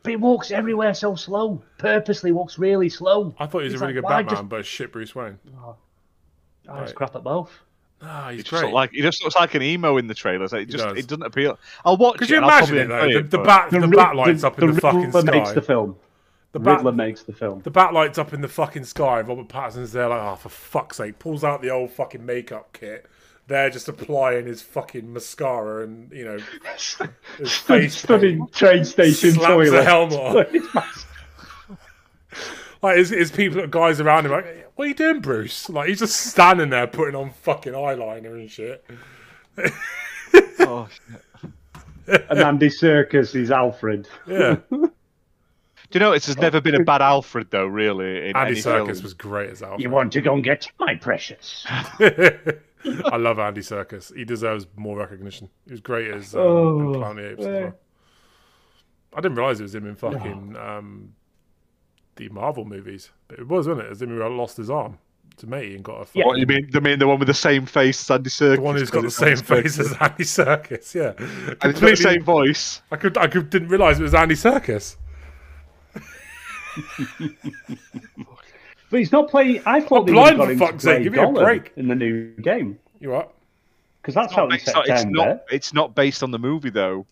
But 0.04 0.10
he 0.12 0.16
walks 0.16 0.52
everywhere 0.52 0.94
so 0.94 1.16
slow. 1.16 1.62
Purposely 1.80 2.32
walks 2.32 2.60
really 2.60 2.88
slow. 2.90 3.34
I 3.40 3.48
thought 3.48 3.60
he 3.60 3.64
was 3.66 3.74
It's 3.74 3.82
a 3.82 3.86
really 3.88 4.00
like, 4.00 4.04
good 4.04 4.10
Batman, 4.28 4.36
just- 4.36 4.50
but 4.50 4.60
a 4.60 4.64
shit 4.64 4.92
Bruce 4.92 5.16
Wayne. 5.16 5.40
Oh, 5.64 5.76
it's 6.66 6.70
Right. 6.70 6.96
crap 6.96 7.16
at 7.16 7.24
both. 7.24 7.52
Ah, 8.02 8.28
He 8.30 8.36
he's 8.36 8.46
just, 8.46 8.62
great. 8.62 8.74
like, 8.74 8.92
he 8.92 9.02
just 9.02 9.22
looks 9.24 9.36
like 9.36 9.56
an 9.56 9.62
emo 9.64 9.98
in 9.98 10.06
the 10.08 10.14
trailers. 10.14 10.54
It 10.54 10.70
just 10.70 10.86
does. 10.86 10.98
it 10.98 11.08
doesn't 11.08 11.24
appeal. 11.24 11.58
I'll 11.84 11.98
watch 11.98 12.18
Could 12.20 12.30
it. 12.30 12.36
you 12.36 12.38
I'll 12.42 12.44
imagine 12.44 12.78
it 12.78 12.88
though? 12.88 13.04
enjoy 13.06 13.22
The, 13.24 13.28
the 13.38 13.44
bat, 13.44 13.72
the, 13.72 13.80
Rid- 13.82 13.92
bat 13.92 14.16
lights 14.16 14.44
up 14.46 14.62
in 14.62 14.74
the, 14.76 14.80
fucking 14.80 15.02
Riddler 15.02 15.22
sky. 15.24 15.32
makes 15.32 15.52
the 15.52 15.62
film. 15.62 15.98
The 16.52 16.60
bat- 16.60 16.78
Riddler 16.78 16.92
makes 16.94 17.24
the 17.24 17.34
film. 17.34 17.62
The 17.64 17.70
bat 17.70 17.94
lights 17.94 18.18
up 18.18 18.34
in 18.34 18.42
the 18.42 18.48
fucking 18.48 18.86
sky. 18.86 19.22
Robert 19.22 19.50
Pattinson's 19.50 19.92
there, 19.92 20.10
like, 20.10 20.22
oh, 20.22 20.36
for 20.36 20.50
fuck's 20.50 20.98
sake. 20.98 21.20
Pulls 21.20 21.44
out 21.44 21.62
the 21.62 21.70
old 21.70 21.92
fucking 21.92 22.26
makeup 22.26 22.74
kit. 22.74 23.06
They're 23.48 23.70
just 23.70 23.88
applying 23.88 24.46
his 24.46 24.62
fucking 24.62 25.12
mascara 25.12 25.84
and, 25.84 26.12
you 26.12 26.26
know, 26.26 26.38
his 27.38 27.56
face. 27.56 27.98
Stood 27.98 28.22
paint. 28.22 28.40
in 28.42 28.48
train 28.48 28.86
station 28.86 29.32
Slaps 29.34 29.48
toilet. 29.48 29.72
the 29.72 29.84
helmet 29.84 30.20
on. 30.20 30.84
Like, 32.82 32.98
his, 32.98 33.10
his 33.10 33.32
people, 33.32 33.68
guys 33.68 34.00
around 34.00 34.26
him, 34.26 34.32
like, 34.32 34.72
what 34.76 34.86
are 34.86 34.88
you 34.88 34.94
doing, 34.94 35.20
Bruce? 35.20 35.68
Like, 35.70 35.90
he's 35.90 36.00
just 36.00 36.16
standing 36.16 36.70
there 36.70 36.88
putting 36.88 37.14
on 37.16 37.32
fucking 37.32 37.74
eyeliner 37.74 38.34
and 38.36 38.50
shit. 38.50 38.86
Oh, 40.60 40.88
shit. 40.90 41.22
and 42.30 42.40
Andy 42.40 42.70
Serkis 42.70 43.36
is 43.36 43.52
Alfred. 43.52 44.08
Yeah. 44.26 44.58
Do 45.91 45.98
you 45.98 46.06
know, 46.06 46.11
it's 46.11 46.28
there's 46.28 46.38
never 46.38 46.61
been 46.61 46.76
a 46.76 46.84
bad 46.84 47.02
Alfred 47.02 47.49
though, 47.49 47.66
really. 47.66 48.30
In 48.30 48.36
Andy 48.36 48.52
any 48.52 48.61
Serkis 48.61 48.86
film. 48.86 49.03
was 49.03 49.14
great 49.14 49.49
as 49.49 49.64
Alfred. 49.64 49.82
You 49.82 49.90
want 49.90 50.14
to 50.14 50.22
go 50.22 50.36
and 50.36 50.44
get 50.44 50.70
my 50.80 50.95
precious? 50.95 51.66
I 51.68 53.18
love 53.18 53.40
Andy 53.40 53.61
Serkis. 53.61 54.16
He 54.16 54.24
deserves 54.24 54.68
more 54.76 54.98
recognition. 54.98 55.49
He 55.66 55.72
was 55.72 55.82
great 55.82 56.11
as 56.11 56.36
um, 56.36 56.41
Oh, 56.41 56.94
Planet 56.94 57.10
of 57.10 57.16
the 57.16 57.32
Apes 57.32 57.41
as 57.41 57.48
well. 57.48 57.80
I 59.16 59.22
didn't 59.22 59.38
realize 59.38 59.60
it 59.60 59.64
was 59.64 59.76
him 59.76 59.88
in 59.88 59.95
fucking 59.95 60.56
um, 60.56 61.14
the 62.16 62.30
Marvel 62.30 62.66
movies, 62.66 63.10
but 63.28 63.40
it 63.40 63.48
was, 63.48 63.68
wasn't 63.68 63.88
it? 63.88 63.91
As 63.91 64.02
was 64.02 64.02
him 64.03 64.10
who 64.10 64.38
lost 64.38 64.57
his 64.57 64.70
arm 64.70 64.99
to 65.38 65.48
me 65.48 65.74
and 65.74 65.84
got 65.84 66.02
a. 66.02 66.07
Yeah. 66.14 66.26
What 66.26 66.38
you 66.38 66.45
mean? 66.45 66.70
The 66.72 66.82
mean 66.82 66.99
the 66.99 67.07
one 67.07 67.18
with 67.18 67.28
the 67.28 67.34
same 67.34 67.66
face 67.66 68.02
as 68.02 68.11
Andy 68.11 68.30
Serkis? 68.30 68.56
The 68.57 68.61
one 68.61 68.76
who's 68.76 68.91
got 68.91 69.02
the 69.02 69.11
same 69.26 69.38
face 69.38 69.80
as 69.80 69.88
Serkis. 69.88 70.02
Andy 70.02 70.24
Serkis, 70.24 70.95
yeah. 70.95 71.56
and 71.61 71.72
it's 71.72 71.80
the 71.80 71.95
same 71.95 72.24
voice. 72.24 72.82
I 72.91 72.98
could, 72.98 73.18
I 73.18 73.28
could, 73.28 73.49
didn't 73.49 73.70
realize 73.70 73.99
it 73.99 74.03
was 74.03 74.14
Andy 74.14 74.36
Serkis. 74.36 74.98
But 78.92 79.00
he's 79.00 79.12
not 79.12 79.30
playing. 79.30 79.62
I 79.68 79.82
thought 79.82 80.08
they 80.08 80.14
blind, 80.14 80.40
would 80.40 80.48
for 80.48 80.48
got 80.48 80.52
him 80.54 80.60
fuck's 80.60 80.84
to 80.84 80.90
sake, 80.90 80.96
play 80.98 81.04
give 81.04 81.14
me 81.14 81.20
a 81.20 81.26
Gollum 81.26 81.44
break. 81.44 81.72
in 81.76 81.88
the 81.88 81.96
new 81.96 82.32
game 82.38 82.80
You 83.00 83.12
what? 83.12 83.34
because 84.02 84.16
that's 84.16 84.32
It's 84.32 84.36
not, 84.38 84.40
out 84.40 84.46
in 84.46 84.50
based 84.58 84.68
on, 84.76 84.86
September. 84.86 85.00
it's 85.00 85.12
not. 85.14 85.42
It's 85.52 85.74
not 85.74 85.96
based 85.96 86.24
on 86.24 86.32
the 86.32 86.40
movie 86.40 86.72
though. 86.72 87.06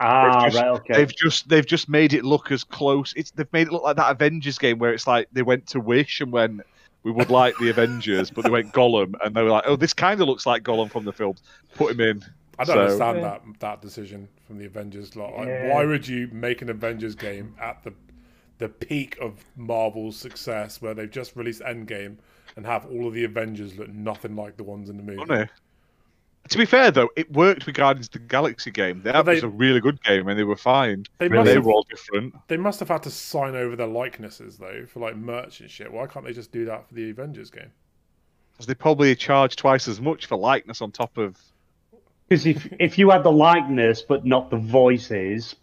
ah, 0.00 0.42
They've 0.42 0.52
just- 0.52 0.62
right, 0.62 0.68
okay. 0.72 0.94
They've 0.94 1.16
just 1.16 1.48
they've 1.48 1.64
just 1.66 1.88
made 1.88 2.12
it 2.12 2.24
look 2.26 2.52
as 2.52 2.62
close. 2.62 3.14
It's 3.16 3.30
they've 3.30 3.50
made 3.54 3.68
it 3.68 3.72
look 3.72 3.82
like 3.82 3.96
that 3.96 4.10
Avengers 4.10 4.58
game 4.58 4.78
where 4.78 4.92
it's 4.92 5.06
like 5.06 5.28
they 5.32 5.40
went 5.42 5.66
to 5.68 5.80
Wish 5.80 6.20
and 6.20 6.30
went 6.30 6.60
we 7.04 7.10
would 7.10 7.30
like 7.30 7.56
the 7.58 7.70
Avengers, 7.70 8.30
but 8.30 8.44
they 8.44 8.50
went 8.50 8.72
Gollum 8.72 9.14
and 9.24 9.34
they 9.34 9.42
were 9.42 9.50
like, 9.50 9.64
oh, 9.66 9.76
this 9.76 9.92
kind 9.94 10.20
of 10.20 10.26
looks 10.28 10.44
like 10.46 10.62
Gollum 10.62 10.90
from 10.90 11.04
the 11.04 11.12
films. 11.12 11.42
Put 11.74 11.92
him 11.92 12.00
in. 12.00 12.24
I 12.58 12.64
don't 12.64 12.76
So- 12.76 12.80
understand 12.82 13.18
Yeah. 13.18 13.22
that 13.22 13.42
that 13.60 13.80
decision 13.82 14.28
from 14.46 14.58
the 14.58 14.66
Avengers 14.66 15.16
lot. 15.16 15.34
Like, 15.36 15.48
Yeah. 15.48 15.72
Why 15.74 15.84
would 15.86 16.06
you 16.06 16.28
make 16.32 16.60
an 16.60 16.68
Avengers 16.68 17.14
game 17.14 17.54
at 17.60 17.82
the 17.82 17.92
the 18.58 18.68
peak 18.68 19.18
of 19.20 19.44
Marvel's 19.56 20.16
success, 20.16 20.80
where 20.80 20.94
they've 20.94 21.10
just 21.10 21.36
released 21.36 21.60
Endgame 21.62 22.16
and 22.56 22.64
have 22.64 22.86
all 22.86 23.08
of 23.08 23.14
the 23.14 23.24
Avengers 23.24 23.76
look 23.76 23.88
nothing 23.88 24.36
like 24.36 24.56
the 24.56 24.64
ones 24.64 24.88
in 24.90 24.96
the 24.96 25.02
movie? 25.02 25.24
Funny. 25.26 25.48
To 26.50 26.58
be 26.58 26.66
fair 26.66 26.90
though, 26.90 27.08
it 27.16 27.32
worked 27.32 27.64
with 27.64 27.74
Guardians 27.74 28.06
of 28.08 28.12
the 28.12 28.18
Galaxy 28.18 28.70
game. 28.70 29.00
That 29.02 29.24
they- 29.24 29.34
was 29.34 29.42
a 29.44 29.48
really 29.48 29.80
good 29.80 30.02
game, 30.02 30.28
and 30.28 30.38
they 30.38 30.44
were 30.44 30.56
fine. 30.56 31.04
They 31.18 31.28
They, 31.28 31.36
must 31.36 31.50
have- 31.50 31.64
were 31.64 31.72
all 31.72 31.86
different. 31.88 32.34
They 32.48 32.58
must 32.58 32.78
have 32.80 32.88
had 32.88 33.02
to 33.04 33.10
sign 33.10 33.56
over 33.56 33.76
their 33.76 33.86
likenesses 33.86 34.58
though 34.58 34.84
for 34.86 35.00
like 35.00 35.16
merch 35.16 35.60
and 35.60 35.70
shit. 35.70 35.90
Why 35.90 36.06
can't 36.06 36.24
they 36.24 36.34
just 36.34 36.52
do 36.52 36.66
that 36.66 36.86
for 36.86 36.94
the 36.94 37.08
Avengers 37.10 37.50
game? 37.50 37.70
Because 38.52 38.66
they 38.66 38.74
probably 38.74 39.16
charge 39.16 39.56
twice 39.56 39.88
as 39.88 40.00
much 40.02 40.26
for 40.26 40.36
likeness 40.36 40.80
on 40.82 40.92
top 40.92 41.16
of. 41.16 41.36
Because 42.28 42.44
if 42.46 42.68
if 42.78 42.98
you 42.98 43.10
had 43.10 43.22
the 43.22 43.32
likeness 43.32 44.02
but 44.02 44.26
not 44.26 44.50
the 44.50 44.58
voices, 44.58 45.56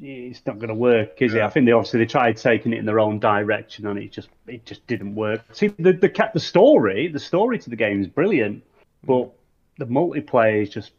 it's 0.00 0.44
not 0.46 0.58
going 0.58 0.68
to 0.68 0.74
work, 0.74 1.22
is 1.22 1.34
it? 1.34 1.42
I 1.42 1.48
think 1.48 1.66
they 1.66 1.72
obviously 1.72 2.00
they 2.00 2.06
tried 2.06 2.36
taking 2.36 2.72
it 2.72 2.78
in 2.78 2.86
their 2.86 3.00
own 3.00 3.18
direction, 3.20 3.86
and 3.86 3.98
it 3.98 4.10
just 4.10 4.28
it 4.46 4.66
just 4.66 4.86
didn't 4.86 5.14
work. 5.14 5.42
See, 5.52 5.68
the 5.68 5.92
the 5.92 6.08
cat 6.08 6.32
the 6.34 6.40
story 6.40 7.08
the 7.08 7.20
story 7.20 7.58
to 7.58 7.70
the 7.70 7.76
game 7.76 8.00
is 8.00 8.08
brilliant, 8.08 8.58
mm. 8.58 8.62
but 9.06 9.32
the 9.78 9.86
multiplayer 9.86 10.62
is 10.62 10.70
just. 10.70 10.92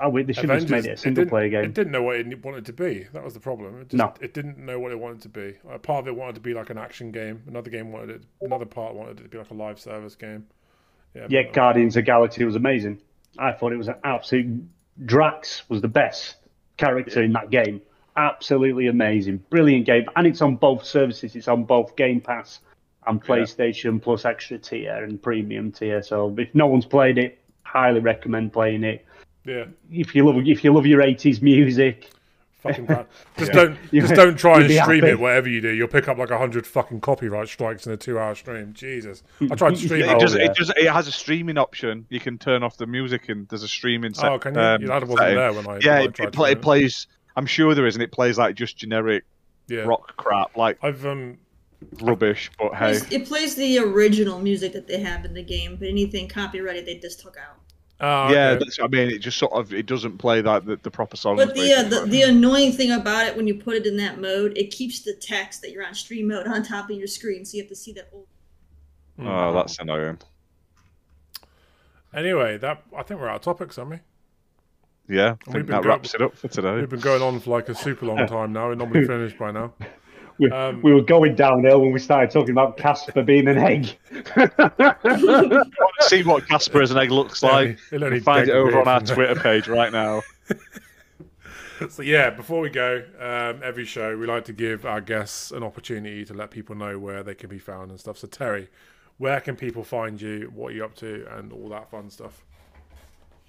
Oh, 0.00 0.08
wait, 0.08 0.26
they 0.26 0.32
should 0.32 0.48
have 0.48 0.60
just 0.60 0.70
made 0.70 0.86
it 0.86 0.92
a 0.92 0.96
single 0.96 1.24
didn't, 1.24 1.28
player 1.28 1.62
It 1.62 1.74
didn't 1.74 1.92
know 1.92 2.02
what 2.02 2.16
it 2.16 2.42
wanted 2.42 2.64
to 2.64 2.72
be. 2.72 3.06
That 3.12 3.22
was 3.22 3.34
the 3.34 3.40
problem. 3.40 3.78
It 3.78 3.90
just, 3.90 3.98
No. 3.98 4.14
it 4.22 4.32
didn't 4.32 4.56
know 4.56 4.78
what 4.78 4.90
it 4.90 4.98
wanted 4.98 5.20
to 5.20 5.28
be. 5.28 5.52
Part 5.82 6.04
of 6.04 6.08
it 6.08 6.16
wanted 6.16 6.36
to 6.36 6.40
be 6.40 6.54
like 6.54 6.70
an 6.70 6.78
action 6.78 7.12
game. 7.12 7.42
Another 7.46 7.68
game 7.68 7.92
wanted 7.92 8.08
it. 8.08 8.22
Another 8.40 8.64
part 8.64 8.94
wanted 8.94 9.20
it 9.20 9.24
to 9.24 9.28
be 9.28 9.36
like 9.36 9.50
a 9.50 9.54
live 9.54 9.78
service 9.78 10.14
game. 10.14 10.46
Yeah, 11.14 11.26
Yeah, 11.28 11.42
Guardians 11.42 11.98
of 11.98 12.06
Galaxy 12.06 12.42
was 12.42 12.56
amazing. 12.56 13.02
I 13.38 13.52
thought 13.52 13.74
it 13.74 13.76
was 13.76 13.88
an 13.88 13.96
absolute. 14.02 14.64
Drax 15.04 15.68
was 15.68 15.82
the 15.82 15.88
best 15.88 16.36
character 16.78 17.22
in 17.22 17.34
that 17.34 17.50
game. 17.50 17.82
Absolutely 18.16 18.88
amazing, 18.88 19.38
brilliant 19.50 19.86
game, 19.86 20.06
and 20.16 20.26
it's 20.26 20.42
on 20.42 20.56
both 20.56 20.84
services. 20.84 21.34
It's 21.34 21.48
on 21.48 21.64
both 21.64 21.96
Game 21.96 22.20
Pass 22.20 22.60
and 23.06 23.22
PlayStation 23.22 24.00
Plus 24.02 24.24
Extra 24.24 24.58
tier 24.58 25.02
and 25.02 25.20
Premium 25.22 25.72
tier. 25.72 26.02
So 26.02 26.34
if 26.38 26.54
no 26.54 26.66
one's 26.66 26.84
played 26.86 27.16
it, 27.18 27.38
highly 27.62 28.00
recommend 28.00 28.52
playing 28.52 28.84
it. 28.84 29.04
yeah. 29.46 29.64
If 29.90 30.14
you 30.14 30.26
love 30.26 30.36
if 30.46 30.62
you 30.62 30.72
love 30.74 30.84
your 30.86 31.00
80s 31.02 31.40
music, 31.42 32.10
Fucking. 32.62 32.86
Just 33.38 33.50
don't 33.52 33.76
You- 33.90 34.02
just 34.02 34.14
don't 34.14 34.36
try 34.38 34.58
you'd 34.58 34.70
and 34.70 34.80
stream 34.84 35.00
happy. 35.00 35.12
it. 35.14 35.18
Whatever 35.18 35.48
you 35.48 35.60
do, 35.60 35.70
you'll 35.70 35.88
pick 35.88 36.06
up 36.06 36.16
like 36.18 36.30
a 36.30 36.38
hundred 36.38 36.64
fucking 36.64 37.00
copyright 37.00 37.48
strikes 37.48 37.86
in 37.88 37.92
a 37.92 37.96
two-hour 37.96 38.36
stream. 38.36 38.72
Jesus, 38.72 39.24
I 39.40 39.56
tried 39.56 39.70
to 39.70 39.76
stream 39.84 40.04
It 40.04 40.10
it. 40.12 40.20
does. 40.20 40.36
yeah. 40.36 40.44
It 40.44 40.54
does. 40.54 40.70
It 40.76 40.86
has 40.92 41.08
a 41.08 41.12
streaming 41.12 41.58
option. 41.58 42.06
You 42.08 42.20
can 42.20 42.38
turn 42.38 42.62
off 42.62 42.76
the 42.76 42.86
music, 42.86 43.28
and 43.30 43.48
there's 43.48 43.64
a 43.64 43.68
streaming. 43.68 44.14
Set, 44.14 44.30
Oh, 44.30 44.38
can 44.38 44.54
you? 44.54 44.60
um, 44.60 44.80
You 44.82 44.88
wasn't 44.90 45.16
there 45.18 45.52
when 45.52 45.66
I. 45.66 45.78
Yeah, 45.82 46.00
when 46.02 46.14
I 46.20 46.24
it, 46.24 46.32
play, 46.32 46.52
it 46.52 46.62
plays. 46.62 47.08
I'm 47.36 47.46
sure 47.46 47.74
there 47.74 47.86
is, 47.86 47.94
and 47.94 48.02
it 48.02 48.12
plays 48.12 48.38
like 48.38 48.54
just 48.56 48.76
generic 48.76 49.24
Yeah, 49.68 49.80
rock 49.80 50.16
crap, 50.16 50.56
like 50.56 50.78
I've 50.82 51.04
um. 51.06 51.38
rubbish. 52.00 52.50
But 52.58 52.74
hey, 52.74 52.98
It 53.10 53.26
plays 53.26 53.54
the 53.54 53.78
original 53.78 54.38
music 54.40 54.72
that 54.72 54.86
they 54.86 55.00
have 55.00 55.24
in 55.24 55.34
the 55.34 55.42
game, 55.42 55.76
but 55.76 55.88
anything 55.88 56.28
copyrighted 56.28 56.86
they 56.86 56.98
just 56.98 57.20
took 57.20 57.36
out. 57.36 57.58
Oh, 58.04 58.32
yeah, 58.32 58.50
okay. 58.50 58.64
that's, 58.64 58.80
I 58.80 58.88
mean, 58.88 59.10
it 59.10 59.18
just 59.20 59.38
sort 59.38 59.52
of 59.52 59.72
it 59.72 59.86
doesn't 59.86 60.18
play 60.18 60.42
like 60.42 60.64
the, 60.64 60.76
the 60.82 60.90
proper 60.90 61.16
song. 61.16 61.36
But 61.36 61.54
the, 61.54 61.72
uh, 61.72 61.82
the 61.84 62.06
the 62.06 62.22
annoying 62.22 62.72
thing 62.72 62.90
about 62.90 63.26
it 63.26 63.36
when 63.36 63.46
you 63.46 63.54
put 63.54 63.76
it 63.76 63.86
in 63.86 63.96
that 63.98 64.20
mode, 64.20 64.58
it 64.58 64.72
keeps 64.72 65.00
the 65.00 65.14
text 65.14 65.62
that 65.62 65.70
you're 65.70 65.86
on 65.86 65.94
stream 65.94 66.28
mode 66.28 66.48
on 66.48 66.64
top 66.64 66.90
of 66.90 66.96
your 66.96 67.06
screen, 67.06 67.44
so 67.44 67.56
you 67.56 67.62
have 67.62 67.68
to 67.68 67.76
see 67.76 67.92
that 67.92 68.08
old. 68.12 68.26
oh, 69.20 69.52
that's 69.52 69.78
annoying. 69.78 70.18
Anyway, 72.12 72.58
that 72.58 72.82
I 72.96 73.02
think 73.04 73.20
we're 73.20 73.28
out 73.28 73.36
of 73.36 73.42
topics, 73.42 73.78
aren't 73.78 73.92
we? 73.92 73.98
Yeah, 75.08 75.22
I 75.24 75.28
we've 75.30 75.36
think 75.36 75.52
been 75.52 75.66
that 75.66 75.82
go- 75.82 75.88
wraps 75.90 76.14
it 76.14 76.22
up 76.22 76.36
for 76.36 76.48
today. 76.48 76.74
We've 76.76 76.88
been 76.88 77.00
going 77.00 77.22
on 77.22 77.40
for 77.40 77.50
like 77.50 77.68
a 77.68 77.74
super 77.74 78.06
long 78.06 78.26
time 78.26 78.52
now. 78.52 78.68
We're 78.68 78.76
normally 78.76 79.06
finished 79.06 79.36
by 79.38 79.50
now. 79.50 79.72
we, 80.38 80.50
Um, 80.50 80.80
we 80.82 80.92
were 80.94 81.02
going 81.02 81.34
downhill 81.34 81.80
when 81.82 81.92
we 81.92 81.98
started 81.98 82.30
talking 82.30 82.50
about 82.52 82.76
Casper 82.76 83.22
being 83.22 83.48
an 83.48 83.58
egg. 83.58 83.96
See 86.00 86.22
what 86.22 86.46
Casper 86.48 86.82
as 86.82 86.90
an 86.90 86.98
egg 86.98 87.10
looks 87.10 87.42
like. 87.42 87.78
it'll 87.90 88.04
only 88.04 88.18
You 88.18 88.22
find 88.22 88.48
it 88.48 88.52
over 88.52 88.80
on 88.80 88.88
our 88.88 89.00
from 89.00 89.06
there. 89.06 89.14
Twitter 89.16 89.40
page 89.40 89.68
right 89.68 89.92
now. 89.92 90.22
So 91.90 92.00
yeah, 92.02 92.30
before 92.30 92.60
we 92.60 92.70
go, 92.70 93.02
um, 93.18 93.60
every 93.64 93.84
show 93.84 94.16
we 94.16 94.24
like 94.24 94.44
to 94.44 94.52
give 94.52 94.86
our 94.86 95.00
guests 95.00 95.50
an 95.50 95.64
opportunity 95.64 96.24
to 96.26 96.32
let 96.32 96.52
people 96.52 96.76
know 96.76 96.96
where 96.96 97.24
they 97.24 97.34
can 97.34 97.50
be 97.50 97.58
found 97.58 97.90
and 97.90 97.98
stuff. 97.98 98.18
So 98.18 98.28
Terry, 98.28 98.68
where 99.18 99.40
can 99.40 99.56
people 99.56 99.82
find 99.82 100.20
you? 100.22 100.52
What 100.54 100.68
are 100.70 100.76
you 100.76 100.84
up 100.84 100.94
to, 100.96 101.26
and 101.36 101.52
all 101.52 101.68
that 101.70 101.90
fun 101.90 102.08
stuff? 102.08 102.44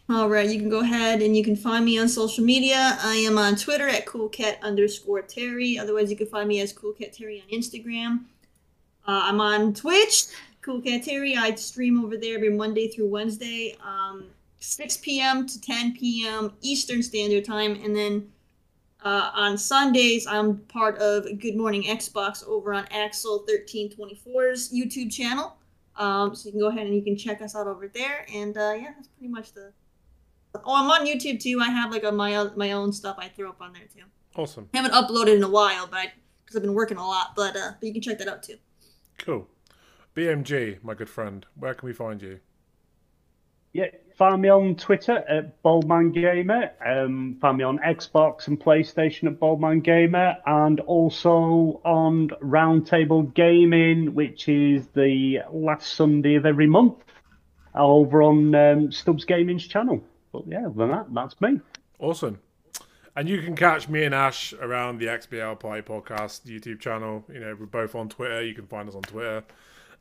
All 0.10 0.30
right, 0.30 0.50
you 0.50 0.60
can 0.60 0.70
go 0.70 0.82
ahead 0.82 1.22
and 1.22 1.36
you 1.36 1.46
can 1.46 1.56
find 1.56 1.86
me 1.86 1.98
on 1.98 2.10
social 2.10 2.44
media. 2.44 2.98
I 3.02 3.16
am 3.16 3.38
on 3.38 3.56
Twitter 3.56 3.88
at 3.88 4.06
coolcat 4.06 4.62
underscore 4.62 5.22
Terry. 5.22 5.80
Otherwise, 5.80 6.12
you 6.12 6.18
can 6.18 6.28
find 6.28 6.50
me 6.50 6.60
as 6.60 6.74
coolcat 6.74 7.18
Terry 7.18 7.42
on 7.42 7.58
Instagram. 7.58 8.26
Uh, 9.08 9.22
I'm 9.24 9.40
on 9.40 9.74
Twitch, 9.74 10.26
coolcat 10.62 11.06
Terry. 11.06 11.38
I 11.38 11.56
stream 11.56 12.04
over 12.04 12.18
there 12.18 12.36
every 12.36 12.50
Monday 12.50 12.90
through 12.90 13.08
Wednesday, 13.08 13.78
um, 13.82 14.26
6 14.60 14.98
p.m. 14.98 15.48
to 15.48 15.62
10 15.62 15.96
p.m. 15.96 16.52
Eastern 16.62 17.02
Standard 17.02 17.46
Time, 17.46 17.80
and 17.82 17.96
then 17.96 18.30
uh, 19.06 19.32
on 19.34 19.58
Sundays, 19.58 20.28
I'm 20.28 20.58
part 20.58 20.98
of 20.98 21.40
Good 21.40 21.56
Morning 21.56 21.84
Xbox 21.84 22.46
over 22.48 22.74
on 22.74 22.86
Axel 22.92 23.46
1324's 23.50 24.74
YouTube 24.74 25.12
channel. 25.12 25.56
Um, 25.96 26.36
so 26.36 26.48
you 26.48 26.52
can 26.52 26.60
go 26.60 26.68
ahead 26.68 26.88
and 26.88 26.96
you 26.96 27.04
can 27.04 27.18
check 27.18 27.42
us 27.42 27.56
out 27.56 27.68
over 27.68 27.88
there. 27.88 28.26
And 28.34 28.58
uh, 28.58 28.74
yeah, 28.78 28.92
that's 28.96 29.08
pretty 29.08 29.32
much 29.32 29.54
the. 29.54 29.72
Oh, 30.56 30.76
I'm 30.76 30.90
on 30.90 31.08
YouTube 31.08 31.42
too. 31.42 31.60
I 31.62 31.70
have 31.70 31.92
like 31.92 32.04
a, 32.04 32.12
my 32.12 32.36
own, 32.36 32.52
my 32.56 32.72
own 32.72 32.94
stuff 32.94 33.18
I 33.20 33.30
throw 33.30 33.50
up 33.50 33.62
on 33.62 33.74
there 33.74 33.88
too. 33.94 34.04
Awesome, 34.36 34.70
I 34.74 34.78
haven't 34.78 34.94
uploaded 34.94 35.36
in 35.36 35.44
a 35.44 35.50
while, 35.50 35.88
but 35.88 36.10
because 36.44 36.56
I've 36.56 36.64
been 36.64 36.74
working 36.74 36.98
a 36.98 37.06
lot. 37.06 37.34
But 37.36 37.56
uh, 37.56 37.72
but 37.80 37.88
you 37.88 37.94
can 37.94 38.02
check 38.02 38.18
that 38.20 38.28
out 38.28 38.44
too. 38.44 38.58
cool. 39.18 39.48
BMG, 40.16 40.84
my 40.84 40.94
good 40.94 41.10
friend, 41.10 41.44
where 41.56 41.74
can 41.74 41.88
we 41.88 41.94
find 41.94 42.22
you? 42.22 42.40
Yeah, 43.74 43.88
find 44.16 44.44
me 44.44 44.50
on 44.50 44.76
Twitter 44.76 45.24
at 45.28 45.60
Boldman 45.64 46.12
Gamer. 46.12 46.72
Um, 46.86 47.38
find 47.42 47.58
me 47.58 47.64
on 47.64 47.80
Xbox 47.80 48.48
and 48.48 48.60
PlayStation 48.60 49.26
at 49.26 49.40
Boldman 49.40 49.80
Gamer, 49.80 50.38
and 50.46 50.80
also 50.82 51.82
on 51.84 52.30
Roundtable 52.44 53.34
Gaming, 53.34 54.14
which 54.14 54.48
is 54.48 54.86
the 54.90 55.40
last 55.52 55.94
Sunday 55.94 56.36
of 56.36 56.46
every 56.46 56.68
month, 56.68 57.04
over 57.74 58.22
on 58.22 58.54
um, 58.54 58.92
Stubbs 58.92 59.26
Gaming's 59.26 59.66
channel. 59.66 60.04
But 60.34 60.48
yeah, 60.48 60.66
other 60.66 60.74
than 60.76 60.90
that, 60.90 61.14
that's 61.14 61.40
me. 61.40 61.62
Awesome. 62.00 62.40
And 63.16 63.30
you 63.30 63.42
can 63.42 63.56
catch 63.56 63.88
me 63.88 64.04
and 64.04 64.16
Ash 64.16 64.54
around 64.54 64.98
the 64.98 65.06
XBL 65.06 65.60
Party 65.60 65.84
Podcast 65.84 66.46
YouTube 66.46 66.80
channel. 66.80 67.24
You 67.32 67.40
know, 67.40 67.56
we're 67.58 67.68
both 67.68 67.94
on 67.94 68.10
Twitter. 68.10 68.44
You 68.44 68.56
can 68.56 68.66
find 68.66 68.90
us 68.90 68.96
on 68.96 69.04
Twitter. 69.04 69.44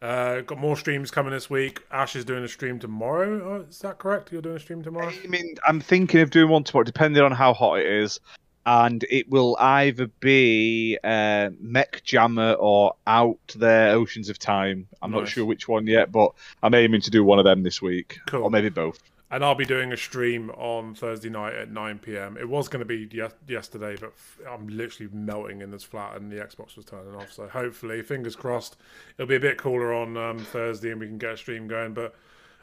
Uh, 0.00 0.40
got 0.40 0.59
more 0.59 0.76
streams 0.76 1.10
coming 1.10 1.30
this 1.32 1.50
week. 1.50 1.82
Ash 1.92 2.16
is 2.16 2.24
doing 2.24 2.42
a 2.42 2.48
stream 2.48 2.78
tomorrow. 2.78 3.40
Oh, 3.44 3.66
is 3.68 3.78
that 3.80 3.98
correct? 3.98 4.32
You're 4.32 4.42
doing 4.42 4.56
a 4.56 4.60
stream 4.60 4.82
tomorrow? 4.82 5.12
I 5.22 5.26
mean, 5.28 5.56
I'm 5.68 5.80
thinking 5.80 6.22
of 6.22 6.30
doing 6.30 6.48
one 6.48 6.64
tomorrow, 6.64 6.84
depending 6.84 7.22
on 7.22 7.30
how 7.30 7.52
hot 7.52 7.78
it 7.78 7.86
is. 7.86 8.18
And 8.64 9.04
it 9.10 9.28
will 9.28 9.56
either 9.60 10.06
be 10.20 10.98
uh, 11.04 11.50
Mech 11.60 12.02
Jammer 12.04 12.52
or 12.54 12.94
Out 13.06 13.54
There 13.56 13.90
Oceans 13.90 14.28
of 14.28 14.38
Time. 14.38 14.88
I'm 15.02 15.10
not 15.10 15.28
sure 15.28 15.44
which 15.44 15.68
one 15.68 15.86
yet, 15.86 16.10
but 16.10 16.32
I'm 16.62 16.72
aiming 16.72 17.00
to 17.02 17.10
do 17.10 17.24
one 17.24 17.38
of 17.38 17.44
them 17.44 17.62
this 17.62 17.82
week. 17.82 18.18
Cool. 18.26 18.44
Or 18.44 18.50
maybe 18.50 18.70
both. 18.70 19.00
And 19.32 19.42
I'll 19.42 19.54
be 19.54 19.64
doing 19.64 19.92
a 19.92 19.96
stream 19.96 20.50
on 20.50 20.94
Thursday 20.94 21.30
night 21.30 21.54
at 21.54 21.70
9 21.70 22.00
p.m. 22.00 22.36
It 22.36 22.46
was 22.46 22.68
going 22.68 22.80
to 22.80 22.84
be 22.84 23.09
yes- 23.10 23.32
yesterday, 23.48 23.96
but 23.98 24.10
f- 24.10 24.38
I'm 24.46 24.68
literally 24.68 25.10
melting 25.10 25.62
in 25.62 25.70
this 25.70 25.82
flat 25.82 26.16
and 26.16 26.30
the 26.30 26.36
Xbox 26.36 26.76
was 26.76 26.84
turning 26.84 27.14
off. 27.14 27.32
So 27.32 27.48
hopefully, 27.48 28.02
fingers 28.02 28.36
crossed, 28.36 28.76
it'll 29.16 29.26
be 29.28 29.36
a 29.36 29.40
bit 29.40 29.56
cooler 29.56 29.94
on 29.94 30.18
um, 30.18 30.38
Thursday 30.38 30.90
and 30.90 31.00
we 31.00 31.06
can 31.06 31.16
get 31.16 31.32
a 31.32 31.36
stream 31.38 31.66
going. 31.66 31.94
But 31.94 32.14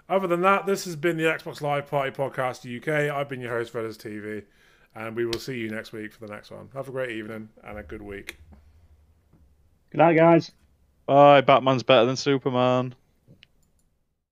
other 0.07 0.27
than 0.27 0.41
that, 0.41 0.67
this 0.67 0.85
has 0.85 0.95
been 0.95 1.17
the 1.17 1.23
Xbox 1.23 1.59
Live 1.59 1.89
Party 1.89 2.11
Podcast 2.11 2.63
UK. 2.77 3.11
I've 3.11 3.27
been 3.29 3.41
your 3.41 3.51
host, 3.51 3.73
Redders 3.73 3.97
TV, 3.97 4.43
and 4.93 5.15
we 5.15 5.25
will 5.25 5.39
see 5.39 5.57
you 5.57 5.71
next 5.71 5.91
week 5.91 6.13
for 6.13 6.27
the 6.27 6.31
next 6.31 6.51
one. 6.51 6.69
Have 6.75 6.87
a 6.87 6.91
great 6.91 7.11
evening 7.11 7.49
and 7.63 7.79
a 7.79 7.83
good 7.83 8.03
week. 8.03 8.37
Good 9.91 9.97
night, 9.97 10.15
guys. 10.17 10.51
Bye. 11.07 11.41
Batman's 11.41 11.81
better 11.81 12.05
than 12.05 12.15
Superman. 12.15 12.93